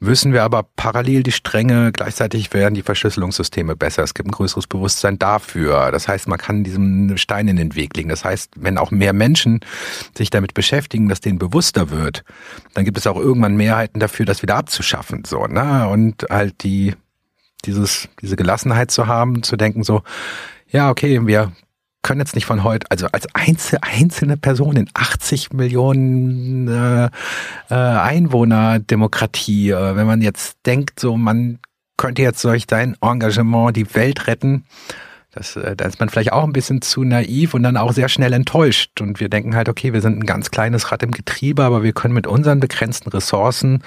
müssen 0.00 0.32
wir 0.32 0.42
aber 0.42 0.64
parallel 0.76 1.22
die 1.22 1.32
Stränge, 1.32 1.92
gleichzeitig 1.92 2.52
werden 2.52 2.74
die 2.74 2.82
Verschlüsselungssysteme 2.82 3.76
besser. 3.76 4.02
Es 4.02 4.14
gibt 4.14 4.28
ein 4.28 4.32
größeres 4.32 4.66
Bewusstsein 4.66 5.18
dafür. 5.18 5.90
Das 5.90 6.08
heißt, 6.08 6.28
man 6.28 6.38
kann 6.38 6.64
diesem 6.64 7.16
Stein 7.16 7.48
in 7.48 7.56
den 7.56 7.74
Weg 7.74 7.96
legen. 7.96 8.08
Das 8.08 8.24
heißt, 8.24 8.52
wenn 8.56 8.78
auch 8.78 8.90
mehr 8.90 9.12
Menschen 9.12 9.60
sich 10.16 10.30
damit 10.30 10.54
beschäftigen, 10.54 11.08
dass 11.08 11.20
denen 11.20 11.38
bewusster 11.38 11.90
wird, 11.90 12.24
dann 12.74 12.84
gibt 12.84 12.98
es 12.98 13.06
auch 13.06 13.16
irgendwann 13.16 13.56
Mehrheiten 13.56 14.00
dafür, 14.00 14.26
das 14.26 14.42
wieder 14.42 14.56
abzuschaffen. 14.56 15.24
So, 15.24 15.46
ne? 15.46 15.88
Und 15.88 16.26
halt 16.30 16.62
die 16.62 16.94
dieses, 17.64 18.08
diese 18.20 18.36
Gelassenheit 18.36 18.90
zu 18.90 19.06
haben, 19.06 19.42
zu 19.42 19.56
denken 19.56 19.82
so, 19.82 20.02
ja, 20.70 20.90
okay, 20.90 21.26
wir 21.26 21.52
können 22.02 22.20
jetzt 22.20 22.34
nicht 22.34 22.46
von 22.46 22.62
heute, 22.64 22.86
also 22.90 23.06
als 23.12 23.26
einzel, 23.34 23.78
einzelne 23.82 24.36
Person 24.36 24.76
in 24.76 24.88
80 24.94 25.52
Millionen 25.52 26.68
äh, 26.68 27.10
äh, 27.70 27.74
Einwohner 27.74 28.78
Demokratie, 28.78 29.70
äh, 29.70 29.96
wenn 29.96 30.06
man 30.06 30.22
jetzt 30.22 30.58
denkt, 30.64 31.00
so 31.00 31.16
man 31.16 31.58
könnte 31.96 32.22
jetzt 32.22 32.44
durch 32.44 32.66
dein 32.66 32.96
Engagement 33.02 33.76
die 33.76 33.94
Welt 33.94 34.28
retten, 34.28 34.64
das, 35.32 35.56
äh, 35.56 35.76
da 35.76 35.84
ist 35.84 36.00
man 36.00 36.08
vielleicht 36.08 36.32
auch 36.32 36.44
ein 36.44 36.52
bisschen 36.52 36.80
zu 36.80 37.04
naiv 37.04 37.54
und 37.54 37.62
dann 37.62 37.76
auch 37.76 37.92
sehr 37.92 38.08
schnell 38.08 38.32
enttäuscht. 38.32 39.00
Und 39.00 39.20
wir 39.20 39.28
denken 39.28 39.54
halt, 39.54 39.68
okay, 39.68 39.92
wir 39.92 40.00
sind 40.00 40.18
ein 40.18 40.26
ganz 40.26 40.50
kleines 40.50 40.90
Rad 40.90 41.02
im 41.02 41.10
Getriebe, 41.10 41.62
aber 41.62 41.82
wir 41.82 41.92
können 41.92 42.14
mit 42.14 42.26
unseren 42.26 42.60
begrenzten 42.60 43.10
Ressourcen 43.10 43.82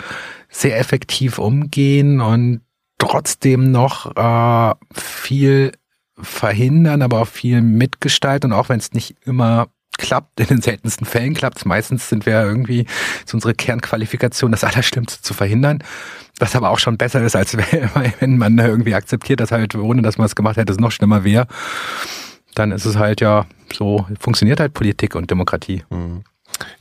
sehr 0.49 0.77
effektiv 0.79 1.39
umgehen 1.39 2.21
und 2.21 2.61
trotzdem 3.01 3.71
noch 3.71 4.15
äh, 4.15 4.75
viel 4.93 5.71
verhindern, 6.17 7.01
aber 7.01 7.21
auch 7.21 7.27
viel 7.27 7.61
mitgestalten 7.61 8.51
und 8.51 8.57
auch 8.57 8.69
wenn 8.69 8.79
es 8.79 8.93
nicht 8.93 9.15
immer 9.25 9.67
klappt, 9.97 10.39
in 10.39 10.47
den 10.47 10.61
seltensten 10.61 11.05
Fällen 11.05 11.33
klappt 11.33 11.57
es. 11.57 11.65
Meistens 11.65 12.09
sind 12.09 12.25
wir 12.25 12.41
irgendwie 12.43 12.85
zu 13.25 13.37
unserer 13.37 13.53
Kernqualifikation, 13.53 14.51
das 14.51 14.63
Allerschlimmste 14.63 15.21
zu 15.21 15.33
verhindern. 15.33 15.83
Was 16.39 16.55
aber 16.55 16.69
auch 16.69 16.79
schon 16.79 16.97
besser 16.97 17.21
ist, 17.23 17.35
als 17.35 17.57
wenn 18.19 18.37
man 18.37 18.57
irgendwie 18.57 18.95
akzeptiert, 18.95 19.39
dass 19.39 19.51
halt, 19.51 19.75
ohne 19.75 20.01
dass 20.01 20.17
man 20.17 20.25
es 20.25 20.35
gemacht 20.35 20.57
hätte, 20.57 20.71
es 20.71 20.79
noch 20.79 20.91
schlimmer 20.91 21.23
wäre. 21.23 21.47
Dann 22.53 22.71
ist 22.71 22.85
es 22.85 22.97
halt 22.97 23.21
ja 23.21 23.45
so, 23.73 24.05
funktioniert 24.19 24.59
halt 24.59 24.73
Politik 24.73 25.15
und 25.15 25.31
Demokratie. 25.31 25.83
Mhm. 25.89 26.23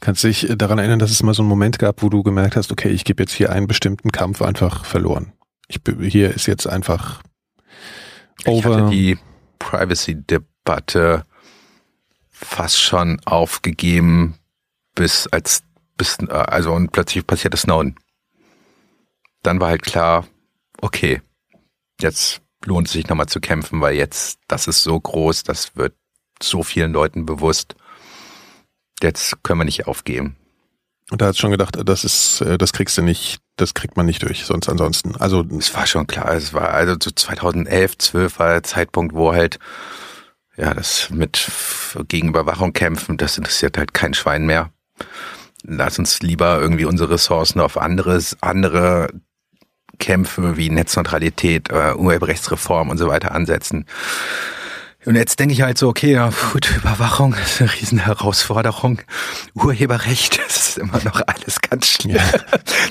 Kannst 0.00 0.22
du 0.22 0.28
dich 0.28 0.52
daran 0.56 0.78
erinnern, 0.78 0.98
dass 0.98 1.10
es 1.10 1.22
mal 1.22 1.34
so 1.34 1.42
einen 1.42 1.48
Moment 1.48 1.78
gab, 1.78 2.02
wo 2.02 2.10
du 2.10 2.22
gemerkt 2.22 2.56
hast, 2.56 2.72
okay, 2.72 2.88
ich 2.88 3.04
gebe 3.04 3.22
jetzt 3.22 3.32
hier 3.32 3.52
einen 3.52 3.66
bestimmten 3.66 4.12
Kampf 4.12 4.42
einfach 4.42 4.84
verloren? 4.84 5.32
Ich, 5.70 6.12
hier 6.12 6.34
ist 6.34 6.46
jetzt 6.46 6.66
einfach 6.66 7.22
over. 8.46 8.58
Ich 8.58 8.64
hatte 8.64 8.90
die 8.90 9.18
Privacy-Debatte 9.58 11.24
fast 12.30 12.80
schon 12.80 13.20
aufgegeben, 13.24 14.38
bis 14.94 15.26
als 15.28 15.62
bis 15.96 16.18
also 16.28 16.72
und 16.72 16.92
plötzlich 16.92 17.26
passierte 17.26 17.56
Snowden. 17.56 17.94
Dann 19.42 19.60
war 19.60 19.68
halt 19.68 19.82
klar, 19.82 20.26
okay, 20.80 21.20
jetzt 22.00 22.40
lohnt 22.64 22.86
es 22.86 22.94
sich 22.94 23.06
nochmal 23.08 23.26
zu 23.26 23.40
kämpfen, 23.40 23.80
weil 23.80 23.94
jetzt 23.94 24.38
das 24.48 24.66
ist 24.66 24.82
so 24.82 24.98
groß, 24.98 25.42
das 25.44 25.76
wird 25.76 25.94
so 26.42 26.62
vielen 26.62 26.92
Leuten 26.92 27.26
bewusst. 27.26 27.76
Jetzt 29.02 29.42
können 29.42 29.60
wir 29.60 29.64
nicht 29.64 29.86
aufgeben. 29.86 30.36
Und 31.10 31.20
da 31.20 31.26
hat 31.26 31.36
schon 31.36 31.50
gedacht, 31.50 31.76
das 31.84 32.04
ist, 32.04 32.40
äh, 32.40 32.56
das 32.56 32.72
kriegst 32.72 32.96
du 32.96 33.02
nicht, 33.02 33.40
das 33.56 33.74
kriegt 33.74 33.96
man 33.96 34.06
nicht 34.06 34.22
durch, 34.22 34.44
sonst 34.44 34.68
ansonsten. 34.68 35.16
Also 35.16 35.44
es 35.58 35.74
war 35.74 35.86
schon 35.86 36.06
klar, 36.06 36.32
es 36.32 36.54
war 36.54 36.70
also 36.70 36.94
so 37.02 37.10
2011, 37.10 37.98
12 37.98 38.38
war 38.38 38.50
der 38.50 38.62
Zeitpunkt, 38.62 39.14
wo 39.14 39.32
halt 39.32 39.58
ja 40.56 40.72
das 40.72 41.10
mit 41.10 41.50
gegen 42.08 42.28
Überwachung 42.28 42.72
kämpfen, 42.72 43.16
das 43.16 43.38
interessiert 43.38 43.76
halt 43.76 43.92
kein 43.92 44.14
Schwein 44.14 44.46
mehr. 44.46 44.70
Lass 45.64 45.98
uns 45.98 46.20
lieber 46.20 46.60
irgendwie 46.60 46.84
unsere 46.84 47.10
Ressourcen 47.10 47.60
auf 47.60 47.76
anderes, 47.76 48.36
andere 48.40 49.08
Kämpfe 49.98 50.56
wie 50.56 50.70
Netzneutralität, 50.70 51.70
äh, 51.70 51.94
Urheberrechtsreform 51.94 52.88
und 52.88 52.98
so 52.98 53.08
weiter 53.08 53.32
ansetzen. 53.32 53.84
Und 55.06 55.14
jetzt 55.16 55.40
denke 55.40 55.54
ich 55.54 55.62
halt 55.62 55.78
so, 55.78 55.88
okay, 55.88 56.12
ja, 56.12 56.30
gut, 56.52 56.70
Überwachung 56.76 57.34
ist 57.34 57.60
eine 57.60 57.72
Riesenherausforderung. 57.72 59.00
Urheberrecht, 59.54 60.38
das 60.46 60.68
ist 60.68 60.78
immer 60.78 61.02
noch 61.04 61.22
alles 61.26 61.60
ganz 61.60 61.86
schlimm. 61.86 62.16
Ja. 62.16 62.22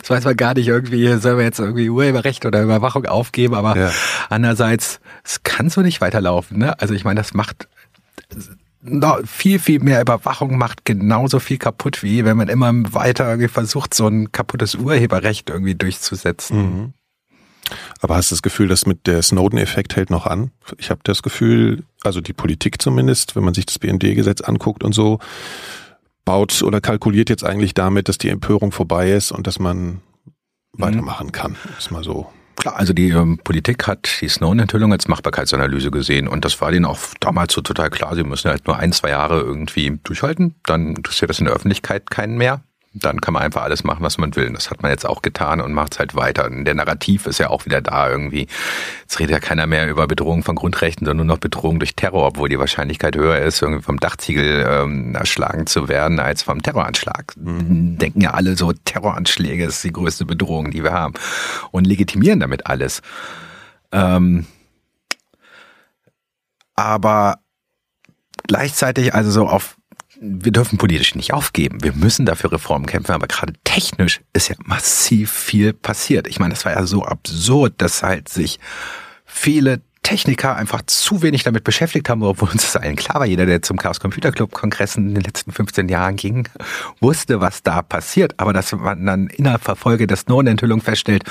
Das 0.01 0.09
weiß 0.09 0.25
man 0.25 0.37
gar 0.37 0.55
nicht 0.55 0.67
irgendwie, 0.67 1.07
sollen 1.19 1.37
wir 1.37 1.45
jetzt 1.45 1.59
irgendwie 1.59 1.89
Urheberrecht 1.89 2.45
oder 2.45 2.63
Überwachung 2.63 3.05
aufgeben, 3.05 3.53
aber 3.53 3.77
ja. 3.77 3.91
andererseits, 4.29 4.99
es 5.23 5.43
kann 5.43 5.69
so 5.69 5.81
nicht 5.81 6.01
weiterlaufen. 6.01 6.57
Ne? 6.57 6.79
Also 6.79 6.95
ich 6.95 7.03
meine, 7.03 7.19
das 7.19 7.33
macht 7.35 7.67
no, 8.81 9.17
viel, 9.25 9.59
viel 9.59 9.79
mehr 9.79 10.01
Überwachung 10.01 10.57
macht 10.57 10.85
genauso 10.85 11.39
viel 11.39 11.57
kaputt, 11.57 12.01
wie 12.01 12.25
wenn 12.25 12.37
man 12.37 12.47
immer 12.47 12.71
weiter 12.93 13.27
irgendwie 13.27 13.49
versucht, 13.49 13.93
so 13.93 14.07
ein 14.07 14.31
kaputtes 14.31 14.75
Urheberrecht 14.75 15.49
irgendwie 15.49 15.75
durchzusetzen. 15.75 16.57
Mhm. 16.57 16.93
Aber 18.01 18.15
hast 18.15 18.31
du 18.31 18.35
das 18.35 18.41
Gefühl, 18.41 18.67
dass 18.67 18.85
mit 18.85 19.07
der 19.07 19.21
Snowden-Effekt 19.21 19.95
hält 19.95 20.09
noch 20.09 20.25
an? 20.25 20.51
Ich 20.77 20.89
habe 20.89 21.01
das 21.03 21.23
Gefühl, 21.23 21.83
also 22.03 22.21
die 22.21 22.33
Politik 22.33 22.81
zumindest, 22.81 23.35
wenn 23.35 23.43
man 23.43 23.53
sich 23.53 23.65
das 23.65 23.79
BND-Gesetz 23.79 24.41
anguckt 24.41 24.83
und 24.83 24.93
so, 24.93 25.19
baut 26.25 26.61
oder 26.63 26.81
kalkuliert 26.81 27.29
jetzt 27.29 27.43
eigentlich 27.43 27.73
damit, 27.73 28.07
dass 28.07 28.17
die 28.17 28.29
Empörung 28.29 28.71
vorbei 28.71 29.11
ist 29.11 29.31
und 29.31 29.47
dass 29.47 29.59
man 29.59 29.77
mhm. 29.85 29.99
weitermachen 30.73 31.31
kann. 31.31 31.55
Ist 31.77 31.91
mal 31.91 32.03
so. 32.03 32.29
Klar, 32.55 32.75
also 32.75 32.91
die 32.91 33.09
ähm, 33.09 33.39
Politik 33.41 33.87
hat 33.87 34.19
die 34.21 34.27
Snowden-Enthüllung 34.27 34.91
als 34.91 35.07
Machbarkeitsanalyse 35.07 35.91
gesehen 35.91 36.27
und 36.27 36.43
das 36.43 36.59
war 36.59 36.71
denen 36.71 36.85
auch 36.85 36.99
damals 37.21 37.53
so 37.53 37.61
total 37.61 37.89
klar. 37.89 38.15
Sie 38.15 38.23
müssen 38.23 38.49
halt 38.49 38.67
nur 38.67 38.77
ein, 38.77 38.91
zwei 38.91 39.11
Jahre 39.11 39.39
irgendwie 39.39 39.97
durchhalten, 40.03 40.55
dann 40.65 40.95
interessiert 40.97 41.29
das 41.29 41.39
in 41.39 41.45
der 41.45 41.53
Öffentlichkeit 41.53 42.11
keinen 42.11 42.37
mehr 42.37 42.61
dann 42.93 43.21
kann 43.21 43.35
man 43.35 43.43
einfach 43.43 43.61
alles 43.61 43.83
machen, 43.83 44.03
was 44.03 44.17
man 44.17 44.35
will. 44.35 44.51
das 44.51 44.71
hat 44.71 44.81
man 44.81 44.89
jetzt 44.91 45.05
auch 45.05 45.21
getan 45.21 45.61
und 45.61 45.73
macht 45.73 45.93
es 45.93 45.99
halt 45.99 46.15
weiter. 46.15 46.45
Und 46.45 46.65
der 46.65 46.73
Narrativ 46.73 47.27
ist 47.27 47.37
ja 47.37 47.49
auch 47.49 47.65
wieder 47.65 47.81
da 47.81 48.09
irgendwie. 48.09 48.47
Jetzt 49.01 49.19
redet 49.19 49.31
ja 49.31 49.39
keiner 49.39 49.67
mehr 49.67 49.89
über 49.89 50.07
Bedrohung 50.07 50.43
von 50.43 50.55
Grundrechten, 50.55 51.05
sondern 51.05 51.27
nur 51.27 51.35
noch 51.35 51.39
Bedrohung 51.39 51.79
durch 51.79 51.95
Terror, 51.95 52.25
obwohl 52.25 52.49
die 52.49 52.57
Wahrscheinlichkeit 52.57 53.15
höher 53.15 53.39
ist, 53.39 53.61
irgendwie 53.61 53.83
vom 53.83 53.99
Dachziegel 53.99 54.65
ähm, 54.67 55.13
erschlagen 55.13 55.67
zu 55.67 55.87
werden, 55.87 56.19
als 56.19 56.41
vom 56.41 56.63
Terroranschlag. 56.63 57.33
Mhm. 57.37 57.99
Denken 57.99 58.21
ja 58.21 58.31
alle 58.31 58.57
so, 58.57 58.73
Terroranschläge 58.73 59.65
ist 59.65 59.83
die 59.83 59.93
größte 59.93 60.25
Bedrohung, 60.25 60.71
die 60.71 60.83
wir 60.83 60.91
haben. 60.91 61.13
Und 61.71 61.85
legitimieren 61.85 62.39
damit 62.39 62.65
alles. 62.65 63.01
Ähm, 63.91 64.47
aber 66.75 67.39
gleichzeitig, 68.47 69.13
also 69.13 69.29
so 69.29 69.47
auf 69.47 69.78
wir 70.21 70.51
dürfen 70.51 70.77
politisch 70.77 71.15
nicht 71.15 71.33
aufgeben. 71.33 71.81
Wir 71.81 71.93
müssen 71.93 72.25
dafür 72.25 72.51
Reformen 72.51 72.85
kämpfen, 72.85 73.13
aber 73.13 73.27
gerade 73.27 73.53
technisch 73.63 74.21
ist 74.33 74.49
ja 74.49 74.55
massiv 74.65 75.31
viel 75.31 75.73
passiert. 75.73 76.27
Ich 76.27 76.39
meine, 76.39 76.53
das 76.53 76.65
war 76.65 76.73
ja 76.73 76.85
so 76.85 77.05
absurd, 77.05 77.75
dass 77.77 78.03
halt 78.03 78.27
sich 78.27 78.59
viele 79.25 79.81
Techniker 80.03 80.55
einfach 80.55 80.81
zu 80.85 81.21
wenig 81.21 81.43
damit 81.43 81.63
beschäftigt 81.63 82.09
haben, 82.09 82.23
obwohl 82.23 82.49
uns 82.49 82.63
das 82.63 82.75
allen 82.75 82.95
klar 82.95 83.19
war. 83.19 83.27
Jeder, 83.27 83.45
der 83.45 83.61
zum 83.61 83.77
Chaos 83.77 83.99
Computer 83.99 84.31
Club 84.31 84.51
Kongressen 84.51 85.09
in 85.09 85.15
den 85.15 85.23
letzten 85.23 85.51
15 85.51 85.87
Jahren 85.87 86.15
ging, 86.15 86.49
wusste, 86.99 87.41
was 87.41 87.63
da 87.63 87.81
passiert. 87.81 88.33
Aber 88.37 88.51
dass 88.51 88.71
man 88.73 89.05
dann 89.05 89.27
innerhalb 89.27 89.63
Verfolge 89.63 90.07
der 90.07 90.17
Snowden-Enthüllung 90.17 90.81
feststellt, 90.81 91.23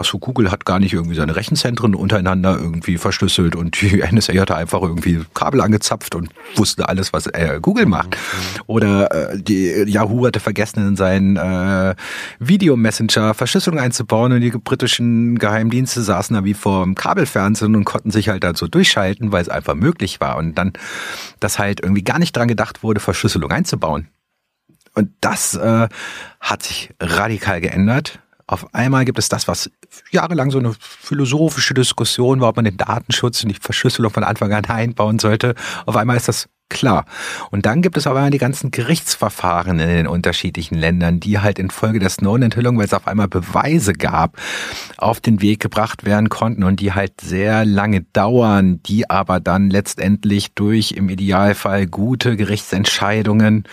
Achso, 0.00 0.18
Google 0.18 0.50
hat 0.50 0.64
gar 0.64 0.78
nicht 0.78 0.94
irgendwie 0.94 1.14
seine 1.14 1.36
Rechenzentren 1.36 1.94
untereinander 1.94 2.56
irgendwie 2.58 2.96
verschlüsselt 2.96 3.54
und 3.54 3.80
die 3.82 4.02
NSA 4.10 4.32
hatte 4.34 4.56
einfach 4.56 4.80
irgendwie 4.80 5.20
Kabel 5.34 5.60
angezapft 5.60 6.14
und 6.14 6.30
wusste 6.56 6.88
alles, 6.88 7.12
was 7.12 7.26
äh, 7.26 7.58
Google 7.60 7.84
macht. 7.84 8.12
Mhm. 8.12 8.62
Oder 8.66 9.32
äh, 9.32 9.42
die 9.42 9.84
Yahoo 9.86 10.26
hatte 10.26 10.40
vergessen, 10.40 10.88
in 10.88 10.96
seinen 10.96 11.36
äh, 11.36 11.94
Videomessenger 12.38 13.34
Verschlüsselung 13.34 13.78
einzubauen 13.78 14.32
und 14.32 14.40
die 14.40 14.50
britischen 14.50 15.38
Geheimdienste 15.38 16.02
saßen 16.02 16.34
da 16.34 16.44
wie 16.44 16.54
vor 16.54 16.82
dem 16.84 16.94
Kabelfernsehen 16.94 17.76
und 17.76 17.84
konnten 17.84 18.10
sich 18.10 18.30
halt 18.30 18.42
dazu 18.42 18.68
durchschalten, 18.68 19.32
weil 19.32 19.42
es 19.42 19.50
einfach 19.50 19.74
möglich 19.74 20.18
war. 20.20 20.38
Und 20.38 20.56
dann, 20.56 20.72
dass 21.40 21.58
halt 21.58 21.80
irgendwie 21.80 22.04
gar 22.04 22.18
nicht 22.18 22.34
dran 22.34 22.48
gedacht 22.48 22.82
wurde, 22.82 23.00
Verschlüsselung 23.00 23.50
einzubauen. 23.50 24.08
Und 24.94 25.10
das 25.20 25.54
äh, 25.54 25.88
hat 26.40 26.62
sich 26.62 26.90
radikal 27.00 27.60
geändert. 27.60 28.18
Auf 28.50 28.74
einmal 28.74 29.04
gibt 29.04 29.20
es 29.20 29.28
das, 29.28 29.46
was 29.46 29.70
jahrelang 30.10 30.50
so 30.50 30.58
eine 30.58 30.74
philosophische 30.80 31.72
Diskussion 31.72 32.40
war, 32.40 32.48
ob 32.48 32.56
man 32.56 32.64
den 32.64 32.76
Datenschutz 32.76 33.44
und 33.44 33.50
die 33.50 33.54
Verschlüsselung 33.60 34.10
von 34.10 34.24
Anfang 34.24 34.52
an 34.52 34.64
einbauen 34.64 35.20
sollte. 35.20 35.54
Auf 35.86 35.94
einmal 35.94 36.16
ist 36.16 36.26
das 36.26 36.48
klar. 36.70 37.04
Und 37.50 37.66
dann 37.66 37.82
gibt 37.82 37.96
es 37.96 38.06
aber 38.06 38.30
die 38.30 38.38
ganzen 38.38 38.70
Gerichtsverfahren 38.70 39.78
in 39.78 39.88
den 39.88 40.06
unterschiedlichen 40.06 40.76
Ländern, 40.76 41.20
die 41.20 41.40
halt 41.40 41.58
infolge 41.58 41.98
der 41.98 42.08
Snowden-Enthüllung, 42.08 42.78
weil 42.78 42.86
es 42.86 42.94
auf 42.94 43.06
einmal 43.06 43.28
Beweise 43.28 43.92
gab, 43.92 44.38
auf 44.96 45.20
den 45.20 45.42
Weg 45.42 45.60
gebracht 45.60 46.04
werden 46.04 46.28
konnten 46.28 46.64
und 46.64 46.80
die 46.80 46.92
halt 46.92 47.20
sehr 47.20 47.64
lange 47.64 48.02
dauern, 48.12 48.80
die 48.84 49.10
aber 49.10 49.40
dann 49.40 49.68
letztendlich 49.68 50.54
durch 50.54 50.92
im 50.92 51.08
Idealfall 51.08 51.86
gute 51.86 52.36
Gerichtsentscheidungen 52.36 53.64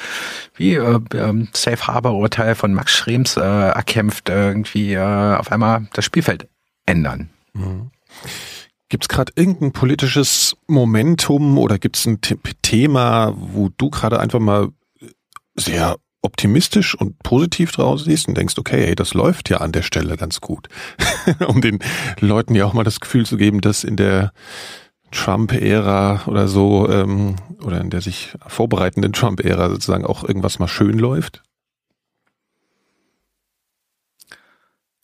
wie 0.56 0.74
äh, 0.74 1.00
äh, 1.14 1.48
Safe 1.54 1.88
Harbor 1.88 2.16
Urteil 2.16 2.56
von 2.56 2.74
Max 2.74 2.92
Schrems 2.92 3.38
äh, 3.38 3.42
erkämpft 3.42 4.30
irgendwie 4.30 4.94
äh, 4.94 5.36
auf 5.36 5.52
einmal 5.52 5.88
das 5.94 6.04
Spielfeld 6.06 6.48
ändern. 6.86 7.30
Mhm. 7.54 7.92
Gibt 8.90 9.04
es 9.04 9.10
gerade 9.10 9.34
irgendein 9.36 9.74
politisches 9.74 10.56
Momentum 10.68 11.58
oder 11.58 11.78
gibt 11.78 11.98
es 11.98 12.06
ein 12.06 12.20
Thema, 12.62 13.34
wo 13.36 13.70
du 13.78 13.90
gerade 13.90 14.20
einfach 14.20 14.40
mal 14.40 14.70
sehr 15.56 15.98
optimistisch 16.22 16.96
und 16.96 17.20
positiv 17.20 17.72
draus 17.72 18.06
siehst 18.06 18.28
und 18.28 18.38
denkst, 18.38 18.56
okay, 18.58 18.88
hey, 18.88 18.96
das 18.96 19.14
läuft 19.14 19.50
ja 19.50 19.58
an 19.58 19.72
der 19.72 19.82
Stelle 19.82 20.18
ganz 20.18 20.42
gut. 20.42 20.68
um 21.48 21.62
den 21.62 21.80
Leuten 22.20 22.56
ja 22.56 22.66
auch 22.66 22.74
mal 22.74 22.84
das 22.84 23.00
Gefühl 23.00 23.26
zu 23.26 23.38
geben, 23.38 23.62
dass 23.62 23.84
in 23.84 23.98
der 23.98 24.32
Trump-Ära 25.12 26.24
oder 26.28 26.48
so, 26.48 26.90
ähm, 26.90 27.36
oder 27.64 27.82
in 27.82 27.90
der 27.90 28.02
sich 28.02 28.34
vorbereitenden 28.48 29.14
Trump-Ära 29.14 29.70
sozusagen 29.70 30.06
auch 30.06 30.24
irgendwas 30.24 30.60
mal 30.60 30.68
schön 30.68 30.98
läuft? 30.98 31.44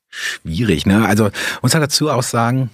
Schwierig, 0.10 0.85
ne? 0.85 1.07
Also 1.07 1.31
muss 1.61 1.73
halt 1.73 1.84
dazu 1.84 2.10
auch 2.11 2.22
sagen, 2.22 2.69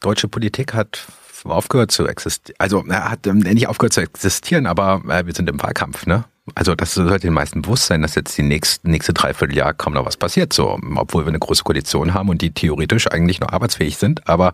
deutsche 0.00 0.28
Politik 0.28 0.74
hat 0.74 1.06
aufgehört 1.44 1.92
zu 1.92 2.06
existieren. 2.06 2.56
Also 2.58 2.84
er 2.88 3.10
hat 3.10 3.26
ähm, 3.26 3.38
nicht 3.38 3.68
aufgehört 3.68 3.92
zu 3.92 4.00
existieren, 4.00 4.66
aber 4.66 5.02
äh, 5.08 5.26
wir 5.26 5.34
sind 5.34 5.48
im 5.48 5.62
Wahlkampf, 5.62 6.06
ne? 6.06 6.24
Also 6.54 6.76
das 6.76 6.94
sollte 6.94 7.26
den 7.26 7.32
meisten 7.32 7.62
bewusst 7.62 7.86
sein, 7.86 8.02
dass 8.02 8.14
jetzt 8.14 8.38
die 8.38 8.42
nächste, 8.42 8.88
nächste 8.88 9.12
Dreivierteljahr 9.12 9.74
kaum 9.74 9.94
noch 9.94 10.06
was 10.06 10.16
passiert, 10.16 10.52
so, 10.52 10.78
obwohl 10.94 11.24
wir 11.24 11.28
eine 11.28 11.40
große 11.40 11.64
Koalition 11.64 12.14
haben 12.14 12.28
und 12.28 12.40
die 12.40 12.52
theoretisch 12.52 13.10
eigentlich 13.10 13.40
noch 13.40 13.52
arbeitsfähig 13.52 13.96
sind, 13.96 14.28
aber 14.28 14.52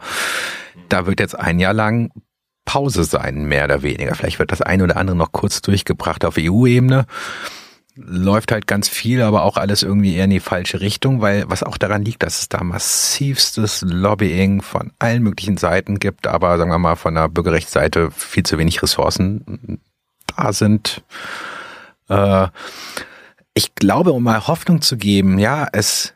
da 0.89 1.06
wird 1.06 1.20
jetzt 1.20 1.39
ein 1.39 1.59
Jahr 1.59 1.74
lang 1.74 2.10
Pause 2.64 3.05
sein, 3.05 3.44
mehr 3.44 3.64
oder 3.64 3.82
weniger. 3.82 4.14
Vielleicht 4.14 4.39
wird 4.39 4.52
das 4.52 4.62
eine 4.62 4.85
oder 4.85 4.97
andere 4.97 5.16
noch 5.16 5.32
kurz 5.32 5.60
durchgebracht 5.60 6.24
auf 6.24 6.36
EU-Ebene 6.39 7.05
läuft 7.94 8.52
halt 8.52 8.66
ganz 8.66 8.89
viel, 8.89 9.20
aber 9.23 9.43
auch 9.43 9.56
alles 9.56 9.82
irgendwie 9.82 10.14
eher 10.14 10.24
in 10.24 10.31
die 10.31 10.40
falsche 10.40 10.81
Richtung, 10.81 11.20
weil 11.20 11.44
was 11.48 11.62
auch 11.62 11.77
daran 11.77 12.05
liegt, 12.05 12.23
dass 12.23 12.40
es 12.40 12.48
da 12.48 12.62
massivstes 12.64 13.82
Lobbying 13.82 14.62
von 14.62 14.93
allen 14.98 15.23
möglichen 15.23 15.59
Seiten 15.59 15.98
gibt, 15.98 16.27
aber 16.27 16.56
sagen 16.56 16.70
wir 16.70 16.78
mal 16.78 16.97
von 16.97 17.14
der 17.14 17.28
Bürgerrechtsseite 17.28 18.10
viel 18.10 18.44
zu 18.44 18.59
wenig 18.59 18.82
Ressourcen 18.82 19.81
da 20.35 20.52
sind. 20.52 21.02
Äh, 22.09 22.48
ich 23.55 23.74
glaube, 23.74 24.12
um 24.12 24.23
mal 24.23 24.47
Hoffnung 24.47 24.81
zu 24.81 24.97
geben, 24.97 25.39
ja, 25.39 25.69
es, 25.73 26.14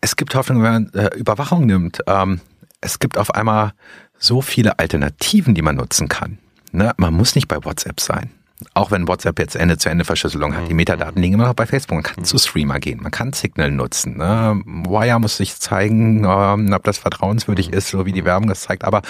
es 0.00 0.16
gibt 0.16 0.34
Hoffnung, 0.34 0.62
wenn 0.62 0.72
man 0.72 0.92
äh, 0.94 1.14
Überwachung 1.14 1.66
nimmt. 1.66 2.00
Ähm, 2.06 2.40
es 2.80 2.98
gibt 2.98 3.18
auf 3.18 3.34
einmal 3.34 3.74
so 4.18 4.40
viele 4.40 4.78
Alternativen, 4.78 5.54
die 5.54 5.62
man 5.62 5.76
nutzen 5.76 6.08
kann. 6.08 6.38
Ne? 6.72 6.92
Man 6.96 7.12
muss 7.12 7.34
nicht 7.34 7.48
bei 7.48 7.62
WhatsApp 7.62 8.00
sein 8.00 8.30
auch 8.74 8.90
wenn 8.90 9.08
WhatsApp 9.08 9.38
jetzt 9.38 9.56
Ende-zu-Ende-Verschlüsselung 9.56 10.54
hat, 10.54 10.66
die 10.68 10.70
mhm. 10.70 10.76
Metadaten 10.76 11.20
liegen 11.20 11.34
immer 11.34 11.46
noch 11.46 11.54
bei 11.54 11.66
Facebook. 11.66 11.96
Man 11.96 12.02
kann 12.02 12.20
mhm. 12.20 12.24
zu 12.24 12.38
Streamer 12.38 12.80
gehen, 12.80 13.00
man 13.02 13.10
kann 13.10 13.32
Signal 13.32 13.70
nutzen. 13.70 14.16
Ne? 14.16 14.60
Wire 14.64 15.20
muss 15.20 15.36
sich 15.36 15.56
zeigen, 15.56 16.24
ähm, 16.28 16.72
ob 16.72 16.84
das 16.84 16.98
vertrauenswürdig 16.98 17.68
mhm. 17.68 17.74
ist, 17.74 17.88
so 17.88 18.06
wie 18.06 18.12
die 18.12 18.24
Werbung 18.24 18.48
das 18.48 18.62
zeigt. 18.62 18.84
Aber 18.84 19.02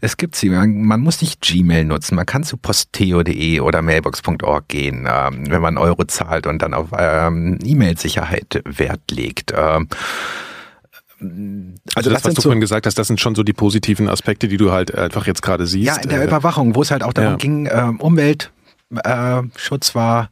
es 0.00 0.16
gibt 0.16 0.36
sie. 0.36 0.50
Man, 0.50 0.82
man 0.82 1.00
muss 1.00 1.20
nicht 1.20 1.40
Gmail 1.40 1.84
nutzen. 1.84 2.14
Man 2.14 2.26
kann 2.26 2.44
zu 2.44 2.56
posteo.de 2.56 3.60
oder 3.60 3.82
mailbox.org 3.82 4.68
gehen, 4.68 5.08
ähm, 5.10 5.50
wenn 5.50 5.62
man 5.62 5.78
Euro 5.78 6.04
zahlt 6.04 6.46
und 6.46 6.62
dann 6.62 6.74
auf 6.74 6.88
ähm, 6.96 7.58
E-Mail-Sicherheit 7.62 8.62
Wert 8.64 9.10
legt. 9.10 9.52
Ähm, 9.56 9.88
also, 11.22 11.30
also 11.94 12.10
das, 12.10 12.22
das 12.22 12.24
was 12.24 12.34
du 12.34 12.40
so, 12.40 12.48
vorhin 12.48 12.60
gesagt 12.60 12.86
hast, 12.86 12.98
das 12.98 13.06
sind 13.06 13.20
schon 13.20 13.34
so 13.34 13.42
die 13.42 13.52
positiven 13.52 14.08
Aspekte, 14.08 14.48
die 14.48 14.56
du 14.56 14.72
halt 14.72 14.94
einfach 14.94 15.26
jetzt 15.26 15.42
gerade 15.42 15.66
siehst. 15.66 15.86
Ja, 15.86 15.96
in 15.96 16.08
der 16.08 16.22
äh, 16.22 16.26
Überwachung, 16.26 16.74
wo 16.74 16.82
es 16.82 16.90
halt 16.90 17.02
auch 17.02 17.12
darum 17.12 17.32
ja. 17.32 17.36
ging, 17.36 17.68
ähm, 17.70 18.00
Umwelt, 18.00 18.50
äh, 19.04 19.42
Schutz 19.56 19.94
war, 19.94 20.30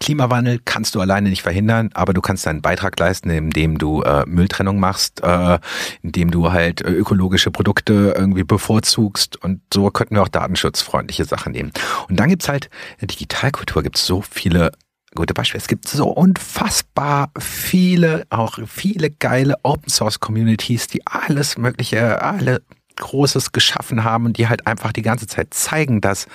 Klimawandel 0.00 0.58
kannst 0.64 0.94
du 0.94 1.00
alleine 1.00 1.28
nicht 1.28 1.42
verhindern, 1.42 1.90
aber 1.92 2.14
du 2.14 2.22
kannst 2.22 2.46
deinen 2.46 2.62
Beitrag 2.62 2.98
leisten, 2.98 3.28
indem 3.28 3.76
du 3.76 4.00
äh, 4.02 4.24
Mülltrennung 4.26 4.80
machst, 4.80 5.22
äh, 5.22 5.58
indem 6.02 6.30
du 6.30 6.52
halt 6.52 6.80
äh, 6.80 6.90
ökologische 6.90 7.50
Produkte 7.50 8.14
irgendwie 8.16 8.44
bevorzugst 8.44 9.36
und 9.44 9.60
so 9.72 9.90
könnten 9.90 10.14
wir 10.14 10.22
auch 10.22 10.28
datenschutzfreundliche 10.28 11.26
Sachen 11.26 11.52
nehmen. 11.52 11.70
Und 12.08 12.18
dann 12.18 12.30
gibt's 12.30 12.48
halt, 12.48 12.70
in 12.94 13.00
der 13.00 13.08
Digitalkultur 13.08 13.82
gibt's 13.82 14.06
so 14.06 14.22
viele 14.22 14.72
gute 15.14 15.34
Beispiele. 15.34 15.60
Es 15.60 15.68
gibt 15.68 15.86
so 15.86 16.08
unfassbar 16.08 17.30
viele, 17.38 18.24
auch 18.30 18.58
viele 18.66 19.10
geile 19.10 19.56
Open 19.64 19.90
Source 19.90 20.18
Communities, 20.18 20.86
die 20.86 21.06
alles 21.06 21.58
mögliche, 21.58 22.22
alle 22.22 22.62
Großes 23.00 23.52
geschaffen 23.52 24.04
haben 24.04 24.26
und 24.26 24.38
die 24.38 24.48
halt 24.48 24.66
einfach 24.66 24.92
die 24.92 25.02
ganze 25.02 25.26
Zeit 25.26 25.52
zeigen, 25.52 26.00
dass 26.00 26.26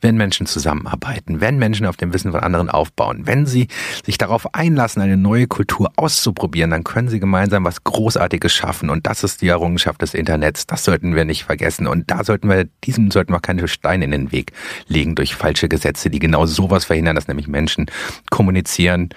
wenn 0.00 0.16
Menschen 0.16 0.46
zusammenarbeiten, 0.46 1.40
wenn 1.40 1.58
Menschen 1.58 1.86
auf 1.86 1.96
dem 1.96 2.12
Wissen 2.12 2.32
von 2.32 2.40
anderen 2.40 2.68
aufbauen, 2.68 3.26
wenn 3.26 3.46
sie 3.46 3.68
sich 4.04 4.18
darauf 4.18 4.54
einlassen, 4.54 5.00
eine 5.00 5.16
neue 5.16 5.46
Kultur 5.46 5.90
auszuprobieren, 5.96 6.70
dann 6.70 6.84
können 6.84 7.08
sie 7.08 7.20
gemeinsam 7.20 7.64
was 7.64 7.84
Großartiges 7.84 8.52
schaffen 8.52 8.90
und 8.90 9.06
das 9.06 9.24
ist 9.24 9.40
die 9.40 9.48
Errungenschaft 9.48 10.02
des 10.02 10.14
Internets. 10.14 10.66
Das 10.66 10.84
sollten 10.84 11.14
wir 11.14 11.24
nicht 11.24 11.44
vergessen 11.44 11.86
und 11.86 12.10
da 12.10 12.24
sollten 12.24 12.48
wir, 12.48 12.66
diesem 12.84 13.10
sollten 13.10 13.32
wir 13.32 13.40
keine 13.40 13.66
Steine 13.68 14.04
in 14.04 14.10
den 14.10 14.32
Weg 14.32 14.52
legen 14.88 15.14
durch 15.14 15.34
falsche 15.34 15.68
Gesetze, 15.68 16.10
die 16.10 16.18
genau 16.18 16.46
sowas 16.46 16.84
verhindern, 16.84 17.16
dass 17.16 17.28
nämlich 17.28 17.48
Menschen 17.48 17.86
kommunizieren, 18.30 19.10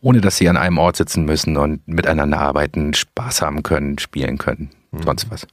ohne 0.00 0.20
dass 0.20 0.38
sie 0.38 0.48
an 0.48 0.56
einem 0.56 0.78
Ort 0.78 0.96
sitzen 0.96 1.24
müssen 1.24 1.56
und 1.56 1.86
miteinander 1.86 2.40
arbeiten, 2.40 2.94
Spaß 2.94 3.42
haben 3.42 3.62
können, 3.62 3.98
spielen 3.98 4.38
können, 4.38 4.70
mhm. 4.90 5.02
sonst 5.02 5.30
was. 5.30 5.46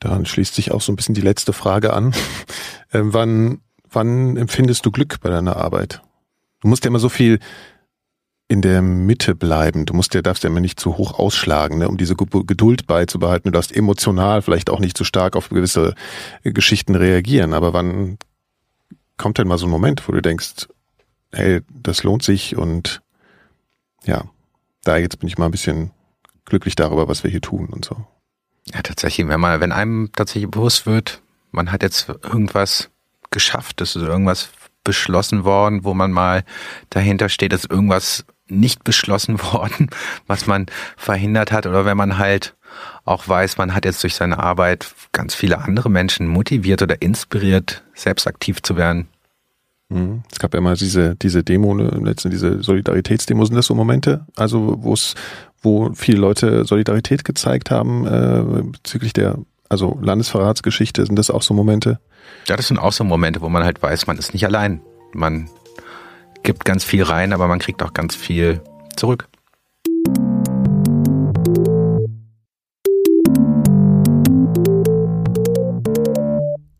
Daran 0.00 0.26
schließt 0.26 0.54
sich 0.54 0.70
auch 0.70 0.80
so 0.80 0.92
ein 0.92 0.96
bisschen 0.96 1.14
die 1.14 1.20
letzte 1.20 1.52
Frage 1.52 1.92
an. 1.92 2.14
Ähm, 2.90 3.12
wann, 3.12 3.60
wann 3.90 4.38
empfindest 4.38 4.86
du 4.86 4.90
Glück 4.90 5.20
bei 5.20 5.28
deiner 5.28 5.58
Arbeit? 5.58 6.00
Du 6.60 6.68
musst 6.68 6.86
ja 6.86 6.88
immer 6.88 6.98
so 6.98 7.10
viel 7.10 7.38
in 8.48 8.62
der 8.62 8.80
Mitte 8.80 9.34
bleiben. 9.34 9.84
Du 9.84 9.92
musst 9.92 10.14
ja, 10.14 10.22
darfst 10.22 10.42
ja 10.42 10.48
immer 10.48 10.60
nicht 10.60 10.80
zu 10.80 10.96
hoch 10.96 11.18
ausschlagen, 11.18 11.78
ne, 11.78 11.88
um 11.88 11.98
diese 11.98 12.16
Geduld 12.16 12.86
beizubehalten. 12.86 13.52
Du 13.52 13.56
darfst 13.56 13.76
emotional 13.76 14.40
vielleicht 14.40 14.70
auch 14.70 14.80
nicht 14.80 14.96
zu 14.96 15.04
stark 15.04 15.36
auf 15.36 15.50
gewisse 15.50 15.94
Geschichten 16.44 16.94
reagieren. 16.94 17.52
Aber 17.52 17.74
wann 17.74 18.16
kommt 19.18 19.36
denn 19.36 19.48
mal 19.48 19.58
so 19.58 19.66
ein 19.66 19.70
Moment, 19.70 20.08
wo 20.08 20.12
du 20.12 20.22
denkst, 20.22 20.66
hey, 21.30 21.60
das 21.70 22.04
lohnt 22.04 22.22
sich 22.22 22.56
und 22.56 23.02
ja, 24.06 24.24
da 24.84 24.96
jetzt 24.96 25.18
bin 25.18 25.28
ich 25.28 25.36
mal 25.36 25.44
ein 25.44 25.50
bisschen 25.50 25.90
glücklich 26.46 26.74
darüber, 26.74 27.08
was 27.08 27.24
wir 27.24 27.30
hier 27.30 27.42
tun 27.42 27.66
und 27.66 27.84
so. 27.84 27.96
Ja, 28.72 28.82
tatsächlich, 28.82 29.28
wenn 29.28 29.40
man, 29.40 29.60
wenn 29.60 29.72
einem 29.72 30.10
tatsächlich 30.12 30.50
bewusst 30.50 30.86
wird, 30.86 31.22
man 31.50 31.72
hat 31.72 31.82
jetzt 31.82 32.08
irgendwas 32.08 32.90
geschafft, 33.30 33.80
es 33.80 33.96
ist 33.96 34.02
irgendwas 34.02 34.50
beschlossen 34.84 35.44
worden, 35.44 35.84
wo 35.84 35.94
man 35.94 36.12
mal 36.12 36.44
dahinter 36.90 37.28
steht, 37.28 37.52
dass 37.52 37.64
irgendwas 37.64 38.24
nicht 38.48 38.84
beschlossen 38.84 39.40
worden, 39.52 39.90
was 40.26 40.46
man 40.46 40.66
verhindert 40.96 41.52
hat, 41.52 41.66
oder 41.66 41.84
wenn 41.84 41.96
man 41.96 42.18
halt 42.18 42.54
auch 43.04 43.26
weiß, 43.26 43.56
man 43.56 43.74
hat 43.74 43.84
jetzt 43.84 44.02
durch 44.02 44.14
seine 44.14 44.38
Arbeit 44.38 44.94
ganz 45.12 45.34
viele 45.34 45.58
andere 45.58 45.90
Menschen 45.90 46.26
motiviert 46.26 46.82
oder 46.82 47.00
inspiriert, 47.00 47.82
selbst 47.94 48.26
aktiv 48.26 48.62
zu 48.62 48.76
werden. 48.76 49.08
Mhm. 49.88 50.22
Es 50.30 50.38
gab 50.38 50.52
ja 50.54 50.60
mal 50.60 50.76
diese, 50.76 51.16
diese 51.16 51.42
Demo, 51.42 51.74
ne, 51.74 51.88
letzten, 52.04 52.30
diese 52.30 52.62
Solidaritätsdemo, 52.62 53.44
sind 53.44 53.56
das 53.56 53.66
so 53.66 53.74
Momente, 53.74 54.26
also 54.36 54.76
wo 54.82 54.92
es 54.92 55.14
wo 55.62 55.92
viele 55.94 56.18
Leute 56.18 56.64
Solidarität 56.64 57.24
gezeigt 57.24 57.70
haben 57.70 58.06
äh, 58.06 58.62
bezüglich 58.62 59.12
der 59.12 59.38
also 59.68 59.98
Landesverratsgeschichte. 60.00 61.04
Sind 61.04 61.18
das 61.18 61.30
auch 61.30 61.42
so 61.42 61.54
Momente? 61.54 62.00
Ja, 62.46 62.56
das 62.56 62.68
sind 62.68 62.78
auch 62.78 62.92
so 62.92 63.04
Momente, 63.04 63.40
wo 63.40 63.48
man 63.48 63.64
halt 63.64 63.82
weiß, 63.82 64.06
man 64.06 64.18
ist 64.18 64.32
nicht 64.32 64.44
allein. 64.44 64.80
Man 65.12 65.48
gibt 66.42 66.64
ganz 66.64 66.84
viel 66.84 67.02
rein, 67.02 67.32
aber 67.32 67.48
man 67.48 67.58
kriegt 67.58 67.82
auch 67.82 67.92
ganz 67.92 68.14
viel 68.14 68.60
zurück. 68.96 69.28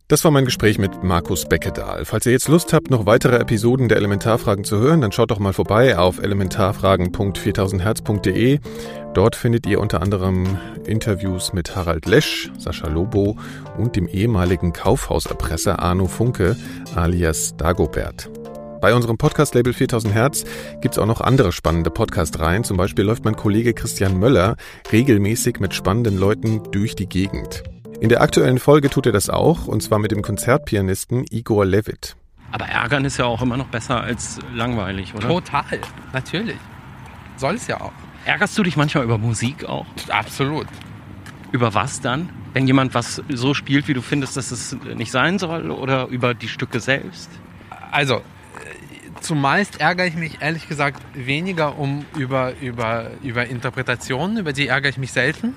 Das 0.09 0.25
war 0.25 0.31
mein 0.31 0.47
Gespräch 0.47 0.79
mit 0.79 1.05
Markus 1.05 1.45
Beckedahl. 1.45 2.07
Falls 2.07 2.25
ihr 2.25 2.33
jetzt 2.33 2.49
Lust 2.49 2.73
habt, 2.73 2.91
noch 2.91 3.05
weitere 3.05 3.37
Episoden 3.37 3.91
der 3.91 3.99
Elementarfragen 3.99 4.65
zu 4.65 4.79
hören, 4.79 5.03
dann 5.03 5.13
schaut 5.13 5.31
doch 5.31 5.39
mal 5.39 5.53
vorbei 5.53 5.99
auf 5.99 6.19
elementarfragen.4000herz.de. 6.19 8.61
Dort 9.13 9.37
findet 9.37 9.67
ihr 9.67 9.81
unter 9.81 10.01
anderem 10.01 10.57
Interviews 10.87 11.53
mit 11.53 11.77
Harald 11.77 12.07
Lesch, 12.07 12.51
Sascha 12.57 12.89
Lobo 12.89 13.37
und 13.77 13.97
dem 13.97 14.09
ehemaligen 14.09 14.73
Kaufhauserpresser 14.73 15.79
Arno 15.79 16.07
Funke 16.07 16.57
alias 16.95 17.55
Dagobert. 17.59 18.31
Bei 18.81 18.95
unserem 18.95 19.19
Podcast-Label 19.19 19.75
4000 19.75 20.15
Hertz 20.15 20.45
gibt 20.81 20.95
es 20.95 20.99
auch 20.99 21.05
noch 21.05 21.21
andere 21.21 21.53
spannende 21.53 21.91
Podcast-Reihen. 21.91 22.65
Zum 22.65 22.79
Beispiel 22.79 23.05
läuft 23.05 23.27
mein 23.27 23.37
Kollege 23.37 23.75
Christian 23.75 24.19
Möller 24.19 24.57
regelmäßig 24.91 25.61
mit 25.61 25.75
spannenden 25.75 26.17
Leuten 26.17 26.63
durch 26.73 26.97
die 26.97 27.11
Gegend. 27.11 27.63
In 28.01 28.09
der 28.09 28.21
aktuellen 28.21 28.61
Folge 28.61 28.91
tut 28.91 29.07
er 29.07 29.13
das 29.13 29.29
auch, 29.29 29.67
und 29.67 29.83
zwar 29.83 29.99
mit 29.99 30.13
dem 30.13 30.23
Konzertpianisten 30.23 31.25
Igor 31.31 31.67
Levit. 31.67 32.15
Aber 32.53 32.67
ärgern 32.67 33.05
ist 33.05 33.19
ja 33.19 33.25
auch 33.25 33.43
immer 33.43 33.57
noch 33.57 33.67
besser 33.67 34.01
als 34.01 34.39
langweilig, 34.55 35.15
oder? 35.15 35.27
Total, 35.27 35.81
natürlich. 36.13 36.59
Soll 37.37 37.57
es 37.57 37.67
ja 37.67 37.81
auch. 37.81 37.93
Ärgerst 38.25 38.57
du 38.57 38.63
dich 38.63 38.77
manchmal 38.77 39.03
über 39.03 39.19
Musik 39.19 39.65
auch? 39.65 39.87
Absolut. 40.11 40.69
Über 41.51 41.75
was 41.75 42.01
dann? 42.01 42.29
Wenn 42.53 42.69
jemand 42.69 42.95
was 42.95 43.21
so 43.31 43.53
spielt, 43.53 43.89
wie 43.89 43.95
du 43.95 44.03
findest, 44.03 44.37
dass 44.37 44.53
es 44.53 44.77
nicht 44.95 45.11
sein 45.11 45.41
soll? 45.41 45.73
Oder 45.73 46.07
über 46.07 46.35
die 46.35 46.49
Stücke 46.49 46.79
selbst? 46.79 47.29
Also, 47.91 48.17
äh, 48.17 48.21
zumeist 49.21 49.81
ärgere 49.81 50.07
ich 50.07 50.15
mich 50.15 50.41
ehrlich 50.41 50.69
gesagt 50.69 51.03
weniger 51.15 51.77
um 51.77 52.05
über, 52.17 52.53
über, 52.61 53.11
über 53.25 53.47
Interpretationen, 53.47 54.39
über 54.39 54.53
die 54.53 54.69
ärgere 54.69 54.91
ich 54.91 54.99
mich 54.99 55.11
selten, 55.11 55.55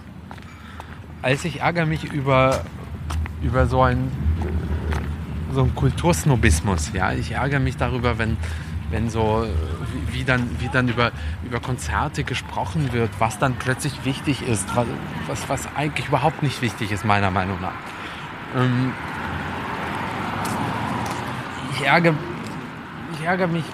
als 1.22 1.46
ich 1.46 1.62
ärgere 1.62 1.86
mich 1.86 2.12
über, 2.12 2.64
über 3.42 3.68
so 3.68 3.82
ein 3.82 4.12
so 5.54 5.66
Kultursnobismus. 5.66 6.92
Ja, 6.94 7.12
ich 7.12 7.32
ärgere 7.32 7.60
mich 7.60 7.78
darüber, 7.78 8.18
wenn, 8.18 8.38
wenn 8.90 9.10
so 9.10 9.46
wie, 9.92 10.20
wie, 10.20 10.24
dann, 10.24 10.50
wie 10.60 10.70
dann 10.70 10.88
über, 10.88 11.12
über 11.44 11.60
Konzerte 11.60 12.24
gesprochen 12.24 12.94
wird, 12.94 13.10
was 13.20 13.38
dann 13.38 13.56
plötzlich 13.56 14.06
wichtig 14.06 14.48
ist, 14.48 14.68
was, 15.28 15.50
was 15.50 15.76
eigentlich 15.76 16.08
überhaupt 16.08 16.42
nicht 16.44 16.62
wichtig 16.62 16.92
ist, 16.92 17.06
meiner 17.06 17.32
Meinung 17.32 17.60
nach. 17.62 17.74
Ähm, 18.56 18.94
ich, 21.74 21.86
ärgere, 21.86 22.16
ich 23.14 23.26
ärgere 23.26 23.48
mich, 23.48 23.66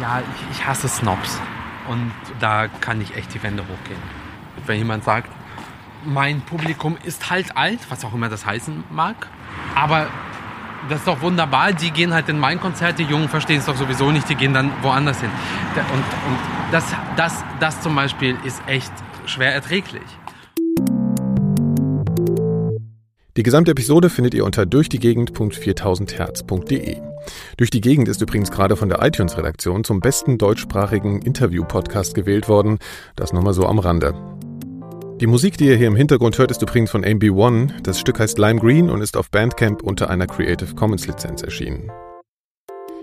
ja, 0.00 0.20
ich, 0.20 0.58
ich 0.58 0.66
hasse 0.66 0.88
Snobs. 0.88 1.40
Und 1.88 2.12
da 2.40 2.66
kann 2.68 3.00
ich 3.00 3.16
echt 3.16 3.32
die 3.32 3.42
Wände 3.42 3.62
hochgehen. 3.62 4.00
Wenn 4.66 4.78
jemand 4.78 5.04
sagt, 5.04 5.30
mein 6.06 6.40
Publikum 6.40 6.96
ist 7.04 7.30
halt 7.30 7.56
alt, 7.56 7.80
was 7.88 8.04
auch 8.04 8.14
immer 8.14 8.28
das 8.28 8.46
heißen 8.46 8.84
mag, 8.90 9.28
aber 9.74 10.06
das 10.88 11.00
ist 11.00 11.08
doch 11.08 11.20
wunderbar, 11.20 11.72
die 11.72 11.90
gehen 11.90 12.14
halt 12.14 12.28
in 12.28 12.38
mein 12.38 12.60
Konzert, 12.60 12.98
die 12.98 13.04
Jungen 13.04 13.28
verstehen 13.28 13.58
es 13.58 13.66
doch 13.66 13.76
sowieso 13.76 14.12
nicht, 14.12 14.28
die 14.28 14.36
gehen 14.36 14.54
dann 14.54 14.70
woanders 14.82 15.20
hin. 15.20 15.30
Und, 15.74 15.98
und 15.98 16.38
das, 16.70 16.84
das, 17.16 17.44
das 17.60 17.80
zum 17.80 17.96
Beispiel 17.96 18.36
ist 18.44 18.62
echt 18.66 18.92
schwer 19.26 19.52
erträglich. 19.52 20.02
Die 23.36 23.42
gesamte 23.42 23.72
Episode 23.72 24.08
findet 24.08 24.32
ihr 24.32 24.46
unter 24.46 24.64
durchdiegegend.4000herz.de. 24.64 26.96
Durch 27.58 27.70
die 27.70 27.82
Gegend 27.82 28.08
ist 28.08 28.22
übrigens 28.22 28.50
gerade 28.50 28.76
von 28.76 28.88
der 28.88 29.02
iTunes-Redaktion 29.02 29.84
zum 29.84 30.00
besten 30.00 30.38
deutschsprachigen 30.38 31.20
Interview-Podcast 31.20 32.14
gewählt 32.14 32.48
worden. 32.48 32.78
Das 33.14 33.34
nochmal 33.34 33.52
so 33.52 33.66
am 33.66 33.78
Rande. 33.78 34.14
Die 35.18 35.26
Musik, 35.26 35.56
die 35.56 35.66
ihr 35.66 35.76
hier 35.76 35.86
im 35.86 35.96
Hintergrund 35.96 36.36
hört, 36.36 36.50
ist 36.50 36.60
übrigens 36.60 36.90
von 36.90 37.02
MB1. 37.02 37.80
Das 37.82 37.98
Stück 37.98 38.18
heißt 38.18 38.36
Lime 38.38 38.60
Green 38.60 38.90
und 38.90 39.00
ist 39.00 39.16
auf 39.16 39.30
Bandcamp 39.30 39.82
unter 39.82 40.10
einer 40.10 40.26
Creative 40.26 40.74
Commons 40.74 41.06
Lizenz 41.06 41.40
erschienen. 41.40 41.90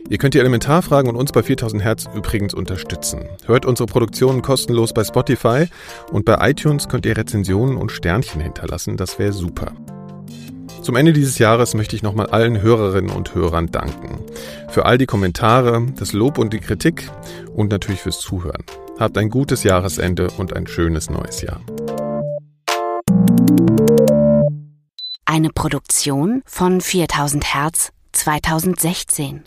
Ihr 0.09 0.19
könnt 0.19 0.35
die 0.35 0.39
Elementarfragen 0.39 1.09
und 1.09 1.15
uns 1.15 1.31
bei 1.31 1.41
4000 1.41 1.81
Hertz 1.83 2.07
übrigens 2.13 2.53
unterstützen. 2.53 3.21
Hört 3.47 3.65
unsere 3.65 3.87
Produktionen 3.87 4.43
kostenlos 4.43 4.93
bei 4.93 5.03
Spotify 5.03 5.65
und 6.11 6.23
bei 6.23 6.37
iTunes 6.51 6.87
könnt 6.87 7.07
ihr 7.07 7.17
Rezensionen 7.17 7.77
und 7.77 7.91
Sternchen 7.91 8.41
hinterlassen, 8.41 8.95
das 8.95 9.17
wäre 9.17 9.33
super. 9.33 9.71
Zum 10.83 10.95
Ende 10.95 11.13
dieses 11.13 11.39
Jahres 11.39 11.73
möchte 11.73 11.95
ich 11.95 12.03
nochmal 12.03 12.27
allen 12.27 12.61
Hörerinnen 12.61 13.09
und 13.09 13.33
Hörern 13.33 13.71
danken. 13.71 14.19
Für 14.69 14.85
all 14.85 14.99
die 14.99 15.07
Kommentare, 15.07 15.87
das 15.97 16.13
Lob 16.13 16.37
und 16.37 16.53
die 16.53 16.59
Kritik 16.59 17.09
und 17.55 17.71
natürlich 17.71 18.01
fürs 18.01 18.19
Zuhören. 18.19 18.63
Habt 18.99 19.17
ein 19.17 19.29
gutes 19.29 19.63
Jahresende 19.63 20.29
und 20.37 20.55
ein 20.55 20.67
schönes 20.67 21.09
neues 21.09 21.41
Jahr. 21.41 21.61
Eine 25.25 25.49
Produktion 25.49 26.43
von 26.45 26.79
4000 26.79 27.55
Hertz 27.55 27.91
2016. 28.11 29.43